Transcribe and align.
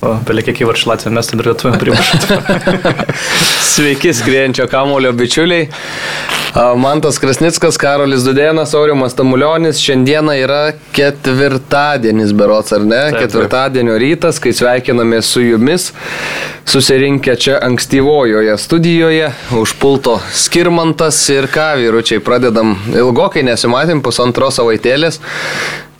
Beliek 0.00 0.46
kiek 0.48 0.62
įvarčių 0.64 0.88
Latvijos 0.88 1.12
mes 1.12 1.28
ten 1.28 1.42
lietuviam 1.44 1.76
primušti. 1.80 2.36
Sveiki, 3.74 4.14
skrienčio 4.16 4.64
kamulio 4.70 5.12
bičiuliai. 5.12 5.68
Mantas 6.80 7.20
Krasnickas, 7.20 7.76
Karolis 7.78 8.24
Dudėnas, 8.24 8.72
Aurimas 8.74 9.12
Tamulionis. 9.14 9.78
Šiandieną 9.84 10.34
yra 10.40 10.60
ketvirtadienis, 10.96 12.32
berots 12.34 12.72
ar 12.74 12.86
ne? 12.88 13.02
Taip, 13.10 13.26
Ketvirtadienio 13.26 13.98
rytas, 14.00 14.40
kai 14.42 14.54
sveikiname 14.56 15.20
su 15.22 15.44
jumis, 15.44 15.90
susirinkę 16.66 17.36
čia 17.36 17.58
ankstyvojoje 17.68 18.56
studijoje, 18.58 19.28
už 19.60 19.76
pulto 19.82 20.16
Skirmantas 20.34 21.20
ir 21.30 21.46
ką, 21.52 21.74
vyručiai, 21.82 22.24
pradedam 22.24 22.72
ilgokai, 22.88 23.44
nesimatėm 23.46 24.00
pusantros 24.02 24.58
savaitėlės. 24.58 25.20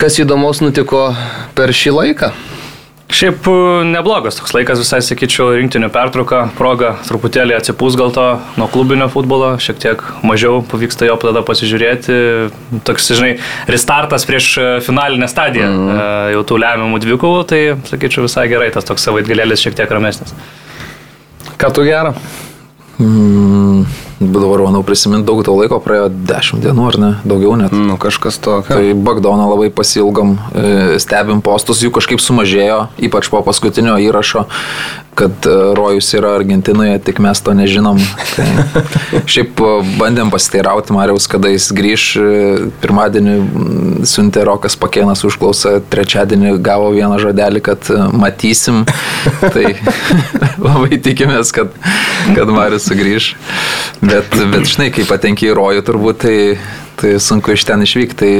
Kas 0.01 0.17
įdomaus 0.19 0.59
nutiko 0.65 1.11
per 1.55 1.71
šį 1.71 1.95
laiką? 2.01 2.33
Šiaip 3.11 3.47
e, 3.47 3.53
neblogas 3.91 4.37
toks 4.39 4.53
laikas 4.55 4.79
visai, 4.79 5.01
sakyčiau, 5.03 5.49
rinktinių 5.59 5.89
pertrauka, 5.91 6.45
proga 6.55 6.93
truputėlį 7.09 7.57
atsipūs 7.57 7.97
gal 7.99 8.13
to 8.15 8.27
nuo 8.59 8.67
klubinio 8.71 9.09
futbolo, 9.11 9.51
šiek 9.59 9.81
tiek 9.83 10.03
mažiau 10.23 10.61
pavyksta 10.71 11.09
jo 11.09 11.17
tada 11.19 11.43
pasižiūrėti. 11.47 12.19
Toks, 12.87 13.11
žinai, 13.17 13.33
restartas 13.71 14.27
prieš 14.29 14.51
e, 14.55 14.69
finalinę 14.85 15.27
stadiją 15.31 15.67
mm. 15.67 16.03
jau 16.37 16.45
tų 16.47 16.61
lemiamų 16.63 17.01
dvikovų, 17.03 17.43
tai 17.51 17.61
sakyčiau 17.91 18.27
visai 18.29 18.47
gerai, 18.51 18.71
tas 18.71 18.87
toks 18.87 19.03
savaitgalėlis 19.09 19.65
šiek 19.65 19.75
tiek 19.81 19.91
ramesnis. 19.91 20.31
Ką 21.59 21.73
tu 21.75 21.83
gerą? 21.85 22.15
Mm, 23.01 23.83
dabar, 24.21 24.63
manau, 24.67 24.83
prisiminti 24.85 25.25
daug 25.27 25.41
to 25.45 25.55
laiko, 25.57 25.81
praėjo 25.83 26.09
10 26.29 26.61
dienų 26.63 26.87
ar 26.87 26.99
ne, 27.01 27.11
daugiau 27.27 27.57
net. 27.59 27.73
Nu, 27.75 27.97
kažkas 28.01 28.37
tokio. 28.41 28.77
Tai 28.77 28.95
Bagdoną 29.07 29.49
labai 29.49 29.71
pasilgom, 29.73 30.37
e, 30.53 30.99
stebim 31.01 31.41
postus, 31.45 31.81
jų 31.81 31.93
kažkaip 31.97 32.21
sumažėjo, 32.23 32.83
ypač 33.09 33.31
po 33.33 33.41
paskutinio 33.45 33.97
įrašo 34.05 34.45
kad 35.15 35.31
e, 35.45 35.73
Rojus 35.75 36.13
yra 36.13 36.35
Argentinoje, 36.35 36.99
tik 37.03 37.19
mes 37.19 37.41
to 37.41 37.53
nežinom. 37.53 37.99
Tai 38.35 38.47
šiaip 39.33 39.59
e, 39.59 39.71
bandėm 39.99 40.31
pasiteirauti 40.31 40.95
Mariaus, 40.95 41.27
kada 41.31 41.51
jis 41.51 41.67
grįž. 41.75 42.05
Pirmadienį 42.81 43.35
siuntė 44.07 44.45
Rokas 44.47 44.77
Pakėnas 44.79 45.25
užklausą, 45.27 45.77
trečiadienį 45.91 46.55
gavo 46.63 46.91
vieną 46.95 47.19
žodelį, 47.21 47.63
kad 47.65 47.91
matysim. 48.15 48.85
Tai 49.53 49.65
labai 50.67 51.01
tikimės, 51.03 51.51
kad, 51.55 51.75
kad 52.35 52.55
Marius 52.55 52.87
sugrįž. 52.89 53.33
Bet, 54.11 54.27
bet 54.51 54.67
žinai, 54.67 54.89
kai 54.91 55.07
patenki 55.07 55.47
į 55.47 55.55
Rojų 55.55 55.83
turbūt, 55.87 56.23
tai 56.25 56.37
tai 57.01 57.17
sunku 57.19 57.55
iš 57.55 57.65
ten 57.65 57.81
išvykti. 57.81 58.17
Tai 58.21 58.31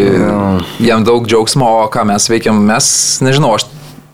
jam 0.86 1.05
daug 1.08 1.25
džiaugsmo, 1.28 1.66
o 1.81 1.89
ką 1.91 2.05
mes 2.11 2.28
veikiam, 2.30 2.59
mes, 2.67 2.86
nežinau, 3.25 3.55
aš 3.58 3.66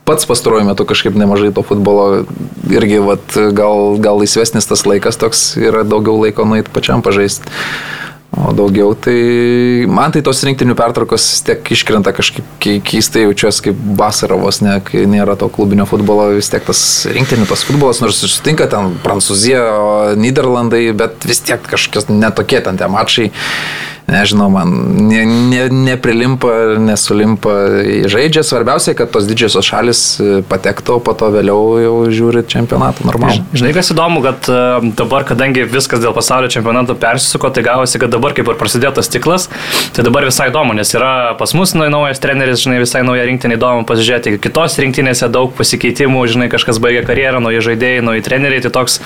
pats 0.08 0.28
pastaruoju 0.30 0.70
metu 0.70 0.86
kažkaip 0.88 1.18
nemažai 1.20 1.52
to 1.52 1.64
futbolo 1.68 2.24
irgi, 2.72 3.02
vat, 3.04 3.36
gal, 3.58 3.98
gal 4.00 4.22
laisvesnis 4.22 4.70
tas 4.70 4.86
laikas 4.88 5.20
toks 5.20 5.50
yra 5.60 5.84
daugiau 5.84 6.16
laiko 6.22 6.48
nueiti 6.48 6.72
pačiam 6.72 7.04
pažaisti. 7.04 7.52
O 8.36 8.52
daugiau 8.52 8.92
tai 8.92 9.88
man 9.88 10.12
tai 10.12 10.20
tos 10.26 10.42
rinktinių 10.44 10.76
pertraukos 10.76 11.24
tiek 11.48 11.70
iškrenta 11.72 12.12
kažkaip 12.12 12.58
keistai 12.60 13.24
jaučiuosi 13.24 13.70
kaip 13.70 13.80
vasarovos, 14.02 14.60
ne, 14.66 14.74
kai 14.84 15.06
nėra 15.08 15.38
to 15.40 15.48
klubinio 15.54 15.86
futbolo, 15.88 16.28
vis 16.36 16.52
tiek 16.52 16.66
tas 16.68 16.82
rinktinių 17.08 17.48
tas 17.48 17.64
futbolas, 17.68 18.02
nors 18.04 18.20
sutinka 18.20 18.68
ten 18.72 18.98
Prancūzija, 19.06 19.64
Niderlandai, 20.20 20.90
bet 20.98 21.24
vis 21.30 21.40
tiek 21.48 21.64
kažkokios 21.72 22.12
netokie 22.12 22.60
ten 22.66 22.80
tie 22.80 22.92
mačai 22.92 23.30
nežinau, 24.08 24.48
man 24.52 24.72
ne, 25.08 25.22
ne, 25.26 25.68
neprilimpa, 25.72 26.80
nesulimpa 26.80 27.54
žaidžia. 28.08 28.44
Svarbiausia, 28.48 28.96
kad 28.98 29.12
tos 29.12 29.28
didžiosios 29.28 29.68
šalis 29.68 30.02
e, 30.20 30.30
patektų, 30.48 30.98
o 30.98 31.04
po 31.04 31.14
to 31.18 31.30
vėliau 31.34 31.78
jau 31.82 31.96
žiūri 32.14 32.46
čempionatą 32.48 33.08
normalų. 33.08 33.44
Žinai, 33.58 33.74
kas 33.76 33.92
įdomu, 33.92 34.22
kad 34.26 34.48
e, 34.48 34.60
dabar, 34.98 35.28
kadangi 35.28 35.66
viskas 35.68 36.02
dėl 36.04 36.16
pasaulio 36.16 36.50
čempionato 36.54 36.96
persisuko, 37.00 37.52
tai 37.54 37.66
gavosi, 37.68 38.00
kad 38.02 38.14
dabar 38.14 38.36
kaip 38.38 38.48
ir 38.48 38.60
prasidėjo 38.60 38.94
tas 39.00 39.12
ciklas, 39.12 39.50
tai 39.96 40.08
dabar 40.08 40.28
visai 40.28 40.50
įdomu, 40.54 40.78
nes 40.78 40.94
yra 40.96 41.36
pas 41.40 41.54
mus 41.58 41.76
naujas 41.78 42.24
treneris, 42.24 42.64
žinai, 42.64 42.80
visai 42.84 43.04
nauja 43.08 43.28
rinktinė 43.28 43.60
įdomu 43.60 43.84
pasižiūrėti, 43.90 44.38
kitos 44.44 44.80
rinktinėse 44.82 45.28
daug 45.34 45.52
pasikeitimų, 45.58 46.24
žinai, 46.32 46.50
kažkas 46.54 46.80
baigė 46.84 47.04
karjerą, 47.08 47.44
nauji 47.44 47.64
žaidėjai, 47.70 48.06
nauji 48.08 48.26
treneriai, 48.26 48.64
tai 48.64 48.72
toks 48.80 49.00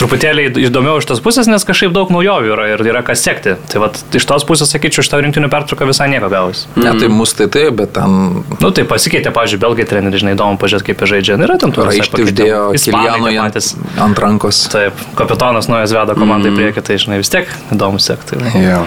truputėlį 0.00 0.48
įdomiau 0.68 1.00
iš 1.00 1.08
tos 1.08 1.24
pusės, 1.24 1.48
nes 1.50 1.64
kažkaip 1.66 1.94
daug 1.96 2.12
naujovių 2.12 2.54
yra 2.54 2.68
ir 2.74 2.84
yra 2.92 3.02
kas 3.06 3.24
sekti. 3.24 3.56
Tai 3.72 3.84
vat, 3.86 4.00
iš 4.14 4.26
tos 4.28 4.41
tos 4.42 4.48
pusės 4.48 4.72
sakyčiau, 4.74 5.04
šitą 5.06 5.20
rinktinių 5.22 5.48
pertrauką 5.52 5.86
visai 5.88 6.08
nieko 6.10 6.28
gavus. 6.32 6.66
Mm. 6.74 6.82
Ne, 6.84 6.92
tai 6.98 7.08
mus 7.12 7.34
tai 7.38 7.46
taip, 7.52 7.76
bet 7.78 7.94
ten... 7.96 8.42
Nu, 8.58 8.70
tai 8.74 8.84
pasikeitė, 8.88 9.32
pavyzdžiui, 9.34 9.60
belgai 9.62 9.86
treneriai, 9.88 10.22
žinai, 10.24 10.34
įdomu 10.36 10.58
pažiūrėti, 10.60 10.88
kaip 10.90 11.04
jie 11.04 11.10
žaidžia. 11.14 11.38
Yra 11.46 11.58
ten 11.62 11.74
tų 11.74 11.86
raištų 11.88 12.26
uždėjo 12.26 12.62
Kilianui 12.82 13.34
ant 13.38 14.22
rankos. 14.22 14.64
Taip, 14.72 14.98
kapitonas 15.18 15.70
nuojas 15.70 15.94
veda 15.94 16.16
komandą 16.18 16.50
mm. 16.50 16.54
į 16.54 16.60
priekį, 16.60 16.86
tai 16.88 16.98
žinai, 17.02 17.20
vis 17.22 17.32
tiek 17.32 17.50
įdomu 17.74 18.02
sekti. 18.02 18.40
Ja. 18.58 18.82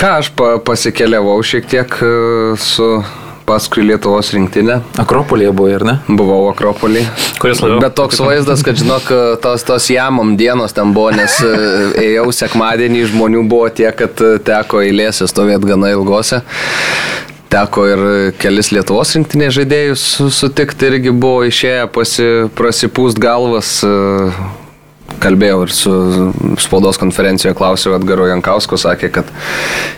Ką 0.00 0.16
aš 0.22 0.32
pasikeliavau 0.66 1.36
šiek 1.46 1.68
tiek 1.70 1.98
e, 2.02 2.14
su 2.60 2.88
paskui 3.52 3.84
Lietuvos 3.84 4.32
rinktinę. 4.32 4.78
Akropolėje 5.02 5.52
buvai, 5.56 5.74
ar 5.76 5.84
ne? 5.86 5.96
Buvau 6.08 6.46
Akropolį. 6.52 7.04
Kuris 7.42 7.60
labiau? 7.60 7.80
Bet 7.82 7.96
toks 7.98 8.20
vaizdas, 8.22 8.64
kad 8.64 8.78
žinok, 8.80 9.10
tos, 9.44 9.66
tos 9.68 9.88
jamom 9.92 10.36
dienos 10.40 10.72
ten 10.76 10.94
buvo, 10.96 11.10
nes 11.16 11.36
e, 11.44 11.52
ėjau 12.06 12.30
sekmadienį, 12.36 13.04
žmonių 13.12 13.44
buvo 13.50 13.68
tiek, 13.74 13.92
kad 13.98 14.24
teko 14.46 14.80
eilėse 14.86 15.28
stovėti 15.28 15.68
gana 15.74 15.92
ilgose. 15.92 16.40
Teko 17.52 17.84
ir 17.84 18.02
kelis 18.40 18.72
Lietuvos 18.72 19.12
rinktinės 19.18 19.58
žaidėjus 19.58 20.06
sutikti, 20.32 20.88
irgi 20.88 21.12
buvo 21.12 21.44
išėję 21.50 21.84
pasi, 21.92 22.28
prasipūst 22.56 23.20
galvas 23.20 23.82
kalbėjau 25.22 25.62
ir 25.66 25.72
su 25.74 25.92
spaudos 26.62 26.98
konferencijoje 27.00 27.56
klausiau 27.58 27.96
Edgaro 27.96 28.26
Jankausko, 28.30 28.78
sakė, 28.80 29.10
kad 29.14 29.30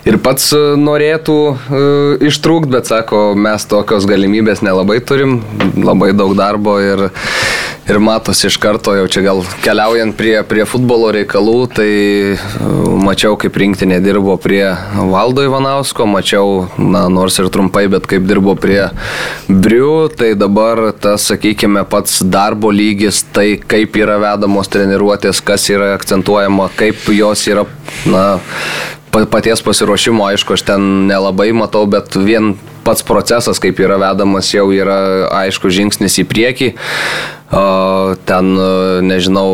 ir 0.08 0.18
pats 0.22 0.50
e, 0.56 0.62
norėtų 0.80 1.36
uh, 1.54 2.24
ištrūkti, 2.24 2.72
bet 2.74 2.90
sako, 2.90 3.26
mes 3.38 3.66
tokios 3.70 4.06
galimybės 4.08 4.62
nelabai 4.64 5.00
turim, 5.04 5.40
labai 5.80 6.12
daug 6.16 6.34
darbo 6.38 6.76
ir, 6.82 7.06
ir 7.88 8.00
matosi 8.02 8.48
iš 8.50 8.58
karto, 8.62 8.94
jau 8.98 9.06
čia 9.10 9.24
gal 9.26 9.42
keliaujant 9.64 10.16
prie, 10.18 10.36
prie 10.48 10.66
futbolo 10.68 11.10
reikalų, 11.16 11.58
tai 11.78 11.90
uh, 12.36 12.94
mačiau, 13.04 13.38
kaip 13.40 13.56
rinktinė 13.60 14.00
dirbo 14.04 14.36
prie 14.40 14.64
Valdo 14.94 15.44
Ivanausko, 15.44 16.06
mačiau, 16.10 16.66
na, 16.78 17.06
nors 17.12 17.38
ir 17.40 17.50
trumpai, 17.52 17.86
bet 17.92 18.08
kaip 18.10 18.28
dirbo 18.28 18.56
prie 18.60 18.88
Briu, 19.48 20.08
tai 20.12 20.32
dabar 20.38 20.90
tas, 21.00 21.28
sakykime, 21.30 21.84
pats 21.88 22.20
darbo 22.24 22.72
lygis, 22.74 23.22
tai 23.34 23.54
kaip 23.60 23.96
yra 24.00 24.16
vedamos 24.22 24.70
treniruotės 24.72 25.13
treniruotės, 25.14 25.42
kas 25.44 25.70
yra 25.70 25.94
akcentuojama, 25.94 26.70
kaip 26.76 26.96
jos 27.12 27.46
yra, 27.48 27.64
na, 28.06 28.40
paties 29.30 29.62
pasiruošimo, 29.62 30.24
aišku, 30.26 30.54
aš 30.54 30.64
ten 30.66 31.06
nelabai 31.06 31.52
matau, 31.52 31.86
bet 31.86 32.14
vien 32.16 32.56
pats 32.84 33.02
procesas, 33.02 33.58
kaip 33.58 33.78
yra 33.80 33.96
vedamas, 33.96 34.52
jau 34.52 34.70
yra 34.72 35.28
aišku 35.44 35.70
žingsnis 35.70 36.18
į 36.20 36.24
priekį. 36.28 36.74
Ten, 38.26 38.48
nežinau, 39.06 39.46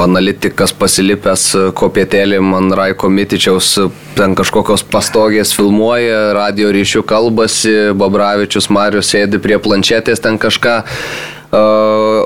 analitikas 0.00 0.72
pasilipęs 0.72 1.74
kopietėlį 1.76 2.40
man 2.40 2.72
Raiko 2.72 3.10
Mitičiaus, 3.12 3.90
ten 4.16 4.34
kažkokios 4.34 4.86
pastogės 4.88 5.52
filmuoja, 5.52 6.32
radio 6.32 6.72
ryšių 6.72 7.04
kalbasi, 7.04 7.92
Babravičius 7.92 8.70
Marius 8.72 9.12
sėdi 9.12 9.42
prie 9.44 9.60
planšetės 9.60 10.24
ten 10.24 10.40
kažką 10.40 10.80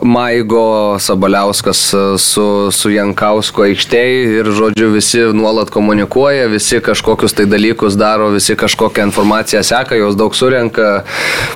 Maigo 0.02 0.96
Sabaliauskas 0.98 1.80
su, 2.18 2.44
su 2.72 2.90
Jankausko 2.92 3.66
aikštėje 3.68 4.40
ir, 4.40 4.50
žodžiu, 4.56 4.90
visi 4.94 5.20
nuolat 5.36 5.72
komunikuoja, 5.74 6.46
visi 6.52 6.80
kažkokius 6.84 7.36
tai 7.36 7.48
dalykus 7.50 7.98
daro, 7.98 8.30
visi 8.34 8.56
kažkokią 8.58 9.08
informaciją 9.10 9.62
seka, 9.66 9.98
jos 9.98 10.16
daug 10.18 10.36
surenka, 10.36 11.02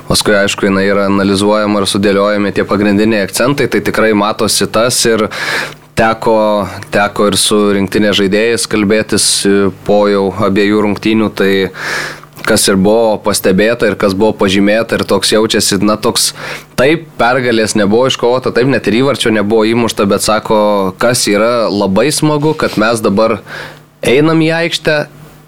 paskui, 0.09 0.35
aišku, 0.43 0.67
jinai 0.69 0.85
yra 0.89 1.07
analizuojama 1.11 1.81
ir 1.81 1.89
sudėliojami 1.89 2.53
tie 2.53 2.67
pagrindiniai 2.67 3.27
akcentai, 3.27 3.69
tai 3.71 3.81
tikrai 3.85 4.11
matosi 4.17 4.67
tas 4.69 4.99
ir 5.09 5.27
teko, 5.97 6.37
teko 6.93 7.29
ir 7.31 7.39
su 7.39 7.59
rinktinė 7.77 8.13
žaidėjais 8.17 8.67
kalbėtis 8.69 9.29
po 9.87 10.03
jau 10.11 10.27
abiejų 10.45 10.85
rungtynių, 10.87 11.31
tai 11.37 11.53
kas 12.41 12.65
ir 12.67 12.77
buvo 12.81 13.17
pastebėta 13.23 13.87
ir 13.91 13.97
kas 13.99 14.15
buvo 14.17 14.33
pažymėta 14.43 14.97
ir 14.97 15.05
toks 15.07 15.33
jaučiasi, 15.35 15.79
na 15.85 15.95
toks, 16.01 16.31
taip 16.79 17.05
pergalės 17.19 17.77
nebuvo 17.79 18.09
iškovota, 18.09 18.53
taip 18.55 18.71
net 18.71 18.89
ir 18.89 18.99
įvarčio 19.03 19.33
nebuvo 19.35 19.67
įmušta, 19.69 20.07
bet 20.09 20.25
sako, 20.25 20.57
kas 21.01 21.27
yra 21.31 21.69
labai 21.69 22.09
smagu, 22.11 22.55
kad 22.57 22.79
mes 22.81 23.03
dabar 23.05 23.39
einam 24.01 24.41
į 24.43 24.49
aikštę 24.63 24.97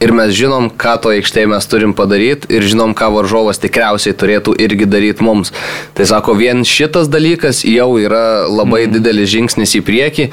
ir 0.06 0.14
mes 0.14 0.34
žinom, 0.38 0.70
ką 0.70 0.96
to 1.02 1.12
aikštėje 1.16 1.50
mes 1.50 1.66
turim 1.70 1.96
padaryti 1.98 2.50
ir 2.54 2.66
žinom, 2.66 2.94
ką 2.98 3.10
varžovas 3.16 3.60
tikriausiai 3.64 4.14
turėtų 4.18 4.54
irgi 4.62 4.86
daryti 4.90 5.26
mums. 5.26 5.54
Tai 5.98 6.06
sako, 6.10 6.36
vien 6.38 6.62
šitas 6.68 7.10
dalykas 7.12 7.64
jau 7.66 7.96
yra 8.02 8.46
labai 8.46 8.86
mm. 8.86 8.94
didelis 8.98 9.32
žingsnis 9.34 9.76
į 9.80 9.84
priekį 9.88 10.30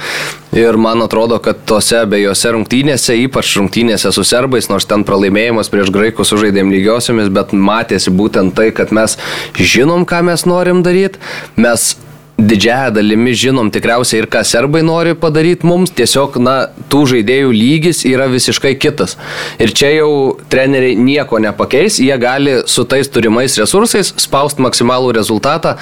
ir 0.60 0.76
man 0.76 1.00
atrodo, 1.04 1.40
kad 1.42 1.64
tose 1.68 2.02
abiejose 2.02 2.52
rungtynėse, 2.52 3.16
ypač 3.24 3.56
rungtynėse 3.56 4.12
su 4.12 4.26
serbais, 4.28 4.68
nors 4.68 4.88
ten 4.88 5.06
pralaimėjimas 5.08 5.72
prieš 5.72 5.92
graikus 5.94 6.34
sužaidėm 6.34 6.72
lygiosiomis, 6.74 7.32
bet 7.32 7.56
matėsi 7.56 8.12
būtent 8.12 8.52
tai, 8.58 8.68
kad 8.76 8.92
mes 8.92 9.16
žinom, 9.56 10.04
ką 10.08 10.20
mes 10.28 10.44
norim 10.48 10.84
daryti, 10.84 11.22
mes 11.56 11.94
didžiąją 12.38 12.90
dalimi 12.94 13.34
žinom 13.36 13.70
tikriausiai 13.72 14.22
ir 14.22 14.28
ką 14.32 14.42
serbai 14.46 14.82
nori 14.86 15.14
padaryti 15.18 15.66
mums, 15.68 15.92
tiesiog, 15.96 16.38
na, 16.42 16.56
tų 16.92 17.04
žaidėjų 17.12 17.52
lygis 17.54 18.04
yra 18.08 18.28
visiškai 18.32 18.74
kitas. 18.80 19.16
Ir 19.62 19.74
čia 19.76 19.92
jau 19.98 20.12
treneriai 20.52 20.96
nieko 20.98 21.40
nepakeis, 21.42 22.00
jie 22.02 22.16
gali 22.20 22.60
su 22.66 22.86
tais 22.88 23.10
turimais 23.12 23.58
resursais 23.60 24.14
spausti 24.24 24.64
maksimalų 24.64 25.12
rezultatą. 25.18 25.76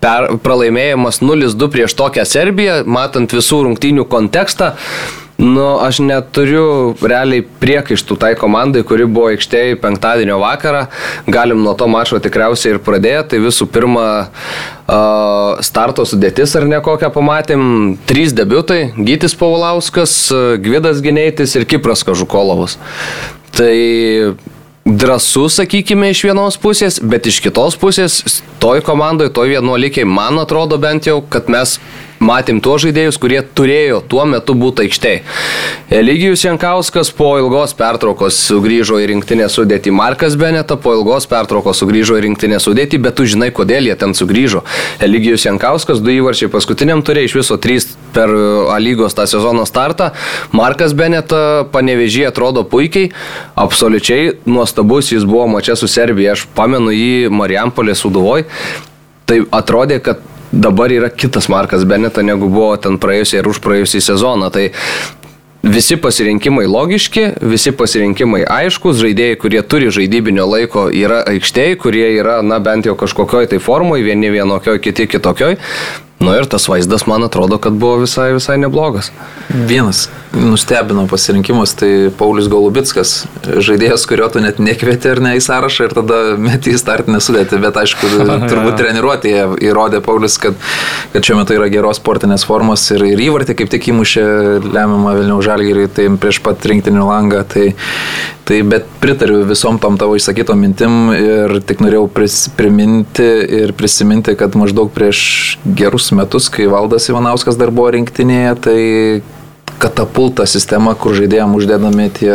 Per, 0.00 0.34
pralaimėjimas 0.44 1.22
0-2 1.22 1.70
prieš 1.72 1.94
tokią 1.96 2.26
Serbiją, 2.28 2.82
matant 2.84 3.32
visų 3.32 3.62
rungtynių 3.64 4.04
kontekstą, 4.12 4.74
Nu, 5.36 5.64
aš 5.84 5.98
neturiu 6.00 6.94
realiai 7.04 7.42
priekaištų 7.60 8.16
tai 8.16 8.30
komandai, 8.40 8.80
kuri 8.88 9.04
buvo 9.04 9.28
aikštėje 9.34 9.76
penktadienio 9.82 10.38
vakarą. 10.40 10.86
Galim 11.28 11.60
nuo 11.64 11.74
to 11.76 11.88
mačo 11.92 12.16
tikriausiai 12.24 12.74
ir 12.74 12.80
pradėti. 12.80 13.34
Tai 13.34 13.42
visų 13.44 13.68
pirma, 13.68 14.06
starto 15.60 16.06
sudėtis 16.08 16.56
ar 16.56 16.64
ne 16.64 16.80
kokią 16.80 17.12
pamatėm. 17.12 17.62
Trys 18.08 18.32
debiutai- 18.32 18.94
Gytis 19.08 19.36
Paulauskas, 19.36 20.16
Gvidas 20.56 21.04
Gineitis 21.04 21.56
ir 21.56 21.68
Kipras 21.68 22.04
Kažukolovas. 22.06 22.78
Tai 23.52 23.76
drąsu, 24.86 25.48
sakykime, 25.50 26.10
iš 26.14 26.22
vienos 26.24 26.56
pusės, 26.56 27.00
bet 27.02 27.26
iš 27.26 27.40
kitos 27.42 27.76
pusės, 27.76 28.40
toj 28.62 28.80
komandai, 28.86 29.28
toj 29.34 29.48
vienuolikiai, 29.56 30.06
man 30.06 30.38
atrodo 30.38 30.78
bent 30.78 31.08
jau, 31.10 31.20
kad 31.28 31.48
mes 31.50 31.80
matėm 32.22 32.60
tuos 32.64 32.82
žaidėjus, 32.84 33.18
kurie 33.20 33.40
turėjo 33.42 34.00
tuo 34.08 34.24
metu 34.28 34.56
būti 34.56 34.86
aikštėje. 34.86 35.22
Eligijus 35.96 36.44
Jankauskas 36.44 37.12
po 37.14 37.34
ilgos 37.40 37.74
pertraukos 37.76 38.38
sugrįžo 38.48 38.98
į 39.02 39.10
rinktinę 39.12 39.48
sudėtį. 39.52 39.92
Markas 39.94 40.36
Beneta 40.40 40.78
po 40.80 40.94
ilgos 40.96 41.28
pertraukos 41.30 41.82
sugrįžo 41.82 42.18
į 42.18 42.24
rinktinę 42.26 42.60
sudėtį, 42.62 43.00
bet 43.04 43.18
tu 43.18 43.26
žinai, 43.28 43.52
kodėl 43.54 43.90
jie 43.90 43.96
ten 44.00 44.14
sugrįžo. 44.16 44.64
Eligijus 45.04 45.46
Jankauskas, 45.46 46.02
du 46.02 46.14
įvarčiai 46.14 46.50
paskutiniam 46.52 47.04
turė 47.06 47.26
iš 47.26 47.36
viso 47.38 47.58
trys 47.60 47.92
per 48.16 48.32
A 48.72 48.78
lygos 48.80 49.14
tą 49.16 49.26
sezono 49.28 49.66
startą. 49.68 50.10
Markas 50.56 50.94
Beneta 50.96 51.66
panevežė 51.72 52.26
atrodo 52.30 52.64
puikiai, 52.66 53.12
absoliučiai 53.54 54.38
nuostabus 54.48 55.12
jis 55.12 55.26
buvo 55.28 55.46
mačia 55.52 55.76
su 55.76 55.88
Serbija. 55.90 56.34
Aš 56.36 56.46
pamenu 56.56 56.94
jį 56.94 57.28
Marijampolės 57.30 58.02
suduvoj. 58.04 58.46
Tai 59.26 59.40
atrodė, 59.58 59.98
kad 60.02 60.22
dabar 60.52 60.92
yra 60.92 61.10
kitas 61.10 61.48
Markas 61.48 61.84
Beneta, 61.84 62.22
negu 62.22 62.48
buvo 62.48 62.74
ten 62.80 62.98
praėjusią 63.02 63.42
ir 63.42 63.48
už 63.50 63.60
praėjusią 63.64 64.02
sezoną. 64.12 64.50
Tai 64.54 64.68
visi 65.66 65.96
pasirinkimai 66.00 66.66
logiški, 66.70 67.26
visi 67.50 67.72
pasirinkimai 67.74 68.44
aiškus, 68.46 69.00
žaidėjai, 69.02 69.38
kurie 69.42 69.62
turi 69.66 69.90
žaidybinio 69.94 70.46
laiko, 70.48 70.86
yra 70.94 71.22
aikštėje, 71.26 71.78
kurie 71.82 72.06
yra, 72.20 72.40
na, 72.46 72.60
bent 72.62 72.86
jau 72.86 72.96
kažkokioj 72.98 73.50
tai 73.52 73.62
formui, 73.62 74.02
vieni 74.06 74.30
vienokioj, 74.34 74.80
kiti 74.84 75.08
kitokioj. 75.10 75.58
Nu 76.18 76.32
ir 76.32 76.46
tas 76.48 76.64
vaizdas, 76.68 77.04
man 77.06 77.26
atrodo, 77.26 77.58
kad 77.60 77.76
buvo 77.76 78.00
visai, 78.00 78.30
visai 78.32 78.56
neblogas. 78.56 79.10
Vienas 79.48 80.06
nustebino 80.36 81.06
pasirinkimas, 81.06 81.74
tai 81.76 82.10
Paulius 82.18 82.48
Golubitskas, 82.48 83.12
žaidėjas, 83.44 84.06
kurio 84.08 84.28
tu 84.32 84.40
net 84.40 84.60
nekvieti 84.62 85.10
ar 85.12 85.20
ne 85.24 85.34
į 85.36 85.42
sąrašą 85.44 85.88
ir 85.88 85.94
tada 85.96 86.20
meti 86.40 86.72
į 86.74 86.80
startinę 86.80 87.20
sudėtį, 87.24 87.60
bet 87.62 87.80
aišku, 87.82 88.10
turbūt 88.50 88.78
treniruotėje 88.80 89.44
įrodė 89.68 90.02
Paulius, 90.04 90.38
kad, 90.40 90.56
kad 91.12 91.26
šiuo 91.26 91.40
metu 91.40 91.56
yra 91.56 91.68
geros 91.72 92.00
sportinės 92.00 92.46
formos 92.48 92.84
ir, 92.96 93.04
ir 93.12 93.22
įvartį 93.28 93.56
kaip 93.60 93.72
tik 93.72 93.90
įmušė 93.92 94.26
lemiamą 94.64 95.16
Vilnių 95.20 95.40
žalgyrį, 95.44 95.86
tai 95.96 96.08
prieš 96.20 96.40
pat 96.44 96.64
rinktinių 96.68 97.06
langą, 97.08 97.44
tai, 97.48 97.70
tai 98.48 98.60
bet 98.66 98.88
pritariu 99.02 99.42
visom 99.48 99.80
tom 99.82 99.96
tavo 100.00 100.16
išsakytom 100.18 100.60
mintim 100.60 100.98
ir 101.16 101.58
tik 101.66 101.84
norėjau 101.84 102.08
pris, 102.12 102.42
priminti 102.56 103.26
ir 103.62 103.72
prisiminti, 103.76 104.36
kad 104.38 104.56
maždaug 104.58 104.92
prieš 104.94 105.20
gerus 105.64 106.05
metus, 106.14 106.50
kai 106.52 106.68
Valdas 106.70 107.08
Ivanauskas 107.10 107.58
dar 107.58 107.72
buvo 107.74 107.90
rinktinėje, 107.94 108.52
tai 108.66 108.78
katapulta 109.82 110.46
sistema, 110.48 110.94
kur 110.96 111.14
žaidėjim 111.16 111.54
uždedami 111.58 112.08
tie 112.16 112.32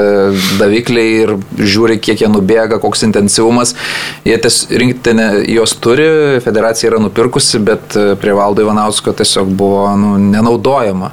davikliai 0.59 1.13
ir 1.23 1.33
žiūri, 1.57 1.97
kiek 2.03 2.21
jie 2.21 2.29
nubėga, 2.29 2.77
koks 2.81 3.05
intensyvumas. 3.07 3.73
Jie 4.27 4.37
ties 4.41 4.63
rinktinė 4.69 5.29
jos 5.49 5.73
turi, 5.81 6.07
federacija 6.45 6.91
yra 6.91 7.01
nupirkusi, 7.01 7.61
bet 7.65 7.97
prie 8.21 8.35
Valdo 8.37 8.65
Ivanausko 8.65 9.15
tiesiog 9.17 9.49
buvo 9.57 9.87
nu, 9.97 10.15
nenaudojama. 10.21 11.11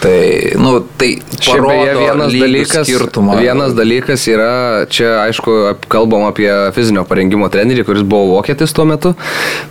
Tai, 0.00 0.52
nu, 0.60 0.72
tai 1.00 1.16
beje, 1.22 1.94
vienas 1.96 2.32
dalykas, 2.32 2.88
skirtumą. 2.88 3.36
vienas 3.40 3.72
dalykas 3.76 4.26
yra, 4.28 4.50
čia 4.92 5.22
aišku, 5.22 5.54
kalbam 5.88 6.26
apie 6.28 6.50
fizinio 6.76 7.06
parengimo 7.08 7.48
trenerį, 7.52 7.86
kuris 7.88 8.04
buvo 8.04 8.36
vokietis 8.36 8.76
tuo 8.76 8.84
metu. 8.88 9.14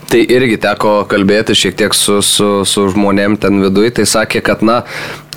Tai 0.09 0.21
irgi 0.21 0.57
teko 0.65 0.95
kalbėti 1.11 1.55
šiek 1.57 1.77
tiek 1.77 1.97
su, 1.97 2.21
su, 2.25 2.49
su 2.65 2.87
žmonėm 2.95 3.37
ten 3.41 3.61
viduje. 3.63 3.93
Tai 3.99 4.07
sakė, 4.09 4.41
kad, 4.45 4.65
na, 4.65 4.81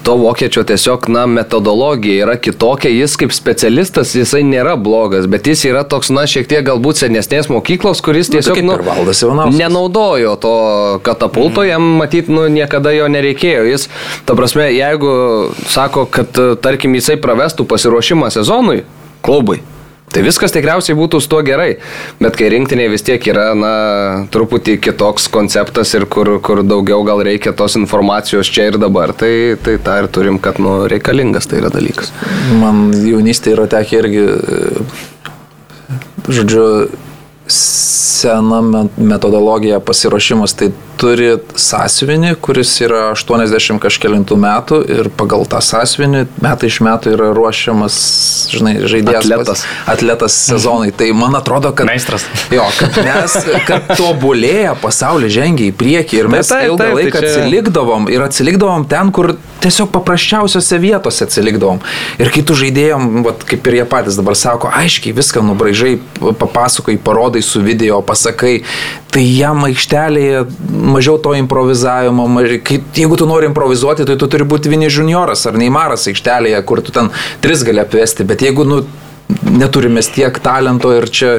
to 0.02 0.14
vokiečio 0.20 0.64
tiesiog, 0.68 1.08
na, 1.12 1.26
metodologija 1.26 2.26
yra 2.26 2.36
kitokia, 2.40 2.90
jis 2.90 3.16
kaip 3.20 3.32
specialistas, 3.36 4.14
jisai 4.16 4.42
nėra 4.46 4.74
blogas, 4.80 5.28
bet 5.30 5.46
jis 5.46 5.64
yra 5.70 5.84
toks, 5.88 6.12
na, 6.14 6.26
šiek 6.30 6.48
tiek 6.50 6.64
galbūt 6.66 7.02
senesnės 7.02 7.50
mokyklos, 7.52 8.02
kuris 8.04 8.30
nu, 8.30 8.38
tiesiog, 8.38 8.60
nu, 8.66 8.76
nu 9.38 9.46
nenaudojo 9.56 10.36
to 10.42 10.54
katapulto, 11.06 11.62
mm. 11.62 11.70
jam 11.70 11.88
matyt, 12.02 12.30
nu, 12.32 12.46
niekada 12.52 12.92
jo 12.96 13.08
nereikėjo. 13.12 13.64
Jis, 13.68 13.88
ta 14.28 14.36
prasme, 14.38 14.68
jeigu 14.74 15.10
sako, 15.68 16.06
kad, 16.12 16.38
tarkim, 16.64 16.96
jisai 16.98 17.18
pravestų 17.22 17.68
pasiruošimą 17.68 18.30
sezonui, 18.34 18.82
klubui, 19.24 19.62
Tai 20.12 20.22
viskas 20.24 20.54
tikriausiai 20.54 20.96
būtų 20.98 21.20
su 21.20 21.28
tuo 21.28 21.40
gerai, 21.44 21.78
bet 22.22 22.36
kai 22.38 22.48
rinktinė 22.54 22.88
vis 22.92 23.04
tiek 23.06 23.22
yra, 23.28 23.50
na, 23.58 23.72
truputį 24.32 24.78
kitoks 24.84 25.28
konceptas 25.32 25.92
ir 25.98 26.06
kur, 26.10 26.30
kur 26.44 26.62
daugiau 26.64 27.04
gal 27.06 27.20
reikia 27.26 27.52
tos 27.56 27.76
informacijos 27.80 28.48
čia 28.48 28.70
ir 28.70 28.78
dabar, 28.80 29.12
tai, 29.12 29.58
tai 29.62 29.76
tą 29.84 29.98
ir 30.02 30.08
turim, 30.12 30.40
kad, 30.42 30.60
nu, 30.62 30.80
reikalingas 30.90 31.50
tai 31.50 31.60
yra 31.62 31.72
dalykas. 31.74 32.12
Man 32.60 32.88
jaunystėje 33.04 33.58
yra 33.58 33.68
tekę 33.74 34.00
irgi, 34.00 34.24
žodžiu, 36.28 36.64
sena 37.48 38.60
metodologija 38.96 39.80
pasiruošimas, 39.80 40.54
tai 40.58 40.70
turi 40.98 41.30
sąsvinį, 41.58 42.32
kuris 42.42 42.72
yra 42.82 43.12
80 43.14 43.78
kažkėlintų 43.82 44.36
metų 44.40 44.80
ir 44.90 45.10
pagal 45.18 45.46
tą 45.48 45.60
sąsvinį 45.62 46.24
metai 46.42 46.70
iš 46.70 46.80
metų 46.84 47.12
yra 47.14 47.30
ruošiamas, 47.36 47.98
žinai, 48.52 48.74
žaidėjas. 48.82 49.22
Atletas. 49.22 49.62
Pas, 49.62 49.94
atletas 49.94 50.38
sezonai. 50.48 50.90
Tai 50.98 51.10
man 51.16 51.38
atrodo, 51.38 51.72
kad... 51.76 51.88
Meistras. 51.88 52.26
Jo, 52.54 52.66
kad 52.80 52.98
mes, 53.06 53.38
kad 53.68 53.92
tobulėja 53.98 54.74
pasaulis 54.82 55.32
žengia 55.34 55.70
į 55.70 55.76
priekį 55.78 56.22
ir 56.22 56.32
mes 56.32 56.50
taip, 56.50 56.72
ilgą 56.72 56.82
taip, 56.82 56.98
laiką 56.98 57.14
tai 57.14 57.22
čia... 57.24 57.34
atsilikdavom 57.44 58.10
ir 58.12 58.26
atsilikdavom 58.26 58.88
ten, 58.90 59.14
kur 59.14 59.36
tiesiog 59.62 59.90
paprasčiausiose 59.94 60.78
vietose 60.78 61.26
atsilikdavom. 61.26 61.80
Ir 62.22 62.30
kai 62.34 62.44
tu 62.46 62.56
žaidėjom, 62.58 63.22
vat, 63.26 63.42
kaip 63.48 63.66
ir 63.68 63.80
jie 63.80 63.86
patys 63.90 64.18
dabar 64.18 64.36
sako, 64.38 64.70
aiškiai 64.80 65.16
viską 65.16 65.42
nubraižai, 65.46 65.96
papasakoji, 66.40 67.00
parodai 67.04 67.42
su 67.44 67.62
video, 67.64 68.00
pasakai, 68.06 68.60
tai 69.14 69.24
jam 69.24 69.64
aikštelėje 69.68 70.44
mažiau 70.94 71.18
to 71.22 71.34
improvizavimo, 71.38 72.28
mažiau, 72.38 72.62
kai, 72.64 72.80
jeigu 72.96 73.18
tu 73.18 73.28
nori 73.28 73.50
improvizuoti, 73.50 74.06
tai 74.08 74.18
tu 74.20 74.30
turi 74.30 74.46
būti 74.48 74.70
Vini 74.72 74.90
junioras 74.92 75.46
ar 75.48 75.58
Neimaras 75.58 76.06
aikštelėje, 76.10 76.62
kur 76.68 76.84
tu 76.84 76.94
ten 76.94 77.12
tris 77.44 77.64
gali 77.66 77.82
apvesti, 77.82 78.26
bet 78.28 78.44
jeigu 78.44 78.66
nu, 78.68 78.82
neturime 79.28 80.00
tiek 80.02 80.38
talento 80.42 80.90
ir 80.96 81.08
čia, 81.12 81.32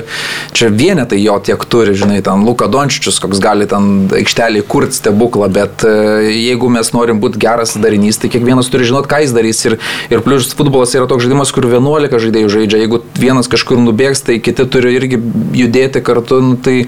čia 0.53 0.69
vienetai 0.73 1.19
jo 1.21 1.37
tiek 1.43 1.63
turi, 1.65 1.95
žinai, 1.97 2.19
ten 2.25 2.45
Luka 2.45 2.69
Dončičius, 2.69 3.19
koks 3.23 3.41
gali 3.41 3.67
ten 3.69 4.09
aikštelį 4.19 4.63
kurti 4.69 4.99
stebuklą, 4.99 5.49
bet 5.53 5.85
e, 5.87 5.93
jeigu 6.35 6.69
mes 6.73 6.93
norim 6.93 7.21
būti 7.23 7.41
geras 7.41 7.75
darinys, 7.81 8.21
tai 8.21 8.31
kiekvienas 8.33 8.69
turi 8.71 8.87
žinot, 8.89 9.09
ką 9.09 9.23
jis 9.25 9.35
darys. 9.35 9.63
Ir, 9.65 9.79
ir 10.13 10.23
plus 10.25 10.53
futbolas 10.57 10.93
yra 10.97 11.09
toks 11.09 11.25
žaidimas, 11.25 11.53
kur 11.55 11.67
11 11.69 12.13
žaidėjų 12.25 12.53
žaidžia, 12.59 12.83
jeigu 12.85 13.01
vienas 13.17 13.49
kažkur 13.51 13.81
nubėgs, 13.81 14.23
tai 14.25 14.39
kiti 14.43 14.67
turi 14.69 14.95
irgi 14.97 15.21
judėti 15.57 16.03
kartu, 16.05 16.41
nu, 16.45 16.59
tai 16.61 16.83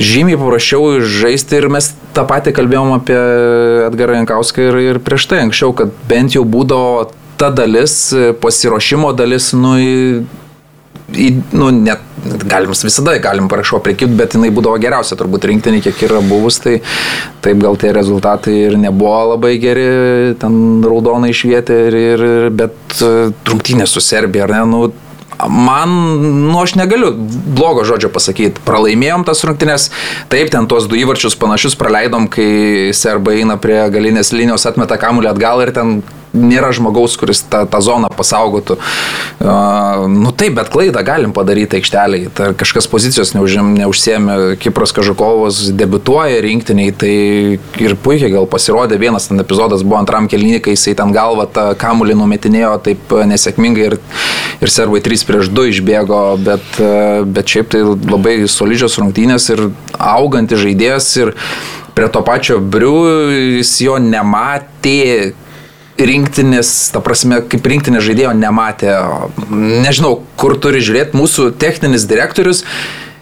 žymiai 0.00 0.38
paprasčiau 0.40 1.00
žaisti 1.04 1.58
ir 1.58 1.68
mes 1.72 1.90
tą 2.16 2.24
patį 2.28 2.54
kalbėjom 2.56 2.94
apie 2.96 3.16
Edgarą 3.88 4.20
Jankauską 4.20 4.70
ir, 4.70 4.78
ir 4.92 5.00
prieš 5.04 5.28
tai 5.32 5.42
anksčiau, 5.44 5.74
kad 5.76 5.92
bent 6.08 6.36
jau 6.36 6.46
būdavo 6.48 7.10
ta 7.40 7.50
dalis, 7.54 7.96
pasiruošimo 8.42 9.14
dalis, 9.16 9.50
nu, 9.56 9.74
į, 9.80 11.28
nu, 11.56 11.70
net 11.74 12.06
galim 12.44 12.72
visada, 12.74 13.16
galim 13.22 13.48
parašo 13.48 13.80
prikipti, 13.84 14.16
bet 14.18 14.36
jinai 14.36 14.50
būdavo 14.54 14.78
geriausia 14.82 15.16
turbūt 15.18 15.46
rinktinė, 15.48 15.80
kiek 15.84 16.02
yra 16.08 16.20
buvus, 16.24 16.60
tai 16.62 16.78
taip 17.44 17.60
gal 17.62 17.78
tie 17.80 17.94
rezultatai 17.96 18.56
ir 18.68 18.76
nebuvo 18.80 19.34
labai 19.34 19.54
geri, 19.62 19.86
ten 20.40 20.82
raudonai 20.84 21.32
išvietė, 21.34 21.78
ir, 21.88 22.00
ir, 22.14 22.26
bet 22.54 23.00
rungtynė 23.48 23.88
su 23.88 24.04
Serbija, 24.04 24.46
ar 24.48 24.58
ne, 24.58 24.64
nu, 24.70 24.82
man, 25.48 25.96
nu 26.50 26.60
aš 26.60 26.76
negaliu 26.76 27.14
blogo 27.16 27.86
žodžio 27.88 28.10
pasakyti. 28.12 28.60
Pralaimėjom 28.66 29.24
tas 29.28 29.40
rungtynės, 29.46 29.88
taip, 30.32 30.52
ten 30.52 30.68
tuos 30.68 30.88
du 30.90 30.98
įvarčius 31.00 31.38
panašius 31.40 31.78
praleidom, 31.80 32.28
kai 32.32 32.90
serbai 32.96 33.40
eina 33.40 33.56
prie 33.60 33.80
galinės 33.92 34.34
linijos, 34.36 34.68
atmeta 34.68 35.00
kamuolį 35.00 35.32
atgal 35.32 35.64
ir 35.64 35.72
ten 35.76 36.00
nėra 36.36 36.70
žmogaus, 36.74 37.16
kuris 37.18 37.42
tą, 37.50 37.64
tą 37.70 37.80
zoną 37.82 38.10
pasaugotų. 38.14 38.76
Uh, 39.40 40.06
nu 40.10 40.32
taip, 40.36 40.54
bet 40.58 40.70
klaidą 40.72 41.02
galim 41.06 41.34
padaryti 41.34 41.80
aikšteliai. 41.80 42.30
Tai 42.36 42.50
kažkas 42.58 42.88
pozicijos 42.90 43.32
neužim, 43.34 43.72
neužsėmė, 43.78 44.36
Kipras 44.60 44.94
Kažukovas 44.96 45.62
debituoja 45.76 46.42
rinktiniai, 46.44 46.94
tai 46.94 47.14
ir 47.82 47.96
puikiai 48.04 48.32
gal 48.34 48.46
pasirodė 48.50 49.00
vienas 49.00 49.30
ten 49.30 49.42
epizodas 49.42 49.84
buvo 49.86 49.98
antram 50.00 50.28
kelnyje, 50.30 50.62
kai 50.66 50.76
jisai 50.76 50.94
ten 50.98 51.14
galvą 51.16 51.48
tą 51.50 51.66
kamulį 51.80 52.18
numetinėjo 52.20 52.76
taip 52.86 53.16
nesėkmingai 53.32 53.90
ir, 53.90 53.98
ir 54.60 54.72
serbai 54.72 55.02
3 55.04 55.26
prieš 55.26 55.50
2 55.54 55.74
išbėgo, 55.74 56.22
bet, 56.46 56.80
bet 57.26 57.54
šiaip 57.56 57.74
tai 57.74 57.84
labai 57.84 58.38
solidžios 58.50 58.98
rungtynės 59.02 59.50
ir 59.54 59.68
augantis 59.98 60.62
žaidėjas 60.62 61.10
ir 61.24 61.34
prie 61.94 62.08
to 62.12 62.22
pačio 62.24 62.58
Briu 62.62 62.96
jis 63.58 63.72
jo 63.84 63.98
nematė 64.02 65.34
rinktinės, 66.08 66.70
ta 66.94 67.02
prasme, 67.04 67.42
kaip 67.50 67.66
rinktinės 67.72 68.06
žaidėjo 68.06 68.32
nematė, 68.38 68.94
nežinau, 69.50 70.20
kur 70.40 70.56
turi 70.62 70.82
žiūrėti 70.84 71.18
mūsų 71.18 71.50
techninis 71.60 72.06
direktorius. 72.10 72.64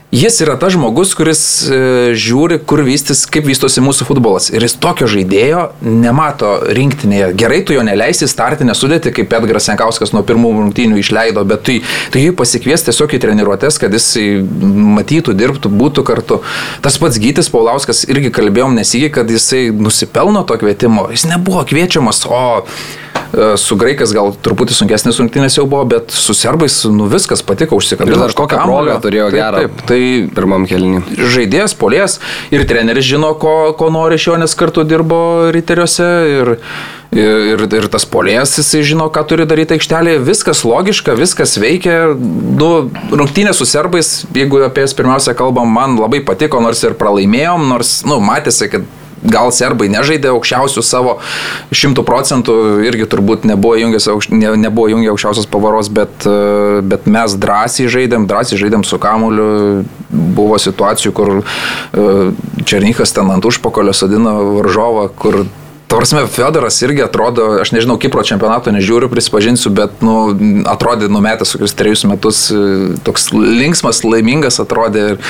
Jis 0.08 0.38
yra 0.40 0.54
tas 0.56 0.72
žmogus, 0.72 1.10
kuris 1.12 1.40
e, 1.68 1.78
žiūri, 2.16 2.56
kur 2.64 2.80
vystys, 2.80 3.26
kaip 3.28 3.44
vystosi 3.44 3.82
mūsų 3.84 4.06
futbolas. 4.08 4.46
Ir 4.48 4.64
jis 4.64 4.78
tokio 4.80 5.04
žaidėjo 5.04 5.66
nemato 5.84 6.54
rinktinėje. 6.64 7.34
Gerai, 7.36 7.58
tu 7.68 7.76
jo 7.76 7.82
neleisi 7.84 8.24
startinę 8.30 8.72
sudėti, 8.72 9.12
kaip 9.12 9.34
Edgaras 9.36 9.68
Senkauskas 9.68 10.14
nuo 10.16 10.22
pirmų 10.24 10.54
rungtynių 10.56 11.02
išleido, 11.02 11.44
bet 11.50 11.66
tu, 11.68 11.76
tu 12.14 12.22
jį 12.22 12.32
pasikvies 12.40 12.86
tiesiog 12.86 13.18
į 13.18 13.20
treniruotės, 13.26 13.76
kad 13.82 13.92
jis 13.92 14.08
matytų, 14.96 15.36
dirbtų, 15.36 15.74
būtų 15.84 16.06
kartu. 16.08 16.40
Tas 16.80 16.96
pats 16.96 17.20
Gytis 17.20 17.52
Paulauskas 17.52 18.06
irgi 18.08 18.32
kalbėjom 18.32 18.80
nesigį, 18.80 19.12
kad 19.18 19.28
jisai 19.28 19.66
nusipelno 19.76 20.40
to 20.48 20.56
kvietimo. 20.56 21.10
Jis 21.12 21.28
nebuvo 21.28 21.68
kviečiamas, 21.68 22.24
o 22.32 22.40
su 23.60 23.76
graikas 23.76 24.12
gal 24.16 24.32
truputį 24.44 24.76
sunkesnės 24.76 25.18
rungtynės 25.20 25.58
jau 25.58 25.66
buvo, 25.68 25.84
bet 25.90 26.12
su 26.14 26.32
serbais 26.36 26.80
nu, 26.88 27.08
viskas 27.12 27.42
patiko 27.44 27.76
užsikabinti. 27.76 28.16
Ir 28.16 28.22
dar 28.22 28.34
kokią 28.36 28.60
progą 28.64 28.98
turėjo 29.04 29.28
taip, 29.28 29.36
gerą. 29.36 29.64
Taip, 29.64 29.82
tai 29.90 30.00
pirmam 30.34 30.64
kelniui. 30.68 31.02
Žaidėjas, 31.34 31.76
polės 31.78 32.18
ir 32.54 32.64
treneris 32.68 33.08
žino, 33.08 33.34
ko, 33.40 33.74
ko 33.78 33.90
nori 33.92 34.16
iš 34.16 34.30
jo, 34.30 34.38
nes 34.40 34.56
kartu 34.58 34.84
dirbo 34.88 35.20
ryteriuose. 35.54 36.08
Ir, 36.38 36.52
ir, 37.12 37.64
ir 37.78 37.88
tas 37.92 38.04
polės, 38.08 38.54
jisai 38.60 38.82
žino, 38.86 39.08
ką 39.12 39.24
turi 39.28 39.46
daryti 39.48 39.76
aikštelėje, 39.76 40.22
viskas 40.24 40.64
logiška, 40.68 41.16
viskas 41.18 41.56
veikia. 41.60 42.14
Nu, 42.16 42.70
rungtynės 43.12 43.60
su 43.60 43.68
serbais, 43.68 44.22
jeigu 44.36 44.62
apie 44.66 44.86
jas 44.86 44.96
pirmiausia 44.96 45.36
kalbam, 45.36 45.68
man 45.72 46.00
labai 46.00 46.22
patiko, 46.24 46.62
nors 46.64 46.84
ir 46.84 46.96
pralaimėjom, 47.00 47.68
nors, 47.72 47.98
nu, 48.08 48.20
matėsi, 48.24 48.70
kad 48.72 48.88
gal 49.22 49.52
serbai 49.54 49.88
nežaidė 49.92 50.30
aukščiausių 50.32 50.84
savo 50.84 51.18
šimtų 51.74 52.04
procentų, 52.06 52.56
irgi 52.88 53.08
turbūt 53.10 53.46
nebuvo 53.48 53.78
jungęs, 53.80 54.08
ne, 54.32 54.54
nebuvo 54.60 54.88
jungę 54.92 55.12
aukščiausios 55.12 55.48
pavaros, 55.50 55.90
bet, 55.92 56.26
e, 56.28 56.80
bet 56.86 57.08
mes 57.10 57.36
drąsiai 57.40 57.88
žaidėm, 57.92 58.28
drąsiai 58.30 58.60
žaidėm 58.60 58.86
su 58.86 59.00
kamuliu, 59.02 59.84
buvo 60.10 60.58
situacijų, 60.60 61.14
kur 61.16 61.32
e, 61.38 62.10
Černykas 62.68 63.14
ten 63.16 63.30
ant 63.32 63.46
užpakolio 63.48 63.94
sadino 63.96 64.34
varžovą, 64.58 65.08
kur 65.16 65.46
Tavarsime, 65.88 66.26
Fedoras 66.28 66.76
irgi 66.84 67.00
atrodo, 67.00 67.46
aš 67.62 67.70
nežinau, 67.72 67.96
Kipro 67.96 68.20
čempionato 68.20 68.68
nežiūriu, 68.74 69.08
prisipažinsiu, 69.08 69.72
bet 69.72 70.02
nu, 70.04 70.34
atrodė 70.68 71.08
numetęs 71.08 71.56
kokius 71.56 71.76
trejus 71.78 72.04
metus, 72.10 72.44
e, 72.52 72.92
toks 73.08 73.30
linksmas, 73.32 74.04
laimingas 74.04 74.60
atrodė. 74.60 75.14
Ir... 75.14 75.22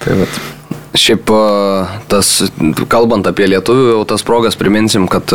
Tai 0.00 0.22
vat. 0.22 0.40
Šiaip 0.96 1.30
tas, 2.08 2.30
kalbant 2.92 3.26
apie 3.28 3.48
lietuvių, 3.50 3.90
jau 3.92 4.04
tas 4.08 4.24
progas 4.26 4.56
priminsim, 4.58 5.04
kad 5.10 5.28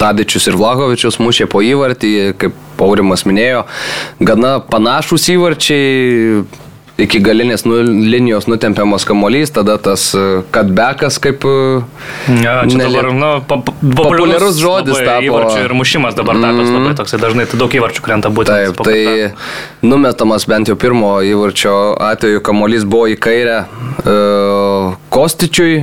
Tadičius 0.00 0.50
ir 0.50 0.58
Vlahovičius 0.60 1.20
mušė 1.22 1.48
po 1.50 1.62
įvartį, 1.64 2.12
kaip 2.40 2.58
Paurimas 2.78 3.22
minėjo, 3.24 3.64
gana 4.20 4.58
panašus 4.66 5.28
įvarčiai, 5.32 6.42
iki 7.00 7.18
galinės 7.24 7.64
nu, 7.66 7.80
linijos 7.82 8.46
nutempiamas 8.50 9.06
kamolys, 9.08 9.50
tada 9.54 9.76
tas 9.82 10.06
cutbackas 10.54 11.18
kaip... 11.22 11.46
Ja, 12.28 12.60
čia 12.68 12.78
nelė... 12.78 13.00
dabar, 13.00 13.08
nu, 13.18 13.30
pa, 13.48 13.58
populiarus 13.64 14.60
žodis 14.62 14.98
tapo. 15.00 15.24
Įvarčių 15.26 15.64
ir 15.66 15.74
mušimas 15.76 16.18
dabar 16.18 16.38
tapęs 16.38 16.68
mm. 16.68 16.76
labai 16.78 16.94
toksai 17.00 17.20
dažnai, 17.22 17.48
tai 17.50 17.58
daug 17.62 17.74
įvarčių 17.80 18.04
krenta 18.04 18.30
būtent. 18.34 18.78
Taip, 18.78 18.84
tai 18.86 19.86
numetamas 19.86 20.46
bent 20.50 20.70
jau 20.70 20.78
pirmo 20.78 21.16
įvarčio 21.26 21.74
atveju 22.12 22.44
kamolys 22.46 22.86
buvo 22.86 23.10
į 23.10 23.18
kairę 23.26 23.58
uh, 23.64 24.94
Kostičiui 25.14 25.82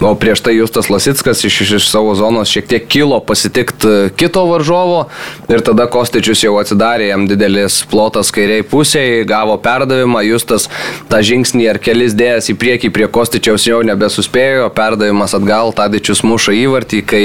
O 0.00 0.12
prieš 0.14 0.44
tai 0.44 0.52
Justas 0.56 0.90
Lasitskas 0.92 1.40
iš, 1.44 1.60
iš 1.72 1.86
savo 1.88 2.12
zonos 2.14 2.50
šiek 2.52 2.66
tiek 2.68 2.84
kilo 2.84 3.16
pasitikti 3.24 3.88
e, 3.88 4.08
kito 4.16 4.42
varžovo 4.44 5.06
ir 5.48 5.62
tada 5.64 5.86
Kostičius 5.88 6.42
jau 6.44 6.52
atsidarė 6.60 7.06
jam 7.08 7.24
didelis 7.24 7.78
plotas 7.88 8.28
kairiai 8.28 8.60
pusėje, 8.60 9.24
gavo 9.24 9.54
perdavimą, 9.56 10.20
Justas 10.28 10.68
tą 11.08 11.22
žingsnį 11.24 11.68
ar 11.72 11.80
kelis 11.80 12.12
dėjęs 12.12 12.50
į 12.52 12.56
priekį 12.60 12.90
prie 12.92 13.08
Kostičiaus 13.08 13.64
jau 13.64 13.78
nebesuspėjo, 13.88 14.68
perdavimas 14.76 15.32
atgal, 15.38 15.72
Tadičius 15.72 16.20
muša 16.28 16.52
įvartį, 16.58 17.00
kai 17.08 17.24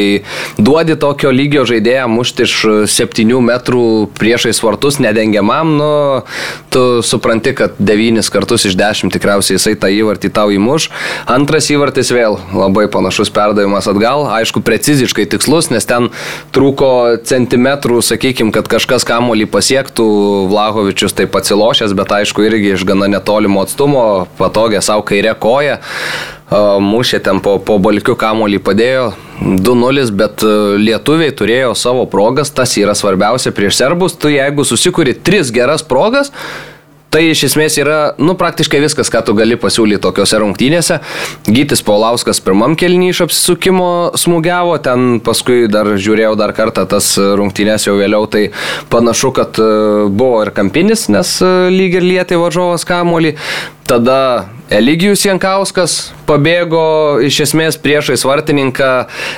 duodi 0.56 0.96
tokio 0.96 1.36
lygio 1.36 1.68
žaidėją 1.68 2.08
mušti 2.08 2.48
iš 2.48 2.56
7 2.96 3.36
metrų 3.52 3.84
priešais 4.16 4.64
vartus 4.64 5.02
nedengiamam, 5.04 5.76
nu, 5.76 5.92
tu 6.72 6.86
supranti, 7.04 7.52
kad 7.58 7.76
9 7.84 8.32
kartus 8.32 8.70
iš 8.72 8.80
10 8.80 9.12
tikriausiai 9.12 9.60
jisai 9.60 9.76
tą 9.76 9.92
įvartį 9.92 10.32
tau 10.40 10.48
įmuš. 10.56 10.88
Antras 11.28 11.68
įvartis 11.74 12.16
vėl 12.16 12.40
labai 12.62 12.88
panašus 12.92 13.32
perdavimas 13.34 13.90
atgal, 13.92 14.28
aišku, 14.40 14.64
preciziškai 14.66 15.28
tikslus, 15.34 15.72
nes 15.74 15.88
ten 15.90 16.10
trūko 16.56 16.92
centimetrų, 17.28 18.02
sakykime, 18.06 18.54
kad 18.56 18.70
kažkas 18.72 19.08
kamolį 19.08 19.50
pasiektų, 19.52 20.08
Vlahovičius 20.52 21.18
taip 21.18 21.36
atsilošęs, 21.38 21.96
bet 21.98 22.14
aišku, 22.22 22.46
irgi 22.48 22.76
iš 22.76 22.86
gana 22.88 23.10
netolimo 23.12 23.66
atstumo, 23.66 24.06
patogė 24.40 24.84
savo 24.86 25.06
kairę 25.08 25.36
koją 25.42 25.82
mušė 26.52 27.22
ten 27.24 27.40
po, 27.40 27.58
po 27.64 27.78
balkių 27.80 28.16
kamolį 28.20 28.60
padėjo. 28.64 29.12
2-0, 29.42 30.12
bet 30.14 30.44
lietuviai 30.78 31.32
turėjo 31.34 31.72
savo 31.80 32.06
progas, 32.12 32.52
tas 32.54 32.76
yra 32.78 32.94
svarbiausia 32.98 33.54
prieš 33.56 33.80
serbus, 33.80 34.18
tu 34.20 34.30
jeigu 34.30 34.66
susikuri 34.68 35.16
tris 35.16 35.50
geras 35.54 35.82
progas, 35.82 36.32
Tai 37.12 37.20
iš 37.28 37.42
esmės 37.50 37.76
yra, 37.76 38.14
nu, 38.24 38.38
praktiškai 38.40 38.80
viskas, 38.80 39.10
ką 39.12 39.20
tu 39.28 39.34
gali 39.36 39.58
pasiūlyti 39.60 40.00
tokiuose 40.00 40.38
rungtynėse. 40.40 41.02
Gytis 41.44 41.84
Paulauskas 41.84 42.40
pirmam 42.40 42.78
kelnį 42.80 43.10
iš 43.12 43.26
apsisukimo 43.26 43.90
smūgiavo, 44.16 44.78
ten 44.80 45.18
paskui 45.20 45.66
dar 45.68 45.90
žiūrėjau 45.92 46.38
dar 46.40 46.54
kartą 46.56 46.86
tas 46.88 47.10
rungtynės 47.20 47.90
jau 47.90 47.98
vėliau, 48.00 48.30
tai 48.32 48.46
panašu, 48.94 49.34
kad 49.36 49.60
e, 49.60 49.68
buvo 50.08 50.40
ir 50.46 50.54
kampinis, 50.56 51.10
nes 51.12 51.34
e, 51.44 51.50
lyg 51.76 51.98
ir 52.00 52.08
lietė 52.08 52.40
varžovas 52.40 52.88
kamolį. 52.88 53.34
Tada 53.92 54.48
Eligijus 54.72 55.26
Jankauskas 55.26 56.14
pabėgo 56.30 57.20
iš 57.28 57.42
esmės 57.44 57.76
priešais 57.82 58.24
vartininką. 58.24 58.88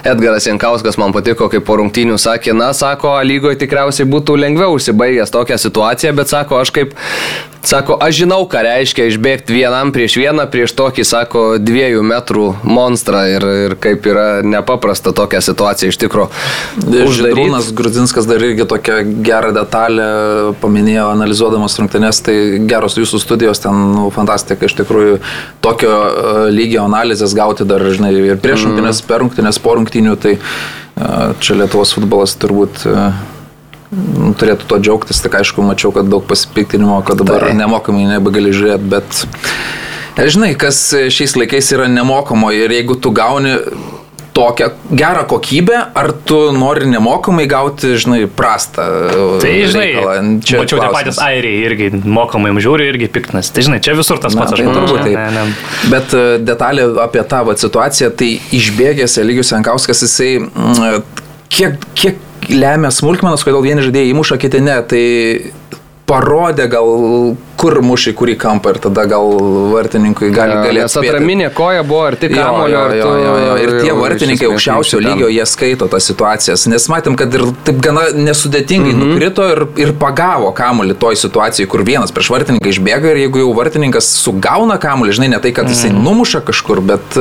Edgaras 0.06 0.46
Jankauskas 0.46 1.00
man 1.02 1.16
patiko, 1.16 1.50
kaip 1.50 1.66
po 1.66 1.80
rungtynių 1.82 2.20
sakė, 2.22 2.54
na, 2.54 2.70
sako, 2.78 3.16
lygoje 3.26 3.58
tikriausiai 3.64 4.06
būtų 4.14 4.38
lengviau 4.44 4.78
užsibaigęs 4.78 5.34
tokią 5.34 5.58
situaciją, 5.66 6.14
bet 6.22 6.30
sako, 6.36 6.62
aš 6.62 6.76
kaip 6.78 6.94
Sako, 7.64 7.96
aš 8.04 8.18
žinau, 8.24 8.42
ką 8.52 8.60
reiškia 8.66 9.06
išbėgti 9.08 9.56
vienam 9.56 9.94
prieš 9.96 10.18
vieną, 10.20 10.44
prieš 10.52 10.74
tokį, 10.76 11.06
sako, 11.08 11.44
dviejų 11.64 12.02
metrų 12.04 12.48
monstrą 12.68 13.22
ir, 13.32 13.46
ir 13.68 13.76
kaip 13.80 14.04
yra 14.12 14.26
nepaprasta 14.44 15.14
tokia 15.16 15.40
situacija 15.44 15.94
iš 15.94 16.00
tikrųjų. 16.02 16.28
Žydrūnas 16.84 17.72
Grudzinskas 17.72 18.28
dar 18.28 18.44
irgi 18.44 18.68
tokią 18.68 19.00
gerą 19.24 19.54
detalę 19.56 20.08
paminėjo, 20.60 21.08
analizuodamas 21.16 21.80
rungtynės, 21.80 22.20
tai 22.28 22.38
geros 22.68 23.00
jūsų 23.00 23.24
studijos, 23.24 23.64
ten 23.64 23.80
nu, 23.96 24.10
fantastika, 24.12 24.68
iš 24.68 24.76
tikrųjų 24.82 25.22
tokio 25.64 25.94
uh, 25.94 26.42
lygio 26.52 26.84
analizės 26.84 27.32
gauti 27.38 27.64
dar, 27.70 27.86
žinai, 27.96 28.12
ir 28.34 28.42
prieš 28.44 28.66
mm. 28.66 28.74
rungtynės, 28.74 29.06
per 29.08 29.24
rungtynės, 29.24 29.62
po 29.64 29.78
rungtynių, 29.80 30.18
tai 30.20 30.36
uh, 30.36 31.32
čia 31.40 31.56
Lietuvos 31.64 31.96
futbolas 31.96 32.36
turbūt 32.44 32.84
Nu, 32.84 33.08
turėtų 34.40 34.70
to 34.70 34.80
džiaugtis, 34.84 35.24
tik 35.24 35.40
aišku, 35.42 35.66
mačiau, 35.66 35.94
kad 35.96 36.10
daug 36.12 36.26
pasipiktinimo, 36.30 37.02
kad 37.08 37.22
dabar 37.22 37.48
tai. 37.48 37.58
nemokamai 37.58 38.08
nebegali 38.10 38.54
žiūrėti, 38.56 38.92
bet 38.94 39.24
e, 40.18 40.30
žinai, 40.30 40.54
kas 40.60 40.86
šiais 41.14 41.38
laikais 41.40 41.74
yra 41.76 41.90
nemokamo 41.92 42.54
ir 42.56 42.74
jeigu 42.74 43.00
tu 43.02 43.14
gauni 43.16 43.58
tokią 44.34 44.66
gerą 44.92 45.24
kokybę, 45.24 45.94
ar 45.94 46.14
tu 46.26 46.52
nori 46.52 46.88
nemokamai 46.88 47.46
gauti, 47.48 47.94
žinai, 47.98 48.26
prastą. 48.28 48.86
Tai, 49.42 49.52
žinai, 49.70 49.90
čia 50.46 50.62
mačiau 50.62 50.82
tie 50.82 50.90
patys 50.94 51.20
airiai 51.22 51.62
irgi 51.68 51.90
mokamai 52.02 52.54
žiūri, 52.58 52.88
irgi 52.90 53.10
piktinas. 53.14 53.52
Tai, 53.54 53.66
žinai, 53.68 53.80
čia 53.86 53.94
visur 53.98 54.22
tas 54.22 54.34
pats, 54.38 54.56
aš 54.56 54.64
tai 54.64 54.68
manau. 54.68 54.88
Turbūt, 54.88 55.06
taip. 55.06 55.20
Ne, 55.20 55.30
ne. 55.38 55.92
Bet 55.94 56.18
e, 56.18 56.24
detalė 56.42 56.90
apie 57.06 57.22
tą 57.30 57.44
va, 57.46 57.58
situaciją, 57.66 58.10
tai 58.18 58.32
išbėgęs 58.58 59.20
Eligius 59.22 59.54
Jankauskas, 59.54 60.02
jisai 60.08 60.32
mm, 60.42 61.04
kiek, 61.54 61.90
kiek 61.94 62.22
lemia 62.50 62.92
smulkmenos, 62.94 63.44
kodėl 63.46 63.64
vieni 63.66 63.86
žaidėjai 63.86 64.12
įmuša, 64.14 64.40
kiti 64.42 64.62
ne. 64.64 64.78
Tai 64.90 65.04
parodė 66.10 66.68
gal, 66.72 67.36
kur 67.60 67.78
mušai 67.86 68.14
kurį 68.18 68.36
kampą 68.40 68.74
ir 68.74 68.80
tada 68.84 69.06
gal 69.10 69.30
vartininkui 69.72 70.32
gali 70.34 70.56
galėti. 70.58 70.84
Nes 70.84 70.98
atraminė 71.00 71.50
koja 71.56 71.84
buvo 71.88 72.04
arti 72.10 72.30
kamulio. 72.32 72.82
Jo, 72.94 72.96
jo, 72.98 73.12
jo, 73.24 73.36
jo. 73.44 73.54
Ir 73.64 73.74
tie 73.84 73.94
vartininkai 73.98 74.50
aukščiausio 74.50 75.02
lygio, 75.04 75.30
jie 75.32 75.46
skaito 75.50 75.88
tas 75.92 76.08
situacijas. 76.10 76.66
Nes 76.72 76.88
matėm, 76.92 77.18
kad 77.20 77.34
ir 77.38 77.46
taip 77.68 77.80
gana 77.84 78.08
nesudėtingai 78.16 78.94
mm 78.94 79.00
-hmm. 79.00 79.14
nukrito 79.14 79.48
ir, 79.54 79.64
ir 79.86 79.94
pagavo 80.00 80.52
kamulį 80.56 80.98
toj 81.00 81.20
situacijai, 81.24 81.70
kur 81.70 81.86
vienas 81.86 82.12
prieš 82.12 82.32
vartininką 82.34 82.74
išbėga 82.74 83.14
ir 83.14 83.22
jeigu 83.26 83.44
jau 83.44 83.54
vartininkas 83.58 84.10
sugauna 84.24 84.78
kamulį, 84.82 85.16
žinai, 85.20 85.30
ne 85.36 85.40
tai, 85.40 85.54
kad 85.54 85.70
jisai 85.70 85.92
mm 85.92 85.98
-hmm. 85.98 86.04
numuša 86.10 86.42
kažkur, 86.50 86.82
bet, 86.82 87.18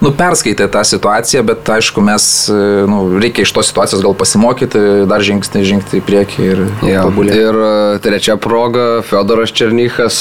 nu, 0.00 0.10
perskaitė 0.10 0.68
tą 0.68 0.84
situaciją, 0.84 1.42
bet 1.42 1.68
aišku, 1.68 2.00
mes, 2.00 2.50
nu, 2.88 3.18
reikia 3.20 3.42
iš 3.42 3.52
tos 3.52 3.66
situacijos 3.66 4.02
gal 4.02 4.14
pasimokyti, 4.14 5.06
dar 5.06 5.20
žingsnį 5.20 5.64
žengti 5.64 6.00
į 6.00 6.02
priekį 6.06 6.50
ir 6.52 6.58
ja. 6.88 7.02
tobulėti. 7.02 7.38
Ir 7.38 7.54
e, 7.54 7.98
trečia 8.02 8.36
proga, 8.36 9.02
Fedoras 9.06 9.49
Černychas, 9.56 10.16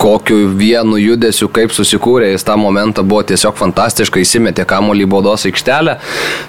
kokiu 0.00 0.48
vienu 0.58 0.98
judesiu, 1.00 1.48
kaip 1.52 1.72
susikūrė, 1.74 2.32
jis 2.32 2.44
tą 2.46 2.56
momentą 2.60 3.04
buvo 3.06 3.22
tiesiog 3.28 3.56
fantastiškai 3.58 4.22
įsimetė 4.24 4.66
kamuolį 4.68 5.08
baudos 5.12 5.46
aikštelę. 5.48 5.96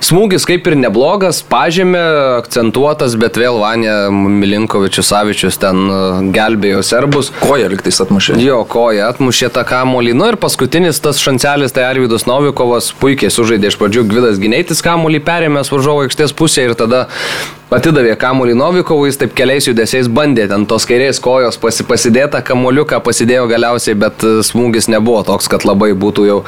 Smūgis 0.03 0.47
kaip 0.49 0.67
ir 0.69 0.77
neblogas, 0.79 1.41
pažymė, 1.49 2.03
akcentuotas, 2.41 3.17
bet 3.19 3.39
vėl 3.39 3.59
Vanė 3.61 3.95
Milinkovičius 4.11 5.11
Savičius 5.13 5.59
ten 5.61 5.83
e, 5.87 6.01
gelbėjo 6.35 6.83
serbus. 6.85 7.31
Koja 7.43 7.69
liktais 7.71 8.01
atmušė. 8.03 8.37
Jo, 8.43 8.61
koja 8.69 9.09
atmušė 9.13 9.51
tą 9.55 9.65
kamuolį. 9.69 10.15
Nu 10.17 10.29
ir 10.33 10.39
paskutinis 10.41 11.01
tas 11.03 11.21
šancelis, 11.23 11.75
tai 11.75 11.87
Arvidas 11.89 12.27
Novikovas 12.29 12.91
puikiai 12.99 13.33
sužaidė 13.33 13.71
iš 13.71 13.79
pradžių 13.81 14.07
Gvidas 14.11 14.39
Gineitis 14.41 14.83
kamuolį, 14.85 15.23
perėmęs 15.25 15.71
varžovo 15.73 16.07
aikštės 16.07 16.35
pusę 16.37 16.67
ir 16.67 16.77
tada 16.79 17.07
atidavė 17.73 18.13
kamuolį 18.19 18.55
Novikovui, 18.57 19.09
jis 19.09 19.19
taip 19.21 19.35
keliais 19.37 19.67
judesiais 19.67 20.09
bandė 20.11 20.45
ten 20.51 20.65
tos 20.69 20.85
kairės 20.89 21.19
kojos 21.23 21.59
pasi, 21.61 21.85
pasidėtą 21.87 22.43
kamuoliuką, 22.45 22.99
pasidėjo 23.05 23.45
galiausiai, 23.51 23.97
bet 23.99 24.25
e, 24.25 24.33
smūgis 24.45 24.89
nebuvo 24.93 25.23
toks, 25.27 25.49
kad 25.51 25.65
labai 25.67 25.91
būtų 25.97 26.27
jau 26.29 26.39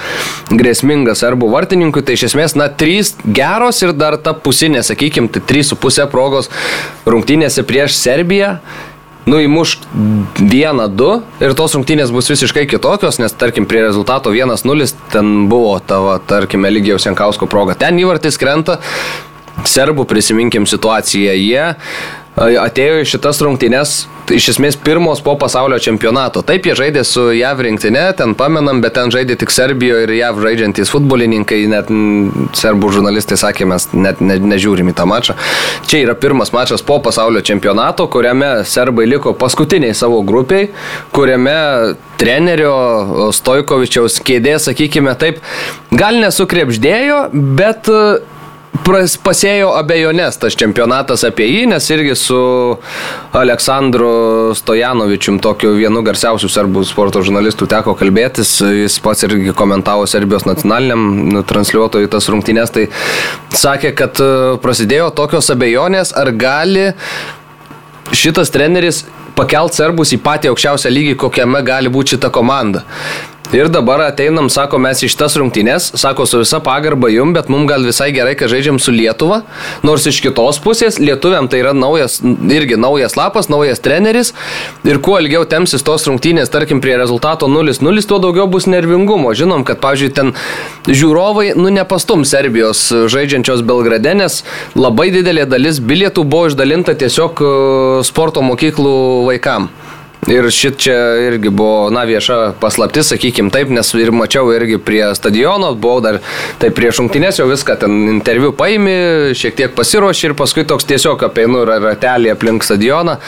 grėsmingas 0.51 1.23
serbų 1.25 1.51
vartininkui. 1.53 2.05
Tai 2.05 2.17
iš 2.17 2.27
esmės, 2.31 2.57
na, 2.59 2.69
trys 2.69 3.15
geros 3.25 3.81
ir 3.85 3.95
dar 3.97 4.19
ta 4.21 4.35
pusinė, 4.37 4.83
sakykime, 4.85 5.31
tai 5.33 5.43
trys 5.45 5.71
su 5.73 5.79
pusė 5.79 6.07
progos 6.11 6.51
rungtynėse 7.09 7.65
prieš 7.67 7.97
Serbiją 7.99 8.57
nu 9.25 9.39
įmuš 9.41 9.79
1-2 10.37 11.07
ir 11.41 11.53
tos 11.57 11.73
rungtynės 11.73 12.11
bus 12.13 12.29
visiškai 12.29 12.67
kitokios, 12.69 13.17
nes 13.21 13.33
tarkim 13.33 13.65
prie 13.69 13.81
rezultato 13.81 14.33
1-0 14.33 14.91
ten 15.13 15.31
buvo 15.49 15.79
tavo, 15.81 16.13
tarkim, 16.29 16.65
Eligijaus 16.69 17.07
Jankausko 17.07 17.49
proga. 17.49 17.73
Ten 17.79 17.97
įvartis 18.01 18.37
krenta, 18.41 18.77
serbų 19.63 20.05
prisiminkim 20.09 20.67
situaciją, 20.69 21.33
jie 21.39 21.65
atėjo 22.35 22.99
į 22.99 23.07
šitas 23.07 23.39
rungtynes 23.45 23.93
iš 24.33 24.49
esmės 24.55 24.75
pirmos 24.81 25.21
po 25.23 25.35
pasaulio 25.39 25.77
čempionato. 25.79 26.41
Taip, 26.45 26.65
jie 26.65 26.73
žaidė 26.75 27.03
su 27.07 27.27
JAV 27.35 27.61
rinktinė, 27.67 28.05
ten 28.17 28.33
pamenam, 28.35 28.81
bet 28.83 28.95
ten 28.97 29.11
žaidė 29.13 29.37
tik 29.39 29.53
Serbijoje 29.53 30.07
ir 30.07 30.13
JAV 30.17 30.41
žaidžiantys 30.43 30.91
futbolininkai, 30.91 31.61
net 31.71 31.91
serbų 32.57 32.91
žurnalistai 32.97 33.37
sakė, 33.39 33.69
mes 33.69 33.87
net 33.93 34.23
ne, 34.25 34.39
nežiūrim 34.55 34.89
į 34.91 34.97
tą 34.97 35.07
mačą. 35.09 35.37
Čia 35.87 36.01
yra 36.07 36.17
pirmas 36.19 36.51
mačas 36.55 36.83
po 36.85 36.97
pasaulio 37.05 37.43
čempionato, 37.45 38.09
kuriame 38.11 38.65
serbai 38.67 39.07
liko 39.07 39.35
paskutiniai 39.37 39.95
savo 39.95 40.23
grupiai, 40.25 40.71
kuriame 41.15 41.57
trenerio 42.19 43.31
Stojkovičiaus 43.35 44.19
kėdė, 44.25 44.57
sakykime 44.63 45.15
taip, 45.19 45.43
gal 45.93 46.19
nesukrepždėjo, 46.23 47.27
bet 47.59 47.91
pasėjo 48.83 49.71
abejonės 49.77 50.39
tas 50.41 50.55
čempionatas 50.57 51.23
apie 51.27 51.47
jį, 51.47 51.65
nes 51.71 51.87
irgi 51.93 52.15
su 52.19 52.39
Aleksandru 53.35 54.53
Stojanovičium, 54.57 55.39
tokiu 55.43 55.75
vienu 55.77 56.03
garsiausių 56.05 56.49
serbų 56.51 56.85
sporto 56.87 57.21
žurnalistų 57.25 57.67
teko 57.71 57.95
kalbėtis, 57.99 58.57
jis 58.61 58.97
pats 59.03 59.25
irgi 59.27 59.53
komentavo 59.57 60.07
Serbijos 60.09 60.47
nacionaliniam 60.47 61.05
nu, 61.31 61.43
transliuotojui 61.47 62.09
tas 62.11 62.29
rungtynės, 62.31 62.73
tai 62.75 62.87
sakė, 63.55 63.93
kad 63.97 64.21
e, 64.23 64.31
prasidėjo 64.63 65.11
tokios 65.15 65.51
abejonės, 65.53 66.15
ar 66.17 66.33
gali 66.35 66.89
šitas 68.15 68.51
treneris 68.53 69.05
pakelt 69.35 69.75
serbus 69.75 70.13
į 70.15 70.21
patį 70.23 70.51
aukščiausią 70.51 70.91
lygį, 70.91 71.15
kokiame 71.19 71.63
gali 71.65 71.91
būti 71.91 72.15
šita 72.15 72.31
komanda. 72.33 72.85
Ir 73.53 73.67
dabar 73.69 73.99
ateinam, 73.99 74.47
sako, 74.49 74.79
mes 74.81 75.03
iš 75.05 75.13
tas 75.19 75.35
rungtynės, 75.37 75.91
sako, 75.99 76.25
su 76.25 76.39
visa 76.41 76.57
pagarba 76.63 77.11
jum, 77.13 77.33
bet 77.35 77.49
mums 77.51 77.69
gal 77.69 77.85
visai 77.85 78.09
gerai, 78.15 78.33
kad 78.37 78.49
žaidžiam 78.49 78.79
su 78.81 78.93
Lietuva, 78.95 79.43
nors 79.85 80.07
iš 80.09 80.21
kitos 80.23 80.57
pusės 80.63 80.97
lietuviam 81.01 81.45
tai 81.51 81.61
yra 81.61 81.73
naujas, 81.77 82.17
irgi 82.23 82.79
naujas 82.81 83.13
lapas, 83.19 83.49
naujas 83.53 83.83
treneris 83.85 84.33
ir 84.87 84.97
kuo 85.03 85.19
ilgiau 85.21 85.45
temsis 85.49 85.85
tos 85.85 86.07
rungtynės, 86.09 86.49
tarkim, 86.53 86.81
prie 86.81 86.97
rezultato 86.97 87.49
0-0, 87.51 88.05
tuo 88.09 88.19
daugiau 88.23 88.49
bus 88.49 88.65
nervingumo. 88.71 89.35
Žinom, 89.37 89.65
kad, 89.67 89.79
pavyzdžiui, 89.83 90.11
ten 90.17 90.33
žiūrovai, 90.89 91.51
nu, 91.59 91.69
nepastum 91.75 92.25
Serbijos 92.25 92.87
žaidžiančios 93.13 93.61
Belgrade, 93.67 94.17
nes 94.17 94.41
labai 94.73 95.11
didelė 95.13 95.45
dalis 95.49 95.79
bilietų 95.83 96.25
buvo 96.25 96.49
išdalinta 96.49 96.97
tiesiog 96.97 97.45
e, 97.45 97.55
sporto 98.09 98.41
mokyklų 98.45 98.95
vaikam. 99.29 99.69
Ir 100.25 100.47
šit 100.49 100.79
čia 100.81 100.95
irgi 101.27 101.51
buvo, 101.53 101.91
na, 101.93 102.01
vieša 102.09 102.55
paslaptis, 102.57 103.11
sakykim 103.11 103.51
taip, 103.53 103.69
nes 103.69 103.91
ir 103.93 104.09
mačiau 104.15 104.49
irgi 104.55 104.79
prie 104.81 105.03
stadiono, 105.13 105.69
buvau 105.77 106.01
dar, 106.01 106.17
tai 106.61 106.71
prieš 106.73 106.97
šimtinės 106.97 107.41
jau 107.41 107.45
viską 107.51 107.77
ten 107.83 107.99
interviu 108.15 108.49
paimi, 108.57 108.95
šiek 109.37 109.57
tiek 109.59 109.75
pasiruoši 109.77 110.31
ir 110.31 110.37
paskui 110.39 110.65
toks 110.65 110.89
tiesiog 110.89 111.27
apeinu 111.29 111.61
ratelį 111.69 112.33
aplink 112.33 112.65
stadioną. 112.65 113.19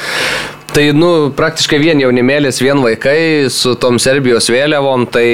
Tai, 0.73 0.83
nu, 0.97 1.11
praktiškai 1.37 1.77
vien 1.81 2.01
jaunimėlis, 2.01 2.63
vien 2.65 2.81
vaikai 2.81 3.47
su 3.53 3.77
tom 3.81 4.01
Serbijos 4.01 4.49
vėliavom, 4.53 5.05
tai 5.13 5.27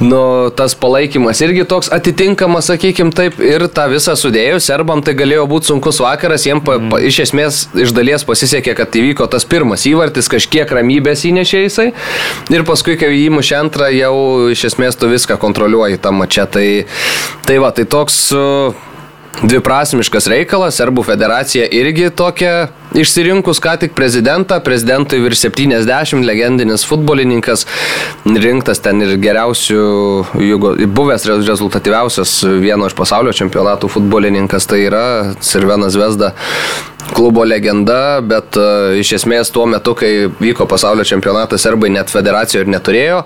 Nu, 0.00 0.50
tas 0.56 0.74
palaikymas 0.74 1.38
irgi 1.44 1.64
toks 1.70 1.90
atitinkamas, 1.94 2.66
sakykim 2.70 3.12
taip, 3.14 3.38
ir 3.38 3.66
tą 3.74 3.86
visą 3.92 4.16
sudėjus, 4.18 4.66
serbam 4.66 5.04
tai 5.06 5.14
galėjo 5.18 5.44
būti 5.50 5.70
sunkus 5.70 6.00
vakaras, 6.02 6.46
jiems 6.48 6.64
pa, 6.66 6.78
pa, 6.90 6.98
iš 6.98 7.20
esmės 7.28 7.60
iš 7.78 7.94
dalies 7.94 8.26
pasisekė, 8.26 8.74
kad 8.78 8.98
įvyko 8.98 9.28
tas 9.30 9.46
pirmas 9.46 9.86
įvartis, 9.90 10.30
kažkiek 10.32 10.70
ramybės 10.78 11.22
įnešė 11.30 11.62
jisai, 11.66 11.90
ir 12.50 12.66
paskui, 12.66 12.96
kai 12.98 13.12
įmušė 13.20 13.60
antrą, 13.60 13.92
jau 13.94 14.16
iš 14.54 14.66
esmės 14.72 14.98
tu 14.98 15.10
viską 15.12 15.38
kontroliuoji 15.42 16.02
tą 16.02 16.14
mačią. 16.16 16.48
Tai, 16.54 16.66
tai 17.46 17.60
va, 17.62 17.70
tai 17.74 17.86
toks... 17.86 18.26
Uh, 18.34 18.90
dviprasmiškas 19.42 20.28
reikalas, 20.30 20.78
Serbų 20.78 21.04
federacija 21.06 21.66
irgi 21.74 22.10
tokia 22.14 22.68
išsirinkus 22.94 23.60
ką 23.62 23.74
tik 23.82 23.94
prezidentą, 23.96 24.60
prezidentui 24.64 25.18
virš 25.24 25.46
70, 25.48 26.22
legendinis 26.26 26.86
futbolininkas, 26.86 27.66
rinktas 28.24 28.82
ten 28.84 29.02
ir 29.02 29.16
geriausių, 29.22 29.82
buvęs 30.94 31.26
rezultatyviausias 31.30 32.36
vieno 32.62 32.90
iš 32.90 32.96
pasaulio 32.98 33.34
čempionatų 33.34 33.90
futbolininkas, 33.96 34.68
tai 34.70 34.84
yra 34.86 35.06
Sirvenas 35.42 35.98
Vesda 35.98 36.34
klubo 37.12 37.44
legenda, 37.44 38.20
bet 38.24 38.56
uh, 38.56 38.94
iš 38.98 39.12
esmės 39.20 39.52
tuo 39.54 39.66
metu, 39.70 39.94
kai 39.98 40.30
vyko 40.40 40.66
pasaulio 40.70 41.04
čempionatas, 41.04 41.62
serbai 41.66 41.92
net 41.92 42.12
federacijoje 42.12 42.64
ir 42.64 42.74
neturėjo 42.74 43.22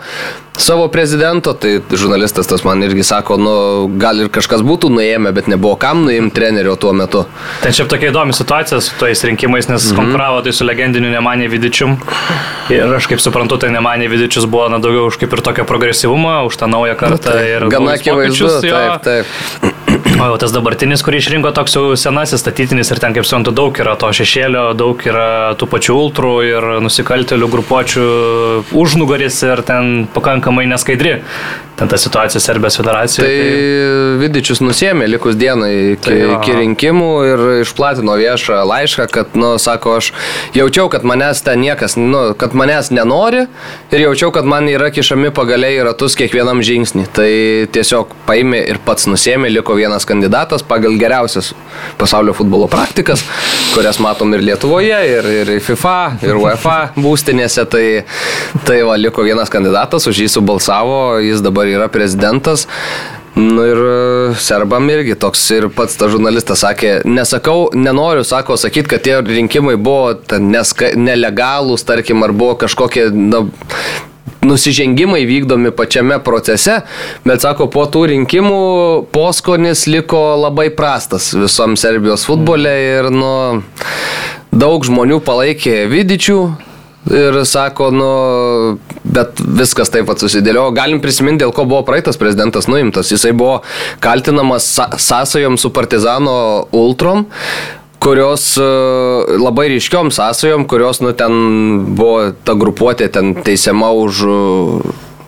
savo 0.58 0.88
prezidento, 0.88 1.52
tai 1.54 1.78
žurnalistas 1.90 2.46
tas 2.46 2.64
man 2.64 2.82
irgi 2.82 3.04
sako, 3.06 3.36
nu, 3.38 3.54
gal 4.00 4.18
ir 4.24 4.30
kažkas 4.34 4.64
būtų 4.66 4.90
nuėmę, 4.90 5.30
bet 5.34 5.46
nebuvo 5.50 5.76
kam 5.80 6.02
nuimti 6.06 6.34
trenerio 6.34 6.74
tuo 6.80 6.92
metu. 6.96 7.24
Ten 7.62 7.74
šiaip 7.74 7.90
tokia 7.92 8.10
įdomi 8.10 8.34
situacija 8.36 8.80
su 8.82 8.96
tais 8.98 9.22
rinkimais, 9.24 9.68
nes 9.68 9.84
mm 9.84 9.90
-hmm. 9.90 9.96
konkuravo 9.96 10.42
tai 10.42 10.52
su 10.52 10.66
legendiniu 10.66 11.10
Nemanė 11.14 11.48
Vidičium. 11.50 11.96
Ir 12.74 12.94
aš 12.94 13.06
kaip 13.06 13.20
suprantu, 13.20 13.56
tai 13.56 13.70
Nemanė 13.70 14.10
Vidičius 14.10 14.46
buvo 14.46 14.68
na, 14.68 14.78
daugiau 14.78 15.06
už 15.06 15.16
kaip 15.16 15.32
ir 15.32 15.40
tokio 15.40 15.64
progresyvumą, 15.64 16.44
už 16.46 16.56
tą 16.56 16.66
naują 16.66 16.96
kartą. 16.96 17.10
Nu, 17.10 17.18
tai, 17.18 17.68
gana 17.70 17.92
akivaizdu, 17.92 18.60
taip, 18.60 19.02
taip. 19.02 19.26
O 20.18 20.24
jau 20.24 20.38
tas 20.38 20.52
dabartinis, 20.52 21.02
kurį 21.02 21.16
išrinko 21.22 21.52
toks 21.54 21.74
jau 21.76 21.96
senasis 21.96 22.40
statytinis 22.40 22.90
ir 22.90 22.98
ten, 22.98 23.14
kaip 23.14 23.26
suprantu, 23.26 23.50
daug 23.50 23.67
yra 23.76 23.96
to 24.00 24.08
šešėlio, 24.16 24.64
daug 24.78 25.02
yra 25.04 25.54
tų 25.60 25.68
pačių 25.68 25.96
ultrų 26.00 26.34
ir 26.48 26.68
nusikaltelių 26.84 27.48
grupuočių 27.52 28.08
užnugaris 28.80 29.42
ir 29.44 29.64
ten 29.68 30.06
pakankamai 30.14 30.64
neskaidri 30.70 31.18
ten 31.78 31.88
ta 31.88 31.98
situacija 31.98 32.40
Serbijos 32.40 32.76
federacijoje. 32.76 33.28
Tai, 33.28 33.50
tai... 33.50 34.18
Vidičius 34.18 34.58
nusėmė 34.64 35.06
likus 35.06 35.36
dienai 35.38 35.94
iki, 35.94 36.02
tai, 36.08 36.16
iki 36.34 36.56
rinkimų 36.58 37.10
ir 37.28 37.42
išplatino 37.62 38.16
viešą 38.18 38.64
laišką, 38.66 39.06
kad, 39.14 39.36
nu, 39.38 39.52
sako, 39.62 39.98
aš 40.00 40.10
jaučiau, 40.58 40.88
kad 40.90 41.06
manęs 41.06 41.44
ten 41.46 41.62
niekas, 41.62 41.94
nu, 42.00 42.32
kad 42.38 42.56
manęs 42.58 42.90
nenori 42.94 43.44
ir 43.92 44.04
jaučiau, 44.08 44.32
kad 44.34 44.48
man 44.48 44.66
yra 44.70 44.90
kišami 44.94 45.30
pagaliai 45.36 45.78
į 45.78 45.86
ratus 45.92 46.18
kiekvienam 46.18 46.64
žingsnį. 46.66 47.06
Tai 47.14 47.30
tiesiog 47.76 48.16
paėmė 48.26 48.64
ir 48.72 48.82
pats 48.82 49.06
nusėmė, 49.10 49.52
liko 49.54 49.78
vienas 49.78 50.08
kandidatas 50.08 50.66
pagal 50.66 50.98
geriausias 50.98 51.52
pasaulio 52.00 52.34
futbolo 52.34 52.66
praktikas, 52.70 53.22
kurias 53.76 54.02
matom 54.02 54.34
ir 54.34 54.42
Lietuvoje, 54.48 54.98
ir, 55.12 55.30
ir 55.44 55.54
FIFA, 55.62 55.96
ir 56.26 56.42
UEFA 56.42 56.78
būstinėse. 56.98 57.68
Tai, 57.70 57.86
tai 58.66 58.82
va, 58.86 58.98
liko 58.98 59.22
vienas 59.22 59.50
kandidatas, 59.52 60.10
už 60.10 60.24
jį 60.24 60.28
subalsavo, 60.38 61.00
jis 61.22 61.42
dabar 61.44 61.67
dabar 61.68 61.84
yra 61.84 61.88
prezidentas. 61.88 62.66
Nu 63.34 63.66
ir 63.66 63.76
e, 63.76 64.34
serbam 64.34 64.88
irgi 64.90 65.14
toks 65.14 65.44
ir 65.54 65.68
pats 65.70 65.96
tas 65.96 66.10
žurnalistas 66.10 66.64
sakė, 66.64 67.02
nesakau, 67.06 67.70
nenoriu, 67.74 68.24
sako, 68.24 68.56
sakyti, 68.56 68.88
kad 68.88 69.04
tie 69.04 69.20
rinkimai 69.22 69.76
buvo 69.76 70.16
neska, 70.40 70.96
nelegalūs, 70.96 71.84
tarkim, 71.86 72.24
ar 72.26 72.32
buvo 72.32 72.56
kažkokie, 72.58 73.10
na, 73.14 73.44
nusižengimai 74.42 75.22
vykdomi 75.28 75.70
pačiame 75.70 76.18
procese, 76.24 76.80
bet 77.26 77.44
sako, 77.44 77.68
po 77.70 77.86
tų 77.86 78.08
rinkimų 78.14 78.58
poskonis 79.14 79.86
liko 79.86 80.22
labai 80.42 80.70
prastas 80.74 81.30
visom 81.36 81.76
Serbijos 81.78 82.26
futbole 82.26 82.74
ir 82.98 83.10
nu, 83.14 83.62
daug 84.50 84.86
žmonių 84.88 85.20
palaikė 85.22 85.84
Vidičių. 85.92 86.40
Ir 87.08 87.38
sako, 87.48 87.88
nu, 87.94 88.10
bet 89.04 89.40
viskas 89.40 89.92
taip 89.92 90.08
pat 90.10 90.20
susidėliojo. 90.20 90.74
Galim 90.76 91.00
prisiminti, 91.04 91.44
dėl 91.44 91.54
ko 91.56 91.64
buvo 91.68 91.82
praeitas 91.86 92.20
prezidentas 92.20 92.68
nuimtas. 92.68 93.12
Jisai 93.14 93.32
buvo 93.36 93.62
kaltinamas 94.04 94.68
sąsajom 94.76 95.56
su 95.60 95.72
partizano 95.72 96.36
ultrom, 96.76 97.26
kurios 98.02 98.50
e, 98.60 98.68
labai 99.40 99.68
ryškiom 99.74 100.12
sąsajom, 100.14 100.68
kurios, 100.70 101.00
nu, 101.04 101.14
ten 101.16 101.34
buvo 101.98 102.30
ta 102.44 102.56
grupuotė 102.58 103.08
ten 103.14 103.34
teisiama 103.46 103.90
už 103.96 104.24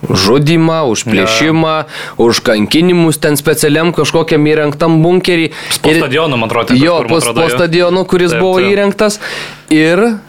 žudimą, 0.09 0.81
už 0.89 1.05
plėšimą, 1.05 1.75
ja. 1.85 2.15
už 2.21 2.41
kankinimus 2.45 3.21
ten 3.21 3.37
specialiam 3.37 3.93
kažkokiam 3.95 4.45
įrengtam 4.49 4.99
bunkerį. 5.03 5.51
Po 5.83 5.93
stadionu, 5.93 6.41
man 6.41 6.49
atrodo, 6.49 6.77
jo, 6.77 6.97
po 7.09 7.21
stadionu, 7.21 8.05
kuris 8.09 8.33
taip, 8.33 8.41
buvo 8.41 8.59
taip. 8.59 8.73
įrengtas. 8.73 9.21
Ir 9.71 10.21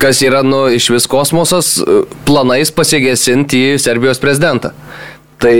kas 0.00 0.22
yra, 0.24 0.42
nu, 0.46 0.64
iš 0.72 0.90
vis 0.94 1.06
kosmosas, 1.10 1.76
planais 2.28 2.72
pasiegesinti 2.74 3.60
į 3.70 3.78
Serbijos 3.82 4.20
prezidentą. 4.22 4.72
Tai 5.40 5.54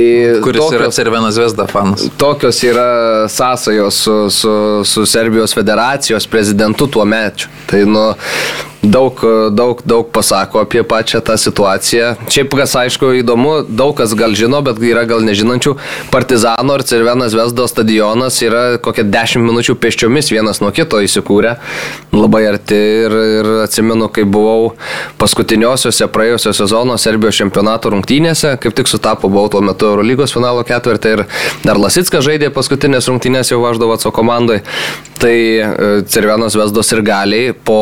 Kuris 0.44 0.61
tokios, 0.61 0.76
yra 0.76 0.88
Cervenas 0.92 1.38
Vesda 1.40 1.64
fanas. 1.68 2.05
Tokios 2.20 2.59
yra 2.68 3.29
sąsajos 3.33 4.00
su, 4.05 4.16
su, 4.31 4.53
su 4.85 5.07
Serbijos 5.09 5.55
federacijos 5.57 6.26
prezidentu 6.29 6.87
tuo 6.87 7.07
mečiu. 7.09 7.48
Tai 7.66 7.87
nu, 7.88 8.03
daug, 8.83 9.21
daug, 9.53 9.81
daug 9.85 10.09
pasako 10.12 10.61
apie 10.64 10.83
pačią 10.85 11.21
tą 11.21 11.37
situaciją. 11.37 12.14
Šiaip, 12.33 12.55
kas 12.57 12.75
aišku 12.81 13.12
įdomu, 13.21 13.61
daug 13.69 13.93
kas 13.99 14.14
gal 14.16 14.33
žino, 14.38 14.62
bet 14.64 14.81
yra 14.81 15.05
gal 15.09 15.21
nežinančių, 15.25 15.75
Partizano 16.11 16.77
ir 16.79 16.85
Cervenas 16.88 17.35
Vesdo 17.37 17.66
stadionas 17.69 18.40
yra 18.43 18.79
kokie 18.83 19.05
10 19.05 19.45
minučių 19.45 19.77
pėsčiomis 19.81 20.33
vienas 20.33 20.62
nuo 20.64 20.73
kito 20.75 21.01
įsikūrę, 21.05 21.57
labai 22.14 22.43
arti 22.49 22.79
ir, 23.05 23.16
ir 23.40 23.51
atsimenu, 23.66 24.09
kai 24.12 24.25
buvau 24.25 24.73
paskutiniosiuose 25.21 26.09
praėjusio 26.12 26.55
sezono 26.57 26.97
Serbijos 27.01 27.38
čempionato 27.40 27.93
rungtynėse, 27.93 28.57
kaip 28.62 28.77
tik 28.81 28.90
sutapo, 28.90 29.29
buvau 29.29 29.53
tuo 29.53 29.62
metu 29.64 29.93
Eurolygos 29.93 30.35
finalo 30.35 30.64
ketvirtį 30.66 31.14
ir 31.19 31.25
dar 31.66 31.81
Lasitskas 31.81 32.25
žaidė 32.27 32.51
paskutinės 32.55 33.11
rungtynės 33.12 33.53
jau 33.53 33.61
Važdovaco 33.62 34.12
komandai. 34.14 34.61
Tai 35.21 35.37
e, 35.37 35.64
Cervenos 36.09 36.57
Vesdos 36.57 36.95
ir 36.97 37.03
galiai 37.05 37.53
po 37.53 37.81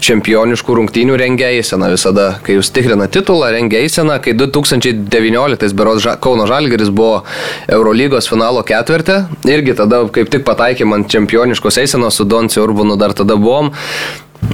čempionato 0.00 0.29
čempioniškų 0.30 0.74
rungtynių 0.78 1.16
rengia 1.18 1.48
eiseną 1.56 1.90
visada, 1.90 2.38
kai 2.44 2.54
jūs 2.54 2.70
tikrina 2.70 3.08
titulą, 3.10 3.50
rengia 3.50 3.80
eiseną, 3.82 4.20
kai 4.22 4.34
2019 4.38 5.74
beros 5.74 6.06
Kauno 6.22 6.46
Žalgeris 6.46 6.90
buvo 6.94 7.24
Eurolygos 7.66 8.30
finalo 8.30 8.62
ketvirtė, 8.62 9.24
irgi 9.50 9.74
tada 9.74 10.04
kaip 10.06 10.30
tik 10.30 10.44
pataikėm 10.46 10.94
ant 10.94 11.10
čempioniškos 11.10 11.80
eisenos 11.82 12.14
su 12.14 12.24
Donci 12.24 12.60
Urbanu 12.62 12.96
dar 12.96 13.12
tada 13.12 13.34
buvom. 13.34 13.72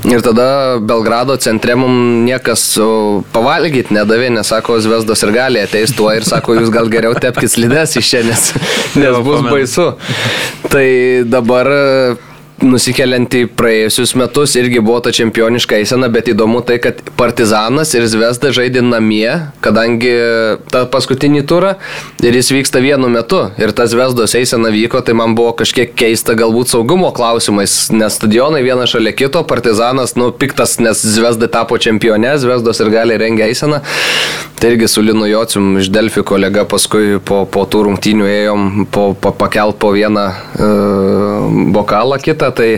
Ir 0.07 0.23
tada 0.25 0.79
Belgrado 0.83 1.37
centre 1.39 1.77
mums 1.79 2.25
niekas 2.27 2.63
pavalgyti 3.33 3.95
nedavė, 3.95 4.33
nes 4.35 4.49
sako, 4.49 4.81
Zvezdos 4.83 5.23
ir 5.23 5.33
gali 5.35 5.61
ateis 5.63 5.93
tuo 5.95 6.09
ir 6.11 6.27
sako, 6.27 6.57
jūs 6.59 6.73
gal 6.75 6.89
geriau 6.91 7.15
tepkis 7.15 7.55
lides 7.61 7.95
iš 8.01 8.15
čia, 8.15 8.25
nes, 8.27 8.49
nes 8.99 9.21
bus 9.27 9.45
baisu. 9.47 9.93
Tai 10.73 10.89
dabar 11.31 11.71
nusikeliant 12.65 13.33
į 13.37 13.43
praėjusius 13.53 14.15
metus 14.17 14.55
irgi 14.57 14.81
buvo 14.81 15.01
ta 15.05 15.13
čempioniška 15.15 15.77
eisena, 15.81 16.09
bet 16.13 16.31
įdomu 16.33 16.63
tai, 16.67 16.79
kad 16.83 17.03
Partizanas 17.19 17.93
ir 17.97 18.07
Zvezda 18.09 18.53
žaidė 18.57 18.83
namie, 18.85 19.29
kadangi 19.65 20.13
tą 20.73 20.87
paskutinį 20.93 21.43
turą 21.49 21.75
ir 22.25 22.39
jis 22.39 22.53
vyksta 22.55 22.81
vienu 22.85 23.11
metu. 23.13 23.43
Ir 23.61 23.75
ta 23.77 23.85
Zvezdos 23.91 24.37
eisena 24.39 24.73
vyko, 24.73 25.03
tai 25.05 25.17
man 25.19 25.37
buvo 25.37 25.53
kažkiek 25.61 25.93
keista 25.99 26.37
galbūt 26.39 26.73
saugumo 26.73 27.13
klausimais, 27.17 27.77
nes 27.93 28.17
stadionai 28.17 28.65
vienas 28.65 28.95
šalia 28.95 29.13
kito, 29.17 29.45
Partizanas, 29.49 30.17
nu, 30.17 30.31
piktas, 30.33 30.79
nes 30.81 31.05
Zvezda 31.05 31.51
tapo 31.53 31.77
čempione, 31.77 32.37
Zvezdos 32.41 32.81
ir 32.81 32.93
gali 32.95 33.21
rengia 33.21 33.51
eiseną. 33.51 33.83
Tai 34.57 34.71
irgi 34.73 34.89
su 34.89 35.03
Linu 35.05 35.27
Jocium 35.29 35.75
iš 35.77 35.91
Delfi 35.93 36.23
kolega 36.25 36.65
paskui 36.65 37.19
po, 37.21 37.43
po 37.45 37.67
tų 37.69 37.83
rungtynių 37.91 38.29
ėjom 38.31 38.87
po, 38.89 39.11
po, 39.21 39.35
pakelt 39.37 39.77
po 39.83 39.91
vieną 39.93 40.25
e, 40.33 40.69
bokalą 41.77 42.17
kitą, 42.25 42.46
tai 42.55 42.69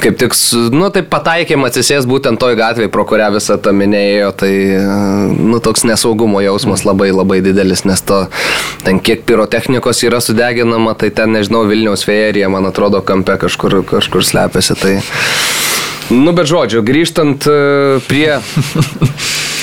kaip 0.00 0.18
tik, 0.20 0.34
nu, 0.74 0.88
tai 0.94 1.02
pataikėm 1.06 1.66
atsisės 1.68 2.06
būtent 2.08 2.40
toj 2.40 2.56
gatvėje, 2.58 2.90
pro 2.92 3.06
kurią 3.08 3.30
visą 3.34 3.58
tą 3.62 3.72
minėjo, 3.76 4.30
tai, 4.42 4.52
e, 4.78 4.82
nu, 5.36 5.60
toks 5.62 5.86
nesaugumo 5.88 6.42
jausmas 6.44 6.84
labai 6.86 7.10
labai 7.14 7.40
didelis, 7.44 7.84
nes 7.88 8.02
to, 8.06 8.24
ten 8.86 9.00
kiek 9.02 9.24
pirotechnikos 9.28 10.04
yra 10.06 10.20
sudeginama, 10.24 10.96
tai 10.98 11.10
ten, 11.14 11.34
nežinau, 11.36 11.64
Vilniaus 11.70 12.06
fejerija, 12.06 12.50
man 12.52 12.68
atrodo, 12.70 13.02
kampe 13.06 13.38
kažkur, 13.46 13.80
kažkur 13.88 14.26
slepiasi, 14.26 14.78
tai... 14.80 14.96
Nu, 16.06 16.30
bet 16.36 16.46
žodžiu, 16.46 16.84
grįžtant 16.86 17.48
e, 17.50 17.58
prie... 18.06 18.36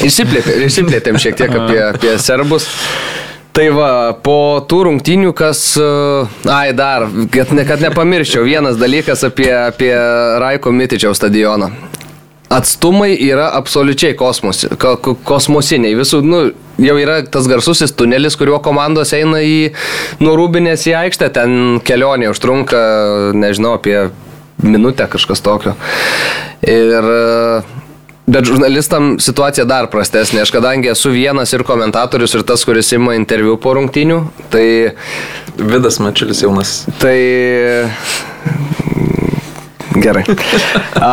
Išsiplėtėm 0.03 1.19
šiek 1.21 1.38
tiek 1.39 1.53
apie, 1.56 1.79
apie 1.86 2.17
serbus. 2.19 2.65
Tai 3.54 3.68
va, 3.70 3.88
po 4.26 4.63
tų 4.66 4.80
rungtynių, 4.88 5.30
kas, 5.38 5.60
e, 5.78 5.89
ai 6.50 6.72
dar, 6.74 7.06
kad, 7.30 7.52
ne, 7.54 7.62
kad 7.70 7.84
nepamirščiau, 7.86 8.48
vienas 8.48 8.80
dalykas 8.82 9.22
apie, 9.28 9.52
apie 9.54 9.92
Raiko 10.42 10.74
Mitičiaus 10.74 11.22
stadioną. 11.22 11.70
Atstumai 12.54 13.12
yra 13.13 13.52
absoliučiai 13.54 14.16
kosmosi, 14.18 14.72
ko, 14.82 14.96
kosmosiniai. 15.30 15.94
Visų, 16.00 16.24
nu, 16.26 16.42
jau 16.82 16.98
yra 16.98 17.20
tas 17.30 17.46
garsusis 17.50 17.94
tunelis, 17.98 18.38
kuriuo 18.42 18.58
komandos 18.66 19.13
eina 19.13 19.44
į 19.46 19.70
nurūbinės 20.22 20.88
į 20.89 20.98
aikštę, 21.04 21.30
ten 21.38 21.56
kelionė 21.86 22.34
užtrunka, 22.34 22.82
nežinau, 23.38 23.76
apie 23.78 24.08
minutę 24.66 25.06
kažkas 25.13 25.46
tokio. 25.46 25.78
Ir 26.66 27.13
Bet 28.26 28.48
žurnalistam 28.48 29.18
situacija 29.20 29.66
dar 29.68 29.90
prastesnė. 29.92 30.46
Aš 30.46 30.54
kadangi 30.56 30.94
esu 30.94 31.12
vienas 31.12 31.52
ir 31.52 31.66
komentatorius, 31.68 32.38
ir 32.38 32.46
tas, 32.48 32.64
kuris 32.64 32.94
ima 32.96 33.18
interviu 33.20 33.58
po 33.60 33.76
rungtinių, 33.76 34.22
tai... 34.54 34.68
Vidas 35.60 36.00
Mačiulis 36.00 36.40
jaunas. 36.42 36.72
Tai... 37.02 37.18
Gerai. 39.94 40.24
A, 40.98 41.12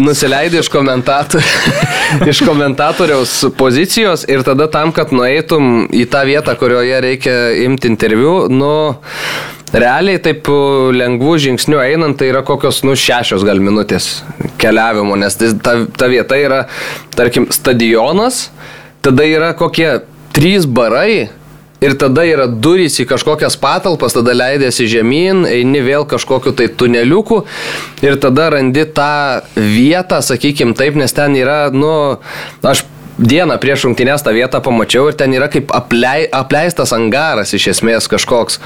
nusileidai 0.00 0.62
iš, 0.64 0.72
komentator... 0.72 1.44
iš 2.32 2.40
komentatoriaus 2.46 3.34
pozicijos 3.60 4.24
ir 4.28 4.42
tada 4.46 4.70
tam, 4.72 4.90
kad 4.96 5.12
nueitum 5.12 5.84
į 5.92 6.08
tą 6.10 6.24
vietą, 6.26 6.56
kurioje 6.58 7.04
reikia 7.04 7.36
imti 7.68 7.92
interviu, 7.92 8.34
nu 8.48 8.72
Realiai 9.74 10.20
taip 10.22 10.48
lengvų 10.96 11.34
žingsnių 11.44 11.80
einant, 11.82 12.18
tai 12.20 12.30
yra 12.32 12.44
kokios, 12.46 12.80
nu, 12.86 12.96
šešios 12.96 13.44
gal 13.46 13.60
minutės 13.62 14.22
keliavimo, 14.60 15.18
nes 15.20 15.36
tai, 15.38 15.52
ta, 15.62 15.74
ta 15.88 16.08
vieta 16.08 16.38
yra, 16.40 16.62
tarkim, 17.16 17.50
stadionas, 17.52 18.48
tada 19.04 19.26
yra 19.28 19.52
kokie 19.58 19.98
trys 20.36 20.64
barai, 20.64 21.28
Ir 21.78 21.94
tada 21.94 22.24
yra 22.26 22.48
durys 22.50 22.96
į 22.98 23.04
kažkokias 23.06 23.54
patalpas, 23.62 24.16
tada 24.16 24.32
leidėsi 24.34 24.88
žemyn, 24.90 25.44
eini 25.46 25.78
vėl 25.86 26.02
kažkokiu 26.10 26.50
tai 26.58 26.66
tuneliuku 26.74 27.44
ir 28.02 28.18
tada 28.18 28.48
randi 28.56 28.82
tą 28.82 29.44
vietą, 29.54 30.18
sakykim 30.18 30.74
taip, 30.74 30.98
nes 30.98 31.14
ten 31.14 31.38
yra, 31.38 31.68
nu, 31.70 32.18
aš 32.66 32.82
dieną 33.18 33.58
prieš 33.60 33.86
rungtynės 33.88 34.22
tą 34.24 34.32
vietą 34.36 34.60
pamačiau 34.64 35.08
ir 35.10 35.16
ten 35.18 35.34
yra 35.34 35.50
kaip 35.50 35.72
aplei, 35.74 36.28
apleistas 36.32 36.94
angaras 36.94 37.54
iš 37.56 37.72
esmės 37.74 38.08
kažkoks. 38.10 38.60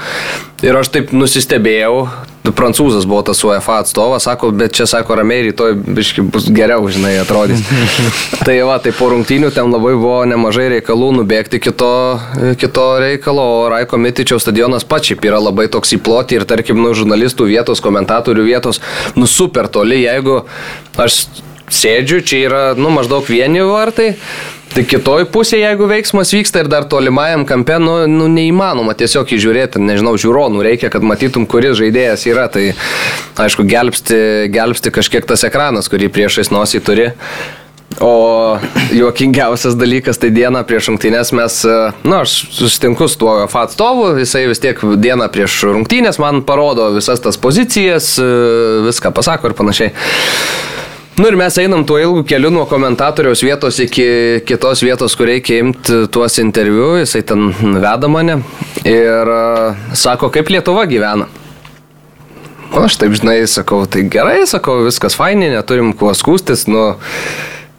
Ir 0.63 0.77
aš 0.79 0.93
taip 0.93 1.11
nusistebėjau, 1.11 2.07
prancūzas 2.55 3.07
buvo 3.09 3.21
tas 3.27 3.41
UEFA 3.43 3.79
atstovas, 3.81 4.23
sako, 4.27 4.51
bet 4.55 4.75
čia 4.77 4.85
sako 4.87 5.17
ramiai, 5.19 5.45
rytoj 5.49 5.75
biški 5.75 6.23
bus 6.27 6.47
geriau, 6.53 6.85
žinai, 6.91 7.15
atrodys. 7.21 7.63
tai 8.47 8.59
va, 8.67 8.77
tai 8.83 8.93
po 8.95 9.09
rungtynių 9.11 9.51
ten 9.55 9.71
labai 9.73 9.95
buvo 9.97 10.21
nemažai 10.29 10.69
reikalų 10.77 11.09
nubėgti 11.19 11.59
kito, 11.63 11.93
kito 12.59 12.87
reikalo, 13.03 13.47
o 13.57 13.63
Raiko 13.73 13.99
Mitičiaus 13.99 14.45
stadionas 14.45 14.87
pats 14.87 15.11
šiaip 15.11 15.25
yra 15.27 15.41
labai 15.43 15.69
toks 15.71 15.95
įploti 15.97 16.39
ir 16.39 16.47
tarkim, 16.49 16.79
nu, 16.83 16.93
žurnalistų 16.95 17.49
vietos, 17.51 17.83
komentatorių 17.83 18.45
vietos, 18.47 18.83
nu, 19.15 19.27
super 19.29 19.71
toli, 19.71 20.03
jeigu 20.05 20.43
aš 20.99 21.25
sėdžiu, 21.73 22.21
čia 22.25 22.43
yra, 22.47 22.65
nu, 22.79 22.91
maždaug 22.93 23.25
vieni 23.29 23.63
vartai. 23.65 24.13
Tai 24.73 24.81
kitoj 24.89 25.27
pusėje, 25.29 25.67
jeigu 25.67 25.85
veiksmas 25.85 26.31
vyksta 26.33 26.63
ir 26.63 26.69
dar 26.71 26.87
tolimajam 26.89 27.43
kampe, 27.45 27.75
nu, 27.81 27.93
nu 28.09 28.25
neįmanoma 28.31 28.95
tiesiog 28.97 29.29
įžiūrėti, 29.35 29.81
nežinau, 29.83 30.15
žiūronų 30.17 30.63
reikia, 30.65 30.89
kad 30.93 31.05
matytum, 31.05 31.45
kuris 31.49 31.77
žaidėjas 31.77 32.25
yra. 32.31 32.47
Tai 32.49 32.71
aišku, 33.45 33.67
gelbsti, 33.69 34.21
gelbsti 34.53 34.93
kažkiek 34.95 35.29
tas 35.29 35.45
ekranas, 35.45 35.91
kurį 35.93 36.09
priešais 36.15 36.49
nosį 36.53 36.81
turi. 36.85 37.11
O 38.01 38.57
juokingiausias 38.89 39.77
dalykas, 39.77 40.17
tai 40.17 40.31
dieną 40.33 40.63
prieš 40.65 40.89
rungtynės 40.89 41.29
mes, 41.37 41.59
na, 41.67 41.93
nu, 42.01 42.15
aš 42.23 42.33
susitinku 42.55 43.05
su 43.05 43.19
tuo 43.21 43.35
FA 43.51 43.67
atstovu, 43.67 44.15
jisai 44.17 44.47
vis 44.49 44.63
tiek 44.63 44.79
dieną 44.81 45.29
prieš 45.33 45.59
rungtynės 45.69 46.17
man 46.23 46.41
parodo 46.47 46.89
visas 46.95 47.21
tas 47.21 47.37
pozicijas, 47.37 48.15
viską 48.89 49.13
pasako 49.13 49.51
ir 49.51 49.57
panašiai. 49.59 49.93
Nu 51.13 51.27
ir 51.29 51.35
mes 51.37 51.57
einam 51.61 51.83
tuo 51.85 51.99
ilgu 52.01 52.23
keliu 52.25 52.49
nuo 52.49 52.63
komentatoriaus 52.65 53.43
vietos 53.45 53.77
iki 53.83 54.05
kitos 54.49 54.81
vietos, 54.81 55.13
kur 55.13 55.29
reikia 55.29 55.59
imti 55.61 55.99
tuos 56.09 56.39
interviu, 56.41 56.95
jisai 56.97 57.21
ten 57.29 57.51
veda 57.83 58.09
mane 58.09 58.39
ir 58.89 59.33
sako, 59.93 60.31
kaip 60.33 60.49
Lietuva 60.49 60.87
gyvena. 60.89 61.29
O 62.73 62.81
aš 62.81 62.97
taip 62.97 63.13
žinai, 63.13 63.43
sakau, 63.45 63.83
tai 63.85 64.07
gerai, 64.09 64.39
sakau, 64.49 64.79
viskas 64.87 65.13
fainai, 65.13 65.51
neturim 65.53 65.93
kuo 65.93 66.15
skūstis, 66.17 66.65
nu, 66.71 66.93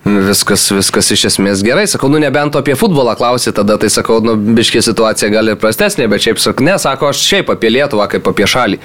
Viskas, 0.05 0.67
viskas 0.69 1.07
iš 1.15 1.23
esmės 1.31 1.63
gerai. 1.65 1.87
Sakau, 1.89 2.11
nu 2.13 2.19
nebent 2.21 2.53
apie 2.59 2.75
futbolą 2.77 3.15
klausi, 3.17 3.55
tada 3.57 3.79
tai 3.81 3.89
sakau, 3.89 4.19
nu 4.21 4.35
biški 4.37 4.83
situacija 4.85 5.31
gali 5.33 5.55
prastesnė, 5.57 6.11
bet 6.13 6.27
šiaip 6.27 6.43
sakau, 6.45 6.67
ne, 6.67 6.75
sako, 6.79 7.09
aš 7.09 7.23
šiaip 7.25 7.49
apie 7.55 7.71
Lietuvą 7.73 8.05
kaip 8.13 8.29
apie 8.29 8.45
šalį. 8.45 8.81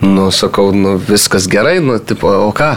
Nu, 0.00 0.30
sakau, 0.30 0.72
nu 0.72 0.96
viskas 0.96 1.48
gerai, 1.48 1.78
nu, 1.84 1.98
tipo, 1.98 2.28
o 2.28 2.52
ką? 2.56 2.76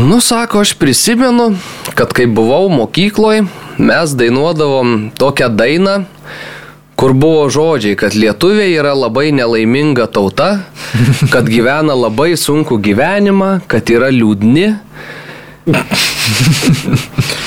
Nu, 0.00 0.20
sako, 0.20 0.62
aš 0.64 0.72
prisimenu, 0.80 1.50
kad 1.94 2.12
kai 2.16 2.24
buvau 2.26 2.70
mokykloje, 2.72 3.44
mes 3.76 4.14
dainuodavom 4.16 5.10
tokią 5.18 5.50
dainą, 5.52 5.96
kur 6.96 7.12
buvo 7.12 7.44
žodžiai, 7.52 7.98
kad 8.00 8.16
lietuviai 8.16 8.72
yra 8.80 8.94
labai 8.96 9.28
nelaiminga 9.32 10.08
tauta, 10.08 10.62
kad 11.32 11.48
gyvena 11.48 11.96
labai 11.96 12.32
sunku 12.36 12.80
gyvenimą, 12.80 13.58
kad 13.68 13.92
yra 13.92 14.08
liūdni 14.12 14.70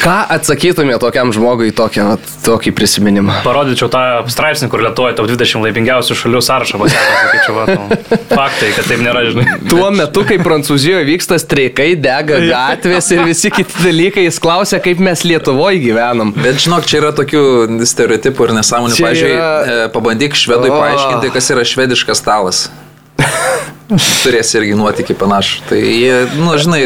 Ką 0.04 0.15
atsakytumė 0.36 0.99
tokiam 1.02 1.32
žmogui 1.34 1.71
tokią, 1.76 2.17
tokį 2.45 2.73
prisiminimą? 2.76 3.39
Parodyčiau 3.45 3.89
tą 3.91 4.02
straipsnį, 4.30 4.67
kur 4.69 4.84
Lietuvoje 4.84 5.15
top 5.17 5.30
20 5.32 5.63
laimingiausių 5.63 6.17
šalių 6.19 6.41
sąrašą 6.45 6.82
pasakė, 6.82 7.15
sakyčiau, 7.23 7.56
va, 7.58 7.63
nu, 7.71 7.84
faktai, 8.30 8.69
kad 8.76 8.89
taip 8.91 9.02
nėra, 9.06 9.23
žinai. 9.30 9.45
Tuo 9.71 9.89
metu, 9.95 10.26
kai 10.30 10.38
Prancūzijoje 10.43 11.08
vyksta 11.10 11.39
streikai, 11.41 11.93
dega 11.99 12.41
gatvės 12.43 13.10
ir 13.15 13.23
visi 13.32 13.54
kiti 13.54 13.88
dalykai, 13.88 14.28
jis 14.28 14.39
klausia, 14.43 14.82
kaip 14.84 15.02
mes 15.04 15.26
Lietuvoje 15.26 15.82
gyvenam. 15.84 16.36
Bet 16.38 16.62
žinok, 16.63 16.86
čia 16.89 17.02
yra 17.02 17.13
tokių 17.17 17.43
stereotipų 17.89 18.49
ir 18.49 18.58
nesąmonių. 18.60 18.99
Pavyzdžiui, 18.99 19.34
yra... 19.34 19.89
pabandyk 19.95 20.38
švedui 20.38 20.69
o... 20.69 20.78
paaiškinti, 20.78 21.34
kas 21.34 21.54
yra 21.56 21.65
švediškas 21.73 22.21
stalas 22.21 22.67
turės 24.23 24.53
irgi 24.58 24.75
nuotikį 24.77 25.15
panašų. 25.19 25.63
Tai, 25.69 25.82
nu, 26.39 26.53
žinai, 26.62 26.82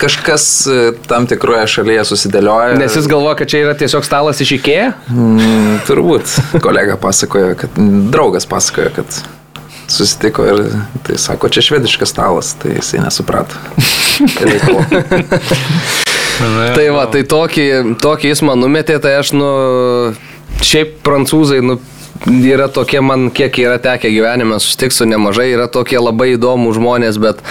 kažkas 0.00 0.46
e, 0.66 0.78
tam 1.08 1.28
tikroje 1.30 1.66
šalyje 1.76 2.02
susidėlioja. 2.12 2.78
Nes 2.80 2.96
jis 2.98 3.06
galvoja, 3.10 3.36
kad 3.42 3.52
čia 3.52 3.58
yra 3.66 3.74
tiesiog 3.78 4.02
stalas 4.06 4.42
iš 4.44 4.50
Ikėja? 4.58 4.88
Mm, 5.12 5.78
turbūt. 5.88 6.24
Kolega 6.64 6.94
pasakoja, 7.00 7.54
kad 7.62 7.70
draugas 8.12 8.48
pasakoja, 8.48 8.90
kad 8.96 9.06
susitiko 9.92 10.40
ir 10.48 10.56
tai 11.06 11.18
sako, 11.20 11.50
čia 11.52 11.62
švediškas 11.66 12.14
stalas, 12.14 12.54
tai 12.62 12.70
jisai 12.78 12.98
nesuprato. 13.04 13.54
tai 16.76 16.86
va, 16.94 17.04
tai 17.12 17.22
tokį, 17.28 17.66
tokį 18.02 18.26
jis 18.32 18.40
man 18.46 18.58
numetė, 18.62 18.96
tai 19.02 19.12
aš, 19.20 19.28
nu, 19.36 19.50
šiaip 20.64 20.88
prancūzai, 21.06 21.60
nu, 21.64 21.78
yra 22.26 22.68
tokie 22.72 23.00
man, 23.04 23.30
kiek 23.34 23.58
yra 23.64 23.78
tekę 23.82 24.10
gyvenime 24.12 24.60
susitikti 24.60 24.96
su 24.96 25.08
nemažai, 25.10 25.50
yra 25.56 25.68
tokie 25.72 26.00
labai 26.00 26.34
įdomų 26.36 26.74
žmonės, 26.78 27.20
bet 27.22 27.42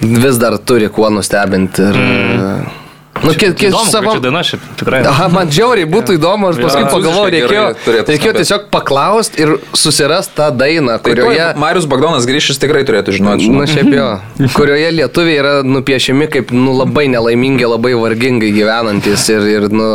vis 0.00 0.40
dar 0.42 0.58
turi 0.58 0.90
kuo 0.92 1.10
nustebinti. 1.12 1.82
Ir, 1.82 2.00
mm. 2.00 2.85
Nu, 3.24 3.32
kiek, 3.34 3.54
kiek 3.56 3.74
savo... 3.88 4.12
Čia 4.16 4.22
diena 4.24 4.42
šiaip 4.46 4.64
tikrai. 4.80 5.00
Aha, 5.08 5.28
man 5.32 5.50
žiauriai 5.52 5.88
būtų 5.88 6.16
įdomu, 6.18 6.50
aš 6.50 6.60
paskui 6.60 6.82
ja, 6.82 6.90
pagalvojau, 6.92 7.30
reikėjo, 7.32 7.64
reikėjo 8.10 8.34
tiesiog 8.36 8.66
paklausti 8.72 9.42
ir 9.42 9.54
susirasti 9.76 10.36
tą 10.36 10.50
dainą, 10.54 10.98
kurioje... 11.04 11.48
Tai 11.52 11.62
Marius 11.62 11.88
Bagdonas 11.90 12.26
grįžęs 12.28 12.60
tikrai 12.62 12.84
turėtų 12.88 13.16
žinoti. 13.16 13.48
Na, 13.50 13.62
nu, 13.62 13.68
šiaip 13.70 13.90
jo. 13.94 14.08
kurioje 14.56 14.90
lietuviai 14.98 15.38
yra 15.40 15.54
nupiešiami 15.66 16.28
kaip 16.32 16.52
nu, 16.54 16.74
labai 16.76 17.06
nelaimingi, 17.12 17.66
labai 17.68 17.94
vargingai 17.98 18.52
gyvenantis 18.54 19.26
ir, 19.32 19.48
ir 19.54 19.68
nu, 19.72 19.88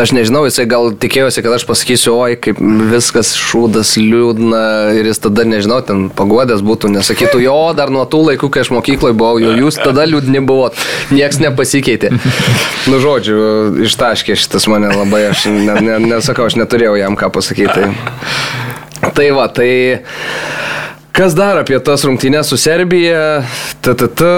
aš 0.00 0.14
nežinau, 0.16 0.44
jisai 0.48 0.66
gal 0.70 0.92
tikėjosi, 1.00 1.42
kad 1.44 1.58
aš 1.58 1.66
pasakysiu, 1.68 2.14
oi, 2.16 2.38
kaip 2.40 2.60
viskas 2.92 3.34
šūdas, 3.38 3.96
liūdna 4.00 4.64
ir 4.98 5.10
jis 5.10 5.22
tada, 5.26 5.46
nežinau, 5.48 5.80
ten 5.86 6.06
pagodęs 6.14 6.64
būtų, 6.66 6.92
nesakytų, 6.96 7.42
jo, 7.46 7.58
dar 7.76 7.92
nuo 7.94 8.06
tų 8.08 8.24
laikų, 8.30 8.50
kai 8.54 8.64
aš 8.64 8.72
mokykloje 8.76 9.16
buvau, 9.18 9.38
jau 9.42 9.54
jūs 9.64 9.80
tada 9.80 10.06
liūdni 10.08 10.44
buvot, 10.46 10.78
nieks 11.14 11.40
nepasikeitė. 11.42 12.14
Nu, 12.90 12.98
žodžiu, 13.00 13.38
ištaškė 13.86 14.36
šitas 14.36 14.68
mane 14.68 14.90
labai, 14.92 15.24
aš 15.30 15.46
ne, 15.48 15.78
ne, 15.80 15.98
nesakau, 16.04 16.48
aš 16.50 16.58
neturėjau 16.60 16.98
jam 17.00 17.16
ką 17.16 17.30
pasakyti. 17.32 17.88
Tai 19.14 19.30
va, 19.36 19.48
tai 19.52 19.70
Kas 21.14 21.30
dar 21.38 21.60
apie 21.60 21.76
tas 21.78 22.02
rungtynės 22.02 22.48
su 22.50 22.56
Serbija? 22.58 23.44
TTT, 23.86 24.30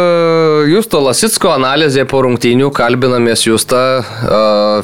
Justo 0.69 1.01
Lasitsko 1.01 1.49
analizė 1.55 2.05
po 2.05 2.21
rungtynių, 2.27 2.69
kalbinamės 2.77 3.47
Justą, 3.47 3.81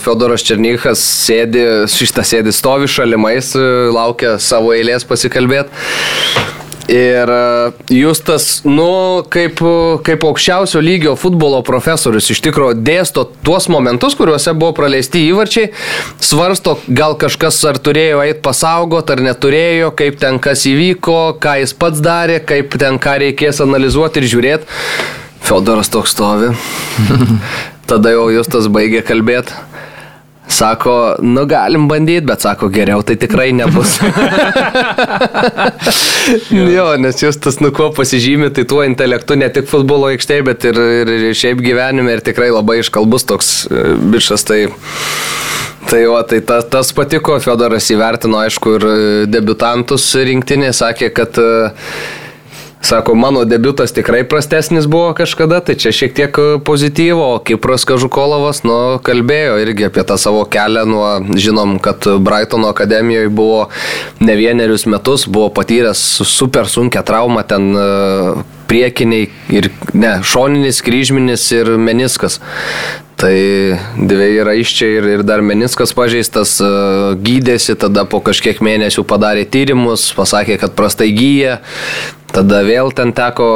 Fedoras 0.00 0.40
Černychas 0.48 1.02
sėdi, 1.04 1.66
šitą 1.92 2.24
sėdi 2.24 2.56
stovi 2.56 2.88
šalimais, 2.88 3.52
laukia 3.92 4.38
savo 4.40 4.72
eilės 4.72 5.04
pasikalbėti. 5.04 6.61
Ir 6.90 7.30
e, 7.30 7.72
Justas, 7.94 8.62
nu, 8.66 9.22
kaip, 9.30 9.60
kaip 10.06 10.24
aukščiausio 10.26 10.82
lygio 10.82 11.14
futbolo 11.18 11.60
profesorius, 11.66 12.30
iš 12.34 12.42
tikrųjų 12.42 12.80
dėsto 12.82 13.24
tuos 13.46 13.68
momentus, 13.70 14.16
kuriuose 14.18 14.54
buvo 14.58 14.74
praleisti 14.76 15.22
įvarčiai, 15.28 15.70
svarsto, 16.22 16.76
gal 16.88 17.14
kažkas 17.20 17.60
ar 17.70 17.78
turėjo 17.78 18.24
eiti 18.26 18.42
pasaugot, 18.42 19.14
ar 19.14 19.22
neturėjo, 19.22 19.92
kaip 19.98 20.18
ten 20.22 20.40
kas 20.42 20.66
įvyko, 20.70 21.38
ką 21.42 21.60
jis 21.62 21.76
pats 21.78 22.02
darė, 22.02 22.40
kaip 22.42 22.74
ten 22.82 22.98
ką 23.02 23.18
reikės 23.26 23.62
analizuoti 23.62 24.22
ir 24.22 24.30
žiūrėti. 24.34 24.80
Fedoras 25.42 25.90
toks 25.90 26.14
stovi. 26.14 26.52
Tada 27.90 28.14
jau 28.14 28.28
Justas 28.34 28.68
baigė 28.72 29.02
kalbėti. 29.06 29.54
Sako, 30.52 31.14
nu 31.20 31.46
galim 31.46 31.88
bandyti, 31.88 32.26
bet 32.28 32.44
sako, 32.44 32.68
geriau 32.72 33.00
tai 33.06 33.16
tikrai 33.16 33.52
nebus. 33.56 33.94
jo, 36.76 36.86
nes 37.00 37.22
jūs 37.24 37.40
tas 37.40 37.56
nu 37.64 37.70
kuo 37.74 37.88
pasižymė, 37.96 38.50
tai 38.52 38.66
tuo 38.68 38.82
intelektu 38.84 39.38
ne 39.40 39.48
tik 39.54 39.70
futbolo 39.70 40.10
aikštėje, 40.12 40.44
bet 40.50 40.66
ir, 40.68 40.80
ir, 41.02 41.12
ir 41.30 41.38
šiaip 41.38 41.62
gyvenime 41.64 42.18
ir 42.18 42.24
tikrai 42.26 42.50
labai 42.52 42.82
iškalbus 42.82 43.24
toks 43.30 43.52
e, 43.64 43.84
bičias. 44.12 44.44
Tai, 44.48 44.60
tai, 45.88 46.02
o, 46.10 46.18
tai 46.28 46.42
ta, 46.44 46.60
tas 46.76 46.92
patiko, 46.96 47.38
Fedoras 47.40 47.88
įvertino, 47.94 48.42
aišku, 48.44 48.76
ir 48.76 48.90
debutantus 49.32 50.10
rinktinė, 50.20 50.74
sakė, 50.76 51.14
kad 51.16 51.40
uh, 51.40 51.88
Sako, 52.82 53.14
mano 53.14 53.44
debutas 53.44 53.92
tikrai 53.92 54.24
prastesnis 54.28 54.86
buvo 54.90 55.12
kažkada, 55.14 55.60
tai 55.62 55.76
čia 55.78 55.92
šiek 55.94 56.14
tiek 56.14 56.38
e, 56.38 56.58
pozityvo, 56.66 57.26
o 57.34 57.38
Kipras 57.38 57.84
Kažukolovas, 57.86 58.64
nu, 58.66 58.78
kalbėjo 59.06 59.60
irgi 59.62 59.86
apie 59.86 60.02
tą 60.02 60.16
savo 60.18 60.42
kelią, 60.50 60.82
nuo, 60.90 61.06
žinom, 61.38 61.76
kad 61.82 62.02
Brightono 62.18 62.72
akademijoje 62.74 63.30
buvo 63.30 63.68
ne 64.18 64.34
vienerius 64.34 64.88
metus, 64.90 65.28
buvo 65.30 65.52
patyręs 65.54 66.02
super 66.26 66.66
sunkę 66.66 67.04
traumą 67.06 67.44
ten 67.46 67.70
e, 67.70 67.86
priekiniai 68.66 69.28
ir, 69.54 69.70
ne, 69.94 70.16
šoninis, 70.26 70.82
kryžminis 70.82 71.46
ir 71.54 71.76
meniskas. 71.78 72.40
Tai 73.22 73.36
dviejai 73.94 74.42
raiščiai 74.48 74.96
ir, 74.98 75.06
ir 75.18 75.22
dar 75.22 75.44
meniskas 75.46 75.94
pažeistas, 75.94 76.56
e, 76.58 76.72
gydėsi, 77.22 77.78
tada 77.78 78.02
po 78.10 78.18
kažkiek 78.26 78.58
mėnesių 78.58 79.06
padarė 79.06 79.46
tyrimus, 79.46 80.08
pasakė, 80.18 80.58
kad 80.58 80.74
prastai 80.74 81.12
gyja, 81.14 81.60
Tada 82.32 82.62
vėl 82.64 82.88
ten 82.96 83.12
teko 83.12 83.46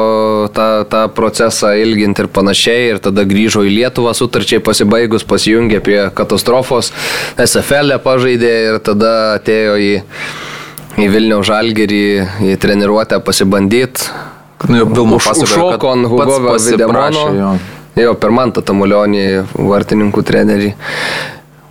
tą, 0.52 0.66
tą 0.90 1.02
procesą 1.16 1.72
ilginti 1.80 2.24
ir 2.24 2.28
panašiai, 2.28 2.90
ir 2.92 2.98
tada 3.00 3.24
grįžo 3.28 3.64
į 3.64 3.72
Lietuvą 3.72 4.12
sutarčiai 4.16 4.60
pasibaigus, 4.64 5.24
pasijungė 5.28 5.80
prie 5.84 6.00
katastrofos, 6.16 6.92
SFL 7.40 7.96
e 7.96 8.00
pažaidė 8.04 8.52
ir 8.66 8.78
tada 8.84 9.12
atėjo 9.38 9.78
į, 9.80 9.92
į 11.00 11.08
Vilnių 11.14 11.40
Žalgerį, 11.48 12.04
į 12.52 12.58
treniruotę 12.60 13.22
pasibandyti. 13.24 14.10
Nu, 14.68 14.84
Vilmo 14.88 15.20
Už, 15.20 15.30
užšoko 15.44 15.92
ant 15.92 16.08
Hugo 16.08 16.56
Videmono. 16.60 17.24
Jo. 17.36 17.50
jo, 18.00 18.12
per 18.20 18.32
Mantą 18.32 18.64
Tamulionį, 18.64 19.26
vartininkų 19.56 20.24
trenerį 20.26 20.70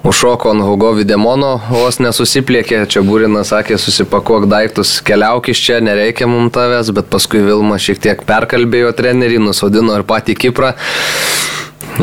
užšoko 0.05 0.51
ant 0.53 0.61
Hugo 0.61 0.91
Videmono, 0.93 1.55
vos 1.69 1.97
nesusipliekė, 2.03 2.83
čia 2.91 3.01
Būrinas 3.05 3.49
sakė, 3.49 3.77
susipakuok 3.81 4.45
daiktus, 4.51 4.99
keliauk 5.05 5.49
iš 5.49 5.63
čia, 5.65 5.79
nereikia 5.81 6.27
mums 6.29 6.53
tavęs, 6.53 6.91
bet 6.93 7.09
paskui 7.09 7.41
Vilma 7.45 7.79
šiek 7.81 8.01
tiek 8.03 8.21
perkalbėjo 8.27 8.93
trenerį, 8.97 9.41
nusodino 9.47 9.97
ir 9.97 10.05
patį 10.05 10.37
Kiprą. 10.45 10.75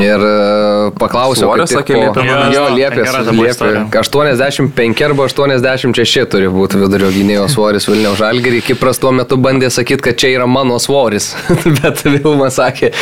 Ir 0.01 0.23
e, 0.25 0.90
paklausiau, 0.97 1.51
kaip 1.53 1.66
tik 1.68 1.77
sakė, 1.77 1.97
liepė 1.99 2.23
Jo, 2.55 2.62
liepė, 2.73 3.03
liepė. 3.05 3.49
istorija. 3.51 3.83
85 4.01 5.03
arba 5.05 5.27
86 5.29 6.25
turi 6.33 6.49
būti 6.53 6.81
vidurio 6.81 7.11
gynėjo 7.12 7.45
svoris 7.53 7.88
Vilniaus 7.90 8.16
Žalgirį. 8.23 8.62
Kipras 8.64 9.03
tuo 9.03 9.12
metu 9.12 9.37
bandė 9.37 9.68
sakyti, 9.73 10.01
kad 10.09 10.18
čia 10.23 10.33
yra 10.38 10.49
mano 10.49 10.79
svoris. 10.83 11.33
Bet 11.83 12.05
Vilma 12.07 12.49
sakė, 12.53 12.92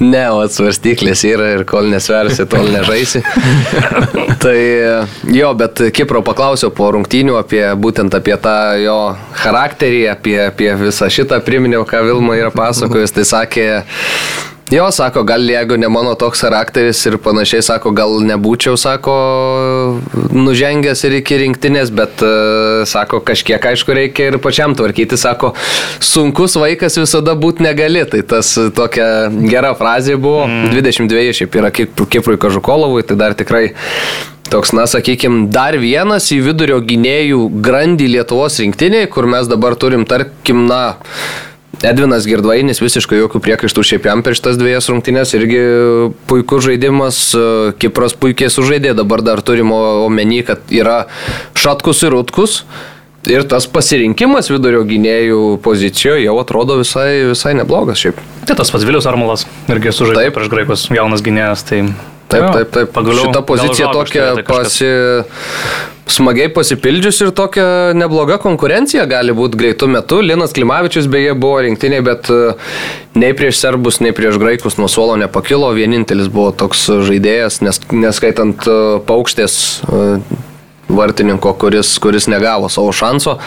ne, 0.00 0.24
o 0.32 0.46
svarstyklės 0.48 1.26
yra 1.28 1.52
ir 1.58 1.66
kol 1.68 1.90
nesversi, 1.92 2.46
tol 2.48 2.70
nežaisi. 2.72 3.22
tai 4.44 4.58
jo, 5.34 5.52
bet 5.58 5.82
Kipro 5.94 6.22
paklausiau 6.24 6.72
po 6.74 6.90
rungtynių 6.96 7.38
apie 7.40 7.64
būtent 7.80 8.14
apie 8.16 8.36
tą 8.40 8.56
jo 8.82 8.98
charakterį, 9.42 10.04
apie, 10.14 10.38
apie 10.48 10.72
visą 10.80 11.10
šitą 11.12 11.42
priminiau, 11.44 11.84
ką 11.88 12.02
Vilma 12.06 12.38
yra 12.40 12.52
pasakojus. 12.54 13.14
Tai 13.18 13.26
sakė, 13.28 13.66
Jo, 14.70 14.90
sako, 14.92 15.22
gal 15.24 15.48
jeigu 15.48 15.78
ne 15.80 15.88
mano 15.88 16.12
toks 16.18 16.42
charakteris 16.44 17.00
ir 17.08 17.16
panašiai, 17.24 17.64
sako, 17.64 17.92
gal 17.96 18.18
nebūčiau, 18.28 18.76
sako, 18.76 19.14
nužengęs 20.36 21.06
ir 21.08 21.16
iki 21.22 21.38
rinktinės, 21.40 21.88
bet, 21.96 22.20
e, 22.20 22.84
sako, 22.90 23.22
kažkiek, 23.24 23.64
aišku, 23.70 23.96
reikia 23.96 24.28
ir 24.28 24.38
pačiam 24.44 24.76
tvarkyti, 24.76 25.16
sako, 25.16 25.54
sunkus 26.04 26.58
vaikas 26.60 27.00
visada 27.00 27.32
būti 27.32 27.64
negali. 27.64 28.04
Tai 28.12 28.20
tas 28.28 28.52
e, 28.60 28.68
tokia 28.76 29.08
gera 29.48 29.72
frazė 29.78 30.20
buvo, 30.20 30.44
mm. 30.44 30.72
22 30.76 31.38
šiaip 31.40 31.60
yra 31.62 31.72
Kiprui 31.72 32.36
Kažukolovui, 32.36 33.06
tai 33.08 33.16
dar 33.16 33.38
tikrai 33.38 33.70
Toks, 34.48 34.70
na, 34.72 34.86
sakykime, 34.88 35.50
dar 35.52 35.76
vienas 35.76 36.30
į 36.32 36.38
vidurio 36.46 36.78
gynėjų 36.80 37.42
grandį 37.60 38.06
Lietuvos 38.14 38.56
rinktiniai, 38.62 39.04
kur 39.12 39.28
mes 39.28 39.44
dabar 39.50 39.76
turim, 39.76 40.06
tarkim, 40.08 40.62
na, 40.70 40.96
Edvinas 41.86 42.26
Girdvainis 42.26 42.80
visiškai 42.82 43.20
jokių 43.20 43.40
priekaištų 43.44 43.84
šiaip 43.86 44.08
jam 44.10 44.22
per 44.26 44.34
šitas 44.34 44.58
dviejas 44.58 44.88
rungtynės 44.90 45.34
irgi 45.38 45.62
puikus 46.30 46.66
žaidimas, 46.66 47.20
Kipras 47.78 48.16
puikiai 48.18 48.50
sužaidė, 48.50 48.96
dabar 48.98 49.22
dar 49.22 49.42
turim 49.46 49.70
omeny, 49.76 50.42
kad 50.46 50.66
yra 50.74 51.04
Šatkus 51.58 52.02
ir 52.02 52.16
Rutkus. 52.16 52.62
Ir 53.28 53.42
tas 53.50 53.66
pasirinkimas 53.68 54.48
vidurio 54.48 54.84
gynėjų 54.88 55.58
pozicijoje 55.62 56.22
jau 56.24 56.36
atrodo 56.40 56.78
visai, 56.80 57.26
visai 57.28 57.52
neblogas 57.58 58.00
šiaip. 58.00 58.20
Tai 58.48 58.56
tas 58.58 58.70
pats 58.72 58.86
Vilius 58.88 59.08
Armalas 59.10 59.44
irgi 59.68 59.92
sužaidė 59.92 60.30
prieš 60.34 60.52
graikus, 60.54 60.86
jaunas 60.94 61.24
gynėjas. 61.26 61.66
Tai... 61.68 61.82
Taip, 62.28 62.48
taip, 62.52 62.72
taip. 62.72 62.90
Pagaliau, 62.92 63.28
Šita 63.28 63.44
pozicija 63.46 63.92
tokia 63.92 64.26
pasi... 64.46 64.88
smagiai 66.08 66.48
pasipildžius 66.52 67.20
ir 67.24 67.30
tokia 67.36 67.64
nebloga 67.96 68.38
konkurencija 68.40 69.04
gali 69.08 69.32
būti 69.36 69.60
greitų 69.60 69.88
metų. 69.92 70.20
Linas 70.24 70.54
Klimavičius 70.56 71.08
beje 71.12 71.34
buvo 71.36 71.62
rinktiniai, 71.64 72.00
bet 72.04 72.30
e, 72.32 72.54
nei 73.20 73.34
prieš 73.36 73.60
serbus, 73.60 74.00
nei 74.04 74.14
prieš 74.16 74.40
graikus 74.40 74.78
nuo 74.80 74.88
suolo 74.92 75.16
nepakilo. 75.20 75.70
Vienintelis 75.76 76.30
buvo 76.32 76.52
toks 76.56 76.86
žaidėjas, 77.08 77.60
nes, 77.64 77.80
neskaitant 77.92 78.68
e, 78.68 78.78
paukštės 79.08 79.58
e, 79.84 80.04
vartininko, 80.88 81.52
kuris, 81.60 81.96
kuris 82.02 82.28
negavo 82.32 82.72
savo 82.72 82.92
šanso. 82.96 83.38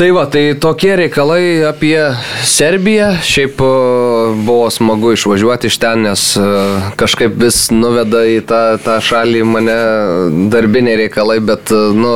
Tai 0.00 0.06
va, 0.16 0.22
tai 0.24 0.54
tokie 0.56 0.94
reikalai 0.96 1.60
apie 1.68 1.98
Serbiją. 2.48 3.10
Šiaip 3.20 3.58
buvo 4.46 4.70
smagu 4.72 5.10
išvažiuoti 5.12 5.68
iš 5.68 5.76
ten, 5.82 6.06
nes 6.06 6.22
e, 6.40 6.44
kažkaip 6.96 7.34
vis 7.36 7.66
nuveda 7.68 8.22
į 8.24 8.38
tą, 8.48 8.60
tą 8.80 8.94
šalį 9.04 9.42
mane 9.44 9.74
darbiniai 10.54 11.02
reikalai, 11.02 11.36
bet, 11.44 11.68
e, 11.68 11.80
nu, 11.92 12.14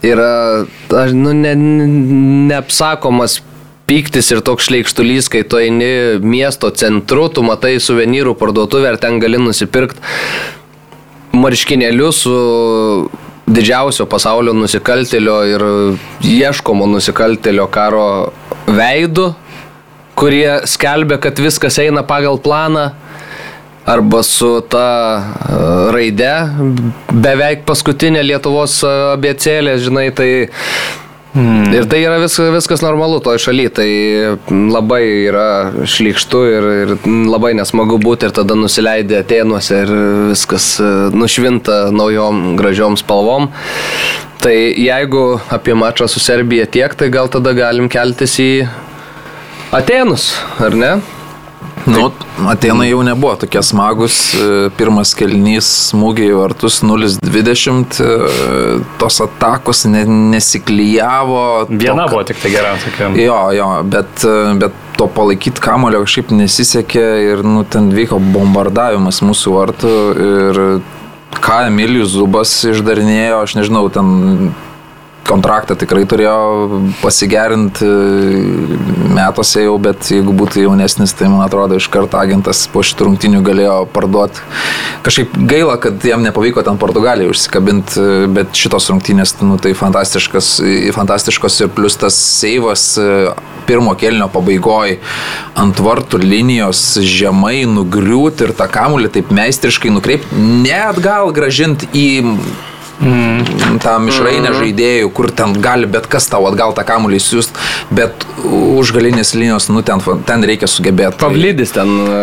yra, 0.00 0.64
nu, 1.12 1.34
ne, 1.36 1.52
neapsakomas 2.48 3.42
pyktis 3.84 4.32
ir 4.32 4.40
toks 4.40 4.70
šleikštulys, 4.70 5.28
kai 5.28 5.44
tu 5.44 5.60
eini 5.60 6.24
miesto 6.24 6.72
centru, 6.72 7.28
tu 7.28 7.44
matai 7.44 7.74
suvenyrų 7.84 8.32
parduotuvę 8.40 8.94
ir 8.94 9.02
ten 9.04 9.20
gali 9.20 9.44
nusipirkti 9.44 10.00
marškinėlius 11.36 12.24
su 12.24 12.40
didžiausio 13.46 14.06
pasaulio 14.06 14.52
nusikaltelio 14.52 15.38
ir 15.44 15.64
ieškomo 16.24 16.86
nusikaltelio 16.86 17.66
karo 17.66 18.32
veidu, 18.66 19.32
kurie 20.14 20.60
skelbia, 20.66 21.18
kad 21.20 21.38
viskas 21.38 21.78
eina 21.78 22.02
pagal 22.06 22.38
planą. 22.40 22.90
Arba 23.84 24.22
su 24.24 24.62
ta 24.72 24.86
e, 25.20 25.56
raide, 25.92 26.30
beveik 27.12 27.66
paskutinė 27.68 28.22
Lietuvos 28.24 28.78
e, 28.80 28.92
abecėlė, 29.12 29.74
žinai, 29.76 30.06
tai 30.16 30.28
Mm. 31.34 31.72
Ir 31.74 31.88
tai 31.90 31.98
yra 32.04 32.20
vis, 32.22 32.36
viskas 32.54 32.82
normalu 32.84 33.18
toj 33.24 33.40
šaly, 33.42 33.66
tai 33.74 33.88
labai 34.70 35.02
yra 35.26 35.46
šlikštu 35.82 36.42
ir, 36.46 36.68
ir 36.84 36.92
labai 37.26 37.56
nesmagu 37.58 37.98
būti 37.98 38.28
ir 38.28 38.34
tada 38.36 38.54
nusileidė 38.54 39.18
Atenuose 39.24 39.80
ir 39.82 39.90
viskas 40.30 40.68
e, 40.78 40.92
nušvinta 41.10 41.88
naujom 41.90 42.54
gražiom 42.60 42.94
spalvom. 43.00 43.50
Tai 44.44 44.54
jeigu 44.54 45.24
apie 45.56 45.74
mačą 45.74 46.06
su 46.10 46.22
Serbija 46.22 46.68
tiek, 46.70 46.94
tai 46.94 47.10
gal 47.10 47.32
tada 47.32 47.54
galim 47.56 47.90
keltis 47.90 48.38
į 48.38 48.50
Atenus, 49.74 50.30
ar 50.62 50.78
ne? 50.78 50.94
Nu, 51.86 52.12
Atenai 52.48 52.88
jau 52.88 53.02
nebuvo 53.04 53.34
tokie 53.36 53.62
smagus. 53.62 54.16
e, 54.34 54.70
Pirmas 54.78 55.12
kelnys 55.18 55.68
smūgiai 55.90 56.32
į 56.32 56.38
vartus 56.38 56.80
0-20, 56.84 58.00
e, 58.00 58.78
tos 59.00 59.20
atakos 59.24 59.84
ne, 59.92 60.04
nesiklyjavo. 60.34 61.44
Viena 61.68 62.06
to, 62.06 62.14
buvo 62.14 62.24
tik 62.26 62.40
tai 62.42 62.54
gera, 62.54 62.74
tokia. 62.80 63.12
Jo, 63.20 63.38
jo, 63.56 63.68
bet, 63.92 64.24
e, 64.24 64.56
bet 64.64 64.80
to 64.98 65.08
palaikyti 65.10 65.62
kamulio 65.62 66.02
kažkaip 66.04 66.32
nesisekė 66.34 67.06
ir 67.28 67.44
nu, 67.46 67.64
ten 67.68 67.90
vyko 67.94 68.20
bombardavimas 68.34 69.20
mūsų 69.26 69.56
vartų 69.58 69.94
ir 70.28 70.60
ką 71.44 71.64
Emilijus 71.68 72.14
Zubas 72.14 72.52
išdarinėjo, 72.70 73.42
aš 73.44 73.56
nežinau, 73.58 73.88
ten 73.92 74.54
kontraktą 75.26 75.76
tikrai 75.78 76.04
turėjo 76.08 76.34
pasigerinti 77.00 77.88
metuose 79.14 79.64
jau, 79.64 79.76
bet 79.82 80.10
jeigu 80.12 80.34
būtų 80.36 80.64
jaunesnis, 80.66 81.14
tai 81.16 81.30
man 81.32 81.44
atrodo 81.46 81.78
iš 81.78 81.88
karto 81.92 82.18
agentas 82.20 82.64
po 82.70 82.82
šitų 82.84 83.08
rungtinių 83.08 83.42
galėjo 83.46 83.78
parduoti. 83.94 84.44
Kažkaip 85.06 85.36
gaila, 85.50 85.78
kad 85.80 86.04
jam 86.04 86.24
nepavyko 86.24 86.64
ten 86.66 86.78
Portugalijoje 86.80 87.34
užsikabinti, 87.34 88.06
bet 88.34 88.54
šitos 88.58 88.90
rungtinės, 88.92 89.36
nu, 89.44 89.58
tai 89.62 89.74
fantastiškas, 89.78 90.54
fantastiškos 90.96 91.60
ir 91.64 91.72
plus 91.74 91.98
tas 92.00 92.18
seivas 92.18 92.86
pirmo 93.64 93.94
kelnio 93.96 94.28
pabaigoje 94.32 94.98
ant 95.60 95.80
vartų 95.80 96.20
linijos 96.20 96.82
žemai 97.00 97.64
nugriūti 97.70 98.48
ir 98.48 98.54
tą 98.58 98.68
kamulį 98.70 99.12
taip 99.14 99.32
meistriškai 99.34 99.92
nukreipti, 99.94 100.44
ne 100.64 100.76
atgal 100.90 101.32
gražinti 101.34 101.88
į 101.96 102.08
mm. 103.00 103.78
tą 103.82 103.96
mišrainę 104.04 104.50
mm. 104.50 104.58
žaidėjų, 104.60 105.10
kur 105.16 105.30
ten 105.34 105.54
gali 105.64 105.88
bet 105.90 106.06
kas 106.10 106.28
tau 106.30 106.44
atgal 106.48 106.74
tą 106.76 106.84
kamuolį 106.86 107.20
siūst, 107.22 107.58
bet 107.94 108.26
už 108.44 108.92
galinės 108.96 109.34
linijos, 109.36 109.68
nu 109.72 109.82
ten, 109.86 110.02
ten 110.28 110.44
reikia 110.46 110.68
sugebėti. 110.70 111.18
Pavlydis 111.20 111.74
ten 111.74 111.92
e, 112.04 112.20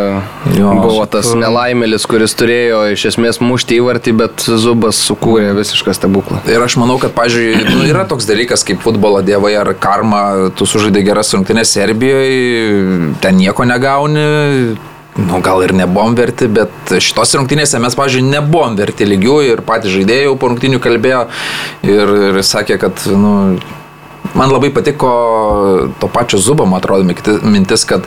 Jo, 0.58 0.74
buvo 0.80 1.06
tas 1.10 1.32
šiaip, 1.32 1.42
nelaimėlis, 1.44 2.06
kuris 2.10 2.36
turėjo 2.40 2.84
iš 2.96 3.08
esmės 3.14 3.42
mušti 3.44 3.80
įvartį, 3.82 4.16
bet 4.22 4.46
Zubas 4.62 5.00
sukūrė 5.08 5.52
visišką 5.58 5.96
stebuklą. 5.98 6.44
Ir 6.52 6.64
aš 6.64 6.78
manau, 6.82 7.00
kad, 7.02 7.16
pažiūrėjau, 7.18 7.66
nu, 7.72 7.88
yra 7.90 8.06
toks 8.10 8.30
dalykas 8.30 8.66
kaip 8.68 8.84
futbolo 8.84 9.24
dievai 9.26 9.56
ar 9.62 9.74
karma, 9.82 10.52
tu 10.56 10.68
sužaidai 10.70 11.06
geras 11.08 11.34
rungtynės 11.36 11.76
Serbijoje, 11.78 13.18
ten 13.24 13.40
nieko 13.40 13.68
negauni, 13.68 14.26
nu, 15.18 15.42
gal 15.44 15.64
ir 15.66 15.74
nebuvom 15.76 16.16
verti, 16.16 16.48
bet 16.52 16.96
šitos 17.04 17.36
rungtynėse 17.40 17.82
mes, 17.84 17.98
pažiūrėjau, 18.00 18.32
nebuvom 18.38 18.78
verti 18.80 19.08
lygių 19.10 19.38
ir 19.50 19.64
patys 19.68 19.96
žaidėjai 19.98 20.34
po 20.40 20.52
rungtynių 20.52 20.80
kalbėjo 20.84 21.26
ir, 21.88 22.16
ir 22.32 22.42
sakė, 22.48 22.80
kad, 22.82 23.06
nu, 23.12 23.36
Man 24.38 24.52
labai 24.52 24.72
patiko 24.74 25.10
to 26.00 26.08
pačio 26.08 26.40
Zubo, 26.40 26.66
man 26.66 26.80
atrodo, 26.80 27.04
mintis, 27.44 27.84
kad 27.88 28.06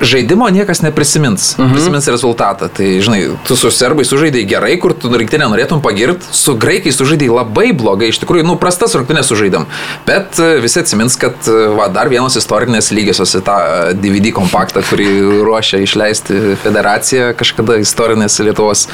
žaidimo 0.00 0.48
niekas 0.52 0.82
neprisimins. 0.82 1.54
Mhm. 1.58 1.72
Prisimins 1.72 2.08
rezultatą. 2.08 2.68
Tai, 2.68 2.88
žinai, 3.00 3.22
tu 3.48 3.56
su 3.56 3.70
serbai 3.70 4.04
sužaidai 4.04 4.44
gerai, 4.48 4.76
kur 4.80 4.94
tu 4.94 5.08
rinktinę 5.08 5.48
norėtum 5.50 5.82
pagirti, 5.84 6.26
su 6.30 6.54
graikai 6.56 6.92
sužaidai 6.92 7.30
labai 7.32 7.72
blogai. 7.72 8.10
Iš 8.12 8.20
tikrųjų, 8.22 8.46
nu, 8.46 8.56
prastas 8.60 8.94
rungtynės 8.98 9.30
sužaidėm. 9.32 9.66
Bet 10.06 10.38
e, 10.42 10.58
visi 10.62 10.80
atsimins, 10.82 11.16
kad 11.20 11.36
e, 11.48 11.56
va, 11.76 11.88
dar 11.92 12.10
vienos 12.12 12.36
istorinės 12.38 12.92
lygiosios 12.94 13.34
į 13.38 13.42
tą 13.46 13.56
e, 13.62 13.94
DVD 13.98 14.32
kompaktą, 14.36 14.82
kurį 14.88 15.08
ruošia 15.46 15.82
išleisti 15.84 16.56
federacija 16.62 17.32
kažkada 17.38 17.78
istorinės 17.82 18.38
Lietuvos 18.42 18.86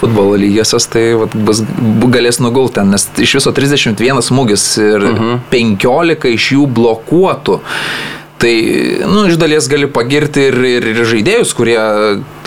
futbolo 0.00 0.36
lygiosios, 0.40 0.86
tai 0.90 1.10
va, 1.18 1.28
bus, 1.34 1.62
bu- 1.78 2.10
galės 2.10 2.40
nugulti 2.42 2.78
ten, 2.80 2.90
nes 2.92 3.06
iš 3.22 3.36
viso 3.38 3.52
31 3.54 4.22
smūgis 4.26 4.64
ir 4.82 5.06
mhm. 5.10 5.42
15 5.78 6.32
iš 6.34 6.48
jų 6.56 6.66
blokuotų. 6.78 7.60
Tai, 8.40 8.52
nu, 9.04 9.26
iš 9.28 9.36
dalies 9.36 9.66
gali 9.68 9.84
pagirti 9.92 10.46
ir, 10.48 10.54
ir, 10.64 10.86
ir 10.94 11.02
žaidėjus, 11.04 11.50
kurie 11.52 11.76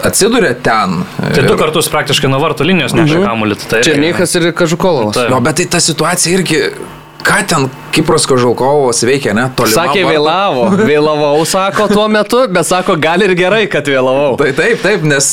atsiduria 0.01 0.55
ten. 0.57 1.03
Tai 1.21 1.43
du 1.45 1.53
kartus 1.59 1.89
praktiškai 1.93 2.31
nuo 2.33 2.39
vartų 2.41 2.65
linijos 2.65 2.95
nešė 2.97 3.21
kamuolį. 3.21 3.59
Tai 3.69 3.83
Černychas 3.85 4.33
ir 4.39 4.49
Kažukolovas. 4.57 5.19
Taip. 5.19 5.29
Jo, 5.29 5.41
bet 5.45 5.61
tai 5.61 5.67
ta 5.75 5.83
situacija 5.83 6.33
irgi 6.33 6.63
ką 7.23 7.37
ten 7.47 7.67
Kiprosko 7.93 8.39
Žulkovas 8.41 9.03
veikia, 9.05 9.35
ne? 9.37 9.45
Tolima 9.55 9.75
Sakė, 9.75 10.01
vartų- 10.01 10.15
vėlavo. 10.15 10.65
Vėlavau, 10.89 11.45
sako 11.45 11.87
tuo 11.93 12.07
metu, 12.11 12.41
bet 12.49 12.67
sako, 12.67 12.97
gal 12.97 13.21
ir 13.21 13.35
gerai, 13.37 13.67
kad 13.71 13.85
vėlavau. 13.87 14.33
Tai 14.41 14.49
taip, 14.57 14.81
taip, 14.83 15.05
nes 15.07 15.29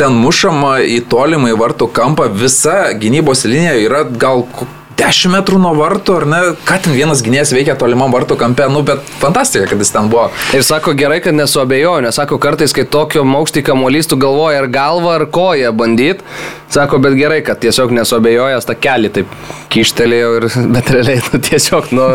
ten 0.00 0.18
mušama 0.18 0.80
į 0.82 0.98
tolimą 1.10 1.54
į 1.54 1.58
vartų 1.62 1.92
kampą, 1.94 2.26
visa 2.34 2.90
gynybos 2.98 3.46
linija 3.46 3.78
yra 3.86 4.02
gal 4.10 4.44
10 5.00 5.32
metrų 5.32 5.60
nuo 5.62 5.72
vartų, 5.78 6.16
ar 6.20 6.26
ne? 6.28 6.40
Ką 6.68 6.76
ten 6.84 6.96
vienas 6.96 7.22
gynėjas 7.24 7.54
veikia 7.56 7.76
tolimam 7.80 8.12
vartų 8.12 8.36
kampe, 8.40 8.66
nu, 8.72 8.82
bet 8.86 9.04
fantastika, 9.22 9.70
kad 9.70 9.80
jis 9.80 9.92
ten 9.94 10.10
buvo. 10.12 10.28
Ir 10.56 10.64
sako, 10.66 10.92
gerai, 10.98 11.22
kad 11.24 11.36
nesuabejoju, 11.36 12.04
nes 12.04 12.18
sako, 12.20 12.40
kartais, 12.42 12.74
kai 12.76 12.84
tokio 12.84 13.24
maukštį 13.24 13.64
kamuolys 13.70 14.10
tu 14.10 14.20
galvoji 14.20 14.60
ar 14.60 14.68
galvą, 14.72 15.14
ar 15.20 15.26
koją 15.32 15.72
bandyti, 15.76 16.26
sako, 16.74 17.00
bet 17.02 17.16
gerai, 17.18 17.40
kad 17.46 17.60
tiesiog 17.62 17.94
nesuabejojęs 18.00 18.68
tą 18.68 18.76
kelią 18.80 19.14
taip 19.20 19.40
kištelėjau 19.72 20.36
ir, 20.40 20.50
bet 20.76 20.92
realiai, 20.94 21.22
nu, 21.30 21.42
tiesiog, 21.50 21.90
nu, 21.96 22.10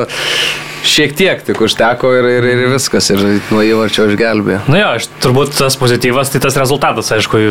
šiek 0.85 1.15
tiek 1.17 1.41
tik 1.45 1.59
užteko 1.65 2.11
ir, 2.19 2.27
ir, 2.37 2.45
ir 2.51 2.61
viskas, 2.69 3.07
ir 3.13 3.21
nuo 3.49 3.63
įvarčio 3.65 4.05
išgelbėjo. 4.11 4.61
Nu 4.69 4.77
jo, 4.77 4.89
aš 4.97 5.07
turbūt 5.23 5.55
tas 5.57 5.77
pozityvas, 5.81 6.31
tai 6.33 6.41
tas 6.43 6.57
rezultatas, 6.59 7.09
aišku, 7.15 7.41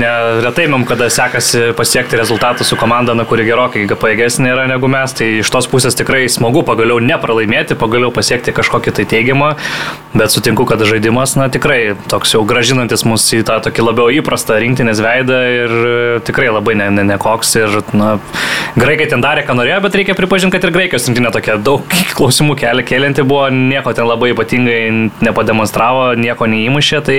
neretai 0.00 0.66
mums 0.72 0.88
kada 0.88 1.10
sekasi 1.12 1.74
pasiekti 1.78 2.18
rezultatų 2.18 2.64
su 2.66 2.78
komanda, 2.80 3.14
na, 3.18 3.26
kuri 3.28 3.44
gerokai 3.48 3.84
pajėgesnė 3.92 4.52
yra 4.54 4.66
negu 4.70 4.88
mes, 4.90 5.12
tai 5.18 5.30
iš 5.42 5.52
tos 5.52 5.68
pusės 5.70 5.98
tikrai 5.98 6.24
smagu 6.32 6.64
pagaliau 6.66 7.00
nepralaimėti, 7.04 7.76
pagaliau 7.78 8.12
pasiekti 8.14 8.56
kažkokį 8.56 8.96
tai 8.98 9.06
teigiamą, 9.12 9.52
bet 10.16 10.32
sutinku, 10.32 10.64
kad 10.68 10.82
žaidimas, 10.88 11.36
na, 11.38 11.50
tikrai 11.52 11.92
toks 12.08 12.34
jau 12.36 12.44
gražinantis 12.48 13.04
mus 13.08 13.26
į 13.36 13.44
tą 13.48 13.60
tokį 13.68 13.88
labiau 13.90 14.08
įprastą 14.20 14.56
rinktinės 14.64 15.02
veidą 15.04 15.42
ir 15.58 15.76
e, 15.76 15.96
tikrai 16.48 16.54
labai 16.54 16.74
ne, 16.76 16.88
ne, 16.90 17.04
nekoks 17.04 17.56
ir, 17.56 17.76
na, 17.92 18.18
graikai 18.76 19.08
ten 19.10 19.22
darė, 19.22 19.44
ką 19.46 19.56
norėjo, 19.56 19.80
bet 19.84 19.96
reikia 19.98 20.16
pripažinti, 20.16 20.56
kad 20.56 20.64
ir 20.64 20.72
graikijos 20.74 21.08
rinktinė 21.08 21.32
tokia 21.32 21.58
daug 21.60 21.84
klausimų 22.18 22.56
kelia 22.58 22.84
kelianti 22.86 23.24
buvo, 23.26 23.48
nieko 23.52 23.92
ten 23.92 24.08
labai 24.08 24.32
ypatingai 24.32 25.10
nepademonstravo, 25.24 26.14
nieko 26.18 26.48
neįmušė, 26.48 27.00
tai 27.04 27.18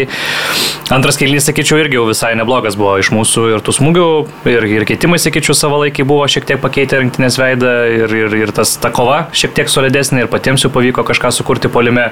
antras 0.93 1.19
kelnys, 1.19 1.45
sakyčiau, 1.47 1.80
irgi 1.84 1.99
jau 1.99 2.07
visai 2.09 2.34
neblogas 2.39 2.77
buvo 2.80 2.97
iš 3.01 3.11
mūsų 3.13 3.45
ir 3.53 3.63
tų 3.65 3.75
smūgių, 3.77 4.07
ir, 4.49 4.67
ir 4.80 4.88
keitimai, 4.89 5.19
sakyčiau, 5.21 5.57
savo 5.57 5.82
laikį 5.84 6.07
buvo 6.09 6.25
šiek 6.30 6.47
tiek 6.49 6.61
pakeitę 6.63 7.03
rinktinės 7.03 7.38
veidą 7.39 7.73
ir, 7.93 8.15
ir, 8.23 8.38
ir 8.45 8.53
tas 8.55 8.75
ta 8.82 8.91
kova 8.93 9.27
šiek 9.36 9.53
tiek 9.57 9.69
solidesnė 9.69 10.25
ir 10.25 10.32
patiems 10.32 10.65
jau 10.65 10.73
pavyko 10.73 11.05
kažką 11.07 11.32
sukurti 11.36 11.69
polime. 11.71 12.09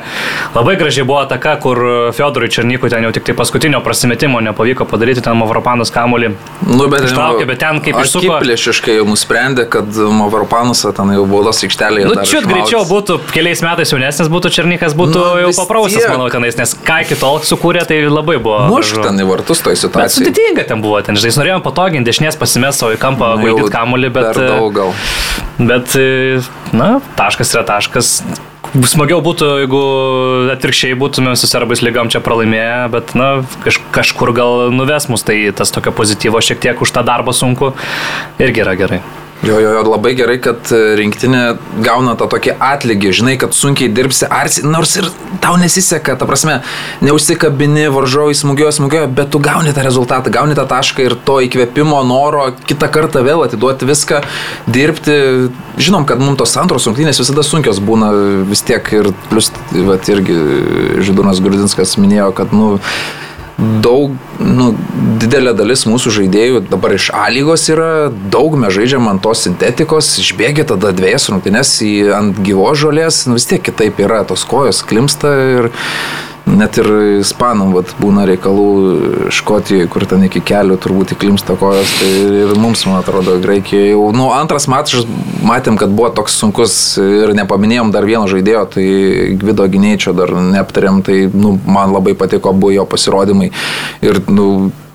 Labai 0.56 0.78
gražiai 0.80 1.08
buvo 1.08 1.22
ataka, 1.24 1.56
kur 1.64 1.82
Fiodorui 2.18 2.52
Černykui 2.54 2.92
ten 2.94 3.08
jau 3.08 3.14
tik 3.16 3.26
tai 3.28 3.38
paskutinio 3.38 3.82
prasimetimo 3.86 4.42
nepavyko 4.46 4.86
padaryti, 4.90 5.24
ten 5.26 5.38
Mavropanas 5.40 5.92
kamuolį. 5.94 6.34
Nu, 6.68 6.88
bet, 6.92 7.07
Ištraukė, 7.08 7.46
bet 7.50 7.60
ten 7.64 7.80
kaip 7.82 8.00
išsuko- 8.02 8.38
Akiplėšiškai 8.38 8.96
jau 9.00 9.06
nusprendė, 9.10 9.66
kad 9.70 9.88
Mavropanusą 10.18 10.94
ten 10.96 11.14
jau 11.16 11.26
baudos 11.30 11.62
aikštelėje. 11.64 12.06
Nu, 12.12 12.16
čia 12.28 12.42
greičiau 12.46 12.84
būtų, 12.90 13.20
keliais 13.34 13.62
metais 13.66 13.92
jaunesnis 13.94 14.30
būtų 14.32 14.52
Černikas, 14.58 14.96
būtų 14.98 15.18
Nu, 15.22 15.26
jau 15.46 15.52
paprausęs, 15.62 16.08
manau, 16.12 16.30
tenais, 16.34 16.58
nes 16.60 16.76
ką 16.88 17.02
iki 17.06 17.16
tol 17.20 17.40
sukūrė, 17.40 17.86
tai 17.88 18.02
labai 18.08 18.38
buvo. 18.38 18.68
Mušk 18.72 19.02
ten 19.04 19.20
į 19.24 19.28
vartus 19.30 19.64
toj 19.66 19.76
situacijai. 19.80 20.26
sudėtinga 20.28 20.68
ten 20.68 20.82
buvo, 20.84 21.00
ten, 21.02 21.16
žinai, 21.16 21.32
jis 21.34 21.40
norėjo 21.42 21.62
patoginti, 21.64 22.08
dešinės 22.12 22.38
pasimės 22.40 22.78
savo 22.82 22.94
į 22.96 23.00
kampą, 23.02 23.36
vaidinti 23.42 23.72
kamuolį, 23.74 24.12
bet... 24.14 24.34
Per 24.34 24.52
daug 24.58 24.74
gal. 24.74 24.94
Bet, 25.58 25.96
e, 25.98 26.42
na, 26.74 27.00
taškas 27.18 27.56
yra 27.56 27.64
taškas. 27.66 28.22
Smagiau 28.84 29.22
būtų, 29.24 29.48
jeigu 29.64 29.80
atvirkščiai 30.52 30.96
būtume 31.00 31.32
su 31.40 31.48
serbais 31.48 31.80
lygom 31.86 32.10
čia 32.12 32.20
pralaimėję, 32.22 32.90
bet, 32.92 33.14
na, 33.18 33.28
kaž, 33.64 33.80
kažkur 33.96 34.34
gal 34.36 34.68
nuves 34.76 35.08
mus, 35.08 35.24
tai 35.24 35.38
tas 35.56 35.72
tokio 35.72 35.94
pozityvo 35.96 36.42
šiek 36.44 36.60
tiek 36.60 36.82
už 36.84 36.92
tą 36.98 37.06
darbą 37.08 37.36
sunku 37.36 37.72
irgi 38.42 38.66
yra 38.66 38.76
gerai. 38.80 39.02
Jo, 39.44 39.60
jo, 39.60 39.70
jo, 39.70 39.82
labai 39.86 40.16
gerai, 40.18 40.40
kad 40.42 40.72
e, 40.74 40.78
rinktinė 40.98 41.42
gauna 41.86 42.16
tą 42.18 42.26
tokį 42.32 42.56
atlygį, 42.58 43.12
žinai, 43.20 43.36
kad 43.38 43.54
sunkiai 43.54 43.92
dirbsi, 43.94 44.26
arsi, 44.34 44.64
nors 44.66 44.96
ir 44.98 45.12
tau 45.44 45.54
nesiseka, 45.62 46.16
ta 46.18 46.26
prasme, 46.26 46.56
neužsikabini, 47.06 47.84
varžovai 47.94 48.34
smūgioja, 48.38 48.74
smūgioja, 48.80 49.12
bet 49.20 49.30
tu 49.36 49.42
gauni 49.44 49.76
tą 49.78 49.84
rezultatą, 49.86 50.34
gauni 50.34 50.58
tą 50.58 50.66
tašką 50.72 51.06
ir 51.06 51.16
to 51.28 51.38
įkvėpimo, 51.46 52.00
noro 52.10 52.48
kitą 52.66 52.90
kartą 52.96 53.22
vėl 53.28 53.46
atiduoti 53.46 53.86
viską, 53.92 54.24
dirbti. 54.74 55.20
Žinom, 55.78 56.10
kad 56.10 56.18
mums 56.24 56.42
tos 56.42 56.58
antros 56.58 56.90
rungtynės 56.90 57.22
visada 57.22 57.46
sunkios 57.46 57.78
būna 57.78 58.10
vis 58.50 58.66
tiek 58.66 58.90
ir 58.98 59.12
plus, 59.30 59.52
vat, 59.86 60.10
irgi 60.10 60.42
Židūnas 61.06 61.46
Grudinskas 61.46 61.94
minėjo, 62.02 62.34
kad, 62.42 62.58
nu, 62.58 62.80
daug, 63.58 64.14
nu, 64.38 64.68
didelė 65.22 65.54
dalis 65.58 65.88
mūsų 65.90 66.14
žaidėjų 66.20 66.62
dabar 66.70 66.94
iš 66.94 67.10
A 67.18 67.26
lygos 67.34 67.66
yra, 67.74 68.10
daug 68.34 68.58
mes 68.60 68.74
žaidžiam 68.76 69.10
ant 69.10 69.24
tos 69.26 69.42
sintetikos, 69.48 70.12
išbėgia 70.22 70.68
tada 70.70 70.94
dviejas 70.96 71.30
rungtynės 71.32 71.74
į 71.86 71.94
ant 72.18 72.42
gyvos 72.46 72.78
žolės, 72.84 73.24
nu, 73.26 73.38
vis 73.40 73.50
tiek 73.50 73.64
kitaip 73.66 73.98
yra, 74.04 74.22
tos 74.30 74.46
kojos 74.48 74.84
klimsta 74.86 75.34
ir 75.58 75.72
net 76.48 76.78
ir 76.80 76.88
ispanam 77.20 77.74
vat, 77.76 77.92
būna 78.00 78.26
reikalų 78.30 78.68
Škotijoje, 79.34 79.88
kur 79.92 80.06
ten 80.10 80.24
iki 80.28 80.42
kelių 80.46 80.78
turbūt 80.82 81.14
įklimsta 81.16 81.58
kojos, 81.60 81.98
tai 82.00 82.12
ir 82.46 82.56
mums, 82.62 82.86
man 82.88 83.02
atrodo, 83.02 83.36
Graikijoje 83.44 83.92
jau, 83.92 84.08
nu, 84.16 84.30
antras 84.36 84.70
mačas 84.72 85.06
matėm, 85.46 85.78
kad 85.80 85.94
buvo 85.94 86.10
toks 86.16 86.40
sunkus 86.40 86.74
ir 87.02 87.36
nepaminėjom 87.38 87.92
dar 87.96 88.08
vieno 88.08 88.26
žaidėjo, 88.32 88.66
tai 88.78 88.88
Gvido 89.42 89.68
Gynėčio 89.72 90.16
dar 90.18 90.34
neaptarėm, 90.34 91.04
tai, 91.06 91.26
nu, 91.34 91.58
man 91.68 91.96
labai 91.96 92.16
patiko 92.18 92.56
buvo 92.56 92.74
jo 92.76 92.88
pasirodymai. 92.90 93.52
Ir, 94.06 94.22
nu, 94.32 94.48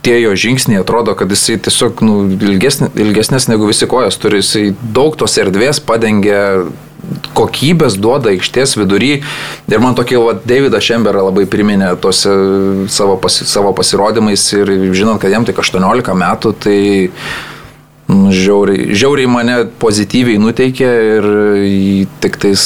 tie 0.03 0.19
jo 0.21 0.35
žingsniai 0.39 0.83
atrodo, 0.83 1.15
kad 1.19 1.31
jisai 1.31 1.59
tiesiog 1.63 2.03
nu, 2.07 2.17
ilgesnė, 2.35 2.91
ilgesnės 3.05 3.49
negu 3.51 3.69
visi 3.71 3.89
kojas 3.91 4.19
turi, 4.21 4.43
jisai 4.43 4.71
daug 4.95 5.17
tos 5.19 5.39
erdvės 5.41 5.81
padengia 5.83 6.43
kokybės 7.37 7.97
duoda 7.99 8.31
aikštės 8.33 8.77
vidury. 8.79 9.15
Ir 9.71 9.83
man 9.83 9.97
tokį 9.99 10.21
va, 10.23 10.35
Davidą 10.39 10.81
Šemberą 10.83 11.27
labai 11.29 11.47
priminė 11.51 11.95
tose 12.03 12.35
savo, 12.93 13.17
pasi, 13.23 13.47
savo 13.49 13.73
pasirodymais. 13.77 14.45
Ir 14.59 14.71
žinant, 14.95 15.21
kad 15.23 15.33
jam 15.35 15.47
tik 15.49 15.59
18 15.63 16.15
metų, 16.23 16.55
tai 16.63 16.79
nu, 18.13 18.31
žiauriai, 18.35 18.93
žiauriai 18.95 19.31
mane 19.31 19.59
pozityviai 19.83 20.41
nuteikė. 20.43 20.93
Ir 21.19 21.29
tik 22.23 22.39
tais 22.43 22.65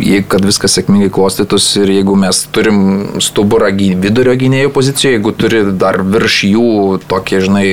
e, 0.00 0.04
jei- 0.04 0.24
kad 0.28 0.44
viskas 0.44 0.74
sėkmingai 0.78 1.10
klostytus 1.14 1.66
ir 1.80 1.90
jeigu 1.94 2.16
mes 2.18 2.44
turim 2.52 2.80
stuburą 3.22 3.70
vidurio 3.74 4.34
gynėjų 4.38 4.70
pozicijoje, 4.74 5.18
jeigu 5.18 5.32
turi 5.36 5.62
dar 5.72 6.00
virš 6.02 6.38
jų 6.50 7.00
tokį, 7.10 7.40
žinai, 7.46 7.66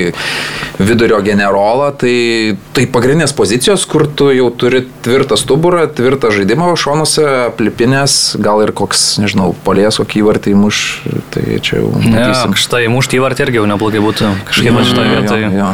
vidurio 0.78 1.20
generolą, 1.22 1.90
tai, 1.98 2.56
tai 2.72 2.86
pagrindinės 2.86 3.34
pozicijos, 3.36 3.84
kur 3.86 4.06
tu 4.06 4.30
jau 4.34 4.50
turi 4.50 4.84
tvirtą 5.04 5.36
stuburą, 5.38 5.86
tvirtą 5.94 6.30
žaidimą 6.34 6.72
šonuose, 6.76 7.26
aplipinės, 7.50 8.36
gal 8.42 8.62
ir 8.64 8.72
koks, 8.72 9.18
nežinau, 9.22 9.52
polės 9.66 9.98
kokį 10.00 10.22
įvartį 10.22 10.54
muš, 10.58 11.02
tai 11.34 11.58
čia 11.62 11.80
jau 11.82 11.90
Ne, 12.02 12.16
matysim. 12.16 12.54
štai 12.58 12.86
mušti 12.92 13.18
įvartį 13.20 13.46
irgi 13.46 13.60
jau 13.60 13.66
neblogai 13.70 14.00
būtų. 14.02 14.32
Kažkaip 14.48 14.72
man 14.74 14.84
šitoje 14.88 15.12
vietoje 15.16 15.42
jo, 15.48 15.52
jo. 15.58 15.70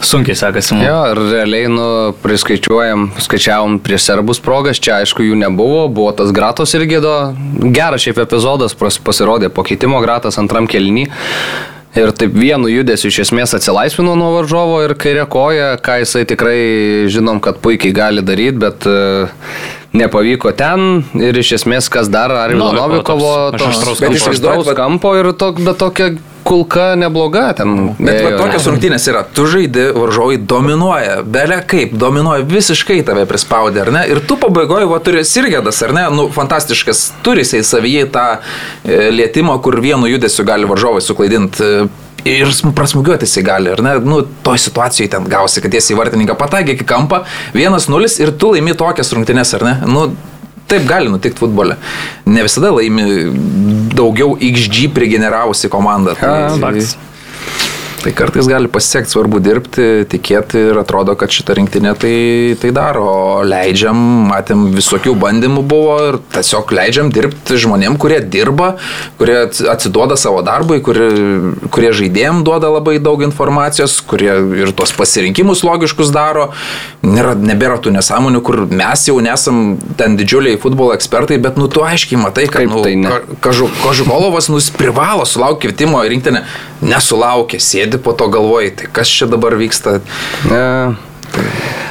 Sunkiai 0.00 0.36
sekasi 0.38 0.74
mums. 0.74 0.86
Jo, 0.86 0.98
ir 1.12 1.20
realiai, 1.32 1.68
nu, 1.72 1.86
priskaičiuojam, 2.22 3.08
skaičiavom 3.24 3.78
prieš 3.84 4.06
serbus 4.10 4.40
progas, 4.44 4.78
čia 4.82 5.00
aišku 5.02 5.24
jų 5.26 5.38
nebuvo, 5.40 5.86
buvo 5.88 6.12
tas 6.16 6.30
gratos 6.34 6.74
irgi 6.78 7.00
do, 7.04 7.14
geras 7.74 8.04
šiaip 8.06 8.20
epizodas, 8.24 8.76
pasirodė 8.78 9.50
po 9.50 9.64
keitimo 9.66 10.00
gratas 10.04 10.38
antram 10.38 10.68
kelnį. 10.70 11.08
Ir 11.98 12.12
taip 12.14 12.34
vienu 12.36 12.68
judesiu 12.70 13.08
iš 13.10 13.22
esmės 13.24 13.54
atsilaisvino 13.56 14.12
nuo 14.14 14.28
varžovo 14.36 14.82
ir 14.84 14.92
kairė 15.00 15.24
koja, 15.32 15.70
ką 15.82 15.96
jisai 16.02 16.26
tikrai 16.28 16.58
žinom, 17.10 17.40
kad 17.42 17.58
puikiai 17.64 17.94
gali 17.96 18.22
daryti, 18.22 18.60
bet 18.60 18.84
e, 18.86 19.26
nepavyko 19.96 20.52
ten 20.54 21.00
ir 21.18 21.38
iš 21.40 21.54
esmės 21.62 21.88
kas 21.90 22.10
dar, 22.12 22.30
ar 22.30 22.52
Novikovo 22.54 22.92
Novikovo 22.92 23.32
toks, 23.56 23.64
iš 23.64 23.70
aštraus 23.72 23.98
tos 23.98 24.04
kampo. 24.04 24.14
iš 24.20 24.28
aštraus 24.34 24.68
Bet- 24.68 24.76
kampo 24.78 25.14
ir 25.18 25.32
to, 25.40 25.50
bet 25.58 25.80
tokia 25.80 26.10
kulka 26.48 26.94
nebloga 26.98 27.50
ten. 27.58 27.74
Bet 27.98 28.22
va, 28.24 28.32
tokios 28.40 28.66
rungtynės 28.70 29.04
yra, 29.12 29.20
tu 29.36 29.44
žaidi, 29.50 29.88
varžovai 29.96 30.38
dominuoja, 30.48 31.20
belia 31.28 31.60
kaip, 31.68 31.92
dominuoja 32.00 32.46
visiškai 32.48 33.02
tave 33.06 33.26
prispaudė, 33.30 33.84
ar 33.84 33.92
ne? 33.94 34.02
Ir 34.10 34.22
tu 34.28 34.38
pabaigoje, 34.40 34.88
va, 34.90 34.98
turi 35.04 35.24
Sirgedas, 35.28 35.82
ar 35.86 35.92
ne? 35.96 36.08
Nu, 36.14 36.28
fantastiškas, 36.34 37.04
turi 37.26 37.44
jisai 37.44 37.60
savyje 37.68 38.08
tą 38.14 38.26
e, 38.34 39.08
lietimą, 39.14 39.58
kur 39.64 39.76
vienu 39.84 40.08
judesiu 40.10 40.46
gali 40.48 40.68
varžovai 40.68 41.04
suklaidinti. 41.04 41.72
E, 41.84 41.88
Ir 42.28 42.48
sm- 42.50 42.72
prasmugiuoti 42.74 43.24
jisai 43.28 43.44
gali, 43.46 43.70
ar 43.70 43.78
ne? 43.86 43.92
Nu, 44.02 44.16
toj 44.44 44.58
situacijoje 44.58 45.12
ten 45.12 45.28
gausi, 45.30 45.62
kad 45.62 45.70
tiesiai 45.72 45.94
į 45.94 45.98
vartininką 46.00 46.34
pataikė 46.36 46.74
iki 46.74 46.84
kampą, 46.90 47.20
1-0 47.56 48.08
ir 48.24 48.32
tu 48.42 48.50
laimi 48.56 48.74
tokias 48.76 49.12
rungtynės, 49.14 49.54
ar 49.56 49.64
ne? 49.68 49.74
Nu, 49.86 50.02
Taip 50.68 50.84
gali 50.88 51.08
nutikti 51.08 51.40
futbole. 51.40 51.76
Ne 52.28 52.42
visada 52.44 52.70
laimi 52.76 53.04
daugiau 53.96 54.36
XG 54.36 54.90
prigeneravusi 54.94 55.70
komanda. 55.72 56.12
A, 56.20 56.50
faktas. 56.60 56.96
Tai 57.98 58.12
kartais 58.14 58.46
gali 58.46 58.68
pasiekti, 58.70 59.10
svarbu 59.10 59.40
dirbti, 59.42 59.86
tikėti 60.06 60.60
ir 60.70 60.78
atrodo, 60.78 61.16
kad 61.18 61.32
šitą 61.34 61.56
rinktinę 61.58 61.96
tai, 61.98 62.14
tai 62.62 62.70
daro. 62.74 63.08
Leidžiam, 63.42 63.98
matėm, 64.30 64.68
visokių 64.76 65.16
bandymų 65.18 65.64
buvo 65.66 65.96
ir 66.06 66.18
tiesiog 66.36 66.70
leidžiam 66.78 67.10
dirbti 67.14 67.58
žmonėm, 67.58 67.96
kurie 67.98 68.20
dirba, 68.22 68.76
kurie 69.18 69.40
atsiduoda 69.48 70.14
savo 70.20 70.44
darbui, 70.46 70.78
kurie, 70.84 71.08
kurie 71.74 71.90
žaidėjim 71.98 72.44
duoda 72.46 72.70
labai 72.70 73.00
daug 73.02 73.24
informacijos, 73.26 73.98
kurie 74.06 74.30
ir 74.62 74.72
tos 74.78 74.94
pasirinkimus 74.94 75.64
logiškus 75.66 76.14
daro. 76.14 76.52
Nėra, 77.02 77.34
nebėra 77.34 77.80
tų 77.82 77.96
nesąmonių, 77.98 78.44
kur 78.46 78.62
mes 78.70 79.08
jau 79.10 79.18
nesam 79.24 79.74
ten 79.98 80.14
didžiuliai 80.20 80.62
futbolo 80.62 80.94
ekspertai, 80.94 81.40
bet 81.42 81.58
nu 81.58 81.66
tu 81.66 81.82
aiškiai 81.86 82.22
matai, 82.22 82.46
kad 82.46 82.62
Kaip 82.62 82.74
nu, 82.76 82.86
tai 82.86 83.42
Kažukolovas 83.42 84.52
nus 84.54 84.70
privalo 84.74 85.26
sulaukti 85.26 85.66
kvietimo 85.66 86.06
rinktinę, 86.06 86.46
nesulaukė, 86.84 87.60
sėdi 87.62 88.00
po 88.02 88.14
to 88.16 88.28
galvoj, 88.32 88.72
tai 88.78 88.90
kas 88.92 89.10
čia 89.10 89.28
dabar 89.30 89.56
vyksta. 89.58 89.98
Ne. 90.50 90.64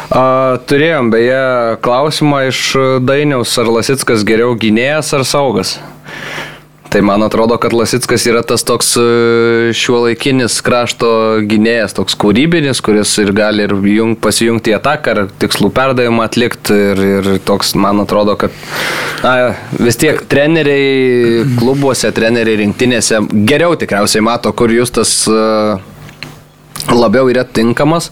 A, 0.07 0.23
turėjom 0.69 1.11
beje 1.11 1.41
klausimą 1.83 2.45
iš 2.47 2.61
Dainiaus, 3.03 3.51
ar 3.59 3.71
Lasitskas 3.77 4.23
geriau 4.27 4.55
gynėjas 4.59 5.13
ar 5.17 5.27
saugas. 5.27 5.77
Tai 6.89 7.01
man 7.03 7.23
atrodo, 7.25 7.57
kad 7.59 7.73
Lasitskas 7.75 8.23
yra 8.29 8.41
tas 8.47 8.63
toks 8.67 8.93
šiuo 9.75 9.99
laikinis 10.05 10.61
krašto 10.63 11.09
gynėjas, 11.49 11.95
toks 11.97 12.15
kūrybinis, 12.19 12.79
kuris 12.83 13.11
ir 13.19 13.33
gali 13.35 13.65
ir 13.67 13.75
jung, 13.91 14.15
pasijungti 14.23 14.71
į 14.71 14.77
ataką, 14.77 15.15
ar 15.15 15.33
tikslų 15.41 15.71
perdavimą 15.75 16.27
atlikti. 16.29 16.77
Ir, 16.93 17.03
ir 17.17 17.29
toks, 17.43 17.73
man 17.75 17.99
atrodo, 18.05 18.37
kad 18.39 18.55
na, 19.25 19.51
vis 19.81 19.99
tiek 19.99 20.23
treneriai 20.31 21.43
klubuose, 21.57 22.13
treneriai 22.15 22.61
rinktinėse 22.63 23.19
geriau 23.47 23.75
tikriausiai 23.79 24.23
mato, 24.23 24.53
kur 24.55 24.71
jūs 24.71 24.93
tas 24.95 25.11
uh, 25.31 25.83
labiau 26.93 27.27
yra 27.31 27.43
tinkamas, 27.43 28.11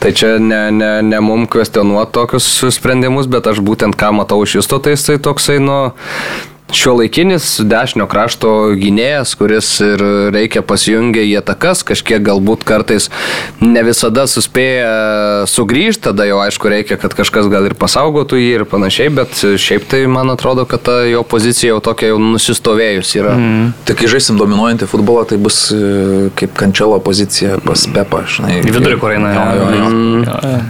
tai 0.00 0.14
čia 0.16 0.38
ne, 0.40 0.70
ne, 0.72 0.90
ne 1.04 1.20
mum 1.20 1.44
kvestionuoti 1.50 2.14
tokius 2.16 2.48
sprendimus, 2.74 3.28
bet 3.30 3.46
aš 3.50 3.60
būtent 3.64 3.98
ką 4.00 4.14
matau 4.16 4.40
iš 4.46 4.60
justo, 4.60 4.80
tai 4.80 4.96
jisai 4.96 5.18
toksai, 5.22 5.60
nu, 5.62 5.78
šio 6.74 6.94
laikinis 6.98 7.60
dešinio 7.64 8.06
krašto 8.10 8.50
gynėjas, 8.78 9.34
kuris 9.38 9.68
ir 9.84 10.02
reikia 10.34 10.62
pasijungia 10.66 11.22
į 11.22 11.36
atakas, 11.40 11.84
kažkiek 11.86 12.22
galbūt 12.24 12.64
kartais 12.66 13.10
ne 13.62 13.82
visada 13.86 14.26
suspėja 14.30 15.46
sugrįžti, 15.50 16.04
tada 16.08 16.26
jau 16.28 16.40
aišku 16.42 16.70
reikia, 16.72 16.98
kad 17.00 17.14
kažkas 17.16 17.48
gal 17.52 17.68
ir 17.68 17.76
pasaugotų 17.78 18.40
jį 18.40 18.50
ir 18.58 18.66
panašiai, 18.68 19.12
bet 19.14 19.38
šiaip 19.38 19.86
tai 19.90 20.04
man 20.10 20.32
atrodo, 20.34 20.66
kad 20.68 20.82
ta 20.86 20.98
jo 21.06 21.22
pozicija 21.22 21.76
jau 21.76 21.82
tokia 21.84 22.10
jau 22.12 22.18
nusistovėjus 22.22 23.14
yra. 23.20 23.36
Mm. 23.38 23.72
Tik 23.86 24.02
kai 24.02 24.10
žaisim 24.16 24.40
dominuojantį 24.40 24.90
futbolą, 24.90 25.26
tai 25.30 25.38
bus 25.40 25.68
e, 25.74 26.30
kaip 26.38 26.56
kančelo 26.58 26.98
pozicija 27.04 27.60
pas 27.64 27.86
Pepa, 27.94 28.24
žinai. 28.26 28.58
Į 28.64 28.74
vidurį, 28.74 28.98
kur 29.02 29.14
eina. 29.14 29.34
Jo, 29.54 29.70
jo. 29.78 30.64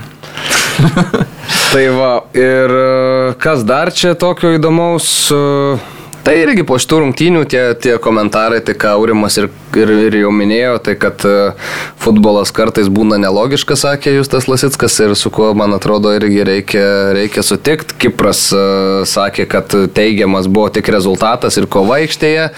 Tai 1.73 1.83
va, 1.95 2.13
ir 2.37 2.73
e, 2.75 3.35
kas 3.41 3.65
dar 3.67 3.91
čia 3.95 4.15
tokio 4.19 4.53
įdomaus? 4.57 5.09
e, 5.31 5.94
Tai 6.25 6.33
irgi 6.41 6.63
po 6.65 6.79
šitų 6.81 7.03
rungtynių 7.03 7.43
tie, 7.53 7.63
tie 7.77 7.99
komentarai, 8.01 8.63
tai 8.65 8.73
ką 8.81 8.95
Aurimas 8.97 9.35
ir, 9.37 9.51
ir, 9.77 9.91
ir 10.07 10.15
jau 10.23 10.31
minėjo, 10.33 10.79
tai 10.87 10.95
kad 10.97 11.21
e, 11.29 11.51
futbolas 12.01 12.49
kartais 12.57 12.89
būna 12.89 13.19
nelogiškas, 13.21 13.83
sakė 13.85 14.15
Justas 14.15 14.49
Lasitskas 14.49 14.97
ir 15.05 15.13
su 15.21 15.29
kuo, 15.35 15.51
man 15.59 15.77
atrodo, 15.77 16.15
irgi 16.17 16.47
reikia, 16.49 16.87
reikia 17.19 17.45
sutikti. 17.45 17.99
Kipras 18.07 18.47
e, 18.57 18.65
sakė, 19.11 19.45
kad 19.53 19.77
teigiamas 19.93 20.49
buvo 20.49 20.73
tik 20.73 20.89
rezultatas 20.97 21.61
ir 21.61 21.69
kova 21.69 22.01
aikštėje, 22.01 22.49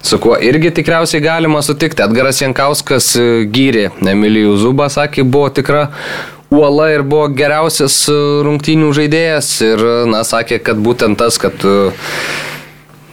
su 0.00 0.22
kuo 0.24 0.40
irgi 0.40 0.72
tikriausiai 0.80 1.20
galima 1.28 1.60
sutikti. 1.60 2.00
Edgaras 2.08 2.40
Jankauskas 2.40 3.12
e, 3.20 3.30
gyrė 3.52 3.90
Emilijų 4.00 4.56
Zubą, 4.64 4.88
sakė, 4.88 5.28
buvo 5.28 5.52
tikra 5.52 5.90
uola 6.48 6.88
ir 6.96 7.04
buvo 7.04 7.28
geriausias 7.36 8.06
rungtynių 8.48 8.94
žaidėjas 8.96 9.58
ir, 9.68 9.90
na, 10.08 10.24
sakė, 10.24 10.64
kad 10.64 10.80
būtent 10.80 11.20
tas, 11.20 11.36
kad 11.38 11.68
e, 11.68 11.92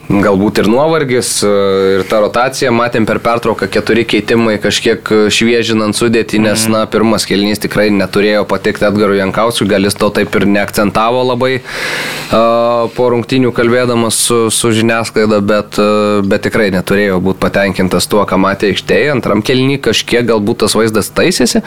Galbūt 0.07 0.61
ir 0.61 0.69
nuovargis, 0.71 1.29
e, 1.43 1.49
ir 1.97 2.03
ta 2.07 2.21
rotacija, 2.23 2.69
matėm 2.71 3.03
per 3.03 3.19
pertrauką 3.19 3.67
keturi 3.67 4.05
keitimai 4.07 4.53
kažkiek 4.63 5.09
e, 5.11 5.17
šviežinant 5.35 5.97
sudėtį, 5.99 6.39
nes, 6.45 6.63
na, 6.71 6.85
pirmas 6.87 7.25
kelnys 7.27 7.59
tikrai 7.59 7.89
neturėjo 7.91 8.45
patikti 8.47 8.87
Edgarui 8.87 9.19
Jankauskui, 9.19 9.67
gal 9.67 9.83
jis 9.83 9.99
to 9.99 10.07
taip 10.15 10.31
ir 10.39 10.45
neakcentavo 10.47 11.25
labai 11.27 11.57
uh, 11.59 12.87
po 12.95 13.09
rungtynių 13.11 13.51
kalbėdamas 13.55 14.19
su, 14.29 14.37
su 14.53 14.71
žiniasklaida, 14.75 15.41
bet, 15.43 15.79
bet 16.27 16.45
tikrai 16.45 16.69
neturėjo 16.71 17.19
būti 17.23 17.41
patenkintas 17.43 18.07
tuo, 18.07 18.23
ką 18.27 18.39
matė 18.39 18.71
aikštėje. 18.71 19.11
Antram 19.17 19.43
kelnį 19.45 19.79
kažkiek 19.89 20.23
galbūt 20.27 20.61
tas 20.63 20.75
vaizdas 20.77 21.11
taisėsi. 21.15 21.63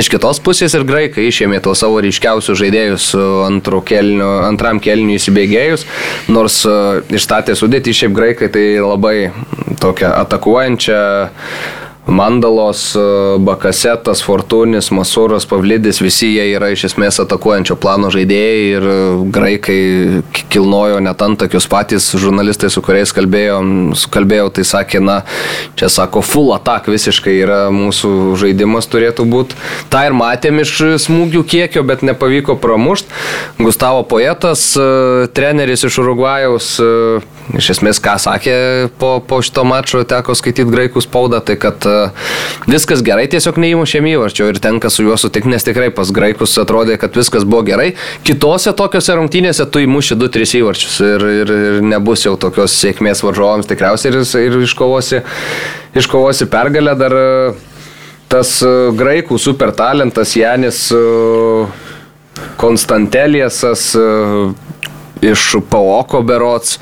Iš 0.00 0.10
kitos 0.12 0.40
pusės 0.44 0.74
ir 0.74 0.86
graikai 0.88 1.28
išėmė 1.28 1.60
tuos 1.64 1.82
savo 1.84 2.00
ryškiausius 2.04 2.58
žaidėjus 2.62 3.08
kelnio, 3.86 4.30
antram 4.48 4.80
kelniui 4.82 5.18
įsibėgėjus, 5.20 5.86
nors 6.32 6.62
išstatė 7.14 7.56
sudėtį 7.58 7.83
šiaip 7.92 8.12
graikai 8.16 8.48
tai 8.48 8.80
labai 8.80 9.30
tokia 9.80 10.14
atakuojančia. 10.20 11.30
Mandalos, 12.06 12.96
Bakasetas, 13.38 14.20
Fortunis, 14.22 14.90
Masuras, 14.90 15.46
Pavlidis, 15.48 16.02
visi 16.04 16.28
jie 16.34 16.50
yra 16.52 16.68
iš 16.74 16.84
esmės 16.90 17.16
atakuojančio 17.22 17.78
plano 17.80 18.10
žaidėjai 18.12 18.58
ir 18.74 18.86
graikai 19.32 19.78
kilnojo 20.52 21.00
net 21.04 21.24
antakius 21.24 21.66
patys 21.70 22.10
žurnalistai, 22.20 22.68
su 22.68 22.82
kuriais 22.84 23.12
kalbėjau, 23.16 23.62
kalbėjau 24.12 24.50
tai 24.58 24.66
sakė, 24.68 25.00
na, 25.00 25.22
čia 25.80 25.88
sako, 25.92 26.20
full 26.20 26.52
attack 26.56 26.90
visiškai 26.92 27.38
yra 27.40 27.60
mūsų 27.72 28.34
žaidimas 28.42 28.90
turėtų 28.92 29.24
būti. 29.30 29.56
Ta 29.88 30.04
ir 30.04 30.16
matėm 30.16 30.60
iš 30.60 30.76
smūgių 31.06 31.44
kiekio, 31.48 31.86
bet 31.88 32.04
nepavyko 32.04 32.58
pramušti. 32.60 33.08
Gustavo 33.64 34.04
Poetas, 34.04 34.74
treneris 35.32 35.86
iš 35.88 35.98
Urugvajaus, 36.04 36.70
iš 37.56 37.72
esmės 37.78 38.00
ką 38.04 38.18
sakė 38.20 38.56
po, 39.00 39.16
po 39.24 39.40
šito 39.44 39.64
mačo, 39.64 40.04
teko 40.04 40.36
skaityti 40.36 40.68
graikų 40.68 41.00
spaudą, 41.04 41.40
tai 41.44 41.56
kad 41.60 41.93
viskas 42.70 43.02
gerai, 43.04 43.26
tiesiog 43.32 43.58
neįmušėm 43.62 44.08
įvarčio 44.14 44.48
ir 44.50 44.60
tenka 44.62 44.90
su 44.92 45.04
juo 45.06 45.16
sutikti, 45.20 45.50
nes 45.52 45.66
tikrai 45.66 45.90
pas 45.94 46.10
graikus 46.14 46.56
atrodė, 46.60 46.96
kad 47.00 47.16
viskas 47.16 47.46
buvo 47.48 47.64
gerai. 47.66 47.92
Kitose 48.26 48.74
tokiose 48.76 49.16
rungtynėse 49.18 49.66
tu 49.70 49.82
įmuši 49.84 50.18
2-3 50.20 50.56
įvarčius 50.60 50.98
ir, 51.04 51.26
ir, 51.42 51.54
ir 51.68 51.84
nebus 51.84 52.26
jau 52.26 52.34
tokios 52.40 52.76
sėkmės 52.80 53.24
varžovams 53.26 53.70
tikriausiai 53.70 54.12
ir, 54.14 54.20
ir 54.42 54.58
iškovosi, 54.66 55.22
iškovosi 56.02 56.50
pergalę 56.52 56.96
dar 56.98 57.16
tas 58.32 58.56
graikų 58.98 59.38
super 59.38 59.74
talentas 59.76 60.34
Janis 60.36 60.88
Konstanteliesas 62.58 63.92
iš 65.24 65.44
Paoko 65.70 66.22
berots 66.26 66.78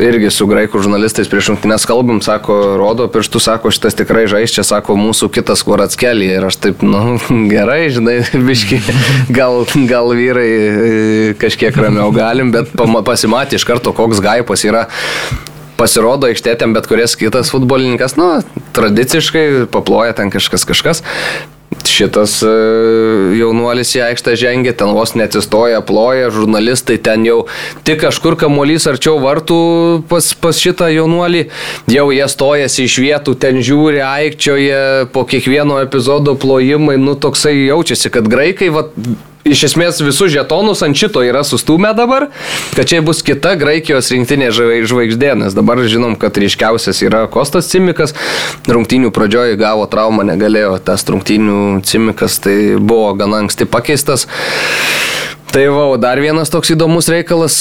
irgi 0.00 0.30
su 0.32 0.46
graikų 0.50 0.80
žurnalistais 0.84 1.28
prieš 1.30 1.52
rungtynės 1.52 1.84
kalbam, 1.88 2.20
sako, 2.24 2.56
rodo 2.80 3.06
pirštų, 3.12 3.42
sako, 3.42 3.72
šitas 3.74 3.98
tikrai 3.98 4.24
žais, 4.30 4.52
čia 4.54 4.64
sako, 4.66 4.96
mūsų 4.98 5.30
kitas 5.34 5.64
kuratskeli. 5.66 6.30
Ir 6.36 6.48
aš 6.48 6.60
taip, 6.64 6.84
nu, 6.86 7.18
gerai, 7.52 7.82
žinai, 7.92 8.20
biški, 8.48 8.80
gal, 9.34 9.62
gal 9.90 10.14
vyrai 10.16 10.48
e, 10.48 10.90
kažkiek 11.40 11.76
ramiau 11.76 12.10
galim, 12.14 12.52
bet 12.54 12.72
pasimatė 12.76 13.60
iš 13.60 13.68
karto, 13.68 13.94
koks 13.96 14.22
gaipas 14.24 14.66
yra 14.68 14.86
pasirodo 15.80 16.28
aikštėtėm 16.28 16.74
bet 16.76 16.88
kuris 16.90 17.16
kitas 17.16 17.52
futbolininkas, 17.52 18.16
nu, 18.20 18.28
tradiciškai 18.76 19.66
paploja 19.72 20.16
ten 20.18 20.32
kažkas 20.32 20.66
kažkas. 20.68 21.00
Šitas 21.70 22.40
e, 22.42 22.50
jaunuolis 23.38 23.92
į 23.94 24.00
aikštę 24.08 24.32
žengia, 24.40 24.72
ten 24.74 24.90
vos 24.96 25.12
neatsistoja, 25.14 25.78
ploja, 25.86 26.32
žurnalistai 26.34 26.96
ten 26.98 27.22
jau 27.22 27.44
tik 27.86 28.00
kažkur 28.02 28.34
kamuolys 28.40 28.88
arčiau 28.90 29.20
vartų 29.22 29.60
pas, 30.10 30.32
pas 30.42 30.58
šitą 30.58 30.88
jaunuolį, 30.90 31.44
jau 31.94 32.08
jie 32.10 32.26
stojasi 32.34 32.88
iš 32.90 32.98
vietų, 33.04 33.36
ten 33.38 33.62
žiūri, 33.62 34.02
aikčioje, 34.02 34.82
po 35.14 35.22
kiekvieno 35.30 35.78
epizodo 35.84 36.34
plojimai, 36.34 36.98
nu 36.98 37.14
toksai 37.14 37.54
jaučiasi, 37.68 38.10
kad 38.18 38.26
graikai, 38.26 38.72
va, 38.74 38.88
iš 39.44 39.64
esmės 39.70 40.00
visus 40.04 40.32
žetonus 40.32 40.82
ant 40.84 40.96
šito 40.96 41.22
yra 41.24 41.42
sustūmę 41.46 41.92
dabar, 41.96 42.28
kad 42.76 42.90
čia 42.90 43.00
bus 43.04 43.22
kita 43.26 43.54
Graikijos 43.60 44.10
rinktinė 44.12 44.50
žvaigždė, 44.52 45.34
nes 45.40 45.56
dabar 45.56 45.80
žinom, 45.84 46.16
kad 46.20 46.36
ryškiausias 46.36 47.00
yra 47.06 47.24
Kostas 47.32 47.70
Cimikas, 47.72 48.14
rungtynių 48.68 49.12
pradžioje 49.14 49.58
gavo 49.60 49.86
traumą, 49.90 50.26
negalėjo 50.28 50.76
tas 50.84 51.06
rungtynių 51.08 51.80
Cimikas, 51.86 52.40
tai 52.44 52.76
buvo 52.76 53.14
gana 53.18 53.44
anksti 53.44 53.68
pakeistas. 53.70 54.28
Tai 55.50 55.64
va, 55.74 55.96
dar 55.98 56.20
vienas 56.22 56.46
toks 56.52 56.70
įdomus 56.76 57.08
reikalas, 57.10 57.56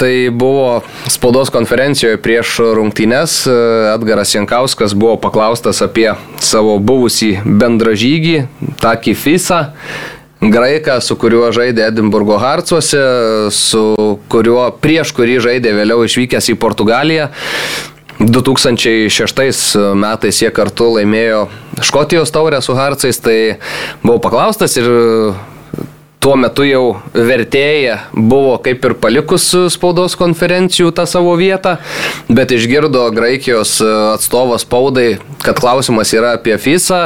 tai 0.00 0.12
buvo 0.32 0.78
spaudos 1.12 1.50
konferencijoje 1.52 2.16
prieš 2.24 2.54
rungtynes. 2.78 3.42
Edgaras 3.92 4.32
Jankauskas 4.32 4.96
buvo 4.96 5.18
paklaustas 5.20 5.82
apie 5.84 6.14
savo 6.40 6.78
buvusį 6.80 7.34
bendražygį, 7.44 8.38
Taki 8.80 9.12
Fisa 9.20 9.60
graiką, 10.52 10.98
su 11.04 11.16
kuriuo 11.20 11.50
žaidė 11.54 11.88
Edinburgo 11.88 12.38
Hartsuose, 12.40 13.00
su 13.54 13.84
kuriuo 14.32 14.68
prieš 14.82 15.14
kurį 15.16 15.40
žaidė 15.48 15.74
vėliau 15.78 16.04
išvykęs 16.06 16.52
į 16.52 16.58
Portugaliją. 16.60 17.30
2006 18.20 19.80
metais 19.98 20.38
jie 20.38 20.50
kartu 20.54 20.92
laimėjo 20.94 21.48
Škotijos 21.82 22.30
taurę 22.34 22.60
su 22.62 22.76
Harcais, 22.78 23.18
tai 23.18 23.38
buvau 24.04 24.20
paklaustas 24.22 24.76
ir 24.78 24.86
tuo 26.24 26.38
metu 26.40 26.64
jau 26.64 26.84
vertėja 27.12 27.98
buvo 28.16 28.54
kaip 28.64 28.84
ir 28.88 28.94
palikus 28.96 29.50
spaudos 29.74 30.14
konferencijų 30.16 30.88
tą 30.96 31.04
savo 31.08 31.34
vietą, 31.36 31.74
bet 32.32 32.54
išgirdo 32.56 33.02
Graikijos 33.12 33.76
atstovas 33.84 34.64
spaudai, 34.64 35.18
kad 35.44 35.60
klausimas 35.60 36.14
yra 36.16 36.34
apie 36.38 36.56
FISA, 36.56 37.02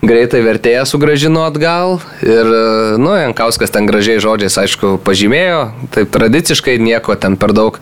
greitai 0.00 0.40
vertėja 0.46 0.86
sugražino 0.88 1.44
atgal 1.44 1.98
ir, 2.24 2.48
nu, 2.96 3.12
Jankauskas 3.20 3.74
ten 3.74 3.88
gražiai 3.90 4.22
žodžiais, 4.24 4.56
aišku, 4.64 4.94
pažymėjo, 5.04 5.66
taip 5.92 6.14
tradiciškai 6.16 6.78
nieko 6.80 7.18
ten 7.20 7.36
per 7.36 7.52
daug 7.52 7.76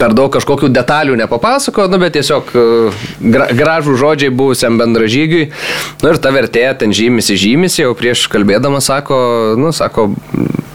per 0.00 0.14
daug 0.16 0.32
kažkokių 0.32 0.70
detalių 0.72 1.18
nepapasako, 1.20 1.86
nu, 1.92 2.00
bet 2.00 2.16
tiesiog 2.16 2.50
e, 2.56 2.64
gra, 3.20 3.50
gražų 3.56 3.98
žodžiai 4.00 4.32
buvusiam 4.34 4.80
bendražygiui. 4.80 5.50
Nu, 6.00 6.14
ir 6.14 6.20
ta 6.22 6.32
vertėja 6.34 6.74
ten 6.80 6.94
žymisi, 6.96 7.36
žymisi, 7.40 7.82
jau 7.84 7.94
prieš 7.98 8.26
kalbėdama 8.32 8.80
sako, 8.84 9.20
nu, 9.60 9.74
sako, 9.76 10.10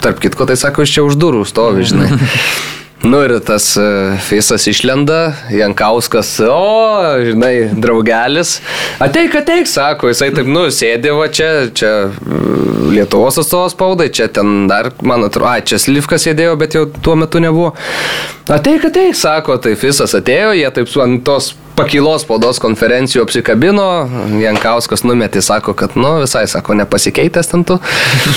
tarp 0.06 0.22
kitko, 0.24 0.48
tai 0.50 0.60
sako, 0.60 0.86
iš 0.86 0.98
čia 1.00 1.08
už 1.08 1.18
durų 1.22 1.46
stovi, 1.50 1.88
žinai. 1.90 2.12
Nu 3.06 3.20
ir 3.22 3.36
tas 3.46 3.76
e, 3.78 4.18
Fisas 4.26 4.64
išlenda, 4.68 5.36
Jankauskas, 5.54 6.40
o, 6.50 6.62
žinai, 7.22 7.68
draugelis, 7.78 8.56
ateik, 9.04 9.36
ateik, 9.44 9.70
sako, 9.70 10.10
jisai 10.10 10.32
taip, 10.34 10.50
nu, 10.50 10.64
sėdė 10.74 11.14
va 11.14 11.28
čia, 11.30 11.50
čia 11.70 11.92
Lietuvos 12.96 13.38
atstovas 13.44 13.76
spaudai, 13.76 14.10
čia 14.10 14.26
ten 14.34 14.66
dar, 14.72 14.90
man 15.06 15.28
atrodo, 15.28 15.52
ai, 15.52 15.62
čia 15.62 15.78
Slivkas 15.82 16.26
sėdėjo, 16.26 16.56
bet 16.58 16.80
jau 16.80 16.88
tuo 16.90 17.14
metu 17.20 17.44
nebuvo. 17.44 17.76
Ateik, 18.50 18.90
ateik, 18.90 19.14
sako, 19.20 19.60
tai 19.62 19.76
Fisas 19.78 20.18
atėjo, 20.18 20.56
jie 20.58 20.74
taip 20.74 20.98
ant 21.06 21.22
tos 21.30 21.54
pakilos 21.76 22.24
spaudos 22.24 22.60
konferencijų 22.64 23.26
apsikabino, 23.26 23.86
Jankauskas 24.42 25.04
numetė, 25.06 25.44
sako, 25.46 25.76
kad, 25.78 25.96
nu, 26.00 26.18
visai, 26.24 26.46
sako, 26.50 26.76
nepasikeitęs 26.80 27.52
ten 27.52 27.66
tu. 27.68 27.78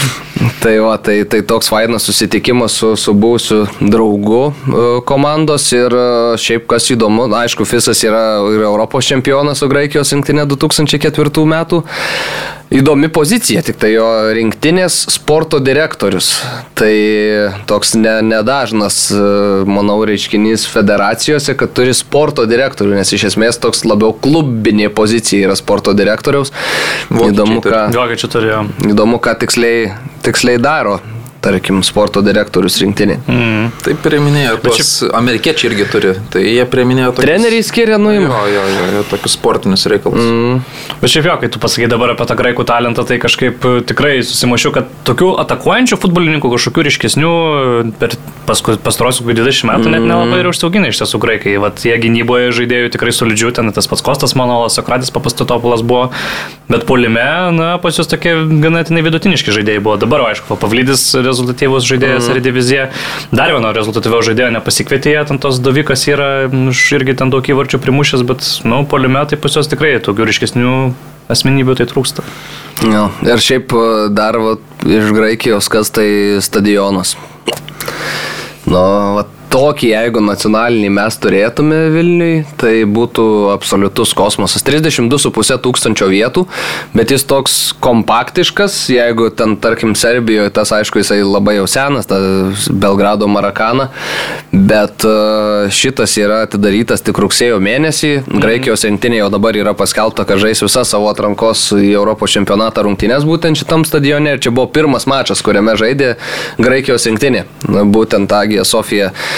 tai, 0.63 0.75
va, 0.83 0.97
tai, 1.03 1.21
tai 1.31 1.43
toks 1.47 1.71
fainas 1.73 2.07
susitikimas 2.09 2.79
su, 2.81 2.93
su 2.99 3.15
būsiu 3.15 3.65
draugu 3.81 4.43
e, 4.51 4.85
komandos 5.09 5.69
ir 5.77 5.95
e, 5.95 6.07
šiaip 6.41 6.69
kas 6.71 6.91
įdomu, 6.95 7.29
aišku, 7.41 7.67
Fisas 7.69 8.03
yra 8.07 8.25
ir 8.55 8.67
Europos 8.67 9.09
čempionas 9.09 9.63
su 9.63 9.71
Graikijos 9.71 10.15
rinktinė 10.15 10.47
2004 10.51 11.47
metų. 11.55 11.83
Įdomi 12.69 13.09
pozicija, 13.09 13.63
tik 13.65 13.79
tai 13.81 13.95
jo 13.95 14.07
rinktinės 14.37 14.99
sporto 15.15 15.57
direktorius. 15.65 16.35
Tai 16.77 16.91
toks 17.71 17.95
ne, 17.97 18.19
nedažnas, 18.29 18.99
e, 19.09 19.23
manau, 19.65 19.97
reiškinys 20.09 20.67
federacijose, 20.69 21.57
kad 21.57 21.73
turi 21.73 21.97
sporto 21.97 22.45
direktorių, 22.49 22.99
nes 23.01 23.15
iš 23.17 23.31
esmės 23.31 23.57
toks 23.63 23.87
labiau 23.89 24.13
klubinė 24.13 24.91
pozicija 24.93 25.49
yra 25.49 25.57
sporto 25.57 25.97
direktoriaus. 25.97 26.53
Įdomu, 27.09 27.63
ką, 27.65 27.87
įdomu, 28.85 29.23
ką 29.25 29.39
tiksliai, 29.47 29.95
tiksliai 30.29 30.61
daro 30.61 30.99
tarkim, 31.45 31.83
sporto 31.87 32.23
direktorius 32.25 32.79
rinktinė. 32.83 33.19
Mm. 33.31 33.69
Taip 33.85 34.01
priminėjo, 34.05 34.57
Bet 34.63 34.75
tuos 34.79 34.91
amerikiečiai 35.15 35.71
irgi 35.71 35.87
turi. 35.93 36.15
Tai 36.33 36.43
jie 36.43 36.65
priminėjo 36.71 37.13
tokius... 37.15 37.29
Treneriai 37.29 37.67
skiria 37.67 37.97
Jo, 37.99 38.03
nuimą. 38.03 38.41
jo, 38.53 38.65
jo, 38.75 38.87
jo, 38.97 39.03
tokius 39.11 39.37
sportinius 39.39 39.87
reikalus. 39.91 40.25
Mm. 40.25 40.63
Bet 41.03 41.13
šiaip 41.15 41.29
jo, 41.31 41.37
kai 41.43 41.51
tu 41.55 41.63
pasakai 41.63 41.89
dabar 41.91 42.13
apie 42.15 42.27
tą 42.29 42.37
graikų 42.39 42.67
talentą, 42.69 43.05
tai 43.09 43.21
kažkaip 43.23 43.65
e, 43.69 43.75
tikrai 43.89 44.17
susimašiau, 44.27 44.75
kad 44.75 44.91
tokių 45.09 45.31
atakuojančių 45.45 46.01
futbolininkų, 46.03 46.51
kažkokių 46.57 46.87
ryškesnių 46.89 47.33
e, 47.33 47.85
per 48.03 48.17
pastarosius 48.49 49.27
20 49.29 49.69
metų 49.69 49.93
net 49.93 50.05
nelabai 50.09 50.41
ir 50.43 50.49
užsiaugina 50.51 50.91
iš 50.91 51.03
tiesų 51.03 51.21
graikai. 51.23 51.57
Vat 51.63 51.83
jie 51.85 51.97
gynyboje 52.01 52.53
žaidėjų 52.57 52.93
tikrai 52.95 53.13
solidžių, 53.15 53.53
ten 53.59 53.73
tas 53.77 53.89
pats 53.91 54.05
Kostas 54.05 54.35
Manolas, 54.39 54.77
Sokratis 54.79 55.13
Papastatopulas 55.15 55.83
buvo, 55.87 56.09
bet 56.71 56.87
polime, 56.89 57.25
na, 57.57 57.75
pas 57.83 57.99
jūs 57.99 58.09
tokie 58.11 58.33
ganėtinai 58.65 59.05
vidutiniški 59.07 59.53
žaidėjai 59.59 59.83
buvo. 59.85 59.99
Dabar, 60.01 60.25
aišku, 60.31 60.57
Pavlydis 60.61 61.05
rezultatyvus 61.29 61.87
žaidėjas 61.89 62.27
mm. 62.27 62.35
ir 62.35 62.45
divizija. 62.45 62.89
Dar 63.31 63.53
vieno 63.55 63.73
rezultatyvio 63.77 64.23
žaidėjo 64.31 64.51
nepasikvietė, 64.57 65.15
ten 65.29 65.41
tos 65.43 65.61
dovikas 65.63 66.07
yra 66.11 66.49
irgi 66.49 67.17
ten 67.21 67.33
daug 67.35 67.45
įvarčių 67.45 67.81
primušęs, 67.85 68.25
bet, 68.29 68.49
nu, 68.69 68.83
polime 68.89 69.23
tai 69.29 69.39
pas 69.41 69.59
juos 69.59 69.71
tikrai 69.71 69.97
tokių 70.05 70.29
ryškesnių 70.33 70.75
asmenybių 71.33 71.79
tai 71.79 71.89
trūksta. 71.89 72.25
Jo. 72.89 73.09
Ir 73.27 73.43
šiaip 73.43 73.75
e, 73.75 73.87
dar 74.15 74.39
va, 74.41 74.57
iš 74.87 75.11
Graikijos 75.15 75.69
kas 75.73 75.93
tai 75.95 76.09
stadionas. 76.45 77.17
Nu, 78.69 78.81
va, 79.17 79.25
tokį, 79.53 79.91
jeigu 79.93 80.21
nacionalinį 80.25 80.89
mes 80.93 81.17
turėtume 81.21 81.79
Vilniui, 81.95 82.43
tai 82.61 82.83
būtų 82.89 83.25
absoliutus 83.53 84.13
kosmosas. 84.17 84.65
32,5 84.67 85.59
tūkstančio 85.65 86.09
vietų, 86.13 86.45
bet 86.97 87.13
jis 87.15 87.25
toks 87.29 87.57
kompaktiškas, 87.85 88.77
jeigu 88.93 89.31
ten, 89.35 89.57
tarkim, 89.61 89.95
Serbijoje, 89.99 90.53
tas 90.55 90.73
aišku, 90.77 91.01
jisai 91.03 91.21
labai 91.25 91.59
jau 91.59 91.67
senas, 91.71 92.09
tas 92.09 92.69
Belgrado 92.69 93.29
Marakana, 93.31 93.89
bet 94.53 95.07
e, 95.09 95.15
šitas 95.75 96.15
yra 96.21 96.43
atidarytas 96.47 97.03
tik 97.07 97.19
rugsėjo 97.23 97.59
mėnesį. 97.65 98.13
Graikijos 98.29 98.87
rinktinė 98.87 99.23
jau 99.23 99.31
dabar 99.35 99.57
yra 99.59 99.75
paskelbta, 99.79 100.27
kad 100.29 100.43
žais 100.43 100.63
visą 100.65 100.85
savo 100.89 101.09
atrankos 101.11 101.69
į 101.77 101.91
Europos 101.95 102.35
čempionatą 102.37 102.85
rungtynės 102.87 103.27
būtent 103.29 103.59
šitam 103.59 103.87
stadione 103.89 104.37
ir 104.37 104.45
čia 104.45 104.53
buvo 104.55 104.69
pirmas 104.73 105.09
mačas, 105.11 105.43
kuriame 105.45 105.75
žaidė 105.79 106.15
Graikijos 106.61 107.09
rinktinė, 107.09 107.45
būtent 107.67 108.33
Agija 108.39 108.67
Sofija 108.69 109.11
a, 109.11 109.38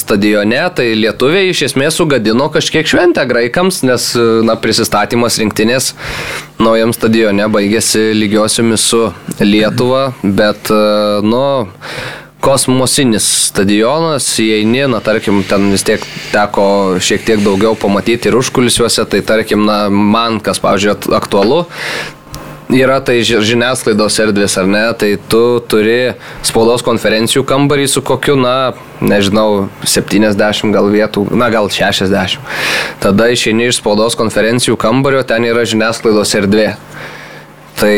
stadione, 0.00 0.62
tai 0.74 0.88
lietuviai 0.98 1.52
iš 1.52 1.64
esmės 1.68 2.00
sugadino 2.00 2.48
kažkiek 2.52 2.88
šventę 2.90 3.22
graikams, 3.30 3.82
nes 3.86 4.10
na, 4.46 4.58
prisistatymas 4.58 5.38
rinktinės 5.42 5.92
naujam 6.62 6.94
stadione 6.96 7.46
baigėsi 7.52 8.10
lygiosiomis 8.16 8.90
su 8.90 9.06
Lietuva, 9.42 10.08
bet 10.22 10.70
nu, 11.24 11.44
kosmosinis 12.44 13.24
stadionas, 13.48 14.26
įeini, 14.42 14.84
na 14.92 15.00
tarkim, 15.04 15.40
ten 15.48 15.70
vis 15.72 15.84
tiek 15.86 16.02
teko 16.32 16.66
šiek 17.00 17.24
tiek 17.24 17.40
daugiau 17.44 17.72
pamatyti 17.78 18.28
ir 18.28 18.36
užkulisiuose, 18.36 19.06
tai 19.08 19.22
tarkim, 19.24 19.64
na, 19.68 19.86
man 19.88 20.40
kas, 20.44 20.60
pavyzdžiui, 20.64 21.14
aktualu, 21.16 21.64
yra 22.72 23.00
tai 23.04 23.18
ži- 23.26 23.42
žiniasklaidos 23.44 24.16
erdvės 24.24 24.56
ar 24.60 24.66
ne, 24.70 24.84
tai 24.98 25.14
tu 25.28 25.60
turi 25.68 26.14
spaudos 26.46 26.82
konferencijų 26.86 27.44
kambarį 27.48 27.86
su 27.92 28.02
kokiu, 28.02 28.36
na, 28.40 28.72
nežinau, 29.04 29.68
70 29.84 30.72
gal 30.72 30.88
vietų, 30.92 31.26
na 31.36 31.50
gal 31.52 31.68
60. 31.68 32.38
Tada 33.04 33.28
išeini 33.34 33.68
iš 33.68 33.82
spaudos 33.82 34.16
konferencijų 34.16 34.76
kambario, 34.80 35.22
ten 35.28 35.44
yra 35.44 35.64
žiniasklaidos 35.68 36.34
erdvė. 36.40 36.72
Tai 37.74 37.94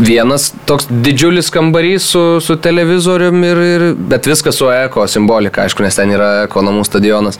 vienas 0.00 0.50
toks 0.66 0.86
didžiulis 0.90 1.50
kambarys 1.52 2.06
su, 2.12 2.40
su 2.40 2.56
televizoriumi, 2.56 3.46
ir, 3.52 3.58
ir, 3.58 3.84
bet 4.10 4.26
viskas 4.26 4.56
su 4.56 4.68
eko 4.72 5.06
simbolika, 5.10 5.64
aišku, 5.66 5.84
nes 5.84 5.96
ten 5.96 6.12
yra 6.14 6.30
eko 6.46 6.62
namų 6.64 6.84
stadionas. 6.88 7.38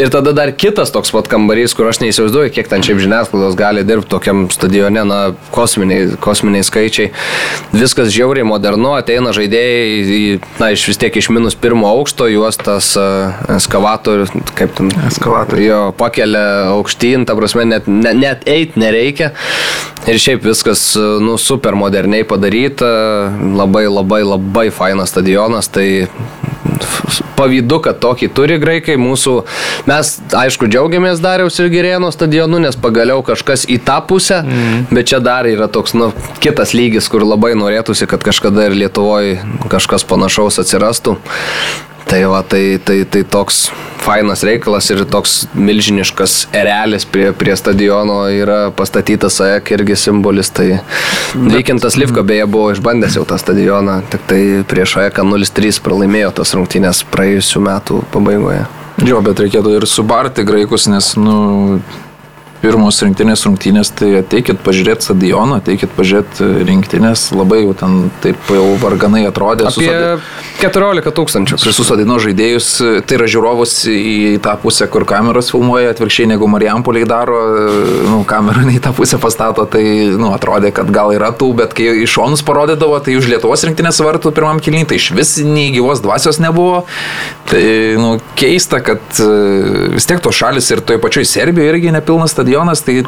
Ir 0.00 0.10
tada 0.12 0.32
dar 0.36 0.52
kitas 0.56 0.92
toks 0.94 1.12
pat 1.14 1.28
kambarys, 1.30 1.74
kur 1.76 1.90
aš 1.90 2.00
neįsivaizduoju, 2.02 2.52
kiek 2.54 2.70
ten 2.70 2.84
šiaip 2.86 3.02
žiniasklaidos 3.04 3.58
gali 3.58 3.84
dirbti 3.86 4.10
tokiam 4.14 4.46
stadione, 4.52 5.04
na, 5.06 5.20
kosminiai, 5.54 6.16
kosminiai 6.22 6.66
skaičiai. 6.66 7.10
Viskas 7.74 8.12
žiauriai 8.14 8.48
modernu, 8.48 8.94
ateina 8.98 9.34
žaidėjai, 9.36 10.40
na, 10.62 10.72
iš 10.74 10.88
vis 10.90 11.00
tiek 11.00 11.20
iš 11.20 11.30
minus 11.34 11.58
pirmo 11.58 11.90
aukšto, 11.90 12.30
juos 12.32 12.58
tas 12.60 12.92
eskavatorius, 13.56 14.32
kaip 14.58 14.74
ten. 14.78 14.92
Eskalatorius. 15.10 15.66
Jo, 15.66 15.80
pakelia 15.96 16.72
aukštyn, 16.74 17.26
ta 17.28 17.36
prasme, 17.38 17.66
net, 17.68 17.88
net, 17.90 18.16
net 18.20 18.48
eit 18.50 18.78
nereikia. 18.80 19.34
Ir 20.08 20.16
šiaip 20.20 20.44
viskas, 20.46 20.82
nu, 21.20 21.36
super 21.40 21.76
moderniai 21.90 22.24
padaryta, 22.24 22.86
labai 23.58 23.88
labai 23.90 24.22
labai 24.22 24.70
fainas 24.70 25.10
stadionas, 25.10 25.68
tai 25.68 26.06
pavydu, 27.38 27.80
kad 27.84 27.98
tokį 28.02 28.28
turi 28.36 28.58
graikai. 28.62 28.96
Mūsų, 29.00 29.34
mes, 29.88 30.12
aišku, 30.36 30.68
džiaugiamės 30.70 31.22
Dariaus 31.24 31.58
ir 31.60 31.70
Girėno 31.72 32.12
stadionu, 32.14 32.60
nes 32.62 32.78
pagaliau 32.80 33.24
kažkas 33.26 33.66
į 33.70 33.80
tą 33.86 34.00
pusę, 34.06 34.42
mm. 34.44 34.88
bet 34.92 35.10
čia 35.10 35.22
dar 35.24 35.48
yra 35.50 35.70
toks, 35.72 35.96
nu, 35.98 36.12
kitas 36.44 36.74
lygis, 36.76 37.10
kur 37.12 37.26
labai 37.26 37.54
norėtųsi, 37.58 38.08
kad 38.10 38.24
kažkada 38.26 38.68
ir 38.68 38.78
Lietuvoje 38.84 39.40
kažkas 39.72 40.06
panašaus 40.08 40.60
atsirastų. 40.62 41.18
Tai 42.08 42.20
va, 42.32 42.40
tai, 42.42 42.80
tai, 42.84 43.02
tai 43.04 43.22
toks 43.28 43.68
fainas 44.00 44.42
reikalas 44.46 44.88
ir 44.90 45.02
toks 45.10 45.34
milžiniškas 45.54 46.36
erelis 46.56 47.04
prie, 47.06 47.30
prie 47.36 47.54
stadiono 47.58 48.22
yra 48.32 48.58
pastatytas 48.76 49.40
AEK 49.44 49.74
irgi 49.76 49.98
simbolis. 50.00 50.50
Tai 50.56 50.68
Vykintas 51.34 51.98
Livko 52.00 52.24
beje 52.26 52.48
buvo 52.50 52.72
išbandęs 52.74 53.18
jau 53.20 53.26
tą 53.28 53.38
stadioną, 53.40 54.00
tik 54.12 54.26
tai 54.30 54.42
prieš 54.70 54.96
AEK 55.04 55.22
0-3 55.22 55.82
pralaimėjo 55.84 56.34
tas 56.40 56.54
rungtynės 56.56 57.04
praėjusiu 57.12 57.62
metu 57.64 58.02
pabaigoje. 58.14 58.64
Jo, 59.06 59.20
bet 59.24 59.40
reikėtų 59.40 59.78
ir 59.78 59.86
subarti 59.88 60.44
graikus, 60.44 60.88
nes, 60.90 61.14
nu, 61.16 61.78
pirmos 62.60 63.00
rinktinės 63.04 63.46
rungtynės, 63.46 63.92
tai 63.96 64.12
ateikit 64.20 64.60
pažiūrėti 64.64 65.08
stadioną, 65.08 65.60
ateikit 65.62 65.92
pažiūrėti 65.96 66.48
rinktinės, 66.68 67.30
labai 67.36 67.62
jau 67.64 67.74
ten 67.80 68.10
taip 68.24 68.50
jau 68.52 68.66
varganai 68.82 69.24
atrodė. 69.28 69.68
Apie 69.70 69.86
susodė- 69.86 70.40
14 70.60 71.14
tūkstančių. 71.16 71.58
Susodino 71.60 72.18
žaidėjus, 72.20 72.68
tai 73.08 73.16
yra 73.16 73.28
žiūrovus 73.30 73.74
į 73.88 74.40
tą 74.44 74.56
pusę, 74.60 74.88
kur 74.92 75.06
kameros 75.08 75.50
filmuoja, 75.54 75.94
atvirkščiai 75.94 76.28
negu 76.34 76.48
Marijampoliai 76.50 77.08
daro, 77.08 77.38
nu, 78.10 78.20
kamerą 78.28 78.66
į 78.68 78.80
tą 78.84 78.92
pusę 78.96 79.18
pastato, 79.22 79.64
tai 79.64 79.84
nu, 80.20 80.32
atrodė, 80.36 80.72
kad 80.76 80.90
gal 80.92 81.14
yra 81.16 81.32
tų, 81.32 81.52
bet 81.62 81.72
kai 81.76 81.88
iš 82.04 82.18
šonus 82.18 82.44
parodydavo, 82.46 83.00
tai 83.00 83.16
už 83.16 83.30
Lietuvos 83.32 83.64
rinktinės 83.64 84.02
vartų 84.04 84.34
pirmam 84.36 84.60
kilnį, 84.60 84.84
tai 84.90 85.00
iš 85.00 85.10
vis 85.16 85.36
nei 85.44 85.70
gyvos 85.72 86.04
dvasios 86.04 86.40
nebuvo. 86.42 86.84
Tai 87.50 87.64
nu, 87.98 88.12
keista, 88.38 88.78
kad 88.84 89.00
e, 89.18 89.30
vis 89.96 90.06
tiek 90.06 90.20
tos 90.22 90.36
šalis 90.36 90.68
ir 90.70 90.84
toje 90.86 91.00
pačioje 91.02 91.26
Serbijoje 91.30 91.72
irgi 91.72 91.94
nepilnas 91.94 92.30
stadionas, 92.36 92.49
tai 92.86 93.02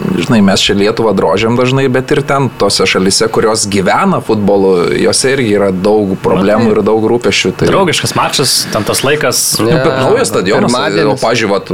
žinai, 0.00 0.40
mes 0.44 0.60
čia 0.60 0.76
Lietuvą 0.76 1.12
drožiam 1.16 1.56
dažnai, 1.56 1.86
bet 1.92 2.10
ir 2.12 2.20
ten 2.26 2.48
tose 2.60 2.86
šalise, 2.88 3.28
kurios 3.32 3.64
gyvena 3.70 4.20
futbolu, 4.24 4.92
jose 5.00 5.32
irgi 5.36 5.56
yra 5.56 5.70
daug 5.72 6.14
problemų 6.22 6.74
ir 6.74 6.82
daug 6.86 7.06
rūpešių. 7.12 7.52
Tai... 7.60 7.68
Draugiškas 7.70 8.16
mačas, 8.18 8.56
ten 8.72 8.86
tas 8.86 9.02
laikas. 9.06 9.42
Nu, 9.62 9.70
bet 9.72 9.86
Ja, 9.86 10.02
naujas 10.04 10.30
stadionas. 10.30 10.74
O, 11.06 11.16
pažiūrėt, 11.20 11.72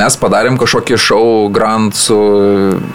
mes 0.00 0.16
padarėm 0.20 0.56
kažkokį 0.60 0.98
šou 1.00 1.26
Grand 1.52 1.94
su... 1.96 2.16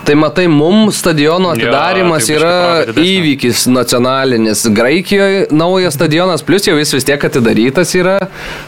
Tai 0.07 0.18
matai, 0.20 0.47
mum 0.51 0.89
stadiono 0.95 1.51
atidarimas 1.53 2.26
tai 2.26 2.36
biškį 2.36 2.39
yra 2.39 3.05
įvykis 3.05 3.66
nacionalinis. 3.72 4.66
Graikijoje 4.76 5.45
naujas 5.55 5.97
stadionas, 5.97 6.43
plus 6.45 6.68
jau 6.68 6.78
jis 6.80 6.95
vis 6.97 7.07
tiek 7.07 7.28
atidarytas 7.30 7.93
yra. 7.97 8.18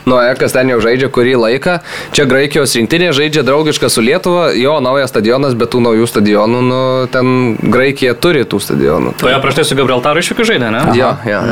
Nu, 0.07 0.19
Ekas 0.21 0.55
ten 0.55 0.71
jau 0.71 0.79
žaidžia 0.83 1.09
kurį 1.13 1.37
laiką. 1.41 1.79
Čia 2.15 2.27
Graikijos 2.29 2.75
rinktinė 2.77 3.13
žaidžia 3.17 3.45
draugišką 3.47 3.89
su 3.91 4.03
Lietuva. 4.05 4.49
Jo, 4.57 4.77
naujas 4.87 5.11
stadionas, 5.11 5.55
bet 5.59 5.71
tų 5.73 5.83
naujų 5.83 6.07
stadionų, 6.09 6.63
nu, 6.65 6.79
ten 7.11 7.29
Graikija 7.61 8.15
turi 8.17 8.45
tų 8.47 8.61
stadionų. 8.63 9.13
O 9.21 9.31
jo 9.33 9.43
prieš 9.43 9.59
tai 9.59 9.67
su 9.67 9.77
Gabrieltaru 9.77 10.23
iššūkiu 10.23 10.47
žaidė, 10.53 10.71
ne? 10.73 10.83
Jo, 10.97 11.13
jo. 11.27 11.43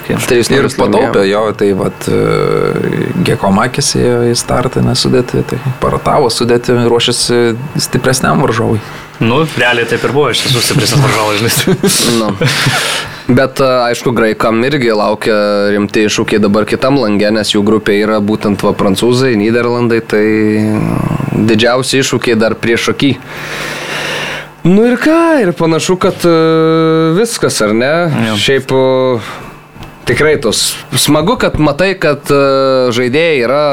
Okay. 0.00 0.18
Trys 0.26 0.50
Ir 0.50 0.64
nulis 0.64 0.76
pataupė 0.78 1.26
jo, 1.28 1.44
tai 1.58 1.70
vad 1.78 2.08
Gekomakis 3.28 3.94
ėjo 4.00 4.18
į 4.32 4.34
startą 4.38 4.82
nesudėti, 4.84 5.44
tai 5.52 5.60
paratavo 5.82 6.32
sudėti, 6.32 6.74
ruošiasi 6.88 7.40
stipresniam 7.86 8.42
varžovui. 8.42 8.80
Nu, 9.22 9.44
realiai 9.54 9.86
taip 9.86 10.02
ir 10.02 10.14
buvo, 10.16 10.32
iš 10.32 10.46
tiesų 10.48 10.64
stipresnis 10.66 11.04
varžovas, 11.04 11.42
žinai. 11.44 12.18
Nu. 12.18 12.32
Bet 13.28 13.60
a, 13.62 13.86
aišku, 13.90 14.10
graikam 14.16 14.58
irgi 14.66 14.90
laukia 14.96 15.36
rimti 15.70 16.06
iššūkiai 16.08 16.42
dabar 16.42 16.66
kitam 16.66 16.98
langė, 16.98 17.30
nes 17.34 17.54
jų 17.54 17.62
grupė 17.66 18.00
yra 18.02 18.18
būtent 18.24 18.64
va 18.66 18.72
prancūzai, 18.74 19.36
Niderlandai, 19.38 20.00
tai 20.02 20.24
didžiausi 21.32 22.02
iššūkiai 22.02 22.38
dar 22.40 22.56
prieš 22.58 22.90
akį. 22.94 23.12
Nu 24.66 24.84
ir 24.86 24.98
ką, 25.02 25.20
ir 25.42 25.54
panašu, 25.58 25.96
kad 26.02 26.26
a, 26.26 26.34
viskas, 27.18 27.60
ar 27.62 27.76
ne? 27.78 27.94
Jo. 28.32 28.36
Šiaip 28.42 28.74
tikrai 30.10 30.34
tos 30.42 30.72
smagu, 30.98 31.38
kad 31.38 31.60
matai, 31.62 31.92
kad 32.02 32.26
žaidėjai 32.26 33.42
yra 33.46 33.64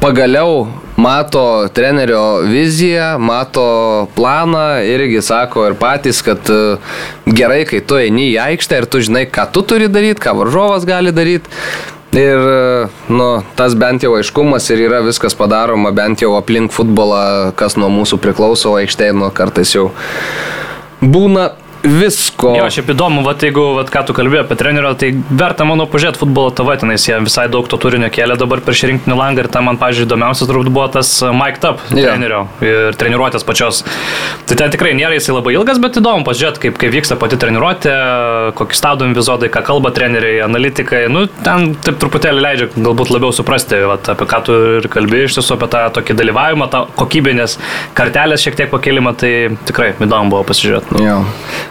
pagaliau 0.00 0.66
mato 0.96 1.68
trenerio 1.72 2.40
viziją, 2.48 3.18
mato 3.18 4.08
planą 4.16 4.80
irgi 4.84 5.22
sako 5.22 5.66
ir 5.68 5.76
patys, 5.80 6.22
kad 6.24 6.50
e, 6.50 6.76
gerai, 7.26 7.62
kai 7.68 7.82
tu 7.84 8.00
eini 8.00 8.30
į 8.32 8.40
aikštę 8.48 8.80
ir 8.80 8.88
tu 8.90 9.00
žinai, 9.04 9.26
ką 9.28 9.46
tu 9.52 9.62
turi 9.64 9.90
daryti, 9.92 10.20
ką 10.24 10.34
varžovas 10.40 10.88
gali 10.88 11.12
daryti. 11.12 11.52
Ir 12.16 12.40
e, 12.52 12.88
nu, 13.12 13.28
tas 13.56 13.76
bent 13.78 14.02
jau 14.04 14.16
aiškumas 14.18 14.66
ir 14.72 14.86
yra 14.88 15.02
viskas 15.06 15.36
padaroma 15.38 15.92
bent 15.94 16.24
jau 16.24 16.32
aplink 16.38 16.72
futbolą, 16.74 17.52
kas 17.56 17.76
nuo 17.78 17.92
mūsų 18.00 18.18
priklauso, 18.24 18.74
aikštėje 18.80 19.16
nu, 19.20 19.30
kartais 19.36 19.76
jau 19.76 19.90
būna 21.00 21.52
visko. 21.82 22.52
Jo, 22.58 22.66
šiaip 22.72 22.90
įdomu, 22.94 23.22
vat, 23.24 23.42
jeigu 23.44 23.62
vat, 23.78 23.90
ką 23.92 24.02
tu 24.08 24.14
kalbėjai 24.16 24.44
apie 24.44 24.56
trenerio, 24.60 24.92
tai 24.98 25.10
verta, 25.28 25.64
manau, 25.68 25.86
pažiūrėti 25.90 26.20
futbolo 26.20 26.52
tavo, 26.54 26.74
tenais 26.80 27.04
jie 27.06 27.16
visai 27.24 27.46
daug 27.52 27.68
to 27.70 27.78
turinio 27.80 28.10
kėlė 28.12 28.36
dabar 28.40 28.62
prieš 28.64 28.84
rinktinį 28.90 29.16
langą 29.16 29.44
ir 29.44 29.50
tam 29.52 29.68
man, 29.70 29.78
pažiūrėjau, 29.80 30.08
įdomiausias 30.10 30.50
turbūt 30.50 30.70
buvo 30.72 30.86
tas 30.92 31.12
Mike 31.24 31.62
Up 31.66 31.82
Jo. 31.94 32.04
trenerio 32.06 32.42
ir 32.64 32.96
treniruotės 33.00 33.44
pačios. 33.46 33.82
Tai 34.48 34.58
ten 34.60 34.72
tikrai 34.74 34.92
nėra 34.98 35.16
jisai 35.16 35.36
labai 35.36 35.54
ilgas, 35.56 35.80
bet 35.82 35.98
įdomu 36.00 36.26
pažiūrėti, 36.28 36.64
kaip, 36.66 36.78
kaip 36.80 36.94
vyksta 36.94 37.16
pati 37.20 37.38
treniruotė, 37.40 37.94
kokį 38.58 38.78
stabdomi 38.78 39.16
epizodai, 39.16 39.50
ką 39.52 39.64
kalba 39.66 39.92
treneriai, 39.96 40.40
analitikai. 40.44 41.04
Nu, 41.12 41.26
ten 41.44 41.74
taip 41.84 42.00
truputėlį 42.02 42.44
leidžia 42.44 42.70
galbūt 42.76 43.12
labiau 43.14 43.32
suprasti, 43.36 43.80
vat, 43.88 44.08
apie 44.12 44.28
ką 44.30 44.42
tu 44.46 44.58
ir 44.80 44.88
kalbėjai 44.92 45.30
iš 45.30 45.38
tiesų, 45.38 45.56
apie 45.56 45.70
tą 45.72 45.84
tokį 45.98 46.16
dalyvavimą, 46.20 46.70
tą 46.72 46.84
kokybinės 46.98 47.56
kartelės 47.98 48.44
šiek 48.44 48.58
tiek 48.58 48.72
pakelimą, 48.72 49.14
tai 49.20 49.32
tikrai 49.68 49.92
įdomu 49.98 50.34
buvo 50.34 50.44
pasižiūrėti. 50.50 51.00
Jo. 51.04 51.20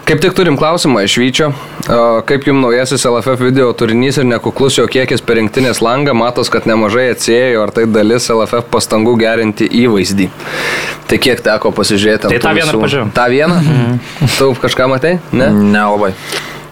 Kaip 0.10 0.24
tik 0.24 0.34
turim 0.34 0.56
klausimą 0.58 1.04
iš 1.06 1.20
Vyčio. 1.22 1.52
A, 1.86 2.22
Kaip 2.26 2.48
jums 2.50 2.64
naujasis 2.64 3.04
LFF 3.06 3.44
video 3.46 3.68
turinys 3.78 4.18
ir 4.18 4.26
nekuklus 4.26 4.80
jo 4.80 4.88
kiekis 4.90 5.22
per 5.22 5.38
rinktinės 5.38 5.84
langą, 5.86 6.16
matos, 6.18 6.50
kad 6.50 6.66
nemažai 6.66 7.12
atsėjo, 7.14 7.62
ar 7.62 7.70
tai 7.76 7.84
dalis 7.86 8.26
LFF 8.34 8.72
pastangų 8.74 9.14
gerinti 9.22 9.68
įvaizdį. 9.84 10.32
Tai 11.12 11.20
kiek 11.22 11.44
teko 11.46 11.70
pasižiūrėti? 11.78 12.26
Tai 12.26 12.40
tą 12.42 12.56
vieną 12.58 12.74
pažiūrėjau. 12.82 13.12
Ta 13.14 13.28
viena? 13.30 13.62
Tu 14.40 14.50
kažką 14.66 14.90
matai? 14.90 15.20
Ne? 15.30 15.52
Nelabai. 15.78 16.16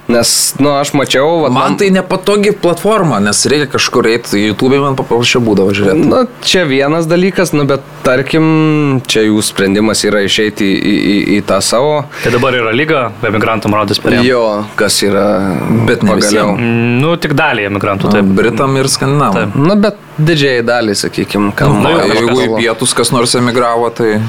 Nes, 0.08 0.56
nu, 0.60 0.72
aš 0.72 0.94
mačiau, 0.96 1.42
va, 1.44 1.50
Man 1.52 1.76
tai 1.80 1.90
nepatogi 1.92 2.54
platforma, 2.56 3.20
nes 3.20 3.42
reikia 3.52 3.68
kažkur 3.74 4.08
eiti, 4.08 4.40
YouTube 4.40 4.80
man 4.80 4.96
paprasčiau 4.96 5.42
būdavo 5.44 5.74
žiūrėti. 5.76 6.06
Na, 6.08 6.22
čia 6.48 6.64
vienas 6.70 7.10
dalykas, 7.12 7.52
nu, 7.52 7.66
bet 7.68 7.84
tarkim, 8.06 8.46
čia 9.12 9.26
jų 9.26 9.44
sprendimas 9.44 10.06
yra 10.08 10.24
išeiti 10.24 10.64
į, 10.64 10.96
į, 10.96 11.18
į, 11.36 11.42
tą 11.50 11.60
savo. 11.66 12.06
Tai 12.24 12.32
dabar 12.38 12.56
yra 12.56 12.72
lyga, 12.72 13.04
emigrantam 13.28 13.76
rodys 13.76 14.00
per 14.00 14.16
ją. 14.16 14.24
Jo, 14.24 14.46
kas 14.80 15.02
yra. 15.04 15.28
Bet 15.90 16.08
ne 16.08 16.16
pagaliau. 16.16 16.56
visiem. 16.56 16.98
Nu, 17.04 17.18
tik 17.20 17.36
dalį 17.36 17.68
emigrantų, 17.74 18.16
taip. 18.16 18.32
Britam 18.40 18.80
ir 18.80 18.88
skandinavam. 18.92 19.52
Na, 19.60 19.76
bet 19.76 20.00
didžiai 20.18 20.64
dalį, 20.66 20.96
sakykime, 21.04 21.52
kam. 21.58 21.82
Nu, 21.84 21.92
O 21.92 22.00
jo, 22.00 22.08
jeigu 22.16 22.42
į 22.48 22.52
pietus 22.56 22.96
kas 22.96 23.12
nors 23.12 23.36
emigravo, 23.36 23.92
tai... 23.92 24.22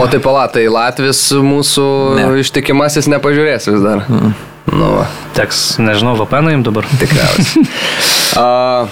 O 0.00 0.06
tai 0.10 0.20
palatai, 0.22 0.66
Latvis 0.70 1.26
mūsų 1.44 1.86
Ne. 2.18 2.26
ištikimasis 2.40 3.08
nepažiūrės 3.10 3.68
vis 3.72 3.82
dar. 3.84 4.04
Mm. 4.08 4.34
Nu, 4.74 4.86
va, 4.96 5.04
Teks, 5.36 5.76
nežinau, 5.82 6.14
VPN 6.16 6.54
jums 6.54 6.64
dabar. 6.66 6.86
tikriausiai. 6.98 7.66
A, 8.40 8.86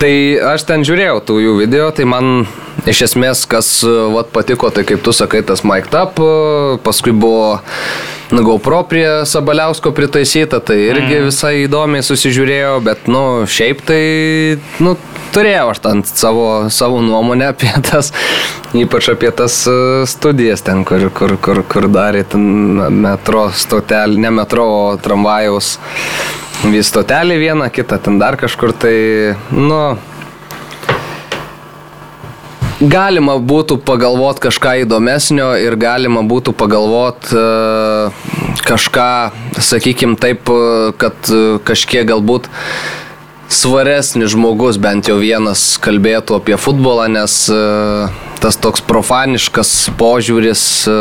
tai 0.00 0.12
aš 0.54 0.64
ten 0.66 0.82
žiūrėjau 0.86 1.20
tų 1.28 1.36
jų 1.42 1.52
video, 1.60 1.90
tai 1.94 2.06
man 2.08 2.46
iš 2.88 3.04
esmės, 3.10 3.44
kas 3.46 3.68
vat, 3.84 4.32
patiko, 4.34 4.72
tai 4.74 4.86
kaip 4.88 5.04
tu 5.04 5.12
sakai, 5.14 5.44
tas 5.46 5.62
Mike 5.68 5.92
Tap, 5.92 6.18
paskui 6.82 7.12
buvo 7.14 7.60
nu, 8.32 8.42
GoPro 8.42 8.80
prie 8.88 9.06
Sabaliausko 9.28 9.92
pritaisyta, 9.94 10.58
tai 10.64 10.80
irgi 10.88 11.20
mm. 11.20 11.28
visai 11.28 11.54
įdomiai 11.66 12.02
susižiūrėjau, 12.06 12.74
bet, 12.82 13.06
nu, 13.12 13.44
šiaip 13.46 13.84
tai, 13.86 14.02
nu, 14.82 14.96
turėjau 15.32 15.70
aš 15.72 15.80
ten 15.84 16.02
savo, 16.06 16.46
savo 16.72 17.00
nuomonę 17.04 17.50
apie 17.52 17.72
tas, 17.88 18.12
ypač 18.76 19.10
apie 19.14 19.32
tas 19.36 19.62
e, 19.70 19.74
studijas 20.08 20.64
ten, 20.66 20.84
kur, 20.88 21.08
kur, 21.14 21.36
kur, 21.42 21.62
kur 21.68 21.88
darė 21.92 22.24
ten 22.28 22.44
metro 23.02 23.48
stotelį, 23.56 24.20
ne 24.26 24.32
metro, 24.42 24.68
o 24.68 24.96
tramvajaus 25.02 25.76
vis 26.70 26.92
stotelį 26.92 27.38
vieną, 27.42 27.68
kitą 27.74 27.98
ten 28.02 28.18
dar 28.22 28.38
kažkur 28.40 28.74
tai, 28.76 28.96
nu, 29.50 29.80
galima 32.82 33.38
būtų 33.38 33.78
pagalvot 33.86 34.40
kažką 34.42 34.80
įdomesnio 34.84 35.52
ir 35.62 35.76
galima 35.80 36.24
būtų 36.26 36.54
pagalvot 36.58 37.30
e, 37.30 37.46
kažką, 38.66 39.12
sakykim 39.62 40.18
taip, 40.20 40.50
e, 40.50 40.90
kad 41.00 41.32
kažkiek 41.68 42.06
galbūt 42.12 42.50
svaresnis 43.52 44.32
žmogus 44.32 44.78
bent 44.80 45.08
jau 45.10 45.18
vienas 45.20 45.76
kalbėtų 45.82 46.40
apie 46.40 46.56
futbolą, 46.60 47.08
nes 47.12 47.36
e, 47.52 47.60
tas 48.42 48.56
toks 48.58 48.82
profaniškas 48.84 49.70
požiūris 50.00 50.62
e, 50.90 50.94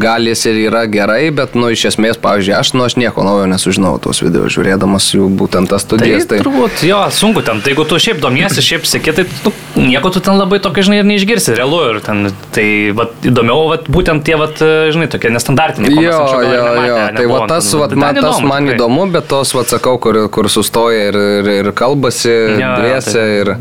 gal 0.00 0.24
jis 0.30 0.46
ir 0.48 0.60
yra 0.66 0.86
gerai, 0.90 1.28
bet, 1.36 1.54
nu, 1.58 1.68
iš 1.74 1.84
esmės, 1.92 2.16
pavyzdžiui, 2.22 2.54
aš, 2.56 2.72
nu, 2.76 2.86
aš 2.88 2.96
nieko 3.00 3.24
naujo 3.26 3.44
nesužinau 3.50 3.96
tos 4.02 4.22
video 4.24 4.48
žiūrėdamas 4.52 5.10
jų 5.14 5.28
būtent 5.38 5.68
tas 5.72 5.84
Tai, 5.84 5.98
studijas. 5.98 6.24
tai 6.30 6.40
turbūt, 6.40 6.80
jo, 6.88 7.02
sunku 7.12 7.44
ten. 7.46 7.60
Tai 7.62 7.74
jeigu 7.74 7.84
tu 7.90 7.98
šiaip 8.02 8.22
domiesi, 8.24 8.64
šiaip 8.64 8.88
sėki, 8.88 9.12
tai 9.16 9.26
tu 9.44 9.52
nieko 9.76 10.10
tu 10.14 10.22
ten 10.24 10.38
labai 10.40 10.58
tokio, 10.64 10.86
žinai, 10.88 11.02
ir 11.02 11.08
neišgirsi, 11.12 11.54
realu. 11.58 11.82
Ir 11.92 12.00
ten, 12.06 12.30
tai, 12.56 12.66
vat, 12.96 13.12
įdomiau, 13.28 13.68
vat, 13.74 13.86
būtent 13.92 14.24
tie, 14.26 14.38
vat, 14.40 14.56
žinai, 14.96 15.10
tokie 15.12 15.30
nestandartiniai. 15.36 15.92
Jo, 16.00 16.16
jo, 16.48 16.64
jo. 16.88 16.96
Tai 16.96 17.12
nebuvom 17.20 17.44
va 17.44 17.50
tas, 17.52 17.68
ten. 17.70 17.80
va, 17.84 17.90
Tai 17.92 18.00
man, 18.02 18.16
ten 18.16 18.24
tas 18.26 18.40
man 18.42 18.64
tikrai. 18.66 18.78
įdomu, 18.80 19.06
bet 19.14 19.28
tos, 19.30 19.52
va, 19.56 19.66
sakau, 19.68 19.98
kur, 20.02 20.22
kur 20.32 20.48
sustoja 20.52 21.10
ir, 21.12 21.20
ir, 21.42 21.52
ir 21.60 21.72
kalbasi 21.76 22.32
jo, 22.56 22.72
dviese 22.80 23.16
taip. 23.20 23.40
ir 23.44 23.52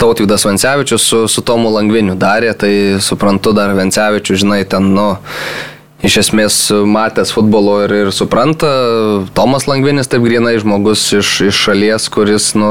Tautvydas 0.00 0.46
Vencevičius 0.48 1.04
su, 1.04 1.24
su 1.28 1.44
Tomu 1.44 1.72
Langviniu 1.74 2.16
darė, 2.18 2.54
tai 2.56 2.72
suprantu 3.04 3.52
dar 3.56 3.74
Vencevičius, 3.76 4.40
žinai, 4.44 4.62
ten, 4.68 4.88
nu, 4.96 5.10
iš 6.06 6.16
esmės 6.22 6.56
matęs 6.88 7.32
futbolo 7.34 7.76
ir, 7.84 7.92
ir 8.06 8.10
supranta. 8.14 8.70
Tomas 9.36 9.66
Langvinis 9.68 10.08
taip 10.10 10.24
grinai 10.24 10.56
žmogus 10.62 11.02
iš, 11.18 11.32
iš 11.50 11.60
šalies, 11.66 12.08
kuris 12.12 12.52
nu, 12.58 12.70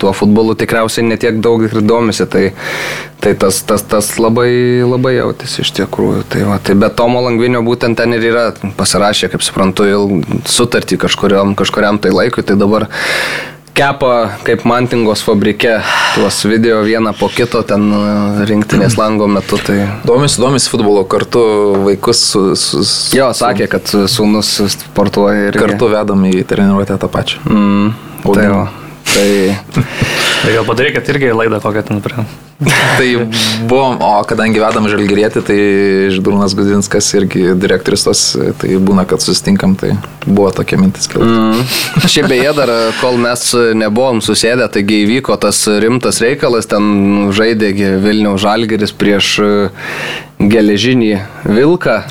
tuo 0.00 0.14
futbolu 0.16 0.56
tikriausiai 0.58 1.06
netiek 1.06 1.40
daug 1.44 1.64
ir 1.66 1.76
domisi. 1.84 2.26
Tai, 2.32 2.46
tai 3.22 3.34
tas, 3.38 3.60
tas, 3.68 3.84
tas 3.84 4.12
labai, 4.20 4.48
labai 4.88 5.16
jautėsi 5.18 5.66
iš 5.66 5.74
tikrųjų. 5.82 6.24
Tai, 6.32 6.44
va, 6.48 6.58
tai 6.64 6.76
bet 6.80 6.96
Tomo 6.98 7.22
Langvinio 7.26 7.62
būtent 7.66 8.00
ten 8.00 8.16
ir 8.16 8.28
yra 8.32 8.48
pasirašę, 8.78 9.32
kaip 9.32 9.44
suprantu, 9.44 9.88
sutartį 10.48 11.02
kažkuriam, 11.04 11.56
kažkuriam 11.58 12.00
tai 12.02 12.14
laikui. 12.16 12.46
Tai 12.46 12.56
dabar 12.60 12.88
kepa 13.76 14.38
kaip 14.44 14.64
mantingos 14.68 15.22
fabrike 15.24 15.78
tuos 16.14 16.42
video 16.44 16.82
vieną 16.84 17.14
po 17.16 17.28
kito 17.32 17.62
ten 17.66 17.88
e, 17.92 18.44
rinktinės 18.48 18.98
lango 19.00 19.28
metu. 19.30 19.58
Tai... 19.64 19.78
Domisi, 20.06 20.40
domisi 20.42 20.72
futbolo 20.72 21.04
kartu 21.08 21.42
vaikus 21.86 22.22
su... 22.32 22.44
su, 22.58 22.84
su 22.84 23.16
jo, 23.16 23.30
sakė, 23.36 23.68
kad 23.72 23.94
sūnus 24.12 24.54
sportuoja 24.76 25.48
ir... 25.50 25.60
Kartu 25.64 25.90
vedam 25.92 26.24
į 26.28 26.44
treniruotę 26.48 27.00
tą 27.00 27.10
pačią. 27.12 27.42
Mm, 27.48 27.92
tai, 28.28 28.46
jo, 28.48 28.62
tai... 29.14 29.28
tai 30.42 30.56
gal 30.58 30.68
padarykit 30.68 31.12
irgi 31.14 31.36
laidą 31.36 31.62
kokią 31.64 31.86
ten 31.88 32.04
prie 32.04 32.26
tai 32.98 33.08
buvom, 33.68 33.98
o 34.02 34.10
kadangi 34.28 34.60
vedam 34.62 34.88
žalgerėti, 34.90 35.42
tai 35.46 35.58
Ždurnas 36.14 36.54
Gudinskas 36.58 37.08
irgi 37.18 37.52
direktorius 37.58 38.06
tos, 38.06 38.22
tai 38.60 38.76
būna, 38.82 39.06
kad 39.08 39.24
susitinkam, 39.24 39.74
tai 39.78 39.94
buvo 40.26 40.50
tokia 40.54 40.78
mintis. 40.80 41.10
Mm. 41.16 41.64
Šiaip 42.06 42.30
beje, 42.32 42.52
dar 42.58 42.72
kol 43.00 43.18
mes 43.22 43.44
nebuvom 43.78 44.22
susėdę, 44.24 44.68
taigi 44.72 45.02
įvyko 45.06 45.38
tas 45.42 45.64
rimtas 45.82 46.22
reikalas, 46.24 46.70
ten 46.70 47.32
žaidė 47.34 47.72
Vilniaus 48.02 48.42
žalgeris 48.42 48.94
prieš 48.96 49.34
geležinį 50.42 51.12
vilką. 51.46 52.02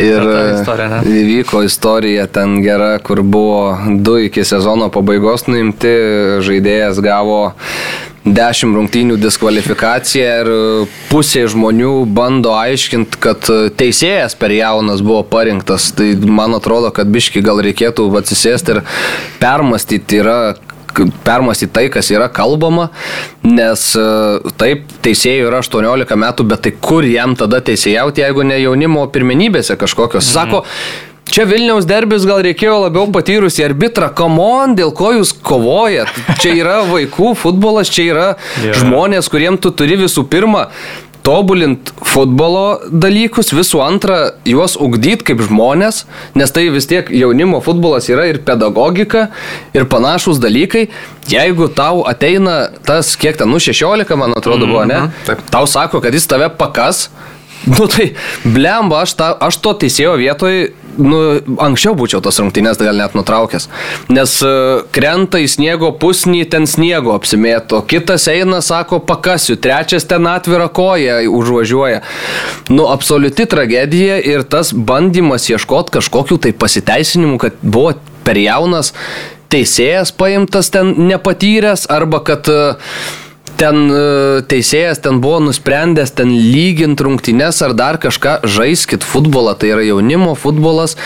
Ir 0.00 0.22
istorija, 0.54 1.00
įvyko 1.02 1.64
istorija 1.66 2.26
ten 2.30 2.60
gera, 2.62 2.92
kur 3.02 3.24
buvo 3.26 3.74
du 4.04 4.20
iki 4.22 4.44
sezono 4.46 4.86
pabaigos 4.92 5.48
nuimti, 5.50 5.90
žaidėjas 6.46 7.00
gavo 7.02 7.40
10 8.36 8.76
rungtynių 8.76 9.18
diskvalifikacija 9.20 10.32
ir 10.42 10.50
pusė 11.10 11.46
žmonių 11.50 11.92
bando 12.14 12.54
aiškinti, 12.58 13.20
kad 13.22 13.50
teisėjas 13.80 14.36
per 14.38 14.54
jaunas 14.54 15.04
buvo 15.04 15.22
parinktas. 15.26 15.90
Tai 15.96 16.12
man 16.26 16.56
atrodo, 16.58 16.92
kad 16.94 17.10
biški 17.10 17.42
gal 17.44 17.62
reikėtų 17.64 18.08
atsisėsti 18.20 18.76
ir 18.76 18.82
permastyti 19.42 20.22
yra 20.22 20.40
permastyti 21.24 21.72
tai, 21.72 21.84
kas 21.92 22.10
yra 22.10 22.26
kalbama, 22.34 22.88
nes 23.46 23.84
taip, 24.58 24.90
teisėjų 25.04 25.46
yra 25.50 25.60
18 25.62 26.18
metų, 26.18 26.46
bet 26.50 26.64
tai 26.66 26.72
kur 26.82 27.06
jam 27.06 27.36
tada 27.38 27.60
teisėjauti, 27.64 28.24
jeigu 28.24 28.46
ne 28.46 28.58
jaunimo 28.60 29.06
pirmenybėse 29.14 29.78
kažkokios. 29.80 30.26
Sako, 30.34 30.64
mhm. 30.64 31.09
Čia 31.30 31.44
Vilniaus 31.46 31.86
derbis 31.86 32.24
gal 32.26 32.40
reikėjo 32.42 32.80
labiau 32.88 33.06
patyrusį 33.14 33.62
arbitrą. 33.68 34.08
Kamon, 34.18 34.74
dėl 34.78 34.90
ko 34.96 35.12
jūs 35.14 35.30
kovojat? 35.46 36.10
Čia 36.42 36.56
yra 36.58 36.80
vaikų 36.88 37.36
futbolas, 37.38 37.92
čia 37.92 38.08
yra 38.08 38.26
yeah. 38.58 38.74
žmonės, 38.80 39.30
kuriem 39.30 39.60
tu 39.62 39.70
turi 39.70 40.00
visų 40.00 40.26
pirma 40.30 40.66
tobulint 41.22 41.92
futbolo 42.02 42.80
dalykus, 42.90 43.52
visų 43.54 43.82
antra, 43.84 44.18
juos 44.48 44.74
ugdyti 44.80 45.28
kaip 45.30 45.42
žmonės, 45.44 46.04
nes 46.34 46.54
tai 46.56 46.64
vis 46.72 46.88
tiek 46.90 47.12
jaunimo 47.14 47.60
futbolas 47.62 48.08
yra 48.10 48.24
ir 48.30 48.40
pedagogika, 48.46 49.28
ir 49.76 49.86
panašus 49.92 50.40
dalykai. 50.42 50.88
Jeigu 51.30 51.68
tau 51.76 52.02
ateina 52.10 52.72
tas, 52.88 53.14
kiek 53.20 53.38
ten, 53.38 53.52
nu 53.52 53.60
16, 53.62 54.16
man 54.18 54.34
atrodo, 54.34 54.66
buvo, 54.66 54.84
ne? 54.88 54.98
Mm 54.98 55.12
-hmm. 55.26 55.50
Tau 55.52 55.66
sako, 55.66 56.00
kad 56.00 56.14
jis 56.14 56.26
tave 56.26 56.48
pakas, 56.48 57.10
Nu 57.64 57.86
tai, 57.86 58.14
blemba, 58.44 59.02
aš, 59.04 59.12
ta, 59.18 59.34
aš 59.40 59.58
to 59.60 59.74
teisėjo 59.82 60.14
vietoj, 60.16 60.70
nu, 61.00 61.20
anksčiau 61.62 61.94
būčiau 61.98 62.20
tos 62.24 62.38
rungtynės 62.42 62.80
gal 62.80 62.98
net 62.98 63.16
nutraukęs. 63.18 63.68
Nes 64.12 64.36
uh, 64.46 64.84
krenta 64.94 65.40
į 65.42 65.48
sniego 65.50 65.92
pusnį, 66.00 66.44
ten 66.52 66.68
sniego 66.70 67.14
apsimėto, 67.16 67.82
kitas 67.90 68.28
eina, 68.30 68.60
sako, 68.64 69.00
pakasiu, 69.08 69.58
trečias 69.60 70.06
ten 70.08 70.28
atvira 70.30 70.68
koja 70.68 71.20
užvažiuoja. 71.30 72.02
Nu, 72.70 72.86
absoliuti 72.92 73.48
tragedija 73.50 74.20
ir 74.22 74.46
tas 74.48 74.74
bandymas 74.74 75.48
ieškoti 75.50 75.98
kažkokių 75.98 76.40
tai 76.46 76.54
pasiteisinimų, 76.56 77.40
kad 77.42 77.60
buvo 77.62 77.96
per 78.26 78.38
jaunas 78.40 78.94
teisėjas 79.50 80.12
paimtas 80.14 80.70
ten 80.70 80.94
nepatyręs 81.08 81.88
arba 81.90 82.22
kad 82.26 82.46
uh, 82.52 82.94
ten 83.60 83.90
e, 83.92 84.04
teisėjas 84.50 85.02
ten 85.04 85.20
buvo 85.22 85.40
nusprendęs 85.44 86.14
ten 86.16 86.32
lygint 86.32 87.00
rungtynes 87.04 87.60
ar 87.66 87.76
dar 87.76 88.00
kažką, 88.00 88.40
žaiskit 88.48 89.04
futbolą, 89.06 89.54
tai 89.58 89.74
yra 89.74 89.84
jaunimo 89.84 90.34
futbolas. 90.38 90.96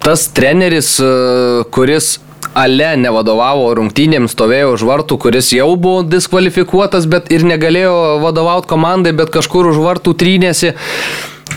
Tas 0.00 0.26
treneris, 0.34 0.96
e, 0.98 1.64
kuris 1.74 2.18
ale 2.56 2.94
nevadovavo 2.98 3.68
rungtynėms, 3.78 4.32
stovėjo 4.34 4.74
už 4.74 4.84
vartų, 4.88 5.18
kuris 5.22 5.52
jau 5.54 5.68
buvo 5.78 6.02
diskvalifikuotas, 6.06 7.06
bet 7.10 7.30
ir 7.30 7.44
negalėjo 7.46 8.18
vadovauti 8.24 8.70
komandai, 8.70 9.12
bet 9.16 9.30
kažkur 9.34 9.70
už 9.70 9.78
vartų 9.84 10.16
trynėsi 10.18 10.74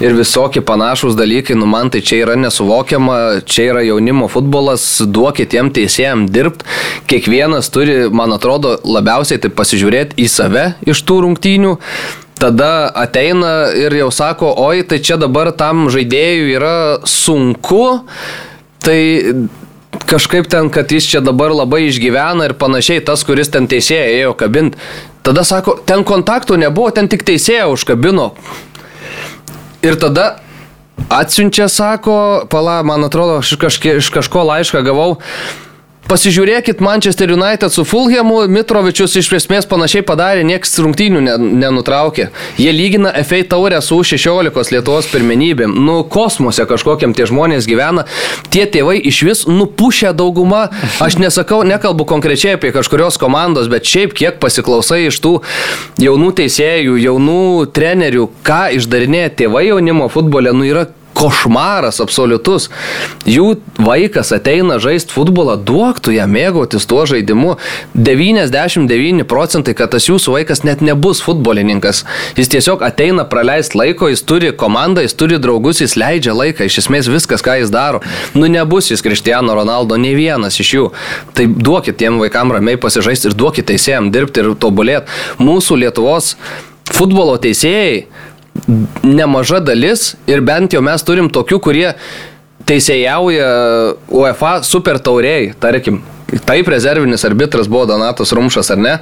ir 0.01 0.15
visokie 0.17 0.61
panašus 0.65 1.15
dalykai, 1.15 1.55
nu 1.59 1.67
man 1.69 1.91
tai 1.93 2.01
čia 2.01 2.23
yra 2.23 2.35
nesuvokiama, 2.39 3.43
čia 3.45 3.69
yra 3.73 3.83
jaunimo 3.85 4.29
futbolas, 4.31 4.85
duokit 5.05 5.53
tiem 5.53 5.69
teisėjams 5.73 6.31
dirbti, 6.33 6.65
kiekvienas 7.11 7.69
turi, 7.73 8.07
man 8.09 8.33
atrodo, 8.33 8.77
labiausiai 8.83 9.41
tai 9.43 9.53
pasižiūrėti 9.53 10.17
į 10.23 10.29
save 10.31 10.67
iš 10.89 11.03
tų 11.07 11.19
rungtynių, 11.27 11.75
tada 12.41 12.89
ateina 13.03 13.73
ir 13.77 13.93
jau 14.01 14.09
sako, 14.11 14.53
oi, 14.65 14.83
tai 14.87 14.99
čia 15.03 15.19
dabar 15.21 15.53
tam 15.55 15.87
žaidėjui 15.93 16.55
yra 16.57 16.77
sunku, 17.07 17.85
tai 18.83 18.99
kažkaip 20.09 20.49
ten, 20.49 20.69
kad 20.73 20.91
jis 20.91 21.05
čia 21.07 21.21
dabar 21.23 21.53
labai 21.53 21.85
išgyvena 21.87 22.49
ir 22.49 22.57
panašiai, 22.59 23.03
tas, 23.05 23.23
kuris 23.27 23.51
ten 23.53 23.69
teisėją 23.69 24.09
ėjo 24.17 24.35
kabint. 24.37 24.77
Tada 25.23 25.45
sako, 25.47 25.77
ten 25.87 26.03
kontaktų 26.03 26.57
nebuvo, 26.59 26.89
ten 26.91 27.07
tik 27.07 27.23
teisėją 27.27 27.69
užkabino. 27.71 28.33
Ir 29.83 29.97
tada 29.99 30.37
atsiunčia, 31.11 31.67
sako, 31.67 32.45
pala, 32.47 32.79
man 32.87 33.03
atrodo, 33.03 33.41
aš 33.43 33.57
kažkie, 33.59 33.97
iš 33.99 34.07
kažko 34.15 34.45
laišką 34.47 34.79
gavau. 34.85 35.17
Pasižiūrėkit 36.03 36.81
Manchester 36.83 37.31
United 37.31 37.71
su 37.71 37.85
Fulhamu, 37.87 38.41
Mitrovičius 38.51 39.15
iš 39.21 39.29
esmės 39.37 39.63
panašiai 39.71 40.03
padarė, 40.03 40.41
nieks 40.43 40.75
rungtynių 40.83 41.21
nenutraukė. 41.39 42.25
Jie 42.59 42.73
lygina 42.75 43.13
FA 43.23 43.39
taurę 43.47 43.79
su 43.81 44.01
16 44.03 44.73
Lietuvos 44.75 45.07
pirmenybėm. 45.13 45.71
Nu, 45.87 46.01
kosmose 46.03 46.65
kažkokiam 46.67 47.15
tie 47.15 47.23
žmonės 47.29 47.69
gyvena. 47.69 48.03
Tie 48.51 48.65
tėvai 48.67 48.97
iš 48.99 49.21
vis 49.23 49.43
nupušę 49.47 50.11
daugumą. 50.19 50.65
Aš 51.03 51.21
nesakau, 51.23 51.61
nekalbu 51.63 52.03
konkrečiai 52.09 52.57
apie 52.57 52.73
kažkurios 52.75 53.15
komandos, 53.21 53.71
bet 53.71 53.87
šiaip 53.87 54.11
kiek 54.17 54.41
pasiklausai 54.43 55.05
iš 55.07 55.21
tų 55.23 55.37
jaunų 56.03 56.33
teisėjų, 56.41 56.99
jaunų 56.99 57.71
trenerių, 57.71 58.27
ką 58.43 58.65
išdarinėja 58.81 59.31
tėvai 59.39 59.69
jaunimo 59.69 60.11
futbole, 60.11 60.51
nu 60.51 60.67
yra 60.67 60.89
košmaras 61.17 62.01
absoliutus. 62.03 62.69
Jų 63.29 63.57
vaikas 63.77 64.33
ateina 64.35 64.79
žaisti 64.81 65.13
futbolą, 65.13 65.55
duok 65.57 66.01
tu 66.03 66.13
ją 66.15 66.25
mėgautis 66.29 66.87
tuo 66.89 67.05
žaidimu. 67.09 67.55
99 67.93 69.27
procentai, 69.29 69.75
kad 69.77 69.93
tas 69.93 70.09
jūsų 70.09 70.37
vaikas 70.37 70.63
net 70.67 70.83
nebus 70.85 71.21
futbolininkas. 71.23 72.03
Jis 72.39 72.51
tiesiog 72.53 72.83
ateina 72.85 73.25
praleisti 73.29 73.77
laiko, 73.79 74.09
jis 74.11 74.25
turi 74.27 74.51
komandą, 74.57 75.05
jis 75.05 75.15
turi 75.17 75.39
draugus, 75.41 75.83
jis 75.83 75.97
leidžia 75.99 76.35
laiką, 76.37 76.67
iš 76.67 76.83
esmės 76.83 77.09
viskas, 77.11 77.45
ką 77.45 77.59
jis 77.61 77.73
daro. 77.73 78.03
Nu 78.33 78.49
nebus 78.51 78.91
jis 78.91 79.05
Cristiano 79.05 79.55
Ronaldo, 79.57 79.97
ne 79.97 80.15
vienas 80.17 80.59
iš 80.59 80.75
jų. 80.77 80.89
Tai 81.37 81.47
duokit 81.53 81.97
tiem 82.01 82.19
vaikam 82.21 82.53
ramiai 82.53 82.79
pasižaisti 82.81 83.31
ir 83.31 83.37
duokit 83.37 83.69
teisėjams 83.71 84.13
dirbti 84.13 84.43
ir 84.43 84.53
tobulėti. 84.59 85.11
Mūsų 85.43 85.83
Lietuvos 85.83 86.35
futbolo 86.93 87.37
teisėjai 87.41 88.05
nemaža 89.03 89.59
dalis 89.63 90.13
ir 90.29 90.43
bent 90.45 90.73
jau 90.73 90.81
mes 90.85 91.03
turim 91.03 91.29
tokių, 91.31 91.59
kurie 91.63 91.89
teisėjauja 92.67 93.47
UEFA 94.11 94.57
super 94.63 94.99
tauriai, 95.03 95.53
tarkim. 95.59 96.03
Taip, 96.47 96.65
rezervinis 96.71 97.21
arbitras 97.27 97.67
buvo 97.69 97.85
Donatas 97.85 98.31
Rumšas 98.33 98.71
ar 98.73 98.79
ne, 98.81 98.93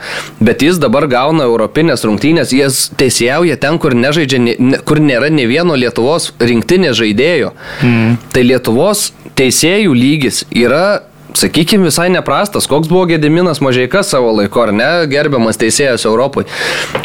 bet 0.43 0.65
jis 0.65 0.81
dabar 0.81 1.05
gauna 1.07 1.45
europinės 1.47 2.03
rungtynės, 2.03 2.51
jis 2.51 2.79
teisėjauja 2.99 3.55
ten, 3.61 3.77
kur, 3.79 3.95
nežaidžia, 3.95 4.81
kur 4.83 4.99
nėra 4.99 5.29
ne 5.31 5.45
vieno 5.47 5.77
Lietuvos 5.79 6.33
rinktinės 6.43 6.97
žaidėjo. 6.99 7.53
Mm. 7.87 8.17
Tai 8.35 8.43
Lietuvos 8.43 9.05
teisėjų 9.39 9.95
lygis 9.95 10.43
yra 10.51 11.05
sakykime, 11.37 11.87
visai 11.89 12.09
neprastas. 12.09 12.67
Koks 12.67 12.89
buvo 12.89 13.05
Gediminas 13.05 13.61
Mažieika 13.61 14.03
savo 14.03 14.31
laiko, 14.35 14.63
ar 14.65 14.73
ne, 14.75 14.89
gerbiamas 15.11 15.59
teisėjas 15.61 16.05
Europai. 16.09 16.45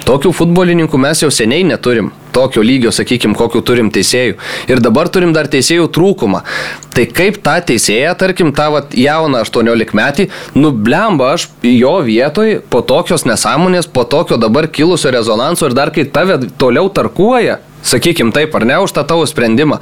Tokių 0.07 0.33
futbolininkų 0.37 1.01
mes 1.01 1.23
jau 1.25 1.31
seniai 1.33 1.67
neturim. 1.67 2.13
Tokio 2.37 2.61
lygio, 2.61 2.91
sakykime, 2.93 3.37
kokiu 3.39 3.63
turim 3.65 3.89
teisėjų. 3.93 4.35
Ir 4.69 4.83
dabar 4.85 5.09
turim 5.13 5.33
dar 5.33 5.49
teisėjų 5.49 5.89
trūkumą. 5.97 6.43
Tai 6.93 7.07
kaip 7.17 7.39
tą 7.45 7.55
teisėją, 7.71 8.13
tarkim, 8.21 8.53
tą 8.57 8.69
vat, 8.75 8.97
jauną 8.97 9.41
18 9.47 9.97
metį, 9.97 10.29
nublemba 10.59 11.33
aš 11.37 11.49
jo 11.65 11.95
vietoj 12.05 12.59
po 12.73 12.83
tokios 12.85 13.25
nesąmonės, 13.29 13.89
po 13.89 14.05
tokio 14.05 14.37
dabar 14.41 14.69
kilusio 14.69 15.15
rezonanso 15.17 15.71
ir 15.71 15.77
dar 15.77 15.95
kai 15.95 16.05
tave 16.13 16.43
toliau 16.61 16.91
tarkuoja, 16.93 17.61
sakykim 17.87 18.33
taip, 18.35 18.55
ar 18.59 18.67
ne, 18.69 18.79
už 18.83 18.95
tą 18.97 19.07
tavo 19.07 19.27
sprendimą. 19.29 19.81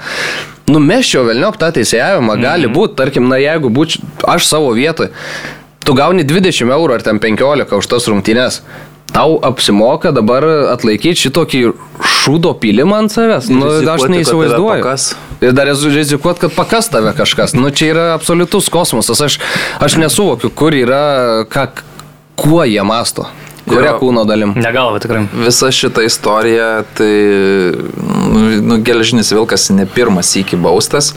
Numeščiau 0.71 1.27
Vilniop 1.29 1.59
tą 1.61 1.71
teisėjavimą, 1.77 2.39
gali 2.41 2.71
būti, 2.73 2.97
tarkim, 3.01 3.29
na 3.29 3.41
jeigu 3.41 3.73
būčiau 3.73 4.05
aš 4.37 4.49
savo 4.49 4.73
vietoj, 4.77 5.11
tu 5.85 5.97
gauni 5.97 6.25
20 6.25 6.73
eurų 6.73 6.99
ar 6.99 7.05
ten 7.05 7.21
15 7.21 7.79
už 7.79 7.89
tas 7.93 8.09
rungtynės. 8.09 8.63
Tau 9.15 9.37
apsimoka 9.47 10.11
dabar 10.11 10.43
atlaikyti 10.73 11.29
šitokį 11.29 11.59
šūdo 12.03 12.51
pylimą 12.59 13.05
ant 13.05 13.13
savęs. 13.15 13.47
Nu, 13.53 13.69
aš 13.93 14.09
neįsivaizduoju. 14.11 14.97
Ir 15.45 15.55
dar 15.55 15.71
rizikuot, 15.71 16.41
kad 16.43 16.55
pakas 16.57 16.89
tave 16.91 17.13
kažkas. 17.15 17.55
Nu, 17.55 17.71
čia 17.71 17.93
yra 17.93 18.07
absoliutus 18.17 18.67
kosmosas. 18.75 19.23
Aš, 19.23 19.39
aš 19.85 19.99
nesuvokiu, 20.03 20.51
kur 20.51 20.75
yra, 20.75 21.45
ką, 21.47 21.69
kuo 22.41 22.65
jie 22.67 22.83
masto. 22.83 23.29
Kuria 23.69 23.95
kūno 24.01 24.27
dalim. 24.29 24.53
Negalva 24.61 25.01
tikrai. 25.01 25.25
Visa 25.45 25.71
šita 25.73 26.05
istorija, 26.05 26.69
tai 26.99 27.13
nu, 28.35 28.45
nu, 28.61 28.79
geležinis 28.85 29.33
vilkas 29.33 29.71
ne 29.75 29.87
pirmas 29.87 30.35
iki 30.41 30.59
baustas. 30.61 31.15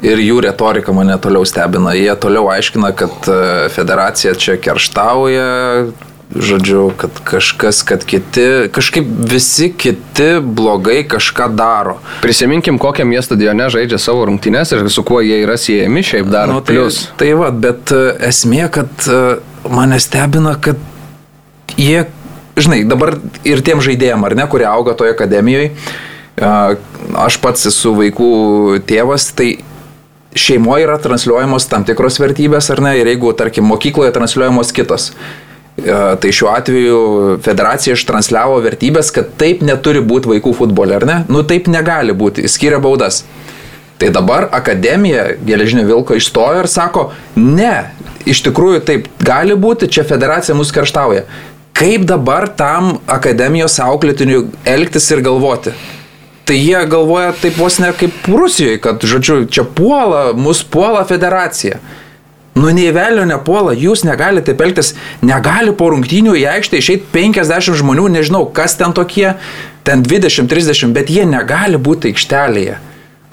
Ir 0.00 0.20
jų 0.22 0.38
retorika 0.46 0.94
mane 0.96 1.18
toliau 1.20 1.44
stebina. 1.44 1.92
Jie 1.98 2.12
toliau 2.16 2.46
aiškina, 2.54 2.94
kad 2.96 3.26
e, 3.28 3.40
federacija 3.74 4.32
čia 4.32 4.54
kerštauja, 4.56 5.50
žodžiu, 6.30 6.86
kad 6.96 7.18
kažkas, 7.26 7.82
kad 7.84 8.06
kiti, 8.08 8.46
kažkaip 8.72 9.04
visi 9.28 9.68
kiti 9.76 10.30
blogai 10.40 11.02
kažką 11.08 11.50
daro. 11.52 11.98
Prisiminkim, 12.22 12.78
kokiam 12.80 13.12
jie 13.12 13.22
stadione 13.26 13.68
žaidžia 13.68 13.98
savo 14.00 14.24
rungtynes 14.30 14.72
ir 14.72 14.88
su 14.88 15.04
kuo 15.04 15.20
jie 15.20 15.42
yra 15.44 15.58
siejami 15.60 16.02
šiaip 16.06 16.30
dar. 16.32 16.48
Nu, 16.48 16.62
tai, 16.64 16.78
Plius. 16.78 17.02
tai 17.20 17.34
va, 17.36 17.50
bet 17.50 17.92
e, 17.92 18.04
esmė, 18.30 18.70
kad 18.72 19.10
e, 19.10 19.20
mane 19.68 20.00
stebina, 20.00 20.54
kad 20.62 20.80
jie, 21.78 22.04
žinai, 22.60 22.84
dabar 22.88 23.16
ir 23.46 23.62
tiem 23.66 23.82
žaidėjim, 23.84 24.24
ar 24.26 24.36
ne, 24.38 24.46
kurie 24.50 24.66
auga 24.68 24.94
toje 24.98 25.14
akademijoje, 25.14 25.74
aš 26.40 27.36
pats 27.42 27.68
esu 27.70 27.92
vaikų 27.98 28.30
tėvas, 28.88 29.30
tai 29.36 29.52
šeimoje 30.38 30.86
yra 30.86 30.96
transliuojamos 31.02 31.68
tam 31.70 31.84
tikros 31.86 32.20
vertybės, 32.22 32.70
ar 32.72 32.82
ne, 32.84 32.96
ir 33.00 33.10
jeigu, 33.10 33.32
tarkim, 33.36 33.66
mokykloje 33.70 34.14
transliuojamos 34.14 34.72
kitos. 34.76 35.10
Tai 35.80 36.30
šiuo 36.34 36.50
atveju 36.52 36.96
federacija 37.44 37.94
ištransliavo 37.96 38.58
vertybės, 38.60 39.08
kad 39.16 39.30
taip 39.40 39.62
neturi 39.64 40.02
būti 40.04 40.28
vaikų 40.34 40.52
futbole, 40.58 40.98
ar 40.98 41.06
ne? 41.08 41.16
Nu 41.32 41.40
taip 41.46 41.70
negali 41.72 42.12
būti, 42.12 42.44
skiria 42.52 42.80
baudas. 42.82 43.22
Tai 44.00 44.10
dabar 44.12 44.48
akademija 44.56 45.26
Geležinio 45.44 45.86
Vilko 45.88 46.16
išstojo 46.16 46.62
ir 46.62 46.68
sako, 46.72 47.10
ne, 47.36 47.90
iš 48.28 48.42
tikrųjų 48.46 48.82
taip 48.88 49.08
gali 49.24 49.56
būti, 49.56 49.88
čia 49.92 50.04
federacija 50.08 50.56
mus 50.56 50.72
karštauja. 50.72 51.24
Kaip 51.76 52.04
dabar 52.08 52.48
tam 52.58 52.98
akademijos 53.08 53.78
auklėtiniui 53.80 54.44
elgtis 54.68 55.08
ir 55.14 55.22
galvoti? 55.24 55.72
Tai 56.44 56.56
jie 56.58 56.80
galvoja 56.90 57.30
taip 57.38 57.56
vos 57.60 57.78
ne 57.78 57.92
kaip 57.94 58.26
Rusijoje, 58.26 58.80
kad, 58.82 59.04
žodžiu, 59.06 59.44
čia 59.46 59.62
puola, 59.64 60.32
mus 60.34 60.64
puola 60.66 61.04
federacija. 61.06 61.78
Nu, 62.58 62.72
nei 62.74 62.90
velio 62.90 63.22
nepuola, 63.28 63.72
jūs 63.78 64.02
negalite 64.04 64.50
taip 64.50 64.64
elgtis, 64.66 64.92
negali 65.22 65.70
po 65.78 65.92
rungtynių 65.92 66.34
į 66.40 66.46
aikštę 66.56 66.80
išeiti 66.82 67.06
50 67.14 67.78
žmonių, 67.78 68.08
nežinau, 68.16 68.42
kas 68.52 68.74
ten 68.80 68.92
tokie, 68.96 69.36
ten 69.86 70.02
20-30, 70.02 70.90
bet 70.96 71.12
jie 71.14 71.22
negali 71.30 71.78
būti 71.78 72.10
aikštelėje. 72.10 72.80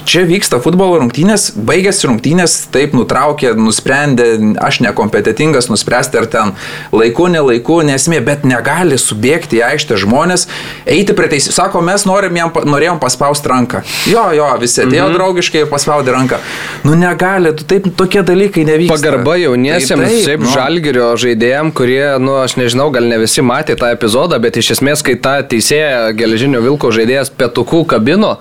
Čia 0.07 0.21
vyksta 0.23 0.61
futbolo 0.63 1.01
rungtynės, 1.01 1.49
baigėsi 1.67 2.07
rungtynės, 2.07 2.53
taip 2.71 2.93
nutraukė, 2.95 3.49
nusprendė, 3.59 4.27
aš 4.63 4.79
nekompetitingas 4.85 5.67
nuspręsti 5.67 6.21
ar 6.21 6.27
ten 6.31 6.53
laiku, 6.95 7.25
nelaiku, 7.27 7.81
nesmė, 7.83 8.21
bet 8.23 8.45
negali 8.47 8.95
subėgti 8.95 9.59
į 9.59 9.65
aikštę 9.67 9.97
žmonės, 9.99 10.45
eiti 10.87 11.15
prie 11.17 11.27
teisėjų. 11.33 11.55
Sako, 11.57 11.81
mes 11.83 12.05
norim 12.07 12.39
jam, 12.39 12.53
norėjom 12.55 13.01
paspausti 13.03 13.51
ranką. 13.51 13.81
Jo, 14.07 14.29
jo, 14.37 14.47
visi 14.61 14.79
atėjo 14.85 15.09
mhm. 15.09 15.17
draugiškai 15.17 15.65
ir 15.65 15.67
paspaudė 15.73 16.15
ranką. 16.15 16.39
Nu 16.87 16.95
negali, 16.95 17.51
tu 17.59 17.67
taip 17.67 17.91
tokie 17.99 18.23
dalykai 18.23 18.63
nevyksta. 18.69 18.95
Pagarba 18.95 19.35
jauniesiems, 19.41 20.05
Tai 20.05 20.07
taip, 20.13 20.23
šiaip 20.23 20.45
nu. 20.45 20.53
žalgerio 20.55 21.11
žaidėjim, 21.19 21.73
kurie, 21.75 22.05
nu, 22.23 22.37
aš 22.45 22.55
nežinau, 22.61 22.87
gal 22.95 23.11
ne 23.11 23.19
visi 23.19 23.43
matė 23.43 23.75
tą 23.75 23.91
epizodą, 23.91 24.39
bet 24.39 24.61
iš 24.63 24.77
esmės, 24.77 25.03
kai 25.03 25.17
tą 25.19 25.35
teisėją 25.51 26.15
geležinio 26.15 26.63
vilko 26.63 26.95
žaidėjas 26.95 27.33
petukų 27.35 27.83
kabino, 27.91 28.37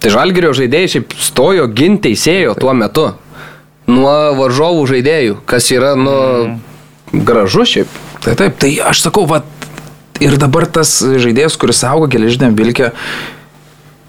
tai 0.00 0.16
žalgerio 0.16 0.56
žaidėjai 0.56 0.94
šiaip 0.96 1.01
stojo 1.20 1.68
ginti 1.72 2.10
teisėjo 2.10 2.56
tuo 2.58 2.74
metu. 2.76 3.10
Nuo 3.90 4.14
varžovų 4.38 4.84
žaidėjų, 4.92 5.40
kas 5.48 5.66
yra, 5.74 5.96
nu, 5.98 6.14
gražu 7.12 7.66
šiaip. 7.66 8.00
Tai 8.22 8.36
taip, 8.38 8.56
tai 8.62 8.76
aš 8.78 9.02
sakau, 9.08 9.24
va, 9.26 9.40
ir 10.22 10.38
dabar 10.40 10.68
tas 10.70 11.00
žaidėjas, 11.02 11.58
kuris 11.58 11.82
auga 11.88 12.08
geležinėm 12.14 12.54
vilkė, 12.58 12.92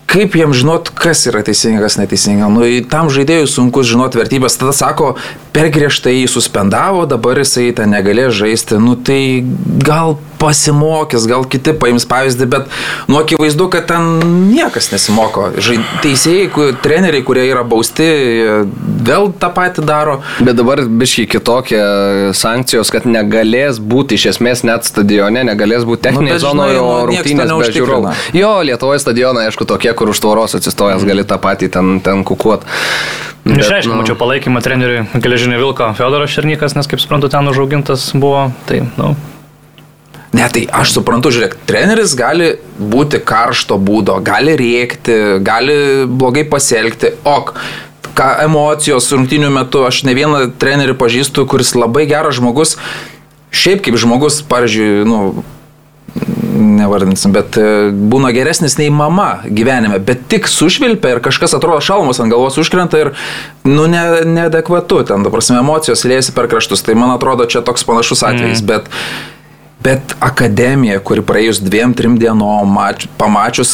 kaip 0.09 0.35
jam 0.37 0.53
žinot, 0.53 0.91
kas 0.97 1.25
yra 1.29 1.43
teisinga, 1.45 1.81
kas 1.85 1.97
neteisinga. 2.01 2.49
Nu, 2.53 2.65
tam 2.89 3.09
žaidėjui 3.13 3.49
sunku 3.49 3.85
žinot 3.87 4.17
vertybės. 4.17 4.59
Tada 4.61 4.75
sako, 4.75 5.13
per 5.55 5.69
griežtai 5.73 6.19
jį 6.19 6.27
suspendavo, 6.35 7.05
dabar 7.09 7.41
jisai 7.41 7.71
ten 7.77 7.93
negalės 7.93 8.35
žaisti. 8.37 8.79
Nu, 8.81 8.95
tai 8.97 9.43
gal 9.83 10.17
pasimokys, 10.43 11.23
gal 11.29 11.45
kiti 11.47 11.71
paims 11.79 12.05
pavyzdį, 12.09 12.47
bet 12.51 12.71
nu 13.07 13.19
akivaizdu, 13.21 13.69
kad 13.71 13.87
ten 13.87 14.09
niekas 14.51 14.89
nesimoko. 14.91 15.47
Žai, 15.63 15.77
teisėjai, 16.03 16.73
treneriai, 16.83 17.23
kurie 17.25 17.45
yra 17.47 17.63
bausti, 17.67 18.07
vėl 19.07 19.31
tą 19.39 19.49
patį 19.55 19.85
daro. 19.87 20.17
Bet 20.43 20.57
dabar 20.59 20.83
biškai 20.83 21.27
kitokie 21.37 21.81
sankcijos, 22.35 22.91
kad 22.93 23.07
negalės 23.07 23.79
būti 23.79 24.19
iš 24.19 24.33
esmės 24.33 24.65
net 24.67 24.89
stadione, 24.89 25.45
negalės 25.47 25.87
būti 25.87 26.09
techninėje 26.09 26.41
Nu, 26.41 26.43
zonoje, 26.43 26.81
o 26.81 26.91
nu, 26.91 27.07
rungtynės 27.11 27.53
be 27.53 27.71
žiūrovų. 27.77 28.13
Jo, 28.35 28.51
Lietuvoje 28.67 28.99
stadionai, 29.03 29.47
aišku, 29.47 29.67
tokie, 29.69 29.92
kur 29.97 30.13
už 30.13 30.21
tvoros 30.23 30.55
atsistojęs 30.57 31.05
gali 31.07 31.25
tą 31.27 31.39
patį 31.41 31.69
ten, 31.73 31.93
ten 32.05 32.23
kukuot. 32.27 32.65
Bet, 33.43 33.59
Išreiškia, 33.59 33.91
nu, 33.91 33.99
mačiau 33.99 34.15
palaikymą 34.15 34.61
treneriui 34.63 35.03
Geležinio 35.19 35.59
Vilko 35.59 35.89
Feodoras 35.97 36.31
Šernikas, 36.31 36.77
nes 36.77 36.87
kaip 36.87 37.01
suprantu, 37.03 37.27
ten 37.33 37.49
užaugintas 37.51 38.11
buvo. 38.15 38.47
Tai, 38.69 38.85
nu, 38.95 39.13
Ne, 40.33 40.47
tai 40.49 40.63
aš 40.73 40.95
suprantu, 40.95 41.29
žiūrėk, 41.29 41.59
treneris 41.69 42.15
gali 42.17 42.55
būti 42.73 43.19
karšto 43.21 43.77
būdo, 43.77 44.15
gali 44.25 44.55
rėkti, 44.57 45.17
gali 45.45 45.75
blogai 46.09 46.41
pasielgti, 46.49 47.13
ok. 47.21 47.53
Ką 48.17 48.29
emocijos 48.43 49.11
rungtinių 49.13 49.51
metu, 49.53 49.83
aš 49.85 50.03
ne 50.07 50.15
vieną 50.17 50.47
trenerį 50.61 50.97
pažįstu, 50.97 51.45
kuris 51.49 51.75
labai 51.77 52.07
geras 52.09 52.39
žmogus, 52.39 52.75
šiaip 53.53 53.85
kaip 53.85 53.97
žmogus, 54.01 54.41
pavyzdžiui, 54.49 55.05
nu, 55.05 55.19
nevardinsim, 56.53 57.33
bet 57.35 57.57
e, 57.57 57.65
būna 57.91 58.31
geresnis 58.35 58.77
nei 58.79 58.89
mama 58.93 59.43
gyvenime, 59.45 59.99
bet 60.03 60.25
tik 60.31 60.47
sušvilpia 60.51 61.15
ir 61.15 61.21
kažkas 61.25 61.55
atrodo 61.57 61.81
šalmas 61.83 62.21
ant 62.23 62.33
galvos 62.33 62.57
užkrenta 62.61 63.01
ir, 63.01 63.13
nu, 63.67 63.87
ne, 63.91 64.03
neadekvatu, 64.29 65.03
ten, 65.09 65.25
ta 65.25 65.33
prasme, 65.33 65.59
emocijos 65.63 66.05
liejasi 66.07 66.35
per 66.37 66.49
kraštus, 66.51 66.85
tai 66.85 66.97
man 66.99 67.15
atrodo 67.15 67.47
čia 67.49 67.63
toks 67.65 67.85
panašus 67.87 68.25
atvejis, 68.27 68.63
mm. 68.63 68.73
bet 68.73 68.91
Bet 69.83 70.13
akademija, 70.23 71.01
kuri 71.03 71.19
praėjus 71.27 71.57
dviem, 71.59 71.91
trim 71.97 72.13
dienom, 72.15 72.69
mač, 72.71 73.03
pamačius 73.19 73.73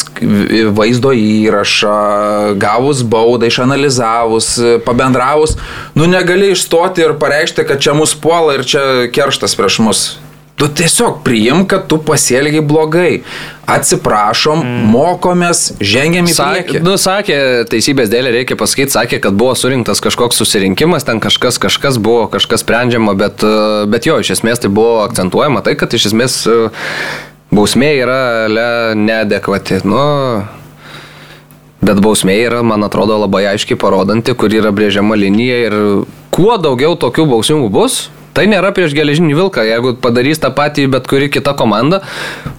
vaizdo 0.74 1.12
įrašą, 1.14 2.56
gavus 2.58 3.04
baudą, 3.06 3.46
išanalizavus, 3.52 4.48
pabendravus, 4.88 5.54
nu 5.94 6.08
negali 6.10 6.50
išstoti 6.56 7.06
ir 7.06 7.14
pareikšti, 7.22 7.68
kad 7.70 7.84
čia 7.86 7.94
mus 7.94 8.16
puola 8.18 8.58
ir 8.58 8.66
čia 8.66 8.82
kerštas 9.14 9.54
prieš 9.60 9.80
mus. 9.86 10.04
Tu 10.60 10.68
tiesiog 10.68 11.22
priim, 11.24 11.64
kad 11.72 11.86
tu 11.88 12.02
pasielgiai 12.04 12.62
blogai. 12.66 13.22
Atsiprašom, 13.70 14.60
mm. 14.60 14.90
mokomės, 14.92 15.62
žengiam 15.80 16.28
į 16.28 16.34
priekį. 16.36 16.82
nu, 16.84 16.98
sakė, 17.00 17.38
teisybės 17.70 18.10
dėlė 18.12 18.34
reikia 18.34 18.58
pasakyti, 18.60 18.92
sakė, 18.92 19.22
kad 19.24 19.38
buvo 19.40 19.54
surinktas 19.56 20.02
kažkoks 20.04 20.42
susirinkimas, 20.42 21.06
ten 21.08 21.22
kažkas, 21.24 21.62
kažkas 21.62 22.02
buvo, 22.02 22.26
kažkas 22.34 22.66
sprendžiama, 22.66 23.14
bet, 23.16 23.46
e, 23.46 23.86
bet 23.94 24.10
jo, 24.10 24.18
iš 24.20 24.34
esmės 24.40 24.60
tai 24.66 24.74
buvo 24.74 25.04
akcentuojama 25.06 25.64
tai, 25.64 25.78
kad 25.80 25.94
iš 25.96 26.10
esmės 26.12 26.42
e, 26.50 26.60
bausmė 27.56 27.94
yra 28.02 28.22
le, 28.52 28.70
neadekvati. 29.00 29.84
Nu, 29.88 30.04
bet 31.86 32.04
bausmė 32.04 32.36
yra, 32.50 32.66
man 32.66 32.84
atrodo, 32.90 33.22
labai 33.22 33.46
aiškiai 33.54 33.80
parodanti, 33.80 34.36
kur 34.36 34.52
yra 34.52 34.74
brėžiama 34.76 35.16
linija 35.16 35.66
ir 35.70 35.82
kuo 36.36 36.58
daugiau 36.60 36.98
tokių 37.00 37.30
bausmų 37.38 37.70
bus, 37.72 38.08
Tai 38.40 38.46
nėra 38.48 38.70
prieš 38.72 38.94
geležinį 38.96 39.34
vilką, 39.36 39.66
jeigu 39.68 39.90
padarys 40.00 40.40
tą 40.40 40.48
patį 40.56 40.86
bet 40.94 41.10
kuri 41.12 41.26
kita 41.28 41.52
komanda, 41.60 41.98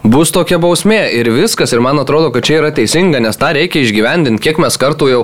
bus 0.05 0.29
tokia 0.29 0.59
bausmė 0.61 0.99
ir 1.17 1.31
viskas. 1.33 1.73
Ir 1.73 1.81
man 1.81 1.97
atrodo, 2.03 2.29
kad 2.35 2.45
čia 2.45 2.59
yra 2.59 2.69
teisinga, 2.77 3.17
nes 3.25 3.41
tą 3.41 3.55
reikia 3.57 3.81
išgyvendinti. 3.81 4.43
Kiek 4.45 4.61
mes 4.61 4.77
kartų 4.77 5.09
jau 5.09 5.23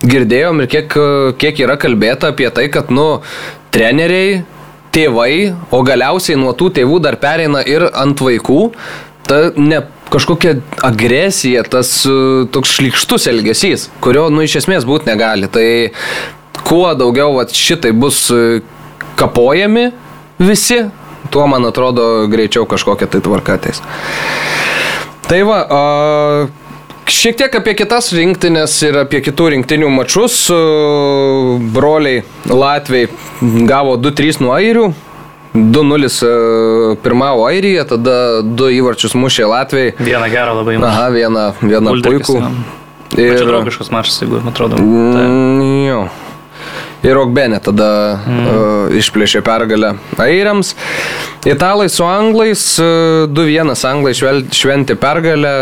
girdėjom 0.00 0.64
ir 0.64 0.70
kiek, 0.72 0.96
kiek 1.44 1.60
yra 1.66 1.76
kalbėta 1.76 2.32
apie 2.32 2.48
tai, 2.48 2.70
kad, 2.72 2.88
nu, 2.88 3.20
treneriai, 3.76 4.40
tėvai, 4.96 5.52
o 5.68 5.82
galiausiai 5.84 6.40
nuo 6.40 6.56
tų 6.56 6.72
tėvų 6.80 7.02
dar 7.04 7.20
pereina 7.20 7.60
ir 7.60 7.84
ant 7.92 8.24
vaikų. 8.24 8.70
Ta 9.28 9.50
ne 9.60 9.84
kažkokia 10.08 10.56
agresija, 10.80 11.68
tas 11.68 11.92
e, 12.08 12.16
toks 12.56 12.72
šlikštus 12.80 13.28
elgesys, 13.36 13.90
kurio, 14.00 14.30
nu, 14.32 14.48
iš 14.48 14.62
esmės 14.64 14.88
būti 14.88 15.12
negali. 15.12 15.52
Tai 15.52 15.68
kuo 16.64 16.86
daugiau 16.96 17.36
vat, 17.36 17.52
šitai 17.52 17.92
bus 17.92 18.30
e, 18.32 18.62
kapojami 19.20 19.90
visi, 20.40 20.80
tuo, 21.30 21.44
man 21.50 21.68
atrodo, 21.68 22.26
greičiau 22.32 22.66
kažkokia 22.68 23.10
tai 23.10 23.20
tvarka 23.24 23.58
ateis. 23.60 23.82
Tai 25.28 25.44
va, 25.46 25.60
a, 25.68 25.84
Šiek 27.10 27.34
tiek 27.40 27.54
apie 27.58 27.72
kitas 27.74 28.12
rinktinės 28.14 28.76
ir 28.86 29.00
apie 29.00 29.18
kitų 29.24 29.48
rinktinių 29.56 29.88
mačus. 29.90 30.44
Broliai 31.74 32.22
Latviai 32.46 33.08
gavo 33.66 33.96
2-3 33.98 34.38
nuo 34.44 34.52
airių. 34.54 34.84
2-0 35.50 36.10
pirmavo 37.02 37.48
Airija, 37.48 37.82
tada 37.90 38.44
2 38.46 38.70
įvarčius 38.76 39.16
mušė 39.18 39.48
Latvijai. 39.50 39.94
Vieną 39.98 40.28
gerą 40.30 40.54
labai 40.60 40.76
mušė. 40.78 40.86
Aha, 40.86 41.08
vieną, 41.10 41.46
vieną 41.64 41.96
Uldekis, 41.96 42.30
puikų. 42.30 42.38
jo. 42.38 42.52
Ir... 43.18 43.34
Čia 43.40 43.48
draugiškas 43.48 43.90
mačas, 43.90 44.20
jeigu 44.22 44.38
man 44.38 44.54
atrodo. 44.54 44.78
Tai. 44.78 45.24
Jo. 45.88 46.04
Ir 47.00 47.16
Rokbenė 47.16 47.60
tada 47.64 47.90
mm. 48.20 48.40
uh, 48.44 48.96
išplėšė 49.00 49.40
pergalę 49.46 49.94
airiams. 50.20 50.74
Italai 51.48 51.88
su 51.88 52.04
anglais, 52.04 52.64
uh, 52.82 53.24
2-1 53.32 53.72
anglai 53.88 54.12
šventė 54.16 54.98
pergalę, 55.00 55.52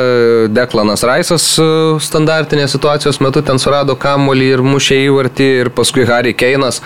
Deklanas 0.50 1.06
Raisas 1.06 1.46
uh, 1.62 1.98
standartinės 2.02 2.74
situacijos 2.74 3.22
metu 3.22 3.44
ten 3.46 3.62
surado 3.62 3.94
kamuolį 3.98 4.52
ir 4.56 4.64
mušė 4.66 5.02
įvartį 5.06 5.50
ir 5.62 5.72
paskui 5.74 6.08
Harry 6.10 6.34
Keinas 6.34 6.82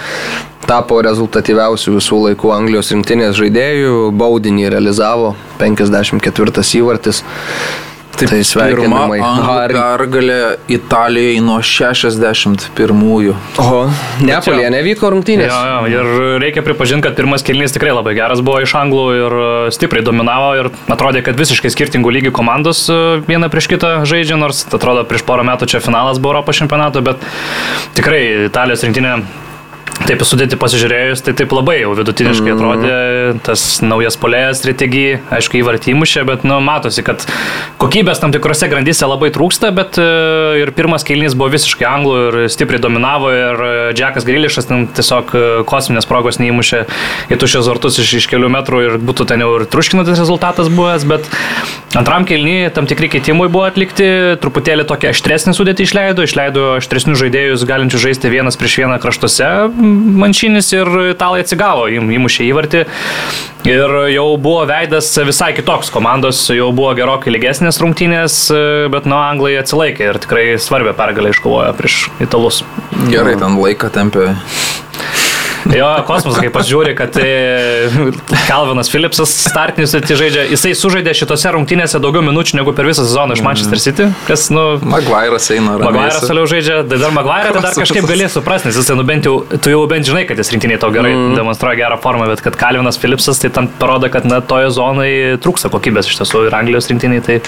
tapo 0.69 1.01
rezultatyviausių 1.05 1.97
visų 1.97 2.19
laikų 2.27 2.53
Anglijos 2.55 2.93
rinktinės 2.95 3.35
žaidėjų, 3.41 4.13
baudinį 4.19 4.69
realizavo 4.73 5.33
54 5.61 6.63
įvartis. 6.79 7.23
Taip, 8.13 8.29
Tai 8.29 8.39
sveikinimai. 8.45 9.19
Harry. 9.23 9.75
pergalė 9.75 10.39
Italijai 10.71 11.41
nuo 11.45 11.59
61-ųjų. 11.65 13.35
Oho, 13.63 13.81
Neapolėje 14.23 14.71
nevyko 14.75 15.11
rungtynės. 15.15 15.51
Jo, 15.51 15.87
jo, 15.89 16.03
ir 16.03 16.41
reikia 16.43 16.65
pripažinti, 16.67 17.07
kad 17.07 17.17
pirmas 17.19 17.45
kelnys 17.47 17.75
tikrai 17.75 17.95
labai 17.97 18.15
geras 18.19 18.43
buvo 18.45 18.61
iš 18.63 18.75
anglų 18.79 19.05
ir 19.17 19.37
e, 19.41 19.47
stipriai 19.75 20.05
dominavo 20.07 20.51
ir 20.61 20.71
atrodė, 20.93 21.25
kad 21.27 21.41
visiškai 21.41 21.73
skirtingų 21.73 22.13
lygių 22.19 22.35
komandos 22.37 22.85
e, 22.93 22.99
viena 23.29 23.49
prieš 23.53 23.71
kitą 23.73 23.95
žaidžia, 24.09 24.37
nors 24.41 24.65
atrodo 24.69 25.07
prieš 25.09 25.25
porą 25.29 25.47
metų 25.49 25.71
čia 25.73 25.83
finalas 25.85 26.21
buvo 26.21 26.37
Europos 26.37 26.61
čempionato, 26.61 27.03
bet 27.05 27.25
tikrai 27.97 28.23
Italijos 28.51 28.85
rinktinė 28.87 29.19
Taip 30.03 30.23
sudėti 30.27 30.57
pasižiūrėjus, 30.59 31.21
tai 31.23 31.33
taip 31.37 31.53
labai 31.55 31.77
jau 31.83 31.93
vidutiniškai 31.95 32.49
Mhm. 32.49 32.57
atrodė 32.57 33.43
tas 33.47 33.81
naujas 33.85 34.17
polėjas 34.19 34.59
strategija, 34.63 35.21
aišku, 35.31 35.61
įvartymušė, 35.61 36.25
bet 36.27 36.47
nu, 36.49 36.59
matosi, 36.65 37.05
kad 37.07 37.23
kokybės 37.79 38.19
tam 38.23 38.33
tikrose 38.35 38.69
grandyse 38.73 39.07
labai 39.07 39.31
trūksta, 39.35 39.71
bet 39.75 39.99
e, 40.01 40.07
ir 40.63 40.73
pirmas 40.75 41.05
kelinys 41.07 41.37
buvo 41.39 41.53
visiškai 41.55 41.87
anglų 41.87 42.17
ir 42.23 42.39
stipriai 42.51 42.81
dominavo 42.83 43.31
ir 43.31 43.63
e, 43.63 43.71
Džekas 43.95 44.27
Grilišas 44.27 44.69
ten 44.71 44.89
tiesiog 44.97 45.35
e, 45.35 45.45
kosminės 45.69 46.09
progos 46.09 46.41
neįmušė 46.43 46.83
į 47.31 47.39
tuščias 47.39 47.71
vartus 47.71 48.01
iš, 48.03 48.15
iš 48.23 48.29
kelių 48.33 48.51
metrų 48.57 48.83
ir 48.89 48.99
būtų 48.99 49.29
ten 49.31 49.45
jau 49.45 49.53
ir 49.61 49.67
truškinantis 49.71 50.19
rezultatas 50.19 50.73
buvęs, 50.73 51.07
bet 51.07 51.29
antram 51.99 52.27
kelinį 52.27 52.73
tam 52.75 52.89
tikri 52.91 53.13
keitimai 53.13 53.49
buvo 53.53 53.69
atlikti, 53.69 54.39
truputėlį 54.43 54.89
tokia 54.89 55.13
aštresnė 55.13 55.55
sudėti 55.55 55.87
išleido, 55.87 56.27
išleido 56.27 56.73
aštresnius 56.81 57.21
žaidėjus 57.23 57.67
galinčius 57.69 58.03
žaisti 58.09 58.33
vienas 58.33 58.59
prieš 58.59 58.81
vieną 58.83 58.99
kraštuose 59.03 59.51
manšinis 59.83 60.73
ir 60.77 60.91
italai 61.13 61.43
atsigavo, 61.45 61.89
įmušė 61.91 62.47
įvartį. 62.51 62.85
Ir 63.69 63.93
jau 64.11 64.27
buvo 64.43 64.65
veidas 64.67 65.13
visai 65.23 65.53
kitoks 65.55 65.93
komandos, 65.95 66.41
jau 66.51 66.73
buvo 66.75 66.91
gerokai 66.99 67.31
lygesnės 67.35 67.79
rungtynės, 67.83 68.39
bet 68.91 69.07
nuo 69.07 69.21
Anglai 69.23 69.55
atsilaikė 69.61 70.09
ir 70.11 70.19
tikrai 70.25 70.47
svarbią 70.59 70.97
pergalę 70.99 71.31
iškovojo 71.35 71.71
prieš 71.79 72.01
italus. 72.25 72.63
Gerai, 73.13 73.37
ten 73.39 73.61
laiką 73.63 73.93
tempė. 73.95 74.33
Jo, 75.71 75.89
kosmosas, 76.09 76.41
kai 76.43 76.51
pasižiūri, 76.53 76.95
kad 76.99 77.17
e, 77.23 78.11
Calvinas 78.49 78.91
Philipsas 78.91 79.31
startinis 79.47 79.95
tai 79.95 80.17
žaidžia, 80.19 80.47
jisai 80.51 80.73
sužaidė 80.79 81.15
šitose 81.17 81.53
rungtynėse 81.55 82.01
daugiau 82.03 82.25
minučių 82.27 82.59
negu 82.59 82.75
per 82.77 82.89
visą 82.89 83.05
sezoną 83.07 83.37
iš 83.37 83.45
Manchester 83.47 83.83
City, 83.83 84.09
kas, 84.27 84.49
nu, 84.55 84.65
Maguire'as 84.83 85.47
eina. 85.55 85.77
Maguire'as 85.83 86.27
toliau 86.27 86.49
žaidžia, 86.51 86.81
tai 86.89 86.99
dar 87.03 87.15
Maguire 87.15 87.53
tai 87.55 87.63
dar 87.69 87.77
kažkaip 87.79 88.09
galės 88.11 88.35
suprasti, 88.35 88.71
nes 88.71 88.81
jisai, 88.81 88.97
nu 88.99 89.07
bent 89.07 89.29
jau, 89.29 89.37
tu 89.53 89.73
jau 89.73 89.85
bent 89.91 90.09
žinai, 90.09 90.25
kad 90.29 90.41
jis 90.41 90.53
rinktiniai 90.57 90.81
tau 90.83 90.91
gerai 90.95 91.13
mm. 91.15 91.37
demonstruoja 91.39 91.79
gerą 91.85 92.01
formą, 92.03 92.27
bet 92.33 92.43
kad 92.45 92.59
Kalvinas 92.59 92.99
Philipsas, 93.01 93.41
tai 93.43 93.53
tam 93.55 93.71
parodo, 93.81 94.11
kad 94.13 94.27
na, 94.29 94.41
toje 94.43 94.73
zonoje 94.75 95.39
trūksta 95.43 95.71
kokybės 95.73 96.11
iš 96.11 96.19
tiesų 96.23 96.47
ir 96.49 96.59
Anglijos 96.59 96.91
rinktiniai. 96.91 97.23
Tai... 97.23 97.39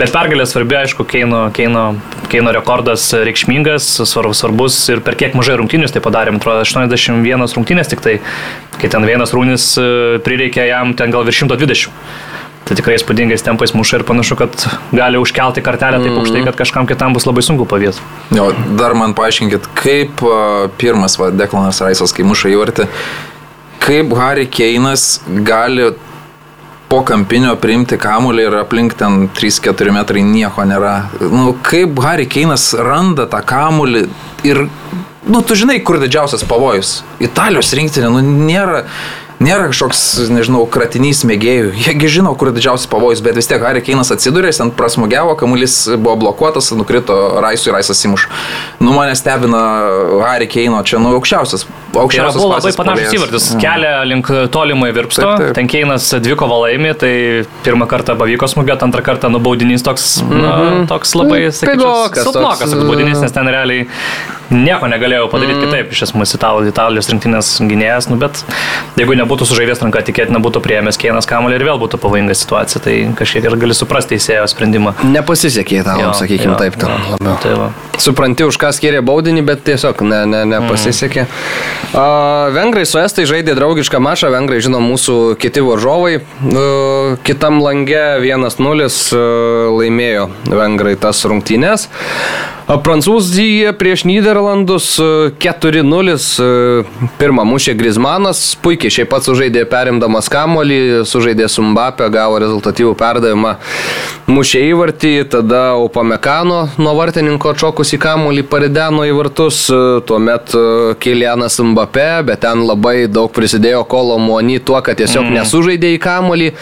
Bet 0.00 0.12
pergalė 0.14 0.48
svarbi, 0.48 0.78
aišku, 0.82 1.06
Keino, 1.08 1.46
Keino, 1.56 1.86
Keino 2.32 2.52
rekordas 2.56 3.08
reikšmingas, 3.14 3.88
svarbus, 4.02 4.42
svarbus 4.42 4.78
ir 4.92 5.02
per 5.04 5.16
kiek 5.18 5.36
mažai 5.38 5.58
rungtynius 5.60 5.94
tai 5.94 6.02
padarėm, 6.04 6.40
atrodo, 6.40 6.64
81 6.66 7.22
rungtynės 7.56 7.90
tik 7.92 8.00
tai, 8.04 8.16
kai 8.80 8.88
ten 8.92 9.04
vienas 9.08 9.34
rūnis 9.36 9.74
e, 9.80 9.84
prireikė 10.24 10.68
jam 10.70 10.94
ten 10.96 11.12
gal 11.12 11.26
virš 11.26 11.44
120. 11.44 11.92
Tai 12.66 12.74
tikrai 12.74 12.96
įspūdingais 12.98 13.44
tempais 13.46 13.70
muša 13.78 14.00
ir 14.00 14.04
panašu, 14.08 14.34
kad 14.40 14.64
gali 14.90 15.20
užkelti 15.22 15.62
kartelę 15.62 16.00
taip 16.02 16.16
aukštai, 16.18 16.40
kad 16.48 16.56
kažkam 16.58 16.88
kitam 16.90 17.14
bus 17.14 17.28
labai 17.28 17.44
sunku 17.46 17.62
pavės. 17.70 18.00
Jo, 18.34 18.48
dar 18.80 18.96
man 18.98 19.14
paaiškinkit, 19.14 19.68
kaip 19.78 20.24
a, 20.26 20.66
pirmas 20.80 21.14
va, 21.20 21.30
Deklanas 21.30 21.78
Raisas, 21.84 22.16
kai 22.16 22.26
muša 22.26 22.50
įvartį, 22.56 22.88
kaip 23.86 24.16
Harry 24.18 24.48
Keinas 24.50 25.20
gali 25.46 25.92
po 26.88 27.02
kampinio 27.06 27.54
priimti 27.58 27.98
kamuolį 27.98 28.46
ir 28.46 28.56
aplink 28.60 28.94
ten 28.98 29.26
3-4 29.34 29.94
metrai 29.94 30.22
nieko 30.26 30.66
nėra. 30.66 30.94
Nu, 31.20 31.52
kaip 31.66 31.98
Harry 32.04 32.26
Keinas 32.30 32.70
randa 32.78 33.26
tą 33.30 33.42
kamuolį 33.46 34.06
ir, 34.46 34.66
nu, 35.26 35.42
tu 35.42 35.54
žinai, 35.58 35.80
kur 35.84 36.00
didžiausias 36.02 36.44
pavojus. 36.48 37.00
Italijos 37.22 37.72
rinktinė, 37.76 38.10
nu, 38.14 38.20
nėra, 38.46 38.84
nėra 39.42 39.68
kažkoks, 39.70 40.02
nežinau, 40.32 40.62
kratinys 40.72 41.24
mėgėjų. 41.28 41.72
Jiegi 41.86 42.08
žino, 42.18 42.32
kur 42.38 42.52
didžiausias 42.56 42.88
pavojus, 42.92 43.20
bet 43.24 43.36
vis 43.36 43.48
tiek 43.50 43.62
Harry 43.66 43.82
Keinas 43.84 44.12
atsidūrė, 44.14 44.52
jis 44.52 44.62
ten 44.62 44.70
prasmugiavo, 44.76 45.34
kamuolys 45.40 45.74
buvo 45.96 46.16
blokuotas, 46.24 46.70
nukrito 46.78 47.16
Raisui, 47.44 47.72
Raisas 47.74 48.04
įmuš. 48.06 48.28
Nu, 48.80 48.94
mane 48.96 49.16
stebina 49.18 49.64
Harry 50.24 50.48
Keino, 50.48 50.80
čia, 50.86 51.00
nu, 51.02 51.12
aukščiausias. 51.18 51.66
Tai 51.92 52.02
Aukščiausias 52.04 52.36
buvo 52.36 52.52
labai 52.52 52.72
panašus 52.76 53.04
puolėjas. 53.06 53.14
įvartis. 53.16 53.44
Kelia 53.62 53.92
link 54.04 54.30
tolimai 54.52 54.90
virpsto. 54.92 55.22
Taip, 55.24 55.38
taip. 55.40 55.54
Ten 55.56 55.68
Keinas 55.70 56.08
dvi 56.20 56.36
kovą 56.36 56.58
laimi, 56.66 56.90
tai 56.98 57.12
pirmą 57.64 57.86
kartą 57.88 58.16
pavyko 58.20 58.48
smūgiuoti, 58.52 58.84
antrą 58.84 59.04
kartą 59.06 59.30
nubaudinys 59.32 59.84
toks, 59.86 60.18
mm 60.22 60.32
-hmm. 60.32 60.42
na, 60.42 60.86
toks 60.90 61.14
labai, 61.16 61.40
Mm, 61.46 61.54
sakyčiau, 61.56 61.78
pigokas 61.78 62.22
silpnokas 62.26 62.58
toks, 62.58 62.74
toks 62.74 62.88
baudinys, 62.90 63.20
nes 63.24 63.32
ten 63.32 63.48
realiai 63.48 63.86
nieko 64.50 64.88
negalėjau 64.90 65.28
padaryti 65.32 65.58
mm. 65.58 65.66
kitaip. 65.66 65.94
Iš 65.94 66.02
esmės 66.08 66.34
italų, 66.36 66.66
italijos 66.70 67.10
rinktinės 67.10 67.52
gynėjas, 67.66 68.08
nu, 68.10 68.18
bet 68.20 68.42
jeigu 68.98 69.16
nebūtų 69.18 69.48
sužaidęs 69.48 69.82
ranka, 69.84 70.02
tikėtina 70.06 70.40
būtų 70.42 70.62
prieėmęs 70.64 71.00
Keinas 71.00 71.28
kamuolį 71.30 71.58
ir 71.58 71.66
vėl 71.68 71.80
būtų 71.82 72.00
pavojinga 72.02 72.36
situacija. 72.36 72.82
Tai 72.86 72.94
kažkiek 73.18 73.46
ir 73.48 73.58
gali 73.60 73.76
suprasti 73.76 74.16
teisėjo 74.16 74.46
sprendimą. 74.50 74.94
Nepasisekė 75.06 75.82
tau, 75.86 76.10
sakykime 76.16 76.54
jo, 76.54 76.58
taip. 76.60 76.78
Ten, 76.80 76.94
jo. 76.94 77.16
labiau. 77.16 77.36
Tai 77.42 77.54
va. 77.60 77.68
Supranti, 78.02 78.46
už 78.46 78.58
ką 78.60 78.72
skiria 78.76 79.02
baudinį, 79.04 79.44
bet 79.46 79.64
tiesiog 79.66 80.02
ne, 80.06 80.22
ne, 80.30 80.42
nepasisekė. 80.52 81.26
Mm. 81.26 81.94
Uh, 81.96 82.48
vengrai 82.56 82.84
su 82.88 83.00
Estai 83.00 83.26
žaidė 83.28 83.56
draugišką 83.58 84.00
mačą, 84.02 84.30
Vengrai 84.34 84.60
žino 84.64 84.82
mūsų 84.84 85.36
kiti 85.40 85.64
varžovai. 85.64 86.18
Uh, 86.20 87.16
kitam 87.26 87.62
lange 87.64 88.04
1-0 88.24 88.90
uh, 88.90 89.22
laimėjo 89.78 90.28
Vengrai 90.52 90.96
tas 91.00 91.24
rungtynės. 91.28 91.88
Uh, 91.88 92.56
Prancūzija 92.66 93.70
prieš 93.78 94.02
Niderlandus 94.08 94.35
uh, 95.00 95.30
4-0. 95.38 96.14
Uh, 96.40 96.86
pirmą 97.20 97.44
mušė 97.48 97.74
Grizmanas, 97.78 98.40
puikiai 98.62 98.92
šiaip 98.92 99.10
pats 99.12 99.28
sužaidė 99.30 99.64
perimdamas 99.70 100.30
kamolį, 100.32 100.78
sužaidė 101.08 101.48
su 101.52 101.64
Mbappé, 101.64 102.08
gavo 102.12 102.38
rezultatyvų 102.42 102.94
perdavimą, 103.00 103.56
mušė 104.30 104.62
įvartį, 104.70 105.12
tada 105.32 105.62
Upamekano 105.80 106.62
nuo 106.78 106.94
vartininko 106.98 107.54
atšokus 107.54 107.94
į 107.96 108.00
kamolį 108.06 108.46
parideno 108.50 109.06
į 109.08 109.14
vartus, 109.18 109.64
uh, 109.72 110.00
tuomet 110.06 110.56
Kilianas 111.02 111.60
Mbappé, 111.60 112.08
bet 112.30 112.44
ten 112.46 112.66
labai 112.68 113.06
daug 113.10 113.32
prisidėjo 113.32 113.84
Kolo 113.90 114.18
Muoni 114.22 114.60
tuo, 114.60 114.80
kad 114.82 114.98
tiesiog 115.00 115.28
mm. 115.28 115.38
nesužaidė 115.40 115.94
į 115.96 116.02
kamolį 116.02 116.52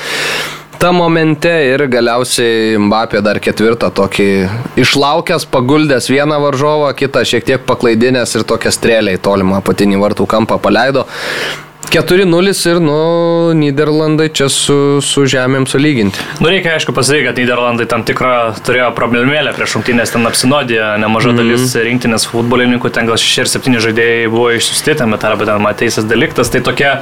ta 0.84 0.92
momente 0.92 1.48
ir 1.48 1.86
galiausiai 1.88 2.76
Mbappé 2.76 3.22
dar 3.24 3.38
ketvirtą 3.40 3.88
tokį 3.96 4.26
išlaukęs, 4.82 5.46
paguldęs 5.48 6.10
vieną 6.12 6.36
varžovą, 6.42 6.90
kitą 6.98 7.22
šiek 7.24 7.46
tiek 7.48 7.64
paklaidinęs 7.64 8.36
ir 8.36 8.44
tokią 8.44 8.72
strėlę 8.76 9.14
į 9.16 9.22
tolimą 9.24 9.62
apatinį 9.62 10.02
vartų 10.02 10.26
kampą 10.28 10.58
paleido. 10.60 11.06
4-0 11.88 12.52
ir, 12.68 12.82
nu, 12.84 12.98
Niderlandai 13.56 14.28
čia 14.36 14.50
su, 14.52 15.00
su 15.00 15.24
žemėm 15.30 15.64
sulyginti. 15.70 16.20
Nu, 16.44 16.50
reikia 16.52 16.74
aišku 16.76 16.92
pasakyti, 16.96 17.30
kad 17.30 17.40
Niderlandai 17.40 17.88
tam 17.88 18.04
tikrą 18.04 18.36
turėjo 18.66 18.92
problemėlę 18.98 19.56
prieš 19.56 19.78
rungtynės, 19.78 20.12
ten 20.12 20.28
apsinodė 20.28 20.82
nemaža 21.00 21.32
mm. 21.32 21.40
dalis 21.40 21.76
rinktinės 21.88 22.28
futbolininkų, 22.28 22.92
ten 22.92 23.08
gal 23.08 23.16
6 23.20 23.46
ar 23.46 23.52
7 23.56 23.80
žaidėjai 23.88 24.32
buvo 24.32 24.52
išsiusti, 24.58 25.00
ten, 25.00 25.16
bet 25.16 25.28
arba 25.32 25.48
ten 25.48 25.64
Mateisas 25.64 26.08
Deliktas, 26.12 26.52
tai 26.52 26.60
tokia 26.66 26.98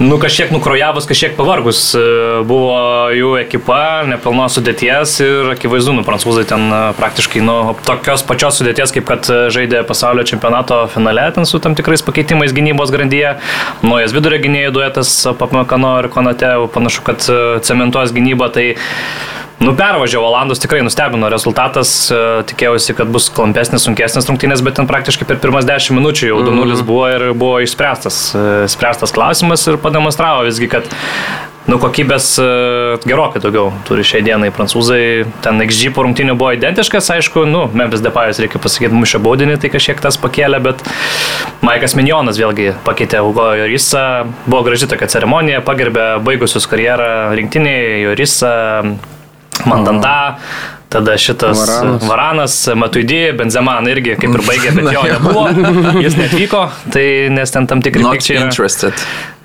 Nu, 0.00 0.16
kažkiek 0.16 0.48
nukrojavus, 0.48 1.04
kažkiek 1.04 1.34
pavargus 1.36 1.90
e, 1.92 2.00
buvo 2.48 2.76
jų 3.12 3.34
ekipa, 3.42 4.06
nepilno 4.08 4.46
sudėties 4.48 5.18
ir 5.20 5.50
akivaizdu, 5.52 5.92
nu, 5.92 6.04
prancūzai 6.06 6.46
ten 6.48 6.62
e, 6.72 6.78
praktiškai, 6.96 7.42
nu, 7.44 7.74
tokios 7.84 8.24
pačios 8.24 8.56
sudėties, 8.62 8.94
kaip 8.96 9.04
kad 9.10 9.28
e, 9.28 9.36
žaidė 9.52 9.82
pasaulio 9.84 10.24
čempionato 10.24 10.86
finale, 10.94 11.26
ten 11.36 11.44
su 11.44 11.60
tam 11.60 11.76
tikrais 11.76 12.00
pakeitimais 12.06 12.56
gynybos 12.56 12.94
grandyje. 12.94 13.34
Naujas 13.84 14.16
vidurio 14.16 14.40
gynėjų 14.40 14.72
duetas, 14.78 15.12
Papmakano 15.36 15.98
ir 16.00 16.08
Konate, 16.16 16.54
panašu, 16.72 17.04
kad 17.04 17.28
cementuos 17.68 18.16
gynybą, 18.16 18.48
tai 18.56 18.66
Nu, 19.60 19.74
pervažiavo 19.76 20.24
Olandus, 20.24 20.58
tikrai 20.62 20.80
nustebino 20.80 21.28
rezultatas, 21.28 21.90
e, 22.08 22.20
tikėjausi, 22.48 22.94
kad 22.96 23.10
bus 23.12 23.26
klampesnis, 23.36 23.84
sunkesnis 23.84 24.24
rungtynės, 24.30 24.62
bet 24.64 24.78
ten 24.80 24.88
praktiškai 24.88 25.26
per 25.28 25.36
pirmas 25.42 25.68
10 25.68 25.98
minučių 25.98 26.30
jau 26.30 26.38
2-0 26.46 26.80
buvo 26.88 27.04
ir 27.12 27.26
buvo 27.36 27.58
išspręstas, 27.60 28.22
e, 28.32 28.46
spręstas 28.72 29.12
klausimas 29.12 29.66
ir 29.68 29.76
pademonstravo 29.84 30.48
visgi, 30.48 30.70
kad 30.72 30.88
Nu, 31.68 31.76
kokybės 31.78 32.24
e, 32.40 32.44
gerokai 33.04 33.38
daugiau 33.44 33.68
turi 33.86 34.02
šiai 34.06 34.24
dienai 34.26 34.48
prancūzai. 34.54 35.26
Ten 35.44 35.60
XG 35.62 35.92
po 35.94 36.02
rungtinių 36.06 36.34
buvo 36.40 36.54
identiškas, 36.56 37.10
aišku, 37.14 37.44
nu, 37.46 37.66
Memphis 37.76 38.02
Depayas, 38.02 38.40
reikia 38.42 38.58
pasakyti, 38.64 38.96
mušė 38.96 39.20
baudinį, 39.22 39.58
tai 39.60 39.70
kažkiek 39.70 40.00
tas 40.02 40.16
pakėlė, 40.18 40.58
bet 40.64 40.82
Maikas 41.62 41.94
Minjonas 41.98 42.40
vėlgi 42.40 42.72
pakeitė 42.88 43.20
Ugo 43.22 43.52
Jorisą. 43.60 44.02
Buvo 44.48 44.64
graži 44.66 44.88
tokia 44.90 45.12
ceremonija, 45.12 45.62
pagerbė 45.62 46.10
baigusius 46.26 46.66
karjerą 46.70 47.36
rinktinėje 47.38 48.02
Jorisą, 48.08 48.54
Mandanda. 49.68 50.18
Aha. 50.36 50.76
Tada 50.90 51.14
šitas 51.14 51.54
Varanas, 51.54 52.02
Varanas 52.02 52.54
Matuidį, 52.74 53.18
Benzeman 53.38 53.86
irgi 53.92 54.16
kaip 54.18 54.32
ir 54.34 54.42
baigė, 54.42 54.72
bet 54.74 54.88
jo 54.90 55.04
nebuvo, 55.12 55.44
jis 56.02 56.16
netvyko, 56.18 56.64
tai 56.90 57.04
nes 57.30 57.54
ten 57.54 57.68
tam 57.70 57.78
tikri 57.84 58.02
pykčiai. 58.08 58.40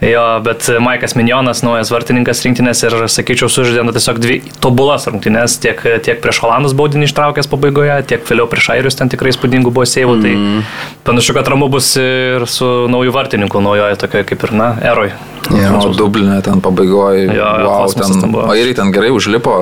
Jo, 0.06 0.24
bet 0.46 0.68
Maikas 0.84 1.16
Minjonas, 1.18 1.64
naujas 1.66 1.90
vartininkas 1.94 2.44
rinktinės 2.46 2.84
ir, 2.86 2.98
sakyčiau, 3.10 3.50
sužaidė 3.52 3.86
nu, 3.88 3.94
tiesiog 3.96 4.20
dvi 4.22 4.40
tobulas 4.62 5.08
rungtynės, 5.10 5.58
tiek, 5.64 5.82
tiek 6.06 6.22
prieš 6.24 6.44
Holandus 6.46 6.76
baudinį 6.78 7.10
ištraukęs 7.10 7.50
pabaigoje, 7.50 7.98
tiek 8.12 8.26
vėliau 8.30 8.50
prieš 8.52 8.72
Airius 8.76 9.00
ten 9.00 9.10
tikrai 9.12 9.34
spūdingų 9.36 9.74
buvo 9.74 9.88
seivų, 9.90 10.20
tai 10.22 10.36
mm. 10.36 10.66
tai 11.02 11.12
panašu, 11.12 11.38
kad 11.38 11.50
ramu 11.50 11.70
bus 11.74 11.96
ir 12.02 12.46
su 12.50 12.68
nauju 12.92 13.16
vartininku, 13.16 13.64
naujoje 13.64 13.98
tokioje 14.06 14.30
kaip 14.30 14.46
ir, 14.46 14.54
na, 14.62 14.76
eroj. 14.94 15.16
Ja, 15.54 15.72
o 15.78 15.92
Dublinė 15.94 16.40
ten 16.46 16.62
pabaigoje. 16.64 17.28
Jo, 17.36 17.46
wow, 17.62 17.86
ten, 17.94 18.14
ten 18.22 18.34
o 18.34 18.54
ir 18.58 18.72
ten 18.78 18.92
gerai 18.96 19.12
užlipo. 19.14 19.54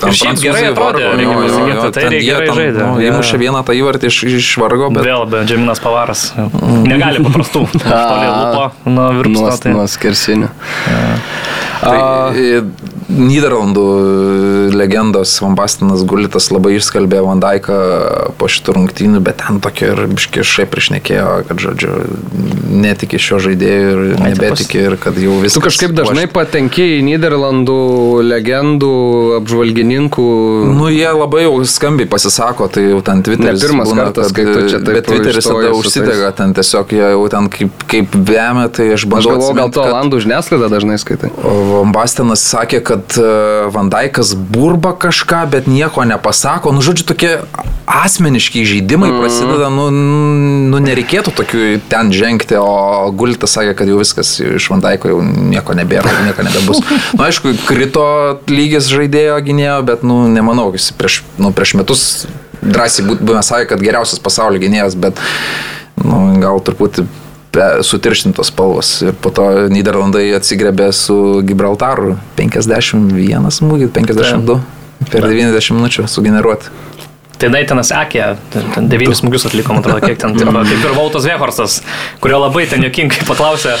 Ten 0.00 0.10
ir 0.10 0.18
šiaip 0.18 0.40
gerai 0.42 0.62
atrodė, 0.72 1.04
vargo, 1.06 1.20
reikia 1.20 1.36
pasakyti, 1.38 1.76
jo, 1.78 1.90
tai 1.94 2.04
reikia 2.08 2.32
gerai 2.32 2.56
žaidė. 2.58 2.82
Nu, 2.82 3.04
įmušė 3.06 3.40
vieną 3.44 3.62
tą 3.68 3.76
įvartį 3.78 4.10
iš, 4.10 4.18
iš 4.40 4.50
vargo, 4.58 4.90
bet... 4.94 5.06
Vėl, 5.06 5.24
Benjaminas 5.30 5.82
Pavaras. 5.84 6.24
Mm. 6.34 6.82
Negali 6.90 7.22
paprastų. 7.22 7.64
Lupo 8.40 8.90
nuo 8.90 9.06
virpsto. 9.20 9.54
Tai... 9.62 9.76
Nuo 9.88 9.94
skersinių. 9.96 10.48
Ja. 10.84 11.04
Tai, 11.80 11.92
A, 11.96 12.32
Niderlandų 13.18 13.84
legendos 14.74 15.34
Van 15.42 15.56
Bastinas 15.58 16.04
Gulitas 16.08 16.50
labai 16.54 16.76
išskalbė 16.78 17.22
Van 17.26 17.40
Daiką 17.42 17.78
po 18.38 18.48
šitų 18.50 18.76
rungtynių, 18.76 19.22
bet 19.24 19.40
ten 19.42 19.58
tokia 19.64 19.92
ir 19.94 20.04
biški 20.12 20.44
šiaip 20.46 20.76
išnekėjo, 20.78 21.26
kad, 21.48 21.62
žodžiu, 21.62 21.94
netiki 22.68 23.20
šio 23.22 23.40
žaidėjo 23.42 23.88
ir 23.94 24.02
nebetiki 24.22 24.82
ir 24.84 24.96
kad 25.00 25.18
jau 25.18 25.38
viskas. 25.42 25.58
Tu 25.58 25.64
kažkaip 25.66 25.94
dažnai 25.96 26.26
pošt... 26.28 26.36
patenki 26.36 26.86
į 26.98 27.00
Niderlandų 27.08 27.78
legendų, 28.26 28.92
apžvalgininkų. 29.40 30.28
Nu, 30.78 30.90
jie 30.92 31.08
labai 31.10 31.44
jau 31.46 31.56
skambiai 31.68 32.08
pasisako, 32.10 32.68
tai 32.72 32.86
jau 32.90 33.00
ten 33.06 33.24
Twitteris. 33.26 33.58
Ne 33.58 33.66
pirmas 33.66 33.92
būna, 33.92 34.08
kartas, 34.08 34.34
kai 34.36 34.46
tu 34.46 34.66
čia 34.68 34.78
taip. 34.78 34.92
Bet 35.00 35.10
Twitteris 35.10 35.48
tada 35.48 35.72
užsidega, 35.76 36.30
ten 36.38 36.54
tiesiog 36.56 36.94
jie 36.94 37.10
jau 37.16 37.24
ten 37.32 37.50
kaip, 37.52 37.84
kaip 37.90 38.14
vemia, 38.14 38.68
tai 38.70 38.90
aš 38.94 39.08
bandau. 39.08 39.34
Aš 39.34 39.42
galvoju, 39.42 39.58
gal 39.58 39.74
to 39.74 39.84
Olandų 39.88 40.22
žiniasklaidą 40.26 40.70
dažnai 40.76 41.00
skaitai. 41.00 41.32
Van 41.42 41.94
Bastinas 41.94 42.44
sakė, 42.46 42.82
kad 42.84 43.07
kad 43.08 43.24
e, 43.24 43.70
Vandaikas 43.70 44.34
burba 44.34 44.92
kažką, 44.98 45.46
bet 45.50 45.66
nieko 45.66 46.04
nepasako. 46.04 46.72
Nu, 46.72 46.80
žodžiu, 46.80 47.06
tokie 47.06 47.38
asmeniški 47.86 48.64
žaidimai 48.64 49.10
mm. 49.10 49.20
prasideda, 49.20 49.68
nu, 49.72 49.88
nu, 49.90 50.80
nereikėtų 50.82 51.32
tokių 51.36 51.80
ten 51.88 52.12
žengti, 52.12 52.58
o 52.60 53.10
Gultas 53.16 53.56
sakė, 53.56 53.74
kad 53.78 53.88
jau 53.88 54.00
viskas 54.00 54.34
iš 54.40 54.68
Vandaiko 54.72 55.12
jau 55.12 55.22
nieko 55.22 55.76
nebėra, 55.78 56.12
nieko 56.26 56.44
nebebus. 56.46 56.82
Na, 56.84 56.98
nu, 57.14 57.24
aišku, 57.28 57.54
krito 57.68 58.04
lygis 58.50 58.90
žaidėjo 58.92 59.38
gynėjo, 59.46 59.78
bet, 59.88 60.04
nu, 60.06 60.26
nemanau, 60.32 60.70
jis 60.76 60.90
prieš, 60.96 61.22
nu, 61.40 61.52
prieš 61.56 61.76
metus 61.80 62.04
drąsiai 62.62 63.06
būtume 63.08 63.44
sakę, 63.46 63.68
kad 63.70 63.82
geriausias 63.84 64.20
pasaulio 64.22 64.60
gynėjas, 64.62 64.98
bet, 64.98 65.20
nu, 66.02 66.38
gal 66.42 66.60
truputį 66.64 67.06
sutirštintos 67.82 68.50
spalvos. 68.52 68.90
Ir 69.02 69.14
po 69.22 69.30
to 69.34 69.68
Niderlandai 69.72 70.26
atsigrebė 70.36 70.90
su 70.96 71.40
Gibraltaru 71.46 72.16
51 72.38 73.50
smūgį, 73.58 73.90
52 73.94 74.58
per 75.08 75.26
90 75.28 75.78
minučių 75.78 76.06
sugeneruoti. 76.10 76.72
Tai 77.38 77.50
Naitanas 77.54 77.92
Akė, 77.94 78.22
ten 78.50 78.88
devynis 78.90 79.20
smūgius 79.22 79.46
atliko, 79.46 79.70
man 79.70 79.84
atrodo, 79.84 80.00
kiek 80.02 80.18
ten, 80.18 80.34
tipo, 80.34 80.50
kaip 80.50 80.86
ir 80.88 80.94
Vautas 80.96 81.26
Vehorstas, 81.28 81.76
kurio 82.22 82.40
labai 82.42 82.64
ten 82.70 82.82
jokingai 82.82 83.22
paklausė, 83.28 83.76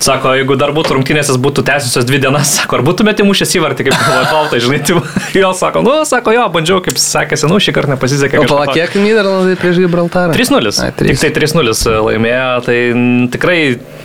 sako, 0.00 0.32
jeigu 0.38 0.56
dar 0.60 0.72
būtų 0.72 0.96
rungtynės, 0.96 1.32
būtų 1.42 1.64
tęsiusios 1.68 2.08
dvi 2.08 2.22
dienas, 2.24 2.54
sako, 2.56 2.78
ar 2.78 2.86
būtumėte 2.86 3.26
mušęs 3.28 3.52
įvartį, 3.58 3.90
kaip 3.90 4.06
Vautas, 4.32 4.64
žinai, 4.64 4.80
tipo, 4.88 5.04
jo 5.42 5.52
sako, 5.58 5.84
nu, 5.84 5.98
sako, 6.08 6.32
jo, 6.38 6.46
bandžiau, 6.56 6.80
kaip 6.84 7.00
sekėsi, 7.00 7.48
nu, 7.52 7.60
šį 7.60 7.76
kartą 7.76 7.96
nepasisekė. 7.98 8.40
O 8.40 8.48
pala, 8.48 8.72
kiek 8.72 8.96
Niderlandai 8.96 9.58
prieš 9.60 9.82
Gibraltarą? 9.84 10.32
3-0. 10.32 10.72
Tik 11.02 11.20
tai 11.20 11.32
3-0 11.36 11.76
laimėjo, 12.08 12.48
tai 12.64 12.78
tikrai 13.36 13.58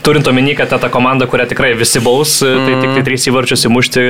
turint 0.03 0.27
omeny, 0.27 0.51
kad 0.59 0.71
ta 0.71 0.91
komanda, 0.91 1.27
kurią 1.31 1.47
tikrai 1.51 1.73
visi 1.79 2.03
baus, 2.03 2.38
mm. 2.43 2.67
tai 2.67 2.75
tik 2.84 2.91
tai 2.91 3.03
3 3.07 3.17
mhm. 3.17 3.31
įvarčius 3.31 3.65
įmušti, 3.67 4.03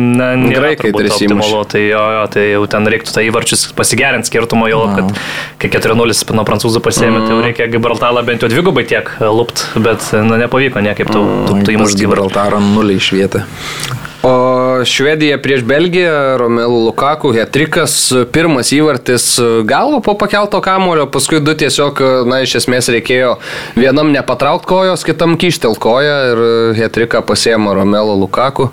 na, 0.00 0.32
nėra 0.40 0.72
Graikai, 0.74 0.92
optimalu, 0.96 1.62
tai 1.70 1.84
jo, 1.86 2.02
jo, 2.16 2.24
tai 2.34 2.44
jau 2.50 2.64
ten 2.72 2.90
reiktų 2.92 3.14
tą 3.14 3.24
įvarčius 3.28 3.68
pasigerinti 3.76 4.29
skirtumo, 4.30 4.70
jau, 4.70 4.84
kad 4.94 5.12
kai 5.60 5.72
4-0 5.74 6.36
nuo 6.38 6.46
prancūzų 6.48 6.82
pasėmė, 6.84 7.18
mm. 7.18 7.26
tai 7.26 7.34
jau 7.34 7.46
reikia 7.48 7.70
Gibraltarą 7.72 8.24
bent 8.26 8.46
jau 8.46 8.52
dvigubai 8.52 8.86
tiek 8.88 9.10
lupt, 9.20 9.66
bet 9.82 10.12
na, 10.14 10.38
nepavyko 10.46 10.84
niekaip 10.86 11.10
tu, 11.10 11.24
tu, 11.48 11.58
tu 11.66 11.74
įmušti 11.74 12.06
Gibraltarą 12.06 12.62
nulį 12.70 13.00
iš 13.00 13.10
vietą. 13.18 13.44
O 14.22 14.84
Švedija 14.84 15.38
prieš 15.40 15.62
Belgiją, 15.64 16.36
Romelu 16.36 16.84
Lukaku, 16.84 17.30
Hetrikas, 17.32 17.94
pirmas 18.32 18.68
įvartis 18.76 19.24
galvo 19.64 20.02
po 20.04 20.12
pakelto 20.20 20.60
kamulio, 20.60 21.06
paskui 21.08 21.40
du 21.40 21.54
tiesiog, 21.56 22.02
na, 22.28 22.42
iš 22.44 22.58
esmės 22.60 22.90
reikėjo 22.92 23.38
vienam 23.80 24.12
nepatraukti 24.12 24.68
kojos, 24.68 25.06
kitam 25.08 25.38
kištel 25.40 25.78
koją 25.80 26.18
ir 26.34 26.42
Hetriką 26.82 27.24
pasėmė 27.24 27.78
Romelu 27.80 28.18
Lukaku. 28.20 28.68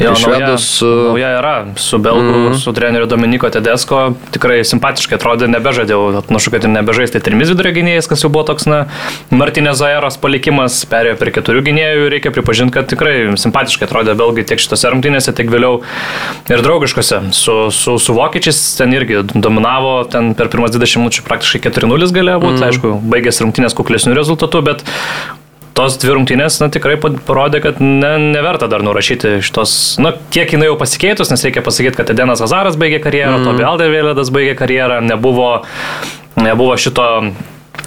Jo, 0.00 0.12
švedus. 0.18 0.66
Nauja, 0.82 1.04
nauja 1.08 1.30
yra, 1.38 1.54
su 1.80 1.98
Belgu, 1.98 2.34
mm. 2.50 2.58
su 2.60 2.72
treneriu 2.76 3.08
Dominiko 3.08 3.48
Tedesko, 3.52 4.00
tikrai 4.34 4.58
simpatiškai 4.68 5.16
atrodė, 5.16 5.48
nebežadėjau, 5.52 6.18
atnašu, 6.20 6.52
kad 6.52 6.66
ir 6.66 6.72
nebežais, 6.74 7.12
tai 7.14 7.22
trimis 7.24 7.50
vidurio 7.52 7.72
gynėjais, 7.78 8.08
kas 8.10 8.24
jau 8.24 8.30
buvo 8.32 8.44
toks, 8.50 8.68
na, 8.68 8.82
Martinės 9.32 9.80
Zaeros 9.80 10.18
palikimas, 10.20 10.82
perėjo 10.90 11.16
prie 11.20 11.32
keturių 11.38 11.64
gynėjų, 11.70 12.10
reikia 12.12 12.32
pripažinti, 12.34 12.74
kad 12.76 12.90
tikrai 12.92 13.14
simpatiškai 13.40 13.88
atrodė 13.88 14.16
Belgai 14.18 14.44
tiek 14.48 14.60
šitose 14.60 14.92
rungtynėse, 14.92 15.34
tiek 15.36 15.48
vėliau 15.52 15.80
ir 16.52 16.64
draugiškose. 16.66 17.22
Su, 17.36 17.56
su, 17.72 17.96
su 18.02 18.16
Vokiečiais 18.16 18.60
ten 18.76 18.92
irgi 18.96 19.22
dominavo, 19.32 19.96
ten 20.12 20.34
per 20.36 20.52
pirmas 20.52 20.76
20 20.76 21.04
minučių 21.06 21.24
praktiškai 21.26 21.64
4-0 21.70 22.12
galėjo 22.16 22.44
būti, 22.44 22.60
mm. 22.60 22.68
aišku, 22.68 22.94
baigėsi 23.16 23.46
rungtynės 23.46 23.76
kuklesnių 23.76 24.16
rezultatų, 24.18 24.62
bet 24.68 24.86
tos 25.76 25.98
dvi 26.00 26.14
rungtynės 26.16 26.60
na, 26.62 26.70
tikrai 26.72 26.96
parodė, 27.00 27.60
kad 27.64 27.80
ne, 27.82 28.14
neverta 28.32 28.68
dar 28.72 28.84
nurašyti 28.86 29.36
šitos, 29.44 29.74
na, 30.02 30.14
kiek 30.34 30.56
jinai 30.56 30.70
jau 30.70 30.78
pasikeitus, 30.80 31.32
nes 31.32 31.44
reikia 31.46 31.64
pasakyti, 31.66 31.98
kad 32.00 32.12
Edenas 32.14 32.42
Hazaras 32.44 32.78
baigė 32.80 33.02
karjerą, 33.04 33.36
mm. 33.38 33.50
Tobi 33.50 33.66
Aldevėlėdas 33.68 34.32
baigė 34.34 34.56
karjerą, 34.58 35.02
nebuvo, 35.04 35.50
nebuvo 36.40 36.78
šito 36.80 37.10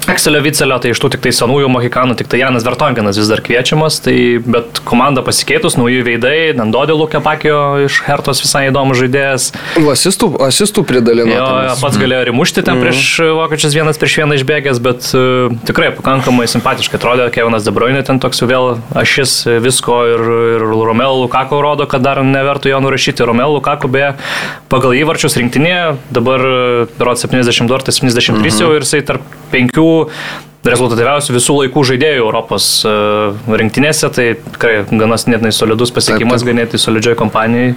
Ekselio 0.10 0.42
Vicelio, 0.42 0.78
tai 0.82 0.90
iš 0.90 1.00
tų 1.04 1.12
tik 1.14 1.22
tai 1.22 1.32
senųjų 1.36 1.68
mohikanų, 1.70 2.16
tik 2.18 2.30
tai 2.32 2.40
Janas 2.42 2.64
Vertongenas 2.66 3.18
vis 3.20 3.30
dar 3.30 3.44
kviečiamas, 3.46 4.00
tai 4.02 4.16
bet 4.42 4.80
komanda 4.88 5.22
pasikeitus, 5.26 5.76
nauji 5.78 6.02
veidai, 6.08 6.56
Nandodė 6.58 6.96
Lukė 6.98 7.22
Pakio 7.22 7.60
iš 7.86 8.00
Hertos 8.08 8.42
visai 8.42 8.64
įdomus 8.72 8.98
žaidėjas. 8.98 9.52
Asistų, 9.78 10.32
asistų 10.48 10.84
pridalino. 10.90 11.36
Jo, 11.36 11.50
pats 11.78 12.00
mm. 12.00 12.02
galėjo 12.02 12.22
ir 12.26 12.32
mušti 12.34 12.64
ten 12.66 12.80
mm. 12.80 12.88
prieš 12.88 13.12
vokiečius 13.38 13.76
vienas 13.78 14.02
prieš 14.02 14.16
vieną 14.24 14.40
išbėgęs, 14.40 14.82
bet 14.82 15.12
uh, 15.14 15.54
tikrai 15.70 15.92
pakankamai 16.00 16.50
simpatiškai 16.50 16.98
atrodė, 16.98 17.30
Kevinas 17.36 17.68
De 17.68 17.76
Bruyne 17.76 18.02
ten 18.08 18.22
toks 18.24 18.42
vėl 18.50 18.80
ašis 18.98 19.36
visko 19.62 20.00
ir, 20.10 20.26
ir 20.56 20.66
Romelu 20.90 21.22
Lukaku 21.22 21.62
rodo, 21.62 21.86
kad 21.90 22.02
dar 22.06 22.24
nevertų 22.26 22.74
jo 22.74 22.82
nurašyti. 22.82 23.28
Romelu 23.30 23.60
Lukaku 23.60 23.92
beje 23.94 24.16
pagal 24.74 24.98
įvarčius 24.98 25.38
rinktinėje, 25.38 26.00
dabar 26.18 26.48
berot 26.98 27.22
72 27.22 27.78
ar 27.78 27.86
73 27.86 28.34
mm 28.34 28.42
-hmm. 28.42 28.62
jau 28.66 28.74
ir 28.74 28.88
jisai 28.88 29.06
tarp 29.06 29.38
penkių 29.54 29.88
rezultatyviausių 30.68 31.36
visų 31.38 31.56
laikų 31.62 31.84
žaidėjų 31.88 32.24
Europos 32.26 32.68
e, 32.84 32.92
rinktinėse, 33.62 34.10
tai 34.16 34.26
tikrai 34.40 34.74
ganas 34.92 35.26
netinai 35.30 35.54
solidus 35.56 35.94
pasiekimas, 35.96 36.44
ganėtinai 36.48 36.82
solidžioj 36.84 37.16
kompanijai. 37.20 37.74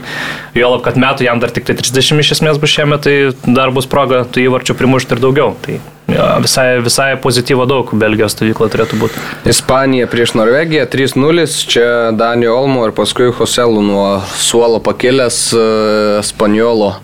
Juolab, 0.59 0.83
kad 0.87 0.99
metų 1.01 1.29
jam 1.29 1.43
dar 1.43 1.55
tik 1.55 1.69
tai 1.69 1.77
30 1.79 2.23
iš 2.25 2.35
esmės 2.39 2.59
bus 2.63 2.75
šiame, 2.75 2.99
tai 3.03 3.17
dar 3.47 3.71
bus 3.75 3.87
proga 3.91 4.25
tų 4.27 4.49
įvarčių 4.49 4.77
primušti 4.79 5.15
ir 5.15 5.23
daugiau. 5.23 5.55
Tai 5.63 5.79
jo, 6.11 6.27
visai, 6.43 6.67
visai 6.83 7.13
pozityvo 7.23 7.69
daug 7.71 7.95
Belgijos 8.03 8.35
stovykla 8.35 8.69
turėtų 8.75 8.99
būti. 9.05 9.23
Ispanija 9.53 10.11
prieš 10.11 10.35
Norvegiją 10.41 10.89
3-0, 10.91 11.47
čia 11.71 11.87
Danio 12.19 12.59
Olmo 12.59 12.89
ir 12.89 12.97
paskui 12.99 13.31
Hoselų 13.31 13.87
nuo 13.87 14.07
suolo 14.43 14.83
pakilęs 14.83 15.41
uh, 15.55 16.19
Spanjolo 16.27 16.97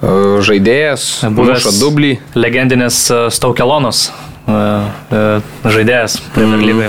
žaidėjas, 0.00 1.06
buvęs 1.36 1.66
dublį. 1.80 2.14
Legendinis 2.38 3.04
Staukelonas. 3.36 4.10
Žaidėjas 4.50 6.18
Premier 6.34 6.64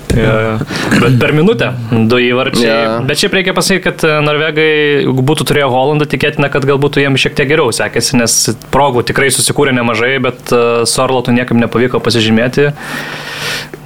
lygai. 0.15 0.99
Bet 1.01 1.17
per 1.21 1.33
minutę 1.37 1.71
du 1.91 2.19
įvarčiai. 2.21 2.67
Yeah. 2.67 2.95
Bet 3.07 3.21
šiaip 3.21 3.35
reikia 3.37 3.55
pasakyti, 3.57 3.83
kad 3.87 4.05
norvegai, 4.25 4.67
jeigu 5.01 5.25
būtų 5.31 5.47
turėję 5.51 5.71
Holandą, 5.73 6.07
tikėtina, 6.11 6.51
kad 6.53 6.67
galbūt 6.67 7.01
jiems 7.01 7.23
šiek 7.23 7.35
tiek 7.37 7.49
geriau 7.51 7.73
sekėsi, 7.75 8.17
nes 8.21 8.37
progų 8.73 9.05
tikrai 9.09 9.31
susikūrė 9.33 9.75
nemažai, 9.77 10.15
bet 10.23 10.53
su 10.53 11.03
Arlotu 11.03 11.35
niekaip 11.35 11.59
nepavyko 11.63 12.01
pasižymėti. 12.03 12.71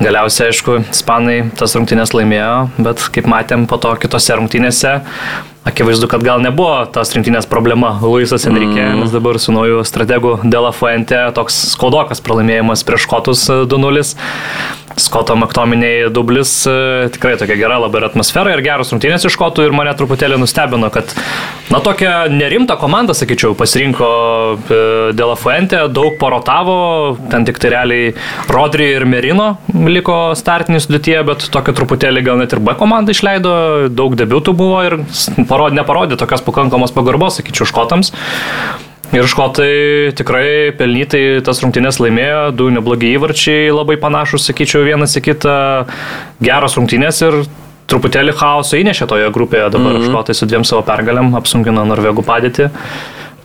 Galiausiai, 0.02 0.52
aišku, 0.52 0.82
Ispanai 0.92 1.42
tas 1.56 1.76
rungtynės 1.78 2.16
laimėjo, 2.16 2.56
bet 2.84 3.10
kaip 3.16 3.30
matėm 3.32 3.70
po 3.72 3.80
to 3.82 3.94
kitose 4.02 4.36
rungtynėse, 4.36 5.00
Akivaizdu, 5.66 6.06
kad 6.06 6.22
gal 6.22 6.44
nebuvo 6.46 6.84
tos 6.94 7.10
rinktinės 7.16 7.48
problema 7.50 7.96
Luisas 7.98 8.44
Enrique, 8.46 8.84
mm. 8.84 9.00
nes 9.02 9.10
dabar 9.10 9.40
su 9.42 9.50
nauju 9.50 9.80
strategu 9.90 10.36
Dela 10.46 10.70
Fuente 10.70 11.18
toks 11.34 11.58
skaudokas 11.72 12.22
pralaimėjimas 12.22 12.86
prieš 12.86 13.08
Kotus 13.10 13.48
2-0. 13.50 14.04
Skoto 15.02 15.34
Maktominiai 15.36 16.12
dublis 16.16 16.52
e, 16.70 16.76
tikrai 17.16 17.36
tokia 17.42 17.58
gera 17.60 17.80
labai 17.82 18.04
atmosfera 18.08 18.54
ir 18.56 18.64
geros 18.66 18.94
rungtynės 18.94 19.28
iš 19.28 19.38
Kotų 19.40 19.68
ir 19.68 19.76
mane 19.76 19.94
truputėlį 19.98 20.40
nustebino, 20.42 20.90
kad 20.94 21.12
na 21.74 21.82
tokia 21.84 22.26
nerimta 22.32 22.78
komanda, 22.80 23.16
sakyčiau, 23.18 23.56
pasirinko 23.60 24.10
e, 24.56 24.80
Dela 25.18 25.36
Fuente, 25.40 25.86
daug 25.94 26.18
porotavo, 26.22 26.78
ten 27.32 27.48
tik 27.48 27.60
tai 27.62 27.74
realiai 27.76 28.16
Rodri 28.52 28.90
ir 28.96 29.08
Merino 29.10 29.56
liko 29.74 30.20
startinį 30.38 30.82
sudėtyje, 30.86 31.22
bet 31.28 31.48
tokia 31.54 31.76
truputėlį 31.78 32.26
gal 32.26 32.42
net 32.42 32.56
ir 32.56 32.64
B 32.64 32.76
komanda 32.80 33.16
išleido, 33.16 33.56
daug 33.92 34.18
debiutų 34.20 34.56
buvo 34.58 34.82
ir 34.88 35.00
parodė, 35.50 35.82
neparodė 35.82 36.20
tokios 36.22 36.46
pakankamos 36.46 36.96
pagarbos, 36.96 37.42
sakyčiau, 37.42 37.68
škotams. 37.70 38.14
Ir 39.16 39.28
škotai 39.32 40.12
tikrai 40.18 40.74
pelnytai 40.76 41.40
tas 41.46 41.62
rungtynės 41.64 42.02
laimėjo, 42.04 42.40
du 42.58 42.68
neblogi 42.74 43.14
įvarčiai, 43.16 43.70
labai 43.72 43.96
panašus, 44.02 44.50
sakyčiau, 44.50 44.84
vienas 44.84 45.16
į 45.16 45.24
kitą, 45.30 45.54
geros 46.44 46.76
rungtynės 46.76 47.22
ir 47.24 47.38
truputėlį 47.88 48.34
chaoso 48.36 48.76
įnešė 48.82 49.08
toje 49.08 49.30
grupėje, 49.32 49.70
dabar 49.72 49.94
mm 49.94 50.02
-hmm. 50.02 50.10
škotai 50.12 50.36
su 50.36 50.50
dviem 50.50 50.66
savo 50.68 50.82
pergalėm 50.84 51.32
apsunkino 51.40 51.86
norvegų 51.86 52.26
padėtį 52.28 52.72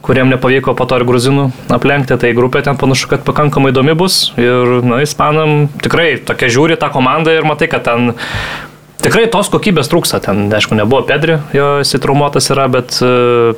kuriem 0.02 0.30
nepavyko 0.32 0.74
po 0.74 0.86
to 0.88 0.96
ir 0.96 1.04
gruzinų 1.04 1.50
aplenkti, 1.68 2.16
tai 2.16 2.32
grupė 2.32 2.62
ten 2.64 2.76
panašu, 2.80 3.08
kad 3.08 3.24
pakankamai 3.24 3.70
įdomi 3.70 3.94
bus. 3.94 4.32
Ir, 4.40 4.80
na, 4.82 5.02
ispanam 5.04 5.68
tikrai 5.84 6.16
tokia 6.24 6.48
žiūri 6.48 6.78
tą 6.80 6.88
komandą 6.90 7.36
ir 7.36 7.44
matai, 7.44 7.68
kad 7.68 7.84
ten 7.84 8.14
tikrai 9.04 9.26
tos 9.30 9.52
kokybės 9.52 9.92
trūksta, 9.92 10.22
ten, 10.24 10.48
aišku, 10.52 10.74
nebuvo 10.74 11.02
Pedri, 11.02 11.38
jo 11.52 11.68
įsitraumuotas 11.84 12.50
yra, 12.50 12.66
bet 12.72 12.96
uh, 13.04 13.54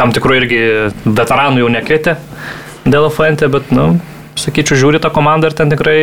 tam 0.00 0.14
tikrų 0.16 0.40
irgi 0.40 0.62
veteranų 1.04 1.64
jau 1.64 1.68
nekvietė 1.76 2.16
dėl 2.88 3.10
Fuente, 3.12 3.48
bet, 3.52 3.68
nu, 3.74 3.92
sakyčiau, 4.40 4.78
žiūri 4.80 5.00
tą 5.02 5.10
komandą 5.12 5.50
ir 5.50 5.56
ten 5.58 5.70
tikrai 5.72 5.98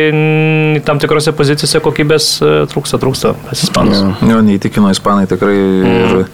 tam 0.86 1.00
tikrose 1.02 1.34
pozicijose 1.36 1.82
kokybės 1.84 2.30
e, 2.38 2.50
trūksta, 2.70 3.00
trūksta 3.02 3.34
pas 3.48 3.62
ispanus. 3.66 4.02
Jo, 4.02 4.32
jo 4.32 4.40
neįtikino 4.46 4.92
ispanai 4.94 5.26
tikrai. 5.30 5.56
Mm. 5.58 5.96
Ir, 5.98 6.28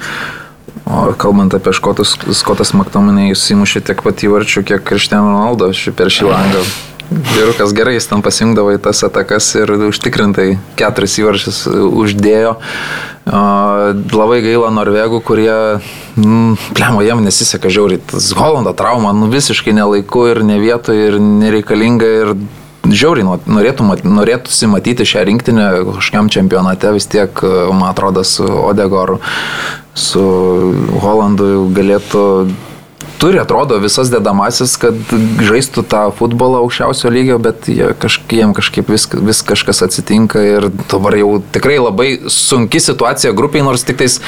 o 0.84 1.06
kalbant 1.16 1.54
apie 1.56 1.72
škotus, 1.76 2.16
Skotas 2.36 2.74
Maktominai 2.76 3.30
įsimušė 3.32 3.86
tiek 3.88 4.04
pat 4.04 4.26
įvarčių, 4.26 4.66
kiek 4.68 4.84
Cristiano 4.84 5.32
Ronaldo 5.32 5.72
per 5.96 6.12
šį 6.12 6.28
langą. 6.28 6.66
Vyrukas 7.10 7.74
gerai, 7.76 7.94
jis 7.98 8.08
ten 8.08 8.22
pasijungdavo 8.24 8.74
į 8.74 8.80
tas 8.84 9.02
atakas 9.06 9.50
ir 9.58 9.70
užtikrintai 9.90 10.54
keturis 10.78 11.18
įvarčius 11.20 11.60
uždėjo. 11.68 12.56
Labai 13.24 14.40
gaila 14.44 14.72
norvegų, 14.74 15.20
kurie, 15.24 15.54
mm, 16.16 16.74
plemo, 16.76 17.04
jiem 17.04 17.22
nesiseka 17.24 17.72
žiauriai. 17.72 18.02
Tas 18.10 18.32
Holando 18.36 18.72
trauma, 18.76 19.12
nu 19.16 19.30
visiškai 19.32 19.76
nelaiku 19.76 20.26
ir 20.32 20.42
ne 20.44 20.58
vietoje 20.60 21.08
ir 21.12 21.20
nereikalinga 21.20 22.10
ir 22.24 22.34
žiauriai 22.84 23.38
norėtų, 23.48 23.86
norėtųsi 24.04 24.68
matyti 24.68 25.06
šią 25.08 25.24
rinktinę 25.28 25.68
kažkokiam 25.94 26.28
čempionate, 26.32 26.92
vis 26.92 27.08
tiek, 27.08 27.32
man 27.72 27.88
atrodo, 27.90 28.24
su 28.24 28.44
Odegoru, 28.44 29.20
su 29.94 30.24
Holandu 31.00 31.68
galėtų 31.74 32.24
turi, 33.18 33.38
atrodo, 33.42 33.78
visas 33.82 34.10
dedamasis, 34.12 34.76
kad 34.80 35.14
žaistų 35.44 35.84
tą 35.90 36.02
futbolą 36.18 36.64
aukščiausio 36.64 37.12
lygio, 37.12 37.38
bet 37.42 37.68
kažkaip, 38.02 38.36
jiem 38.38 38.56
kažkaip 38.56 38.90
vis, 38.92 39.08
vis 39.14 39.44
kažkas 39.46 39.84
atsitinka 39.86 40.42
ir 40.44 40.68
dabar 40.90 41.16
jau 41.18 41.38
tikrai 41.54 41.78
labai 41.82 42.10
sunki 42.32 42.82
situacija 42.82 43.34
grupiai, 43.36 43.64
nors 43.66 43.86
tik 43.86 44.02
tais 44.02 44.20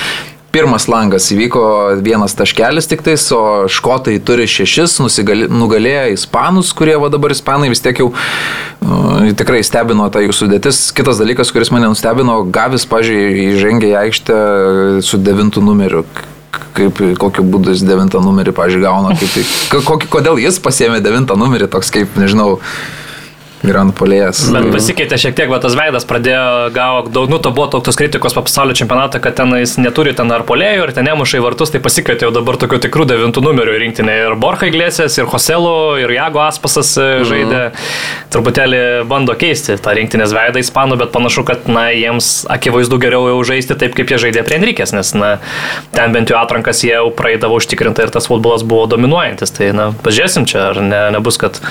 pirmas 0.56 0.86
langas 0.88 1.26
įvyko 1.34 1.62
vienas 2.04 2.32
taškelis 2.36 2.88
tik 2.88 3.02
tais, 3.04 3.24
o 3.34 3.66
škotai 3.68 4.16
turi 4.24 4.46
šešis, 4.48 4.96
nusigali, 5.04 5.50
nugalėję 5.52 6.14
ispanus, 6.14 6.72
kurie 6.76 6.96
va 7.00 7.10
dabar 7.12 7.34
ispanai 7.34 7.68
vis 7.72 7.84
tiek 7.84 8.00
jau 8.00 8.08
uh, 8.12 9.34
tikrai 9.36 9.60
stebino 9.66 10.08
tą 10.12 10.22
jų 10.24 10.36
sudėtis. 10.36 10.80
Kitas 10.96 11.20
dalykas, 11.20 11.52
kuris 11.52 11.72
mane 11.74 11.90
nustebino, 11.92 12.38
Gavis, 12.52 12.86
pažiūrėjau, 12.88 13.50
įžengė 13.56 13.92
į 13.92 13.98
aikštę 14.04 14.38
su 15.04 15.20
devintu 15.20 15.64
numeriu 15.64 16.06
kaip, 16.77 17.01
kokiu 17.23 17.45
būdu 17.47 17.74
jis 17.74 17.85
devintą 17.87 18.20
numerį, 18.24 18.55
pažiūrėjau, 18.57 18.93
gauna, 18.93 19.16
kaip, 19.19 19.83
kokį, 19.89 20.11
kodėl 20.12 20.41
jis 20.43 20.61
pasėmė 20.62 21.01
devintą 21.05 21.37
numerį, 21.39 21.69
toks 21.73 21.93
kaip, 21.95 22.16
nežinau, 22.20 22.57
Grand 23.65 23.95
polėjas. 23.97 24.43
Bet 24.53 24.66
pasikeitė 24.69 25.16
šiek 25.20 25.37
tiek, 25.37 25.49
va, 25.49 25.57
tas 25.62 25.74
veidas 25.78 26.05
pradėjo 26.09 26.69
gavo 26.74 27.07
daug, 27.09 27.31
nu, 27.33 27.39
to 27.43 27.53
buvo 27.57 27.70
tokios 27.73 27.97
kritikos 27.97 28.37
po 28.37 28.43
pasaulio 28.45 28.77
čempionatą, 28.77 29.20
kad 29.24 29.39
ten 29.39 29.55
jis 29.57 29.77
neturi 29.81 30.12
ten 30.16 30.31
ar 30.35 30.45
polėjų, 30.49 30.85
ir 30.85 30.93
ten 30.97 31.09
nemuša 31.09 31.41
į 31.41 31.45
vartus, 31.45 31.73
tai 31.73 31.81
pasikeitė 31.85 32.28
jau 32.28 32.35
dabar 32.37 32.59
tokių 32.61 32.83
tikrų 32.85 33.07
devintų 33.09 33.43
numerių 33.47 33.78
rinktinė. 33.81 34.19
Ir 34.27 34.37
Borja 34.41 34.69
Iglesias, 34.69 35.16
ir 35.16 35.24
Joselu, 35.33 35.73
ir 36.03 36.12
Jago 36.19 36.43
Aspasas 36.45 36.93
mhm. 37.01 37.24
žaidė. 37.31 37.62
Mhm. 37.70 37.91
Truputėlį 38.37 38.83
bando 39.09 39.37
keisti 39.41 39.78
tą 39.81 39.97
rinktinės 39.97 40.37
veidą 40.37 40.61
ispanų, 40.61 41.01
bet 41.01 41.15
panašu, 41.16 41.47
kad, 41.49 41.65
na, 41.73 41.89
jiems 41.97 42.45
akivaizdu 42.53 43.01
geriau 43.01 43.31
jau 43.33 43.41
žaisti 43.55 43.78
taip, 43.81 43.97
kaip 43.97 44.12
jie 44.12 44.20
žaidė 44.27 44.45
prie 44.45 44.61
Enrikės, 44.61 44.93
nes, 44.97 45.15
na, 45.16 45.37
ten 45.97 46.12
bent 46.12 46.33
jau 46.33 46.37
atrankas 46.43 46.85
jie 46.85 46.93
jau 46.93 47.09
praeidavo 47.16 47.57
užtikrintai 47.57 48.09
ir 48.09 48.12
tas 48.12 48.28
futbolas 48.28 48.66
buvo 48.66 48.85
dominuojantis. 48.93 49.55
Tai, 49.57 49.73
na, 49.77 49.91
pažiūrėsim 50.05 50.45
čia, 50.51 50.70
ar 50.74 50.83
ne, 50.85 51.03
nebus, 51.16 51.41
kad 51.41 51.62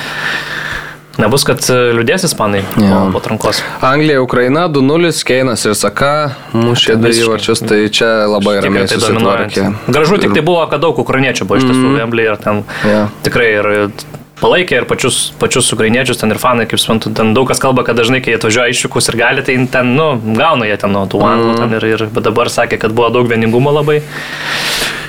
Nebus, 1.21 1.45
kad 1.47 1.63
e, 1.71 1.77
liūdės 1.95 2.27
ispanai 2.27 2.61
ja. 2.81 3.05
po 3.13 3.21
atrankos. 3.21 3.61
Anglija, 3.85 4.19
Ukraina 4.23 4.65
2-0, 4.71 5.13
Keinas 5.27 5.63
ir 5.67 5.77
Saka 5.79 6.11
mušė 6.55 6.97
du 6.99 7.13
įvarčius, 7.13 7.63
tai 7.63 7.85
čia 7.93 8.27
labai 8.31 8.57
ramiai 8.65 8.89
tai 8.89 8.99
susitvarkė. 8.99 9.69
Gražu 9.87 10.19
tik 10.21 10.35
tai 10.35 10.43
buvo, 10.45 10.65
kad 10.71 10.83
daug 10.83 10.99
ukrainiečių 11.05 11.47
buvo 11.47 11.61
iš 11.61 11.69
tiesų 11.69 11.85
mm. 11.85 11.97
Wembley 12.01 12.27
ir 12.27 12.39
ten 12.43 12.61
ja. 12.87 13.07
tikrai 13.25 13.49
ir 13.61 13.71
palaikė 14.41 14.81
ir 14.81 14.87
pačius, 14.89 15.29
pačius 15.39 15.71
ukrainiečius, 15.75 16.19
ten 16.19 16.33
ir 16.35 16.39
fanai, 16.41 16.67
kaip 16.69 16.81
suprantu, 16.81 17.13
ten 17.15 17.31
daug 17.37 17.47
kas 17.49 17.61
kalba, 17.63 17.85
kad 17.87 17.97
dažnai, 17.99 18.19
kai 18.23 18.35
atvažiuoja 18.35 18.75
išvykus 18.75 19.07
ir 19.11 19.19
gali, 19.19 19.45
tai 19.47 19.55
ten, 19.71 19.95
nu, 19.95 20.09
gauna 20.35 20.67
jie 20.67 20.75
ten 20.81 20.91
nuo 20.95 21.05
tų 21.11 21.23
anglų, 21.23 21.55
mm. 21.55 21.77
ir, 21.79 21.87
ir 21.95 22.05
dabar 22.19 22.51
sakė, 22.51 22.79
kad 22.81 22.95
buvo 22.95 23.13
daug 23.15 23.31
vieningumo 23.31 23.73
labai. 23.75 24.01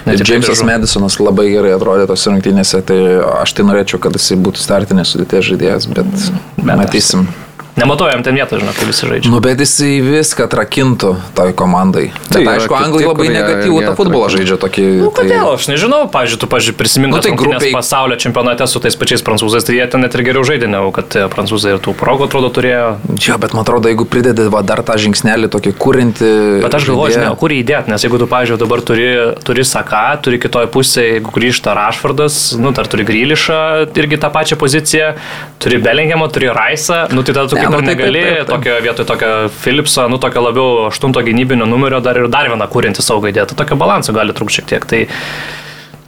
Džeimsas 0.07 0.63
Madisonas 0.67 1.17
labai 1.19 1.49
gerai 1.51 1.73
atrodė 1.75 2.07
tos 2.07 2.27
rungtynėse, 2.31 2.83
tai 2.87 3.01
aš 3.41 3.57
tai 3.59 3.67
norėčiau, 3.67 3.99
kad 4.03 4.15
jisai 4.15 4.39
būtų 4.39 4.63
startinės 4.63 5.17
sudėties 5.17 5.49
žaidėjas, 5.51 5.91
bet, 5.91 6.31
bet 6.61 6.79
matysim. 6.85 7.27
Aš... 7.27 7.46
Nematuojam 7.77 8.23
ten 8.25 8.33
vietą, 8.39 8.57
žinau, 8.57 8.73
kaip 8.73 8.89
visi 8.89 9.05
žaidžia. 9.05 9.29
Nu, 9.29 9.37
bet 9.45 9.61
jisai 9.61 9.99
viską 10.01 10.47
atrakintų 10.49 11.11
toj 11.37 11.51
komandai. 11.59 12.07
Tai 12.33 12.41
bet, 12.41 12.49
aišku, 12.55 12.73
anglai 12.73 13.05
labai 13.05 13.27
negatyvų 13.35 13.81
tą 13.85 13.91
futbolą 13.99 14.31
žaidžia 14.33 14.57
tokį. 14.63 14.85
Nu, 15.03 15.11
tai- 15.13 15.27
kodėl, 15.27 15.45
tai... 15.45 15.59
aš 15.59 15.67
nežinau, 15.69 15.99
pažiūrėjau, 16.09 16.41
tu, 16.41 16.49
pažiūrėjau, 16.55 16.79
prisimink, 16.81 17.13
nu, 17.13 17.21
tai 17.21 17.35
grupiai 17.37 17.73
pasaulio 17.77 18.17
čempionate 18.17 18.65
su 18.65 18.81
tais 18.81 18.97
pačiais 18.97 19.21
prancūzais, 19.27 19.67
tai 19.69 19.77
jie 19.77 19.85
ten 19.93 20.01
net 20.01 20.17
ir 20.17 20.25
geriau 20.25 20.45
žaidė, 20.49 20.71
negu 20.73 20.89
kad 20.97 21.19
prancūzai 21.35 21.75
ir 21.77 21.83
tų 21.85 21.93
progų 22.01 22.31
atrodo 22.31 22.49
turėjo. 22.57 22.87
Čia, 23.21 23.37
bet 23.45 23.53
man 23.53 23.67
atrodo, 23.67 23.93
jeigu 23.93 24.09
pridedi 24.09 24.49
va, 24.49 24.65
dar 24.65 24.81
tą 24.81 24.97
žingsnelį 24.97 25.53
tokį 25.53 25.75
kūrinti. 25.77 26.33
Bet 26.65 26.79
aš 26.81 26.89
galvoju, 26.89 27.19
žinai, 27.19 27.35
kur 27.37 27.53
įdėti, 27.53 27.93
nes 27.93 28.09
jeigu 28.09 28.23
tu, 28.23 28.31
pažiūrėjau, 28.33 28.63
dabar 28.65 28.81
turi, 28.89 29.11
turi 29.45 29.69
Saka, 29.69 30.17
turi 30.25 30.41
kitoje 30.41 30.73
pusėje, 30.73 31.19
jeigu 31.19 31.37
grįžta 31.37 31.77
Rašvardas, 31.77 32.41
nu, 32.57 32.73
dar 32.73 32.89
turi 32.89 33.05
Grylišą 33.05 33.61
irgi 34.01 34.17
tą 34.25 34.33
pačią 34.33 34.57
poziciją, 34.57 35.13
turi 35.61 35.77
Bellingemą, 35.85 36.33
turi 36.33 36.49
Raisą, 36.57 37.05
nu, 37.13 37.21
tai 37.27 37.37
tada 37.37 37.53
tu 37.53 37.66
ir 37.67 37.75
nu, 37.75 37.83
negali. 37.85 38.25
Tokio 38.49 38.79
vietoj 38.85 39.07
tokio 39.09 39.31
Philipso, 39.61 40.07
nu 40.13 40.19
tokio 40.23 40.43
labiau 40.45 40.87
aštunto 40.89 41.23
gynybinio 41.27 41.69
numerio 41.69 42.01
dar 42.05 42.19
ir 42.21 42.29
dar 42.33 42.51
vieną 42.53 42.69
kūrinti 42.73 43.05
saugą 43.05 43.33
įdėti. 43.33 43.59
Tokio 43.59 43.79
balanso 43.81 44.15
gali 44.17 44.37
trūkti 44.37 44.61
šiek 44.61 44.71
tiek. 44.73 44.87
Tai 44.91 45.03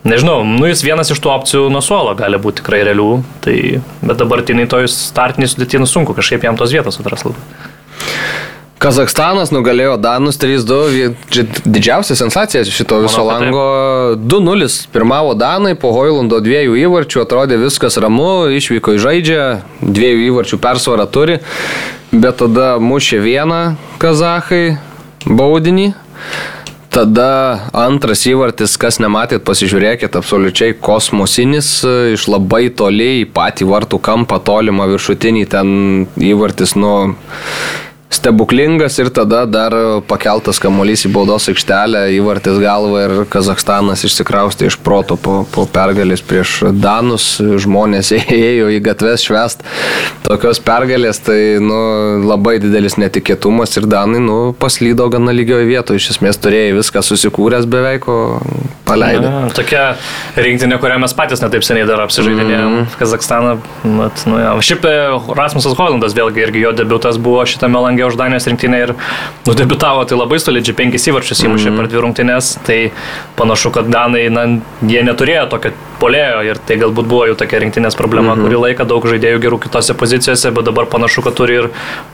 nežinau, 0.08 0.40
nu 0.46 0.70
jis 0.70 0.84
vienas 0.86 1.12
iš 1.14 1.22
tų 1.24 1.34
opcijų 1.34 1.64
nuo 1.74 1.82
suolo 1.84 2.14
gali 2.18 2.40
būti 2.40 2.62
tikrai 2.62 2.84
realių. 2.88 3.10
Tai, 3.44 3.56
bet 4.02 4.22
dabartiniai 4.22 4.70
toj 4.70 4.88
startiniai 4.92 5.50
sudėtiniai 5.52 5.90
sunku 5.90 6.16
kažkaip 6.18 6.46
jam 6.48 6.58
tos 6.60 6.74
vietos 6.74 7.00
atrasti 7.02 7.32
labai. 7.32 7.68
Kazakstanas 8.78 9.50
nugalėjo 9.50 9.96
Danus 9.98 10.36
3-2, 10.38 11.08
didžiausia 11.66 12.14
sensacija 12.14 12.60
šito 12.62 13.00
viso 13.02 13.24
lango 13.26 13.64
2-0. 14.22 14.68
Pirmavo 14.94 15.32
Danai, 15.34 15.74
po 15.74 15.90
Hoilando 15.96 16.38
dviejų 16.44 16.76
įvarčių 16.84 17.24
atrodė 17.24 17.58
viskas 17.58 17.98
ramu, 17.98 18.46
išvyko 18.54 18.94
į 18.94 19.00
žaidžią, 19.02 19.46
dviejų 19.82 20.28
įvarčių 20.28 20.60
persvarą 20.62 21.08
turi, 21.10 21.40
bet 22.12 22.38
tada 22.38 22.76
mušė 22.78 23.18
vieną 23.24 23.62
kazahai 23.98 24.76
baudinį. 25.26 25.90
Tada 26.94 27.66
antras 27.76 28.22
įvartis, 28.30 28.78
kas 28.80 28.96
nematėt, 29.02 29.42
pasižiūrėkit, 29.46 30.14
absoliučiai 30.18 30.72
kosmosinis, 30.78 31.82
iš 32.14 32.24
labai 32.30 32.70
toli 32.74 33.10
į 33.24 33.26
patį 33.34 33.68
vartų 33.68 34.00
kampą, 34.06 34.38
tolimą 34.40 34.86
viršutinį, 34.94 35.44
ten 35.52 35.68
įvartis 36.30 36.78
nuo 36.78 36.96
stebuklingas 38.10 38.98
ir 38.98 39.10
tada 39.12 39.42
dar 39.44 39.74
pakeltas 40.08 40.60
kamuolys 40.62 41.04
į 41.04 41.12
baudos 41.12 41.48
aikštelę, 41.52 42.06
įvartis 42.16 42.56
galva 42.62 43.04
ir 43.04 43.14
Kazakstanas 43.28 44.04
išsikraustė 44.08 44.70
iš 44.70 44.78
proto 44.80 45.18
po, 45.20 45.42
po 45.52 45.66
pergalės 45.68 46.24
prieš 46.24 46.58
Danus, 46.72 47.36
žmonės 47.38 48.12
ėjo 48.16 48.70
į 48.72 48.80
gatves 48.84 49.26
švest 49.28 49.64
tokios 50.24 50.60
pergalės, 50.64 51.20
tai 51.24 51.58
nu, 51.62 51.78
labai 52.24 52.58
didelis 52.62 52.98
netikėtumas 53.00 53.76
ir 53.80 53.88
Danai 53.88 54.20
nu, 54.24 54.38
paslydo 54.58 55.08
gana 55.12 55.34
lygioje 55.36 55.68
vietoje, 55.68 56.00
iš 56.00 56.14
esmės 56.16 56.40
turėjo 56.40 56.78
viską 56.80 57.04
susikūręs 57.04 57.68
beveik, 57.70 58.08
o 58.08 58.40
paleido. 58.88 59.28
Ja, 59.28 59.48
tokia 59.54 59.82
rinktinė, 60.38 60.78
kurią 60.82 60.98
mes 61.02 61.14
patys 61.16 61.42
netaip 61.44 61.64
seniai 61.66 61.86
dar 61.88 62.02
apsižaidinėjom, 62.04 62.74
mm. 62.74 62.96
Kazakstaną. 63.00 63.54
Mat, 63.98 64.24
nu, 64.28 64.38
ja. 64.40 64.52
Šiaip 64.64 64.86
e, 64.88 64.94
Rasmusas 65.38 65.76
Holandas 65.78 66.16
vėlgi 66.16 66.44
irgi 66.46 66.64
jo 66.64 66.74
debutas 66.76 67.20
buvo 67.20 67.44
šitame 67.48 67.80
langė 67.84 67.97
už 68.06 68.18
Danijos 68.20 68.46
rinktinę 68.46 68.80
ir 68.84 68.94
nudebitavo 69.46 70.04
tai 70.08 70.18
labai 70.18 70.38
solidžiai, 70.42 70.76
penkis 70.78 71.08
įvarčius 71.10 71.44
įmušė 71.46 71.70
mm. 71.72 71.80
per 71.80 71.90
dvi 71.90 72.04
rungtynės, 72.04 72.54
tai 72.66 72.78
panašu, 73.38 73.72
kad 73.74 73.90
Danai, 73.92 74.28
na, 74.32 74.46
jie 74.86 75.02
neturėjo 75.06 75.48
tokio 75.52 75.74
polėjo 76.00 76.42
ir 76.46 76.60
tai 76.66 76.78
galbūt 76.80 77.08
buvo 77.10 77.26
jų 77.28 77.36
tokia 77.38 77.60
rinktinės 77.62 77.96
problema, 77.98 78.34
-hmm. 78.34 78.46
kurį 78.46 78.60
laiką 78.64 78.86
daug 78.88 79.06
žaidėjų 79.10 79.42
gerų 79.44 79.58
kitose 79.66 79.94
pozicijose, 79.98 80.52
bet 80.54 80.68
dabar 80.68 80.86
panašu, 80.90 81.22
kad 81.26 81.36
turi 81.38 81.58
ir 81.62 81.68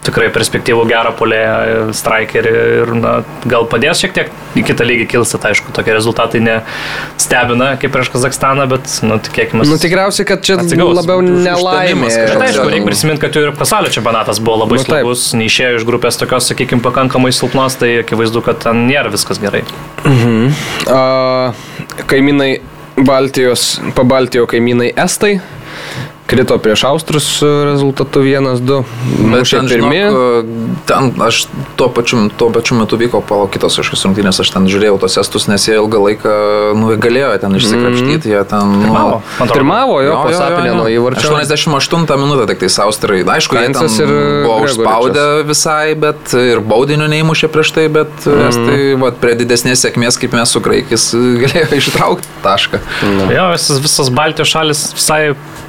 tikrai 0.06 0.30
perspektyvų 0.34 0.86
gerą 0.88 1.14
polėją, 1.18 1.92
strikerį 1.96 2.54
ir 2.82 2.94
na, 2.98 3.14
gal 3.44 3.68
padės 3.70 4.02
šiek 4.02 4.14
tiek 4.16 4.32
į 4.54 4.64
kitą 4.68 4.86
lygį 4.88 5.06
kilsi, 5.14 5.38
tai 5.40 5.52
aišku, 5.54 5.72
tokie 5.76 5.94
rezultatai 5.96 6.40
nestebina 6.44 7.74
kaip 7.80 7.94
prieš 7.94 8.12
Kazakstaną, 8.14 8.66
bet 8.70 8.98
nu, 9.06 9.18
tikėkime. 9.18 9.66
Nu, 9.66 9.78
tikriausiai, 9.80 10.26
kad 10.28 10.44
čia 10.46 10.58
atsigaus. 10.62 10.94
labiau 11.00 11.22
nelaimė. 11.24 12.10
Bet 12.10 12.44
aišku, 12.48 12.68
reikia 12.70 12.86
prisiminti, 12.86 13.22
kad 13.24 13.38
ir 13.40 13.54
pasaulio 13.58 13.90
čempionatas 13.94 14.40
buvo 14.44 14.62
labai 14.64 14.78
nu, 14.80 14.84
slabus, 14.86 15.26
neišėjo 15.38 15.80
iš 15.80 15.88
grupės 15.88 16.20
tokios, 16.20 16.50
sakykime, 16.50 16.84
pakankamai 16.84 17.32
silpnos, 17.34 17.78
tai 17.80 17.96
akivaizdu, 18.02 18.44
kad 18.46 18.62
ten 18.66 18.86
nėra 18.88 19.12
viskas 19.14 19.42
gerai. 19.42 19.64
Mhm. 20.04 20.54
Uh, 20.86 22.04
kaimynai 22.10 22.52
Baltijos, 23.02 23.82
pabaltijo 23.94 24.46
kaimynai 24.46 24.92
Estai 25.04 25.40
krito 26.26 26.58
prieš 26.58 26.84
Austrus 26.88 27.42
rezultatu 27.42 28.24
1-2. 28.24 28.82
Bet 29.32 29.50
ten, 29.50 29.68
pirmi. 29.68 30.00
Žinok, 30.00 30.44
ten 30.88 31.12
aš 31.20 31.46
tuo 31.76 31.88
pačiu, 31.92 32.28
tuo 32.36 32.48
pačiu 32.50 32.78
metu 32.78 32.96
vyko 32.96 33.20
palo 33.24 33.46
kitos 33.52 33.76
kažkokios 33.80 34.04
rungtynės, 34.08 34.40
aš 34.40 34.52
ten 34.54 34.68
žiūrėjau 34.70 34.98
tos 35.04 35.18
estus, 35.20 35.48
nes 35.50 35.64
jie 35.68 35.76
ilgą 35.76 36.00
laiką 36.00 36.34
nu, 36.80 36.92
galėjo 37.00 37.32
ten 37.42 37.56
išsikrapštyti, 37.58 38.28
mm. 38.28 38.32
jie 38.32 38.42
ten... 38.48 38.74
Nu, 38.74 38.88
pirmavo, 38.88 39.20
pirmavo 39.52 39.98
jo, 40.00 40.10
jo 40.10 40.20
pasapinė 40.28 40.74
nuo 40.78 40.86
įvarčio. 40.92 41.32
88 41.34 42.08
minutę 42.20 42.48
tik 42.52 42.64
tai 42.64 42.70
Austrai. 42.84 43.20
Aišku, 43.36 43.58
jie 43.60 43.72
ten 43.76 43.90
ir 44.04 44.14
buvo 44.44 44.58
užspaudę 44.64 45.26
visai, 45.48 45.94
bet 45.98 46.34
ir 46.38 46.62
baudinių 46.64 47.08
neįmušė 47.12 47.50
prieš 47.52 47.74
tai, 47.76 47.86
bet 47.92 48.28
mm. 48.28 48.44
estai 48.48 48.78
vat, 49.00 49.20
prie 49.20 49.36
didesnės 49.40 49.84
sėkmės, 49.84 50.20
kaip 50.20 50.36
mes 50.36 50.56
su 50.56 50.62
graikais, 50.64 51.10
galėjo 51.44 51.80
ištraukti 51.82 52.32
tašką. 52.44 52.80
Jo, 53.32 53.50
visas, 53.54 53.82
visas 53.84 54.12
Baltijos 54.14 54.52
šalis 54.54 54.86
visai 54.96 55.22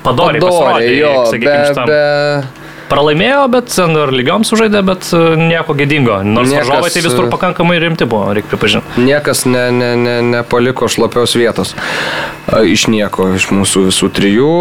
padoriai 0.06 0.44
padoriai, 0.51 0.99
jo, 0.99 1.15
sakykime, 1.31 1.73
be, 1.76 1.89
be... 1.89 2.65
Pralaimėjo, 2.85 3.45
bet 3.49 3.72
ir 3.81 4.11
lygiom 4.13 4.43
sužaidė, 4.45 4.81
bet 4.85 5.07
e, 5.15 5.22
nieko 5.39 5.73
gėdingo. 5.77 6.19
Nors 6.27 6.51
Niekas, 6.51 6.67
varžovai 6.69 6.91
tai 6.93 7.01
vis 7.01 7.15
tur 7.17 7.30
pakankamai 7.34 7.80
rimti 7.81 8.05
buvo, 8.09 8.30
reikia 8.38 8.51
pripažinti. 8.51 9.05
Niekas 9.07 9.45
ne, 9.49 9.63
ne, 9.73 9.89
ne, 9.97 10.15
nepaliko 10.30 10.89
šlapios 10.91 11.34
vietos. 11.39 11.73
Iš 12.45 12.85
nieko, 12.93 13.31
iš 13.39 13.49
mūsų 13.49 13.88
visų 13.88 14.11
trijų. 14.15 14.51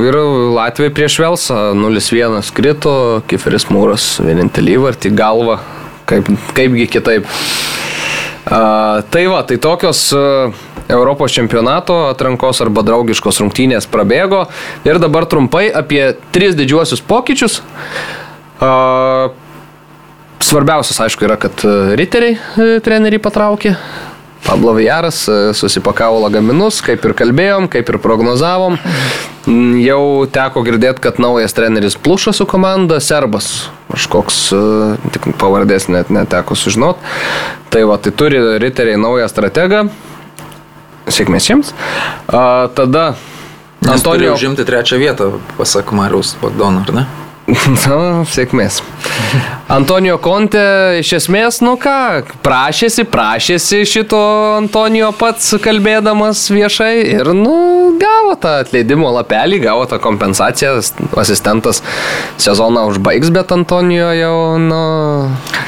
Ir 0.00 0.20
Latvijai 0.56 0.94
prieš 0.96 1.18
Velsą 1.20 1.60
0-1 1.76 2.54
krito, 2.56 2.94
Kiferis 3.28 3.68
Mūras 3.72 4.14
vienintelį 4.24 4.78
įvartį 4.78 5.12
galvą. 5.18 5.60
Kaip, 6.08 6.32
kaipgi 6.56 6.88
kitaip. 6.88 7.28
Uh, 8.48 9.04
tai 9.12 9.26
va, 9.28 9.42
tai 9.44 9.58
tokios 9.60 10.06
uh, 10.16 10.54
Europos 10.88 11.32
čempionato 11.36 11.94
atrankos 12.08 12.62
arba 12.64 12.82
draugiškos 12.86 13.42
rungtynės 13.42 13.88
prabėgo. 13.90 14.46
Ir 14.88 15.00
dabar 15.02 15.28
trumpai 15.28 15.68
apie 15.68 16.14
tris 16.32 16.56
didžiuosius 16.58 17.04
pokyčius. 17.04 17.60
Svarbiausias, 20.38 21.00
aišku, 21.04 21.26
yra, 21.28 21.36
kad 21.40 21.64
riteriai 21.98 22.80
treneriai 22.84 23.20
patraukė. 23.20 23.74
Pablo 24.46 24.72
Vijaras 24.72 25.28
susipakavo 25.52 26.22
lagaminus, 26.22 26.78
kaip 26.80 27.02
ir 27.04 27.12
kalbėjom, 27.18 27.66
kaip 27.68 27.90
ir 27.90 27.98
prognozavom. 28.00 28.78
Mm, 29.48 29.74
jau 29.82 30.02
teko 30.32 30.62
girdėti, 30.64 31.02
kad 31.04 31.18
naujas 31.20 31.56
treneris 31.56 31.98
pluša 32.00 32.32
su 32.36 32.46
komanda, 32.48 33.00
serbas, 33.04 33.68
kažkoks, 33.90 34.38
tik 35.12 35.28
pavardės 35.40 35.88
net 35.92 36.12
neteko 36.14 36.56
sužinot. 36.56 37.02
Tai 37.72 37.84
va, 37.90 37.98
tai 38.00 38.14
turi 38.16 38.40
riteriai 38.62 39.00
naują 39.00 39.28
strategą, 39.28 39.88
Sėkmės 41.14 41.48
jiems. 41.50 41.72
A, 42.28 42.68
tada 42.76 43.14
Antonijo. 43.88 44.34
Užimti 44.34 44.64
trečią 44.68 44.98
vietą, 44.98 45.32
pasak 45.56 45.92
Mariaus 45.96 46.34
Bagdono, 46.42 46.82
ar 46.86 46.94
ne? 46.94 47.06
nu, 47.88 48.24
sėkmės. 48.28 48.82
Antonijo 49.68 50.16
Konte 50.24 50.60
iš 50.96 51.10
esmės, 51.18 51.58
nu 51.60 51.74
ką, 51.76 52.22
prašėsi, 52.40 53.04
prašėsi 53.12 53.82
šito 53.84 54.20
Antonijo 54.56 55.10
pats 55.12 55.50
kalbėdamas 55.60 56.46
viešai 56.48 56.94
ir, 57.04 57.28
nu, 57.36 57.52
gavo 58.00 58.32
tą 58.40 58.54
atleidimo 58.62 59.10
lapelį, 59.12 59.58
gavo 59.66 59.84
tą 59.90 59.98
kompensaciją, 60.00 60.78
asistentas 61.20 61.82
sezoną 62.40 62.86
užbaigs, 62.94 63.28
bet 63.34 63.52
Antonijo 63.52 64.08
jau, 64.16 64.38
nu... 64.62 64.80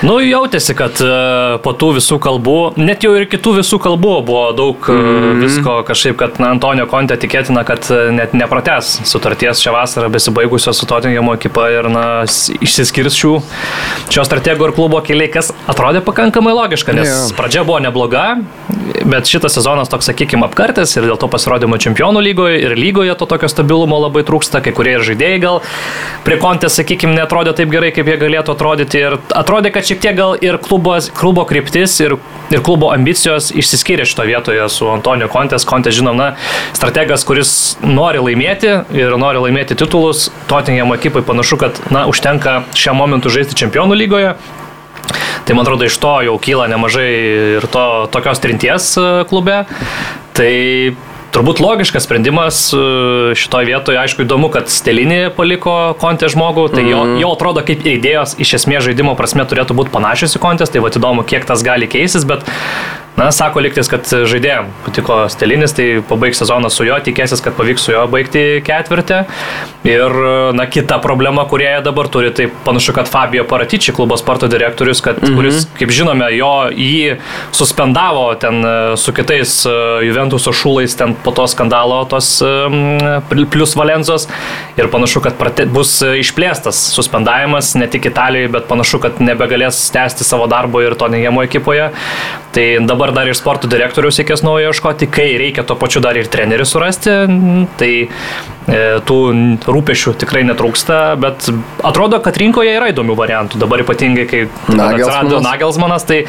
Nu, 0.01 0.17
jautėsi, 0.25 0.73
kad 0.79 0.97
uh, 1.05 1.59
po 1.61 1.75
tų 1.77 1.91
visų 1.99 2.17
kalbų, 2.25 2.57
net 2.81 3.05
jau 3.05 3.13
ir 3.19 3.29
kitų 3.29 3.59
visų 3.59 3.83
kalbų 3.85 4.15
buvo 4.25 4.47
daug 4.57 4.89
mm 4.89 5.05
-hmm. 5.05 5.45
visko 5.45 5.77
kažkaip, 5.85 6.17
kad 6.25 6.41
na, 6.41 6.55
Antonijo 6.57 6.89
Konte 6.89 7.21
tikėtina, 7.21 7.67
kad 7.69 7.85
e, 7.93 8.01
net 8.17 8.33
neprates 8.33 8.97
sutarties 9.05 9.61
šią 9.61 9.77
vasarą 9.77 10.09
besibaigusios 10.09 10.81
su 10.81 10.87
Tottenhamo 10.87 11.37
ekipa 11.37 11.69
ir, 11.69 11.91
na, 11.93 12.25
išsiskirs 12.65 13.21
šių 13.21 13.37
šio 14.11 14.25
stratego 14.27 14.69
ir 14.69 14.75
klubo 14.77 15.01
keliai, 15.05 15.31
kas 15.33 15.53
atrodė 15.71 16.03
pakankamai 16.07 16.55
logiška, 16.57 16.95
nes 16.97 17.09
yeah. 17.09 17.37
pradžia 17.39 17.65
buvo 17.67 17.79
nebloga, 17.83 18.41
bet 19.05 19.31
šitas 19.31 19.55
sezonas 19.57 19.91
toks, 19.91 20.11
sakykime, 20.11 20.45
apkartas 20.49 20.97
ir 20.97 21.07
dėl 21.09 21.19
to 21.21 21.29
pasirodymo 21.31 21.79
čempionų 21.81 22.23
lygoje 22.25 22.61
ir 22.65 22.77
lygoje 22.79 23.15
to 23.19 23.29
tokio 23.31 23.51
stabilumo 23.51 24.01
labai 24.07 24.25
trūksta, 24.27 24.63
kai 24.65 24.75
kurie 24.77 24.97
ir 24.99 25.07
žaidėjai 25.07 25.41
gal 25.43 25.61
prie 26.27 26.39
kontės, 26.41 26.77
sakykime, 26.79 27.15
netrodė 27.17 27.55
taip 27.57 27.71
gerai, 27.73 27.93
kaip 27.95 28.09
jie 28.11 28.19
galėtų 28.21 28.55
atrodyti 28.55 29.01
ir 29.01 29.17
atrodė, 29.37 29.73
kad 29.75 29.87
šiek 29.89 30.03
tiek 30.03 30.17
gal 30.19 30.37
ir 30.37 30.59
klubos, 30.63 31.11
klubo 31.17 31.47
kryptis 31.49 31.97
ir, 32.05 32.17
ir 32.53 32.65
klubo 32.67 32.91
ambicijos 32.95 33.51
išsiskyrė 33.57 34.07
šito 34.09 34.27
vietoje 34.29 34.67
su 34.73 34.89
Antonijo 34.91 35.31
Kontės. 35.33 35.67
Kontės, 35.69 35.97
žinom, 35.97 36.19
na, 36.19 36.35
strategas, 36.77 37.25
kuris 37.29 37.55
nori 37.85 38.21
laimėti 38.23 38.73
ir 38.97 39.17
nori 39.21 39.43
laimėti 39.47 39.79
titulus, 39.81 40.29
Tottenham 40.51 40.93
ekipai 40.97 41.23
panašu, 41.27 41.61
kad, 41.61 41.81
na, 41.95 42.05
užtenka 42.11 42.61
šiam 42.77 42.99
momentui 43.01 43.33
žaisti 43.33 43.57
čempionų 43.63 43.80
lygoje. 43.89 44.35
Tai 45.45 45.57
man 45.57 45.65
atrodo, 45.65 45.87
iš 45.89 45.97
to 45.99 46.13
jau 46.27 46.37
kyla 46.39 46.69
nemažai 46.71 47.09
ir 47.59 47.65
to, 47.73 47.85
tokios 48.13 48.39
trinties 48.43 48.93
e, 49.01 49.07
klube. 49.31 49.65
Tai 50.37 50.53
turbūt 51.35 51.63
logiškas 51.63 52.07
sprendimas 52.07 52.61
e, 52.75 52.81
šitoje 53.39 53.71
vietoje. 53.71 53.99
Aišku, 53.99 54.25
įdomu, 54.27 54.51
kad 54.55 54.71
Stelinį 54.71 55.33
paliko 55.37 55.77
kontė 56.01 56.31
žmogų, 56.31 56.69
tai 56.75 56.85
jo, 56.87 57.03
mm. 57.03 57.19
jo 57.23 57.33
atrodo 57.35 57.65
kaip 57.67 57.87
idėjos 57.87 58.37
iš 58.43 58.59
esmės 58.61 58.87
žaidimo 58.87 59.17
prasme 59.19 59.47
turėtų 59.49 59.77
būti 59.79 59.95
panašios 59.95 60.37
į 60.39 60.43
kontės, 60.43 60.71
tai 60.71 60.83
va 60.85 60.93
įdomu, 60.93 61.27
kiek 61.27 61.47
tas 61.49 61.65
gali 61.67 61.91
keistis, 61.91 62.27
bet 62.29 62.47
Na, 63.21 63.27
sako 63.37 63.61
liktis, 63.61 63.85
kad 63.93 64.07
žaidėjim 64.09 64.71
patiko 64.81 65.17
Stelinis, 65.29 65.75
tai 65.77 65.99
pabaigs 66.09 66.39
sezoną 66.41 66.71
su 66.73 66.87
juo, 66.87 66.97
tikėsis, 67.05 67.43
kad 67.45 67.53
pavyks 67.53 67.83
su 67.85 67.93
juo 67.93 68.07
baigti 68.09 68.63
ketvirtį. 68.65 69.19
Ir, 69.85 70.15
na, 70.57 70.65
kita 70.65 70.97
problema, 71.05 71.45
kurie 71.49 71.69
dabar 71.85 72.09
turi, 72.09 72.31
tai 72.33 72.47
panašu, 72.65 72.95
kad 72.97 73.11
Fabio 73.13 73.45
Paratičiai, 73.49 73.93
klubo 73.97 74.17
sporto 74.17 74.49
direktorius, 74.49 75.03
kad, 75.05 75.21
-hmm. 75.21 75.37
kuris, 75.37 75.67
kaip 75.77 75.93
žinome, 75.93 76.31
jo 76.39 76.71
jį 76.73 77.19
suspendavo 77.53 78.25
ten 78.41 78.65
e, 78.65 78.97
su 78.97 79.13
kitais 79.13 79.67
e, 79.69 79.77
Juventuso 80.09 80.57
šūlais 80.57 80.97
ten 80.97 81.13
po 81.25 81.31
to 81.37 81.47
skandalo 81.47 82.05
tos 82.09 82.43
plus 83.51 83.77
Valenzos. 83.77 84.29
Ir 84.77 84.89
panašu, 84.89 85.21
kad 85.21 85.37
prate, 85.37 85.67
bus 85.67 86.01
išplėstas 86.01 86.81
suspendavimas 86.97 87.75
ne 87.75 87.87
tik 87.87 88.07
Italijoje, 88.07 88.49
bet 88.49 88.65
panašu, 88.69 88.99
kad 88.99 89.21
nebegalės 89.21 89.91
tęsti 89.93 90.25
savo 90.25 90.47
darbo 90.47 90.81
ir 90.81 90.95
to 90.95 91.09
neįjamo 91.09 91.45
ekipoje. 91.45 91.91
Tai 92.51 92.67
dabar 92.87 93.10
dabar 93.11 93.25
dar 93.25 93.31
ir 93.31 93.37
sporto 93.37 93.69
direktorius 93.71 94.19
reikės 94.21 94.43
naujo 94.47 94.71
ieškoti, 94.71 95.09
kai 95.11 95.35
reikia 95.41 95.65
to 95.67 95.77
pačiu 95.79 96.03
dar 96.03 96.17
ir 96.19 96.29
trenerių 96.31 96.67
surasti, 96.69 97.13
tai 97.81 97.91
e, 98.07 98.83
tų 99.07 99.19
rūpešių 99.67 100.15
tikrai 100.21 100.45
netrūksta, 100.49 101.01
bet 101.21 101.49
atrodo, 101.87 102.21
kad 102.25 102.39
rinkoje 102.41 102.75
yra 102.77 102.91
įdomių 102.93 103.17
variantų. 103.19 103.61
Dabar 103.61 103.83
ypatingai, 103.85 104.27
kai 104.31 104.45
atsirado 104.47 105.43
Nagelsmanas, 105.45 106.07
tai 106.09 106.23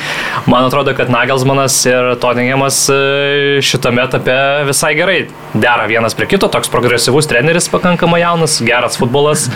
man 0.52 0.68
atrodo, 0.68 0.96
kad 0.98 1.12
Nagelsmanas 1.14 1.78
ir 1.90 2.14
Tottenhamas 2.22 2.84
e, 2.92 3.62
šitame 3.66 4.06
etape 4.08 4.40
visai 4.70 4.96
gerai 4.98 5.20
dera 5.54 5.86
vienas 5.92 6.18
prie 6.18 6.30
kito, 6.34 6.50
toks 6.52 6.72
progresyvus 6.72 7.30
treneris 7.30 7.70
pakankamai 7.72 8.24
jaunas, 8.26 8.60
geras 8.66 9.00
futbolas. 9.00 9.50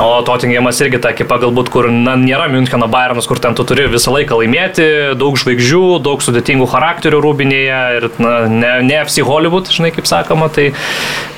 O 0.00 0.22
Tottenhamas 0.24 0.78
irgi 0.80 0.96
ta 1.04 1.10
ekipa 1.12 1.36
galbūt, 1.42 1.68
kur 1.72 1.90
na, 1.92 2.14
nėra 2.16 2.46
Müncheno 2.48 2.86
Bayernas, 2.88 3.26
kur 3.28 3.36
ten 3.44 3.52
tu 3.52 3.64
turi 3.68 3.84
visą 3.92 4.14
laiką 4.14 4.38
laimėti, 4.40 4.86
daug 5.20 5.36
žvaigždžių, 5.36 5.82
daug 6.06 6.24
sudėtingų 6.24 6.68
charakterių 6.72 7.20
rūbinėje 7.20 7.80
ir 7.98 8.06
na, 8.16 8.32
ne, 8.48 8.70
ne 8.88 8.96
FC 9.02 9.26
Hollywood, 9.28 9.68
žinai, 9.68 9.92
kaip 9.92 10.08
sakoma. 10.08 10.48
Tai, 10.52 10.70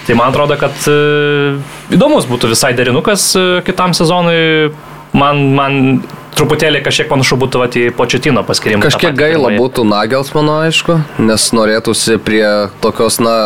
tai 0.06 0.18
man 0.20 0.31
atrodo, 0.31 0.55
kad 0.60 0.86
e, 0.86 1.56
įdomus 1.98 2.31
būtų 2.31 2.52
visai 2.55 2.70
derinukas 2.78 3.26
e, 3.35 3.44
kitam 3.66 3.97
sezonui. 3.98 4.70
Man, 5.18 5.43
man 5.59 5.81
truputėlį 6.39 6.82
kažkiek 6.85 7.09
panašu 7.11 7.39
būtų 7.40 7.62
vat, 7.62 7.77
į 7.78 7.90
početino 7.97 8.44
paskirimą. 8.47 8.82
Kažkiek 8.85 9.16
gaila 9.19 9.51
pirmai. 9.51 9.61
būtų 9.62 9.85
Nagels, 9.89 10.32
mano 10.36 10.59
aišku, 10.65 10.98
nes 11.23 11.47
norėtųsi 11.56 12.19
prie 12.23 12.44
tokios, 12.85 13.20
na, 13.24 13.36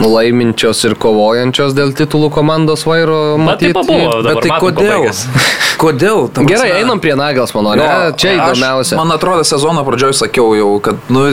laiminčios 0.00 0.84
ir 0.88 0.96
kovojančios 1.00 1.76
dėl 1.76 1.94
titulų 1.96 2.30
komandos 2.34 2.86
vairo 2.88 3.36
matyti. 3.40 3.72
Bet, 3.76 3.88
buvo, 3.88 4.20
bet 4.26 4.42
tai 4.44 4.60
kodėl? 4.62 5.08
kodėl? 5.82 6.28
Gerai, 6.44 6.70
einam 6.80 7.02
prie 7.02 7.16
Nagels, 7.18 7.54
mano, 7.56 7.74
ne? 7.78 7.90
Čia 8.20 8.36
įdomiausia. 8.38 9.00
Man 9.00 9.14
atrodo, 9.16 9.46
sezono 9.48 9.84
pradžioj 9.86 10.16
sakiau 10.24 10.54
jau, 10.58 10.70
kad, 10.84 11.00
nu, 11.12 11.28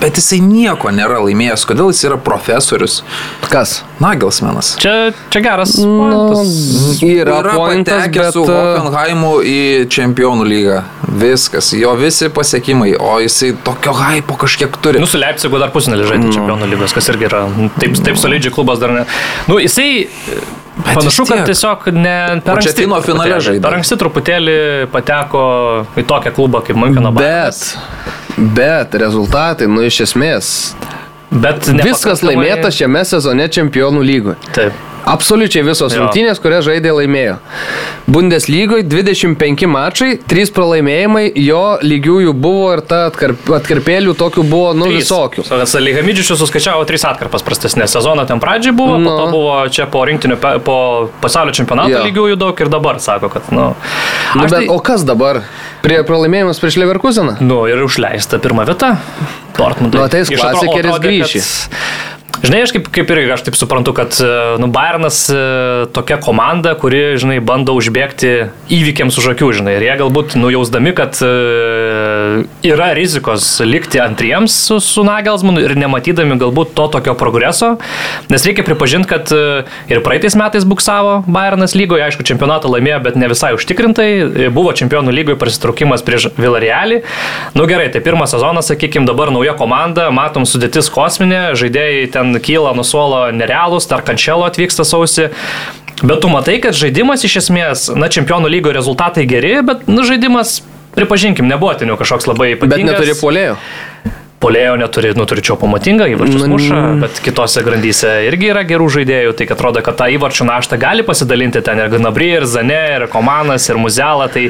bet 0.00 0.18
jisai 0.18 0.40
nieko 0.44 0.90
nėra 0.94 1.20
laimėjęs. 1.24 1.66
Kodėl 1.68 1.90
jis 1.92 2.02
yra 2.08 2.18
profesorius? 2.20 3.00
Kas? 3.52 3.80
Nagelsmenas. 4.00 4.74
Čia, 4.80 5.12
čia 5.32 5.42
geras. 5.44 5.76
Nu, 5.80 6.40
yra, 7.04 7.40
yra 7.40 7.56
pointas, 7.58 8.06
bet... 8.08 8.32
su 8.34 8.46
Hoffenheimu 8.48 9.32
į 9.44 9.58
čempionų 9.92 10.48
lygą. 10.50 10.80
Viskas, 11.20 11.72
jo 11.78 11.92
visi 11.98 12.30
pasiekimai, 12.34 12.94
o 13.00 13.16
jisai 13.22 13.52
tokio 13.66 13.94
hypo 13.96 14.36
kažkiek 14.40 14.80
turi. 14.82 15.02
Nu, 15.02 15.08
su 15.10 15.20
Leipzigu 15.20 15.60
dar 15.62 15.72
pusnelį 15.74 16.08
žaidė 16.08 16.26
mm. 16.28 16.34
čempionų 16.38 16.70
lygos, 16.74 16.94
kas 16.96 17.10
irgi 17.12 17.28
yra. 17.30 17.44
Taip, 17.78 18.00
taip 18.06 18.18
solidžiai 18.20 18.54
klubas 18.54 18.82
dar 18.82 18.94
ne. 18.94 19.06
Nu, 19.50 19.60
jisai 19.62 19.90
Bet 20.80 20.94
Panašu, 20.94 21.24
kad 21.28 21.44
tiesiog 21.44 21.88
ne 21.92 22.40
per 22.44 22.54
anksti. 22.54 22.70
Četino 22.70 23.00
finale 23.04 23.40
žaidė. 23.42 23.62
Per 23.64 23.76
anksti 23.76 23.98
truputėlį 24.00 24.56
pateko 24.92 25.42
į 26.00 26.06
tokią 26.08 26.32
klubą 26.36 26.62
kaip 26.64 26.78
Müncheno 26.80 27.12
Bayernas. 27.12 27.74
Bet, 28.38 28.54
bet 28.56 28.96
rezultatai, 29.02 29.68
nu 29.68 29.84
iš 29.84 30.00
esmės. 30.06 30.52
Bet 31.30 31.68
viskas 31.84 32.24
laimėta 32.26 32.72
šiame 32.74 33.04
sezone 33.06 33.46
čempionų 33.52 34.06
lygoje. 34.06 34.38
Taip. 34.56 34.86
Absoliučiai 35.10 35.64
visos 35.66 35.94
jo. 35.94 36.04
rungtynės, 36.04 36.40
kurias 36.42 36.64
žaidė 36.66 36.92
laimėjo. 36.94 37.36
Bundeslygoje 38.10 38.84
25 38.86 39.66
mačai, 39.70 40.10
3 40.30 40.52
pralaimėjimai, 40.54 41.24
jo 41.42 41.62
lygiųjų 41.82 42.34
buvo 42.34 42.68
ir 42.76 42.82
ta 42.86 43.02
atkarp, 43.08 43.50
atkarpėlių 43.60 44.14
tokių 44.18 44.44
buvo, 44.46 44.72
nu, 44.78 44.88
3. 44.90 45.00
visokių. 45.00 45.46
Lygamidžius 45.80 46.32
suskaičiavo 46.40 46.86
3 46.88 47.06
atkarpas 47.10 47.44
prastesnės. 47.46 47.94
Sezono 47.94 48.26
ten 48.28 48.42
pradžiai 48.42 48.74
buvo, 48.76 48.98
no. 49.00 49.10
po 49.10 49.16
to 49.18 49.26
buvo 49.34 49.56
čia 49.72 49.88
po 49.90 50.04
rinktinių, 50.08 50.38
po 50.66 50.78
pasaulio 51.22 51.54
čempionato 51.56 51.96
jo. 51.96 52.04
lygiųjų 52.06 52.38
daug 52.40 52.64
ir 52.64 52.72
dabar 52.72 53.02
sako, 53.02 53.32
kad, 53.32 53.50
nu. 53.54 53.70
nu 54.36 54.46
bet, 54.46 54.56
tai... 54.60 54.64
O 54.70 54.78
kas 54.84 55.06
dabar? 55.08 55.42
Prie 55.84 56.02
pralaimėjimus 56.06 56.60
prieš 56.60 56.76
Leverkuseną? 56.82 57.38
Nu, 57.40 57.62
ir 57.70 57.80
užleista 57.82 58.40
pirmą 58.42 58.66
vietą. 58.68 58.94
Dortmundui. 59.56 59.98
Nu, 59.98 60.06
ateis 60.06 60.30
klasikeris 60.32 61.00
grįžys. 61.02 61.52
Žinai, 62.40 62.62
aš 62.64 62.72
kaip, 62.72 62.86
kaip 62.88 63.10
irgi 63.12 63.34
aš 63.34 63.42
taip 63.44 63.56
suprantu, 63.58 63.92
kad 63.92 64.16
e, 64.16 64.26
nu, 64.62 64.70
Bayernas 64.72 65.18
e, 65.28 65.40
tokia 65.92 66.16
komanda, 66.24 66.72
kuri, 66.80 67.18
žinai, 67.20 67.36
bando 67.44 67.74
užbėgti 67.76 68.30
įvykiams 68.72 69.18
už 69.20 69.26
akių, 69.34 69.50
žinai, 69.58 69.74
ir 69.76 69.84
jie 69.84 69.96
galbūt 70.00 70.38
nujausdami, 70.40 70.94
kad 70.96 71.18
e, 71.20 71.28
yra 72.64 72.86
rizikos 72.96 73.58
likti 73.60 74.00
antriems 74.00 74.56
su, 74.70 74.78
su 74.80 75.04
Nagelsmanu 75.04 75.60
ir 75.66 75.74
nematydami 75.76 76.38
galbūt 76.40 76.72
to 76.78 76.86
tokio 76.94 77.12
progreso, 77.20 77.74
nes 78.32 78.48
reikia 78.48 78.64
pripažinti, 78.64 79.10
kad 79.10 79.34
ir 79.92 80.00
praeitais 80.06 80.38
metais 80.38 80.64
buksavo 80.64 81.18
Bayernas 81.28 81.76
lygoje, 81.76 82.06
aišku, 82.08 82.24
čempionatą 82.24 82.72
laimėjo, 82.72 83.02
bet 83.04 83.20
ne 83.20 83.28
visai 83.28 83.52
užtikrintai, 83.58 84.48
buvo 84.56 84.72
čempionų 84.80 85.12
lygoje 85.12 85.36
prasitraukimas 85.40 86.06
prieš 86.08 86.30
Villarrealį. 86.40 87.02
Nu 87.58 87.68
gerai, 87.68 87.90
tai 87.92 88.00
pirmas 88.04 88.32
sezonas, 88.32 88.72
sakykime, 88.72 89.04
dabar 89.08 89.28
nauja 89.34 89.52
komanda, 89.60 90.08
matom 90.14 90.48
sudėtis 90.48 90.88
kosminė, 90.94 91.42
žaidėjai 91.60 92.08
ten 92.16 92.29
ten 92.30 92.42
kyla 92.42 92.74
nuo 92.74 92.84
suolo 92.84 93.30
nerealus, 93.32 93.88
dar 93.90 94.02
kančelo 94.02 94.46
atvyksta 94.46 94.84
sausi. 94.84 95.30
Bet 96.02 96.22
tu 96.22 96.30
matai, 96.32 96.60
kad 96.64 96.76
žaidimas 96.76 97.24
iš 97.28 97.42
esmės, 97.42 97.90
na, 97.92 98.08
čempionų 98.08 98.48
lygo 98.48 98.72
rezultatai 98.72 99.26
geri, 99.28 99.58
bet, 99.66 99.84
na, 99.90 100.06
žaidimas, 100.08 100.62
pripažinkim, 100.96 101.48
nebuvo 101.50 101.74
ten 101.76 101.92
jau 101.92 101.98
kažkoks 102.00 102.30
labai 102.30 102.54
ypatingas. 102.54 102.96
Bet 102.96 103.04
neturi 103.04 103.18
polėjo. 103.20 103.58
Polėjo 104.40 104.78
neturi, 104.80 105.10
nu, 105.12 105.26
turi 105.28 105.44
čia 105.44 105.58
pamatingą, 105.60 106.06
įvarčius 106.14 106.46
muša, 106.48 106.78
bet 107.02 107.18
kitose 107.20 107.60
grandyse 107.66 108.14
irgi 108.24 108.48
yra 108.54 108.62
gerų 108.64 108.86
žaidėjų, 108.94 109.34
tai 109.36 109.50
atrodo, 109.52 109.82
kad 109.84 109.98
tą 110.00 110.06
įvarčių 110.14 110.46
naštą 110.48 110.78
gali 110.80 111.04
pasidalinti 111.04 111.60
ten 111.66 111.82
ir 111.82 111.92
Gnabry, 111.92 112.30
ir 112.38 112.48
Zane, 112.48 112.80
ir 112.96 113.04
Komanas, 113.12 113.68
ir 113.68 113.76
Muzelą, 113.76 114.30
tai 114.32 114.46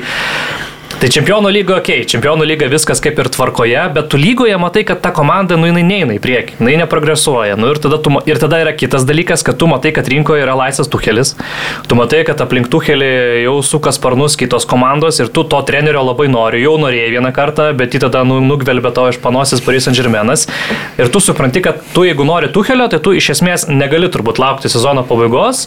Tai 1.00 1.08
čempionų 1.08 1.48
lyga, 1.48 1.78
okei, 1.80 2.02
okay, 2.02 2.06
čempionų 2.12 2.44
lyga 2.44 2.66
viskas 2.68 3.00
kaip 3.00 3.16
ir 3.22 3.30
tvarkoje, 3.32 3.86
bet 3.94 4.10
tu 4.12 4.18
lygoje 4.20 4.52
matai, 4.60 4.82
kad 4.84 4.98
ta 5.00 5.08
komanda, 5.16 5.56
nu, 5.56 5.70
jinai 5.70 5.80
neina 5.80 6.12
į 6.12 6.20
priekį, 6.20 6.58
jinai 6.58 6.74
neprogresuoja. 6.82 7.54
Nu, 7.56 7.70
ir, 7.72 7.78
tada 7.80 7.96
tu, 8.04 8.12
ir 8.28 8.40
tada 8.42 8.58
yra 8.60 8.74
kitas 8.76 9.06
dalykas, 9.08 9.40
kad 9.46 9.56
tu 9.56 9.64
matai, 9.70 9.94
kad 9.96 10.10
rinkoje 10.12 10.44
yra 10.44 10.52
laisvas 10.60 10.90
tuhelis, 10.92 11.30
tu 11.88 11.96
matai, 11.96 12.20
kad 12.28 12.42
aplink 12.44 12.68
tuhelį 12.68 13.08
jau 13.46 13.54
suka 13.64 13.94
sparnus 13.96 14.36
kitos 14.36 14.68
komandos 14.68 15.22
ir 15.24 15.32
tu 15.32 15.46
to 15.48 15.62
trenerio 15.64 16.04
labai 16.04 16.28
nori, 16.28 16.60
jau 16.66 16.76
norėjai 16.84 17.14
vieną 17.16 17.32
kartą, 17.32 17.70
bet 17.80 17.96
jį 17.96 18.02
tada 18.04 18.20
nu, 18.28 18.36
nugvelbė 18.44 18.92
to 18.92 19.06
iš 19.14 19.22
panosis 19.24 19.64
Paris 19.64 19.88
Saint 19.88 19.96
Germainas. 19.96 20.50
Ir 21.00 21.08
tu 21.08 21.24
supranti, 21.24 21.64
kad 21.64 21.80
tu 21.96 22.04
jeigu 22.04 22.28
nori 22.28 22.52
tuhelio, 22.52 22.90
tai 22.92 23.00
tu 23.00 23.16
iš 23.16 23.32
esmės 23.38 23.70
negali 23.72 24.12
turbūt 24.12 24.42
laukti 24.44 24.68
sezono 24.68 25.08
pabaigos 25.08 25.64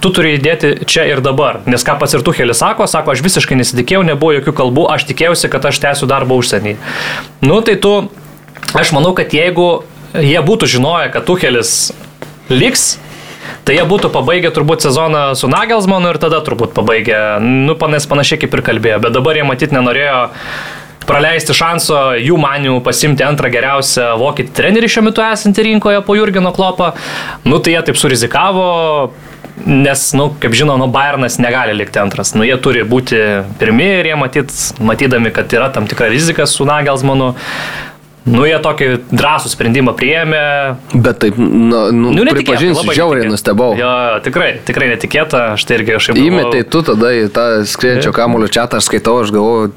tu 0.00 0.10
turi 0.10 0.36
įdėti 0.36 0.86
čia 0.88 1.06
ir 1.10 1.22
dabar. 1.24 1.60
Nes 1.70 1.84
ką 1.86 1.96
pats 2.00 2.16
ir 2.16 2.24
Tuhelis 2.26 2.60
sako, 2.62 2.88
sako, 2.90 3.14
aš 3.14 3.24
visiškai 3.24 3.58
nesitikėjau, 3.58 4.04
nebuvo 4.06 4.36
jokių 4.36 4.54
kalbų, 4.60 4.86
aš 4.92 5.08
tikėjausi, 5.10 5.50
kad 5.52 5.66
aš 5.70 5.80
tęsiu 5.82 6.10
darbą 6.10 6.38
užsienį. 6.40 6.76
Nu 7.46 7.60
tai 7.66 7.78
tu, 7.80 7.94
aš 8.76 8.94
manau, 8.96 9.14
kad 9.16 9.34
jeigu 9.34 9.84
jie 10.14 10.38
būtų 10.46 10.70
žinoję, 10.76 11.10
kad 11.16 11.28
Tuhelis 11.28 11.74
liks, 12.52 12.96
Tai 13.66 13.74
jie 13.74 13.82
būtų 13.86 14.12
pabaigę 14.14 14.50
turbūt 14.54 14.84
sezoną 14.86 15.32
su 15.38 15.48
Nagelsmanu 15.50 16.12
ir 16.12 16.18
tada 16.22 16.38
turbūt 16.46 16.70
pabaigę, 16.74 17.18
nu, 17.42 17.74
panas 17.78 18.06
panašiai 18.06 18.38
kaip 18.44 18.54
ir 18.54 18.62
kalbėjo, 18.68 19.00
bet 19.02 19.14
dabar 19.14 19.38
jie 19.38 19.42
matyt 19.46 19.74
nenorėjo 19.74 20.20
praleisti 21.06 21.54
šanso 21.54 21.98
jų 22.18 22.38
manių 22.42 22.76
pasimti 22.86 23.26
antrą 23.26 23.50
geriausią 23.50 24.12
vokietį 24.20 24.54
trenerį 24.54 24.90
šiuo 24.90 25.04
metu 25.08 25.24
esantį 25.26 25.66
rinkoje 25.68 26.02
po 26.06 26.16
Jurgeno 26.18 26.52
klopą. 26.54 26.92
Nu, 27.46 27.58
tai 27.58 27.76
jie 27.76 27.82
taip 27.88 27.98
surizikavo, 27.98 28.66
nes, 29.64 30.12
nu, 30.12 30.28
kaip 30.40 30.54
žinom, 30.56 30.78
nu, 30.80 30.90
Bayernas 30.92 31.38
negali 31.42 31.74
likti 31.76 32.00
antras. 32.02 32.34
Nu, 32.36 32.44
jie 32.46 32.56
turi 32.62 32.84
būti 32.86 33.18
pirmie 33.60 33.90
ir 34.00 34.10
jie 34.10 34.20
matyt, 34.20 34.54
matydami, 34.82 35.32
kad 35.34 35.52
yra 35.56 35.70
tam 35.72 35.88
tikra 35.88 36.10
rizika 36.12 36.46
su 36.50 36.68
Nagelsmanu. 36.68 37.32
Nu, 38.26 38.42
jie 38.42 38.56
tokį 38.58 38.86
drąsų 39.14 39.52
sprendimą 39.52 39.94
priėmė. 39.94 40.42
Bet 40.92 41.20
taip, 41.22 41.36
nu, 41.38 41.84
nu, 41.94 42.10
nu 42.10 42.24
pripažinsiu, 42.34 42.90
žiauriai 42.90 43.28
nustebau. 43.30 43.76
Jo, 43.78 44.18
tikrai, 44.24 44.56
tikrai 44.66 44.90
netikėta, 44.90 45.52
aš 45.54 45.66
tai 45.68 45.78
irgi 45.78 45.94
kažkaip. 45.94 46.18
Įmetai 46.18 46.64
tu 46.66 46.82
tada 46.86 47.12
į 47.14 47.28
tą 47.34 47.46
skrienčio 47.70 48.10
kamuolio 48.16 48.50
čia, 48.50 48.66
aš 48.66 48.88
skaitau, 48.90 49.20
aš 49.22 49.30
galvoju, 49.34 49.70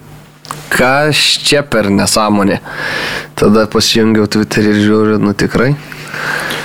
kas 0.73 1.21
čia 1.45 1.61
per 1.61 1.91
nesąmonė. 1.93 2.57
Tada 3.37 3.67
pasijungiau 3.69 4.25
Twitterį 4.33 4.73
ir 4.73 4.81
žiūriu, 4.87 5.21
nu 5.21 5.37
tikrai. 5.37 5.75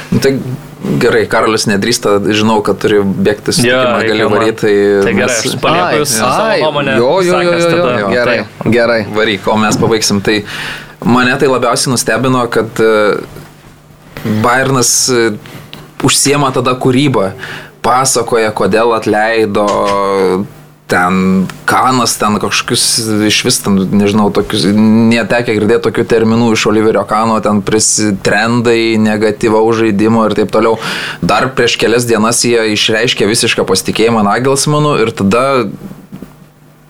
Nu, 0.08 0.24
tai 0.24 0.38
Gerai, 0.84 1.22
Karolis 1.30 1.64
nedrįsta, 1.64 2.18
žinau, 2.36 2.58
kad 2.64 2.76
turi 2.82 2.98
bėgti 3.00 3.54
su 3.56 3.64
ja, 3.64 3.80
gali 4.04 4.26
varyti. 4.28 4.60
Tai, 4.60 4.72
tai 5.06 5.14
gerai, 5.16 5.36
aš 5.40 5.54
palieku 5.62 6.00
jūs 6.02 6.12
savo 6.18 6.58
nuomonę. 6.60 6.96
Jo, 7.00 7.12
jo, 7.24 7.38
jo, 7.40 7.54
jo, 7.56 7.70
jo, 7.72 7.86
jo. 8.02 8.10
Gerai, 8.12 8.36
tai. 8.44 8.72
gerai. 8.74 8.98
Varyk, 9.16 9.48
o 9.48 9.56
mes 9.60 9.78
pabaigsim. 9.80 10.20
Tai 10.24 10.36
mane 11.08 11.36
tai 11.40 11.48
labiausiai 11.48 11.94
nustebino, 11.94 12.42
kad 12.52 12.84
e, 12.84 12.90
Bayernas 14.44 14.92
e, 15.08 15.22
užsiema 16.04 16.52
tada 16.52 16.76
kūrybą, 16.76 17.30
pasakoja, 17.84 18.52
kodėl 18.56 18.92
atleido 18.98 19.64
ten 20.94 21.46
kanas, 21.66 22.14
ten 22.20 22.38
kažkokius 22.38 22.84
iš 23.26 23.40
vis, 23.48 23.58
ten, 23.64 23.80
nežinau, 23.98 24.28
tokius, 24.34 24.68
netekia 25.10 25.56
girdėti 25.56 25.88
tokių 25.88 26.04
terminų 26.12 26.52
iš 26.54 26.68
Oliverio 26.70 27.02
Kano, 27.10 27.40
ten 27.42 27.64
trendai, 28.22 28.94
negatyvaus 29.02 29.80
žaidimo 29.80 30.22
ir 30.28 30.36
taip 30.38 30.54
toliau. 30.54 30.78
Dar 31.18 31.48
prieš 31.56 31.74
kelias 31.82 32.06
dienas 32.06 32.44
jie 32.46 32.70
išreiškė 32.76 33.26
visišką 33.26 33.66
pasitikėjimą 33.66 34.22
Nagelsmanu 34.28 34.94
ir 35.02 35.10
tada 35.18 35.44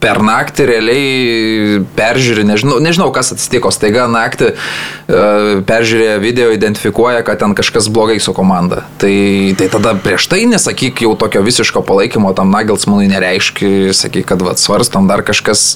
per 0.04 0.20
naktį 0.24 0.66
realiai 0.68 1.78
peržiūri, 1.96 2.44
nežinau, 2.44 2.76
nežinau 2.84 3.08
kas 3.14 3.32
atsitiko, 3.34 3.72
staiga 3.72 4.04
naktį 4.10 4.50
uh, 4.52 5.62
peržiūrė 5.64 6.18
video, 6.20 6.50
identifikuoja, 6.52 7.22
kad 7.24 7.40
ten 7.40 7.56
kažkas 7.56 7.88
blogai 7.92 8.18
su 8.20 8.34
komanda. 8.36 8.82
Tai, 9.00 9.14
tai 9.58 9.70
tada 9.72 9.94
prieš 10.04 10.28
tai 10.32 10.42
nesakyk 10.50 11.06
jau 11.06 11.14
tokio 11.20 11.44
visiško 11.46 11.84
palaikymo 11.88 12.34
tam 12.36 12.52
Nagelsmanui 12.52 13.08
nereiškia, 13.14 13.94
sakyk, 13.96 14.28
kad 14.34 14.44
vat, 14.44 14.60
svarstom 14.60 15.08
dar 15.08 15.24
kažkas. 15.24 15.74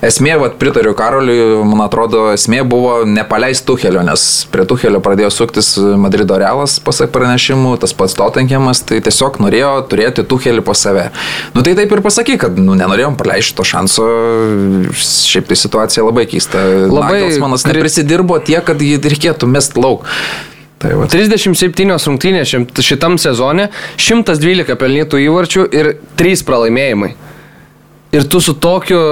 Esmė, 0.00 0.32
vat, 0.40 0.54
pritariu 0.56 0.94
Karoliui, 0.96 1.58
man 1.68 1.82
atrodo, 1.84 2.30
esmė 2.32 2.62
buvo 2.64 3.02
nepaleisti 3.04 3.66
Tuhelio, 3.68 4.00
nes 4.06 4.22
prie 4.48 4.64
Tuhelio 4.64 5.02
pradėjo 5.04 5.28
suktis 5.34 5.74
Madrido 6.00 6.38
Realas, 6.40 6.78
pasak 6.80 7.10
pranešimų, 7.12 7.74
tas 7.82 7.92
pats 7.96 8.14
Tottenhamas, 8.16 8.80
tai 8.88 9.02
tiesiog 9.04 9.36
norėjo 9.44 9.72
turėti 9.90 10.24
Tuhelį 10.24 10.62
po 10.64 10.72
save. 10.72 11.10
Nu 11.52 11.60
tai 11.66 11.74
taip 11.76 11.92
ir 11.92 12.00
pasakyk, 12.06 12.38
kad 12.46 12.56
nu, 12.56 12.72
nenorėjom 12.80 13.18
praleisti 13.20 13.58
to 13.58 13.66
šanso, 13.68 14.06
šiaip 14.96 15.50
tai 15.50 15.58
situacija 15.60 16.04
labai 16.06 16.24
keista. 16.30 16.62
Labai 16.88 17.18
Nagelsmanas 17.18 17.66
neprisidirbo 17.68 18.38
tiek, 18.46 18.64
kad 18.64 18.80
jį 18.80 19.02
reikėtų 19.04 19.48
mest 19.52 19.76
lauk. 19.76 20.06
Tai 20.80 20.94
va. 20.96 21.10
37 21.12 21.90
rungtynės 21.92 22.54
šitam 22.86 23.18
sezone, 23.20 23.68
112 24.00 24.78
pelnytų 24.80 25.20
įvarčių 25.26 25.66
ir 25.76 25.90
3 26.16 26.46
pralaimėjimai. 26.48 27.10
Ir 28.16 28.24
tu 28.32 28.40
su 28.40 28.56
tokiu 28.56 29.02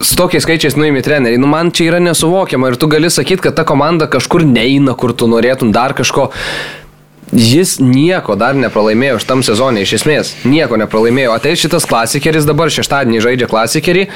su 0.00 0.16
tokiais 0.16 0.44
skaičiais 0.44 0.76
nuimi 0.76 1.02
treneriai. 1.02 1.40
Nu, 1.40 1.46
man 1.46 1.70
čia 1.70 1.90
yra 1.90 2.00
nesuvokiama 2.02 2.72
ir 2.72 2.76
tu 2.80 2.88
gali 2.90 3.10
sakyti, 3.10 3.42
kad 3.48 3.56
ta 3.56 3.64
komanda 3.64 4.08
kažkur 4.10 4.44
neina, 4.44 4.94
kur 4.94 5.14
tu 5.16 5.28
norėtum 5.30 5.72
dar 5.72 5.96
kažko. 5.96 6.30
Jis 7.32 7.80
nieko 7.82 8.36
dar 8.38 8.54
nepralaimėjo 8.54 9.18
šitam 9.24 9.42
sezonė, 9.42 9.82
iš 9.82 9.96
esmės. 9.98 10.34
Nieko 10.46 10.78
nepralaimėjo. 10.78 11.32
Ateis 11.34 11.58
šitas 11.64 11.88
klasikeris 11.88 12.46
dabar, 12.46 12.70
šeštadienį 12.70 13.22
žaidžia 13.24 13.50
klasikerį, 13.50 14.06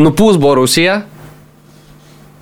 nupūs 0.00 0.40
Borusiją 0.42 1.02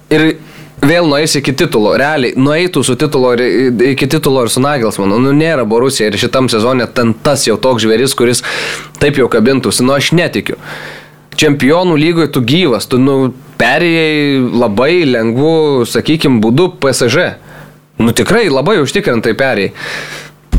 ir 0.08 0.38
vėl 0.80 1.08
nueis 1.10 1.36
iki 1.36 1.52
titulo. 1.52 1.92
Realiai, 2.00 2.32
nueitų 2.38 2.84
su 2.86 2.96
titulo 2.96 3.34
ir 3.36 3.82
iki 3.92 4.08
titulo 4.08 4.46
ir 4.46 4.52
su 4.52 4.62
Nagelsmanu. 4.64 5.18
Nu, 5.20 5.34
nėra 5.36 5.66
Borusija 5.68 6.08
ir 6.08 6.16
šitam 6.20 6.48
sezonė 6.52 6.88
ten 6.96 7.12
tas 7.12 7.44
jau 7.48 7.58
toks 7.60 7.84
žvėris, 7.84 8.16
kuris 8.16 8.44
taip 9.02 9.20
jau 9.20 9.28
kabintųsi. 9.32 9.84
Nu, 9.84 9.98
aš 9.98 10.14
netikiu 10.16 10.56
čempionų 11.38 11.96
lygoje 12.00 12.30
tu 12.34 12.42
gyvas, 12.46 12.88
tu 12.90 13.00
nu, 13.02 13.32
perėjai 13.60 14.40
labai 14.52 15.04
lengvu, 15.08 15.86
sakykime, 15.88 16.40
būdu 16.44 16.72
PSG. 16.82 17.26
Nu 18.02 18.12
tikrai 18.16 18.46
labai 18.52 18.78
užtikrintai 18.82 19.32
perėjai. 19.38 19.72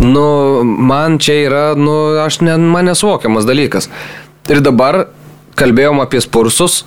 Nu, 0.02 0.62
man 0.64 1.18
čia 1.22 1.40
yra, 1.48 1.66
nu, 1.78 1.94
aš 2.22 2.42
ne, 2.46 2.54
man 2.62 2.86
nesuvokiamas 2.90 3.48
dalykas. 3.50 3.90
Ir 4.50 4.62
dabar 4.62 5.08
kalbėjom 5.58 6.04
apie 6.04 6.22
spursus. 6.22 6.84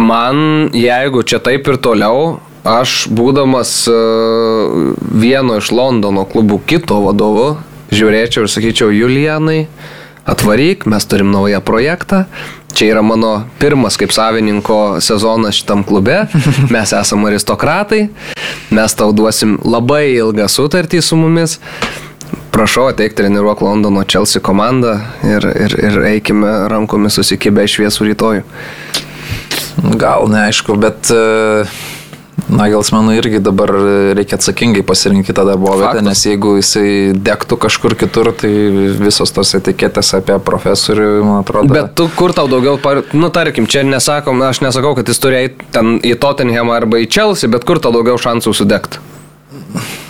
Man, 0.00 0.70
jeigu 0.76 1.24
čia 1.28 1.40
taip 1.44 1.68
ir 1.68 1.76
toliau, 1.80 2.38
aš 2.64 3.06
būdamas 3.12 3.72
uh, 3.92 4.92
vieno 4.96 5.58
iš 5.60 5.72
Londono 5.76 6.24
klubų 6.28 6.60
kito 6.68 7.00
vadovu, 7.04 7.58
žiūrėčiau 7.92 8.46
ir 8.46 8.52
sakyčiau, 8.52 8.92
Julianai, 8.94 9.66
atvaryk, 10.28 10.86
mes 10.88 11.08
turim 11.08 11.32
naują 11.34 11.60
projektą, 11.64 12.24
Čia 12.74 12.94
yra 12.94 13.02
mano 13.02 13.44
pirmas 13.58 13.96
kaip 14.00 14.12
savininko 14.12 15.00
sezonas 15.00 15.54
šitam 15.54 15.84
klube. 15.84 16.24
Mes 16.74 16.92
esame 16.92 17.30
aristokratai. 17.30 18.08
Mes 18.70 18.94
tau 18.94 19.12
duosim 19.12 19.58
labai 19.64 20.12
ilgą 20.14 20.48
sutartį 20.48 21.02
su 21.02 21.18
mumis. 21.20 21.58
Prašau, 22.50 22.90
ateik 22.90 23.14
treniruok 23.18 23.62
Londono 23.62 24.02
Chelsea 24.04 24.42
komandą 24.42 24.96
ir, 25.26 25.46
ir, 25.54 25.76
ir 25.78 26.02
eikime 26.14 26.50
rankomis 26.70 27.18
susikibę 27.18 27.66
šviesų 27.70 28.10
rytojų. 28.10 28.44
Gal 29.98 30.28
neaišku, 30.30 30.76
bet 30.78 31.14
uh 31.14 31.80
Nagelsmanui 32.48 33.16
irgi 33.18 33.40
dabar 33.44 33.72
reikia 34.16 34.38
atsakingai 34.38 34.82
pasirinkti 34.86 35.34
tą 35.36 35.44
darbovietę, 35.48 36.02
nes 36.04 36.24
jeigu 36.26 36.56
jisai 36.58 37.12
dektų 37.16 37.58
kažkur 37.66 37.96
kitur, 38.00 38.32
tai 38.36 38.50
visos 39.00 39.34
tos 39.36 39.54
etiketės 39.58 40.14
apie 40.18 40.38
profesorių, 40.44 41.08
man 41.26 41.44
atrodo. 41.44 41.74
Bet 41.74 41.94
tu 41.98 42.08
kur 42.16 42.34
tau 42.36 42.48
daugiau, 42.50 42.78
par... 42.82 43.04
nu 43.12 43.30
tarkim, 43.34 43.68
čia 43.70 43.84
nesakom, 43.86 44.42
aš 44.48 44.62
nesakau, 44.64 44.94
kad 44.98 45.10
jis 45.10 45.22
turi 45.22 45.42
eiti 45.44 45.70
ten 45.74 45.98
į 46.00 46.16
Tottenhamą 46.20 46.76
arba 46.80 47.02
į 47.02 47.08
Chelsea, 47.10 47.50
bet 47.52 47.66
kur 47.68 47.82
tau 47.82 47.94
daugiau 47.94 48.18
šansų 48.20 48.56
sudegti? 48.56 49.02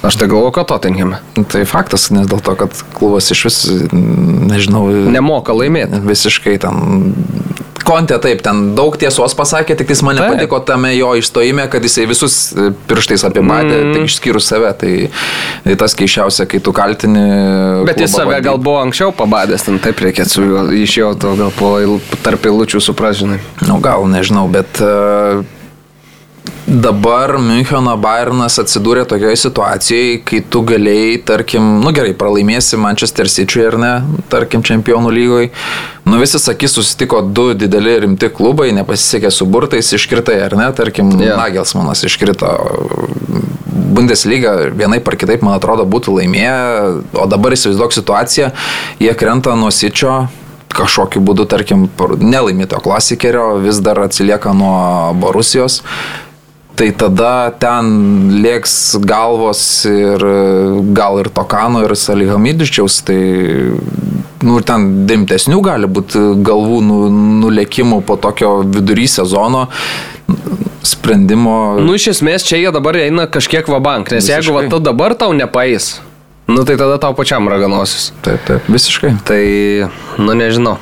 Aš 0.02 0.16
tai 0.16 0.28
galvoju, 0.28 0.52
kad 0.56 0.68
Tottenham. 0.68 1.14
Tai 1.52 1.62
faktas, 1.68 2.08
nes 2.12 2.28
dėl 2.28 2.40
to, 2.44 2.54
kad 2.60 2.76
klubas 2.96 3.28
iš 3.32 3.44
vis, 3.48 3.58
nežinau. 3.92 4.86
Nemoka 5.12 5.56
laimėti. 5.56 6.00
Visiškai 6.04 6.56
ten 6.60 7.12
Kontė 7.90 8.20
taip, 8.22 8.42
ten 8.46 8.72
daug 8.78 8.94
tiesos 9.00 9.34
pasakė, 9.38 9.76
tik 9.80 9.90
jis 9.90 10.04
mane 10.06 10.22
taip. 10.22 10.36
patiko 10.36 10.60
tame 10.66 10.92
jo 10.94 11.12
išstojime, 11.18 11.66
kad 11.72 11.84
jisai 11.84 12.06
visus 12.10 12.38
e, 12.54 12.70
pirštais 12.90 13.26
apibadė, 13.26 13.76
mm. 13.82 13.94
tik 13.96 14.10
išskyrus 14.10 14.50
save. 14.52 14.72
Tai, 14.80 14.94
tai 15.66 15.76
tas 15.80 15.96
keiščiausia, 15.98 16.46
kai 16.50 16.62
tu 16.64 16.74
kaltini. 16.76 17.24
Bet 17.88 18.00
jis 18.02 18.14
save 18.14 18.40
gal 18.44 18.60
buvo 18.62 18.80
anksčiau 18.84 19.14
pabadęs, 19.16 19.66
ten 19.66 19.80
taip 19.82 20.00
reikėtų 20.06 20.36
su 20.36 20.46
juo 20.46 20.66
iš 20.80 20.98
jo 21.02 21.14
to 21.20 21.34
gal 21.40 21.54
po 21.58 21.74
tarp 22.24 22.46
eilučių 22.50 22.82
supražinai. 22.90 23.40
Nu 23.66 23.80
gal 23.82 24.06
nežinau, 24.10 24.46
bet 24.52 24.80
uh, 24.84 25.42
dabar 26.70 27.34
Müncheno 27.42 27.96
Bayernas 27.98 28.60
atsidūrė 28.62 29.02
tokioje 29.10 29.40
situacijoje, 29.42 30.20
kai 30.26 30.38
tu 30.46 30.62
galėjai, 30.66 31.16
tarkim, 31.26 31.66
nu 31.82 31.90
gerai, 31.94 32.12
pralaimėsi 32.16 32.78
Manchester 32.78 33.30
City 33.30 33.64
ar 33.66 33.76
ne, 33.80 33.92
tarkim, 34.30 34.62
čempionų 34.66 35.10
lygoje. 35.14 35.50
Nu 36.06 36.20
visi 36.22 36.38
sakys, 36.42 36.76
susitiko 36.78 37.24
du 37.26 37.50
dideli 37.58 37.96
rimti 38.04 38.30
klubai, 38.34 38.70
nepasisekė 38.76 39.32
su 39.34 39.48
burtais, 39.50 39.90
iškritai 39.98 40.38
ar 40.46 40.56
ne, 40.58 40.70
tarkim, 40.76 41.10
yeah. 41.18 41.34
Nagelsmanas 41.40 42.04
iškrito. 42.06 42.54
Bundesliga 43.90 44.54
vienaip 44.70 45.08
ar 45.10 45.18
kitaip, 45.18 45.42
man 45.42 45.58
atrodo, 45.58 45.82
būtų 45.90 46.20
laimėję, 46.20 46.54
o 47.18 47.26
dabar 47.30 47.58
įsivaizduok 47.58 47.98
situaciją, 47.98 48.54
jie 49.02 49.18
krenta 49.18 49.58
nuo 49.58 49.74
Sičio, 49.74 50.28
kažkokiu 50.70 51.18
būdu, 51.26 51.50
tarkim, 51.50 51.88
nelaimito 52.22 52.78
klasikerio, 52.78 53.56
vis 53.58 53.82
dar 53.82 53.98
atsilieka 54.06 54.54
nuo 54.54 54.76
Borusijos 55.18 55.80
tai 56.80 56.88
tada 56.96 57.52
ten 57.60 57.88
lėks 58.40 58.96
galvos 59.04 59.60
ir 59.88 60.22
gal 60.96 61.20
ir 61.20 61.28
Tokano, 61.36 61.82
ir 61.84 61.92
Salihamidiščiaus, 61.98 63.02
tai 63.04 63.18
nu, 64.40 64.56
ir 64.56 64.64
ten 64.64 64.86
rimtesnių 65.10 65.60
gali 65.66 65.90
būti 65.90 66.22
galvų 66.46 66.80
nu, 66.86 67.00
nulėkimų 67.42 68.00
po 68.08 68.16
tokio 68.20 68.62
vidury 68.64 69.04
sezono 69.12 69.66
sprendimo. 70.86 71.76
Nu, 71.84 71.98
iš 71.98 72.14
esmės 72.14 72.48
čia 72.48 72.62
jie 72.62 72.72
dabar 72.72 72.96
eina 73.02 73.28
kažkiek 73.28 73.68
vabank, 73.68 74.14
nes 74.14 74.24
visiškai. 74.24 74.40
jeigu 74.40 74.56
va, 74.56 74.64
tu 74.72 74.80
dabar 74.80 75.14
tau 75.20 75.36
nepais, 75.36 75.98
nu 76.48 76.64
tai 76.64 76.80
tada 76.80 76.96
tau 77.02 77.12
pačiam 77.18 77.50
raganosis. 77.52 78.14
Taip, 78.24 78.40
taip, 78.48 78.72
visiškai. 78.72 79.18
Tai, 79.28 79.42
nu 80.16 80.38
nežinau. 80.38 80.78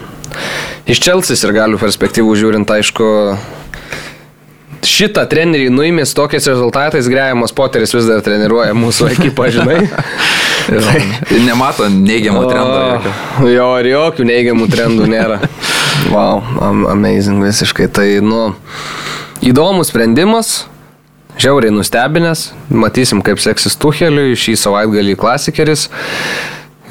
Iš 0.89 1.03
Čelsis 1.03 1.43
ir 1.43 1.53
galių 1.57 1.81
perspektyvų 1.83 2.39
žiūrint, 2.39 2.71
aišku, 2.71 3.09
šitą 4.87 5.25
trenerį 5.31 5.69
nuimės 5.73 6.15
tokiais 6.17 6.47
rezultatais, 6.51 7.09
Grejamas 7.11 7.55
Poteris 7.57 7.95
vis 7.97 8.07
dar 8.09 8.23
treniruoja 8.25 8.77
mūsų 8.79 9.11
ekipą, 9.15 9.49
žinai. 9.55 9.81
tai, 10.69 11.03
nemato 11.47 11.89
neigiamų 11.93 12.45
trendų. 12.47 12.79
Jokio. 12.79 13.53
Jo, 13.55 13.69
ir 13.83 13.91
jokių 13.93 14.29
neigiamų 14.33 14.71
trendų 14.75 15.11
nėra. 15.11 15.43
Wow, 16.13 16.45
amazing 16.93 17.43
visiškai. 17.43 17.89
Tai, 17.91 18.07
nu, 18.23 18.53
įdomus 19.43 19.91
sprendimas. 19.91 20.61
Žiauriai 21.39 21.71
nustebinęs, 21.71 22.49
matysim, 22.71 23.19
kaip 23.23 23.39
seksis 23.43 23.77
Tuheliui, 23.79 24.39
šį 24.39 24.57
savaitgalį 24.59 25.15
klasikeris 25.19 25.85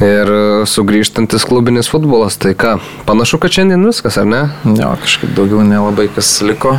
ir 0.03 0.31
sugrįžtantis 0.69 1.43
klubinis 1.47 1.89
futbolas. 1.91 2.37
Tai 2.39 2.53
ką, 2.55 2.77
panašu, 3.07 3.41
kad 3.43 3.51
šiandien 3.51 3.83
viskas, 3.87 4.19
ar 4.21 4.29
ne? 4.29 4.43
Jo, 4.77 4.93
kažkaip 5.03 5.33
daugiau 5.35 5.65
nelabai 5.67 6.07
kas 6.15 6.29
liko. 6.47 6.77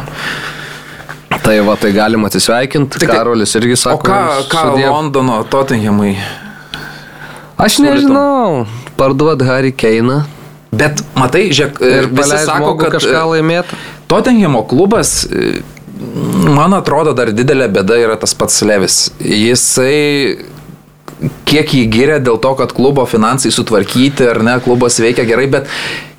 Tai 1.48 1.60
va, 1.64 1.78
tai 1.80 1.94
galim 1.96 2.26
atsisveikinti. 2.28 2.98
Tai 3.00 3.06
Karolis 3.08 3.54
irgi 3.56 3.76
sako. 3.80 3.96
O 3.96 4.04
ką, 4.04 4.16
ką 4.52 4.64
sudėv... 4.66 4.90
Londono 4.92 5.38
Tottenhamui? 5.48 6.10
Aš 7.56 7.78
nežinau. 7.80 8.66
Parduot 8.98 9.40
Harry 9.48 9.72
Keiną. 9.72 10.18
Bet 10.68 11.00
matai, 11.16 11.46
žiūrėk, 11.56 11.80
ir 11.80 12.10
visi 12.12 12.42
sako, 12.44 12.74
kad 12.76 12.98
kažką 12.98 13.22
laimėtų. 13.30 13.78
Tottenhamo 14.12 14.60
klubas, 14.68 15.22
man 16.58 16.76
atrodo, 16.76 17.16
dar 17.16 17.32
didelė 17.32 17.70
bėda 17.78 17.96
yra 18.02 18.18
tas 18.20 18.36
pats 18.36 18.60
Levis. 18.68 18.98
Jisai 19.16 20.44
kiek 21.48 21.72
jį 21.78 21.86
gyrė 21.96 22.20
dėl 22.28 22.36
to, 22.44 22.52
kad 22.60 22.76
klubo 22.76 23.08
finansai 23.08 23.54
sutvarkyti 23.56 24.28
ar 24.28 24.44
ne, 24.44 24.58
klubas 24.68 25.00
veikia 25.00 25.24
gerai, 25.24 25.48
bet 25.56 25.72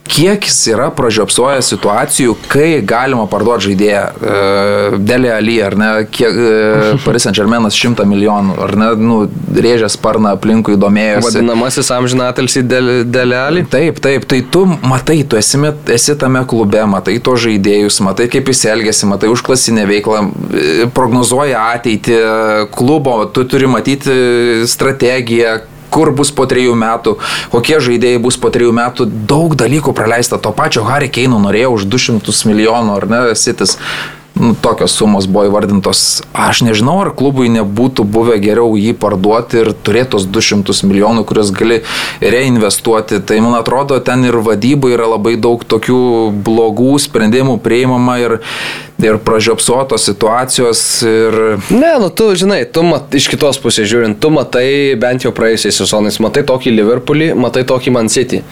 kiek 0.09 0.45
jis 0.47 0.57
yra 0.73 0.89
pražiopsojęs 0.95 1.69
situacijų, 1.73 2.35
kai 2.49 2.81
galima 2.85 3.25
parduoti 3.29 3.69
žaidėją. 3.69 4.01
E, 4.09 4.99
Delė 5.05 5.31
Ali, 5.35 5.57
ar 5.63 5.75
ne, 5.79 5.89
kiek 6.09 6.33
e, 6.33 6.53
Paris 7.05 7.27
Saint 7.27 7.37
Germainas 7.37 7.77
šimtą 7.77 8.05
milijonų, 8.09 8.55
ar 8.65 8.75
ne, 8.79 8.89
nu, 8.99 9.19
rėžė 9.55 9.91
sparną 9.93 10.33
aplinkui 10.37 10.77
domėjosi. 10.81 11.27
Vadinamasis 11.29 11.91
amžinatelsi 11.95 12.65
Delė 12.65 13.39
Ali. 13.43 13.65
Taip, 13.69 14.01
taip, 14.03 14.25
tai 14.29 14.41
tu 14.51 14.65
matai, 14.67 15.21
tu 15.29 15.39
esi, 15.39 15.61
esi 15.93 16.17
tame 16.19 16.43
klube, 16.49 16.81
matai 16.89 17.19
to 17.23 17.37
žaidėjus, 17.39 18.01
matai 18.05 18.29
kaip 18.31 18.49
jis 18.49 18.65
elgesi, 18.73 19.09
matai 19.09 19.31
užklasinę 19.33 19.85
veiklą, 19.89 20.23
e, 20.49 20.69
prognozuoja 20.95 21.69
ateitį 21.77 22.21
klubo, 22.73 23.19
tu 23.33 23.45
turi 23.49 23.69
matyti 23.69 24.15
strategiją, 24.69 25.59
kur 25.93 26.11
bus 26.15 26.31
po 26.35 26.45
trejų 26.49 26.75
metų, 26.79 27.17
kokie 27.53 27.79
žaidėjai 27.83 28.21
bus 28.23 28.37
po 28.41 28.51
trejų 28.53 28.75
metų, 28.75 29.09
daug 29.29 29.57
dalykų 29.59 29.93
praleista. 29.97 30.39
To 30.41 30.53
pačio 30.55 30.85
Harry 30.87 31.09
Keino 31.09 31.41
norėjo 31.41 31.75
už 31.77 31.89
200 31.89 32.49
milijonų, 32.49 32.95
ar 32.95 33.09
ne, 33.09 33.21
Sitis 33.39 33.77
nu, 34.39 34.55
tokios 34.61 34.95
sumos 34.95 35.27
buvo 35.27 35.45
įvardintos. 35.49 36.21
Aš 36.33 36.63
nežinau, 36.65 36.95
ar 37.03 37.11
klubui 37.15 37.49
nebūtų 37.51 38.05
buvę 38.07 38.37
geriau 38.41 38.77
jį 38.79 38.93
parduoti 38.99 39.61
ir 39.63 39.71
turėti 39.85 40.13
tos 40.15 40.25
200 40.29 40.87
milijonų, 40.87 41.25
kuriuos 41.27 41.51
gali 41.55 41.81
reinvestuoti. 42.23 43.19
Tai 43.27 43.39
man 43.45 43.57
atrodo, 43.59 43.99
ten 44.03 44.23
ir 44.27 44.39
vadybai 44.45 44.95
yra 44.95 45.11
labai 45.13 45.35
daug 45.41 45.63
tokių 45.67 45.99
blogų 46.45 46.95
sprendimų 47.03 47.59
prieimama 47.65 48.17
ir, 48.23 48.37
ir 49.03 49.19
pražiopsuotos 49.27 50.07
situacijos. 50.09 50.83
Ir... 51.03 51.39
Ne, 51.75 51.93
nu 52.01 52.09
tu 52.09 52.31
žinai, 52.39 52.63
tu 52.65 52.85
mat, 52.87 53.11
iš 53.15 53.29
kitos 53.33 53.59
pusės 53.61 53.91
žiūrint, 53.91 54.19
tu 54.23 54.31
matai 54.33 54.95
bent 54.99 55.27
jau 55.27 55.35
praėjusiais 55.35 55.83
sezonais, 55.83 56.21
matai 56.23 56.47
tokį 56.47 56.77
Liverpoolį, 56.79 57.33
matai 57.39 57.67
tokį 57.67 57.95
Man 57.99 58.11
City. 58.11 58.43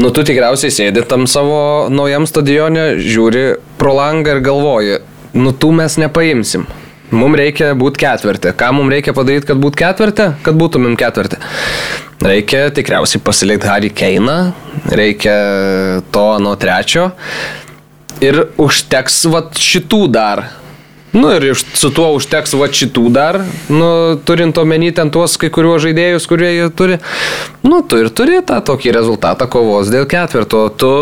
Nu, 0.00 0.08
tu 0.16 0.22
tikriausiai 0.24 0.72
sėdi 0.72 1.02
tam 1.04 1.26
savo 1.28 1.88
naujam 1.92 2.24
stadione, 2.28 2.94
žiūri 3.04 3.42
pro 3.76 3.92
langą 3.98 4.36
ir 4.36 4.38
galvoji, 4.46 5.00
nu, 5.36 5.52
tų 5.52 5.74
mes 5.76 5.98
nepaimsim. 6.00 6.64
Mums 7.10 7.36
reikia 7.36 7.72
būti 7.76 8.00
ketvirtį. 8.04 8.54
Ką 8.56 8.70
mums 8.76 8.94
reikia 8.94 9.12
padaryti, 9.12 9.48
kad 9.50 9.60
būtų 9.60 9.80
ketvirtį? 9.82 10.26
Kad 10.46 10.56
būtumėm 10.56 10.94
ketvirtį. 11.00 11.40
Reikia 12.22 12.62
tikriausiai 12.76 13.20
pasilikti 13.26 13.68
Harry 13.68 13.90
Keiną, 13.92 14.38
reikia 14.94 15.36
to 16.14 16.26
nuo 16.40 16.54
trečio. 16.60 17.10
Ir 18.24 18.46
užteks 18.60 19.24
vat 19.32 19.60
šitų 19.60 20.00
dar 20.14 20.46
Nu 21.12 21.32
ir 21.34 21.56
su 21.74 21.90
tuo 21.90 22.12
užteks 22.14 22.52
va 22.54 22.68
šitų 22.70 23.08
dar, 23.10 23.40
nu, 23.66 23.90
turint 24.22 24.58
omeny 24.62 24.92
ten 24.94 25.10
tuos 25.10 25.34
kai 25.40 25.48
kuriuos 25.50 25.82
žaidėjus, 25.82 26.26
kurie 26.30 26.52
jie 26.54 26.68
turi. 26.70 27.00
Nu, 27.66 27.80
tu 27.82 27.98
ir 27.98 28.12
turi 28.14 28.38
tą 28.46 28.60
tokį 28.62 28.92
rezultatą 28.94 29.48
kovos 29.50 29.90
dėl 29.90 30.06
ketvirto. 30.10 30.62
Tu, 30.78 30.92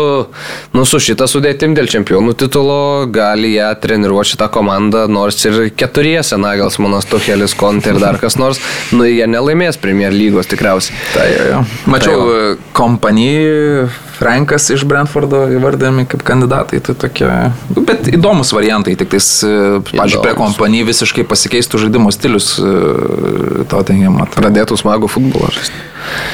nu, 0.73 0.87
su 0.89 1.01
šitą 1.03 1.29
sudėtim 1.29 1.77
dėl 1.77 1.91
čempionų 1.93 2.33
titulo 2.41 2.79
gali 3.13 3.53
ją 3.53 3.69
treniruoti 3.83 4.33
šitą 4.33 4.49
komandą, 4.53 5.05
nors 5.11 5.45
ir 5.45 5.69
keturiese, 5.77 6.41
Nagels, 6.41 6.81
Manas 6.81 7.05
Tuchelis, 7.09 7.53
Konte 7.59 7.93
ir 7.93 8.01
dar 8.01 8.17
kas 8.21 8.39
nors, 8.41 8.61
nu, 8.89 9.05
jie 9.05 9.29
nelaimės 9.29 9.77
Premier 9.77 10.15
lygos 10.15 10.49
tikriausiai. 10.49 10.97
Tai 11.13 11.31
jo, 11.35 11.49
jo. 11.53 11.65
Mačiau 11.93 12.29
tai 12.29 12.69
kompanijų 12.73 14.08
Frankas 14.19 14.67
iš 14.73 14.83
Brentfordo 14.87 15.45
įvardėmi 15.55 16.03
kaip 16.09 16.23
kandidatai, 16.27 16.81
tai 16.83 16.95
tokie, 16.99 17.27
nu, 17.71 17.83
bet 17.87 18.09
įdomus 18.11 18.51
variantai, 18.51 18.97
tik 18.99 19.13
tais, 19.13 19.27
e, 19.47 19.79
pažiūrėjau, 19.87 20.23
prie 20.25 20.33
kompanijų 20.35 20.89
visiškai 20.89 21.23
pasikeistų 21.29 21.85
žaidimo 21.85 22.11
stilius 22.11 22.51
e, 22.59 23.63
Tottenham. 23.71 24.19
Pradėtų 24.35 24.75
smagų 24.81 25.07
futbolą. 25.11 25.53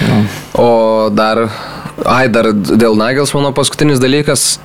Ja. 0.02 0.22
O 0.58 0.70
dar, 1.14 1.46
ai, 2.10 2.26
dar 2.34 2.50
dėl 2.56 2.98
Nagels 2.98 3.36
mano 3.38 3.54
paskutinis 3.54 4.02
dalykas, 4.02 4.56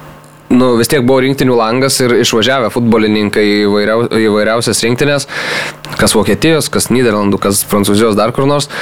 nu, 0.48 0.72
vis 0.80 0.88
tiek 0.88 1.04
buvo 1.04 1.20
rinktinių 1.26 1.60
langas 1.60 2.00
ir 2.00 2.16
išvažiavę 2.22 2.72
futbolininkai 2.72 3.44
įvairiau, 3.66 4.08
įvairiausias 4.30 4.80
rinktinės, 4.86 5.28
kas 6.00 6.16
Vokietijos, 6.16 6.72
kas 6.72 6.88
Niderlandų, 6.88 7.42
kas 7.42 7.66
Prancūzijos, 7.68 8.16
dar 8.18 8.32
kur 8.32 8.48
nors. 8.48 8.72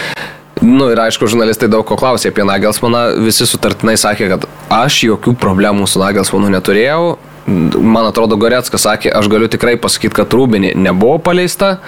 Nu 0.62 0.89
ir 0.90 0.98
aišku, 0.98 1.28
žurnalistai 1.30 1.68
daug 1.70 1.86
ko 1.86 1.97
klausė 1.98 2.32
apie 2.32 2.44
Nagelsmaną, 2.47 3.20
visi 3.22 3.47
sutartinai 3.47 3.94
sakė, 4.01 4.30
kad 4.32 4.47
aš 4.74 5.05
jokių 5.06 5.36
problemų 5.39 5.86
su 5.86 6.01
Nagelsmanu 6.02 6.51
neturėjau. 6.55 7.16
Man 7.48 8.05
atrodo, 8.05 8.36
Goreckas 8.36 8.82
sakė, 8.85 9.09
aš 9.14 9.30
galiu 9.32 9.47
tikrai 9.48 9.78
pasakyti, 9.80 10.12
kad 10.18 10.35
Rūbinė 10.36 10.74
nebuvo 10.76 11.16
paleista 11.30 11.78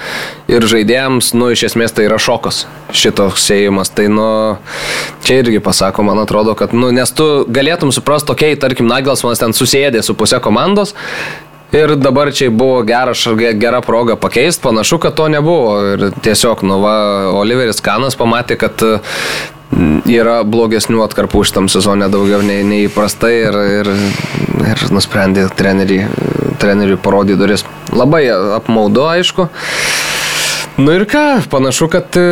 ir 0.48 0.64
žaidėjams, 0.64 1.34
nu, 1.36 1.50
iš 1.52 1.66
esmės 1.68 1.92
tai 1.92 2.06
yra 2.06 2.16
šokas 2.22 2.62
šitos 2.96 3.42
sėjimas. 3.44 3.92
Tai, 3.92 4.06
nu, 4.08 4.30
čia 5.26 5.42
irgi 5.42 5.60
pasako, 5.60 6.06
man 6.08 6.22
atrodo, 6.22 6.54
kad, 6.56 6.72
nu, 6.72 6.88
nes 6.96 7.12
tu 7.12 7.26
galėtum 7.50 7.92
suprasti, 7.92 8.32
okei, 8.32 8.54
okay, 8.54 8.62
tarkim, 8.62 8.88
Nagelsmanas 8.88 9.42
ten 9.42 9.56
susėdė 9.56 10.00
su 10.06 10.16
pusė 10.16 10.40
komandos 10.40 10.96
Ir 11.72 11.94
dabar 11.96 12.32
čia 12.34 12.50
buvo 12.50 12.82
gera, 12.82 13.12
gera 13.54 13.80
proga 13.80 14.16
pakeisti, 14.16 14.62
panašu, 14.62 14.98
kad 14.98 15.14
to 15.14 15.28
nebuvo. 15.28 15.76
Ir 15.94 16.08
tiesiog, 16.22 16.64
nu, 16.66 16.80
va, 16.82 16.94
Oliveris 17.38 17.78
Kanas 17.84 18.18
pamatė, 18.18 18.56
kad 18.58 18.82
mm, 18.82 20.02
yra 20.10 20.40
blogesnių 20.42 21.04
atkarpų 21.06 21.44
šitam 21.46 21.70
sezonė 21.70 22.10
daugiau 22.10 22.42
nei, 22.42 22.64
nei 22.66 22.88
įprastai 22.88 23.32
ir, 23.44 23.60
ir, 23.76 23.92
ir 24.66 24.84
nusprendė 24.90 25.46
treneriui, 25.54 26.02
treneriui 26.58 26.98
parodyti 26.98 27.38
duris. 27.38 27.64
Labai 27.94 28.24
apmaudu, 28.58 29.06
aišku. 29.14 29.46
Nu 30.80 30.94
ir 30.96 31.06
ką, 31.06 31.24
panašu, 31.52 31.86
kad 31.92 32.18
e, 32.18 32.26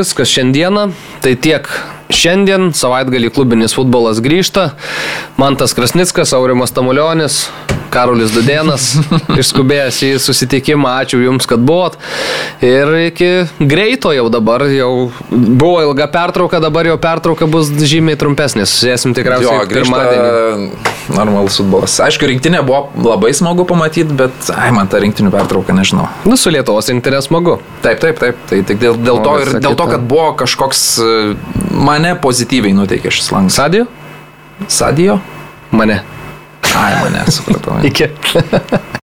viskas 0.00 0.34
šiandieną. 0.34 0.88
Tai 1.22 1.36
tiek 1.38 1.70
šiandien, 2.14 2.70
savaitgalį 2.76 3.30
klubinis 3.34 3.74
futbolas 3.76 4.20
grįžta. 4.22 4.70
Mantas 5.40 5.74
Krasnickas, 5.76 6.34
Aurimas 6.36 6.74
Tamulionis, 6.74 7.44
Karolis 7.90 8.30
Dudėnas 8.34 8.92
išskubėjęs 9.40 10.00
į 10.06 10.10
susitikimą. 10.22 10.92
Ačiū 11.02 11.20
Jums, 11.24 11.48
kad 11.50 11.62
buvot. 11.66 11.98
Ir 12.64 12.90
iki 13.08 13.30
greito 13.58 14.12
jau 14.14 14.28
dabar, 14.32 14.66
jau 14.70 15.10
buvo 15.30 15.80
ilga 15.88 16.06
pertrauka, 16.12 16.60
dabar 16.62 16.88
jau 16.90 16.96
pertrauka 17.02 17.48
bus 17.50 17.70
žymiai 17.70 18.18
trumpesnė. 18.20 18.66
Susėsim 18.68 19.14
tikriausiai 19.16 19.56
jo, 19.56 19.68
pirmadienį. 19.72 20.86
Normalus 21.10 21.58
futbolas. 21.58 21.96
Aišku, 22.04 22.28
rinktinė 22.30 22.62
buvo 22.66 22.84
labai 23.02 23.32
smagu 23.34 23.64
pamatyti, 23.66 24.14
bet, 24.14 24.52
ai, 24.54 24.70
man 24.74 24.90
ta 24.90 25.00
rinktinių 25.02 25.32
pertrauka 25.34 25.74
nežinau. 25.74 26.06
Nu, 26.28 26.38
su 26.38 26.52
Lietuvos 26.54 26.90
rinktinė 26.92 27.18
smagu. 27.26 27.58
Taip, 27.82 27.98
taip, 28.02 28.20
taip. 28.22 28.38
Tai 28.50 28.60
tik 28.68 28.78
dėl, 28.82 29.00
dėl 29.00 29.18
to 29.24 29.34
ir 29.42 29.52
dėl 29.58 29.74
to, 29.78 29.88
kad 29.90 30.06
buvo 30.06 30.30
kažkoks, 30.38 30.84
mane 32.00 32.16
pozityviai 32.24 32.72
nuteikė 32.76 33.12
šis 33.12 33.28
langas. 33.34 33.58
Sadijo? 33.60 33.84
Sadijo? 34.68 35.18
Mane. 35.76 36.00
Ai, 36.70 36.94
mane 37.02 37.26
supratau. 37.28 37.76
Iki. 37.84 38.08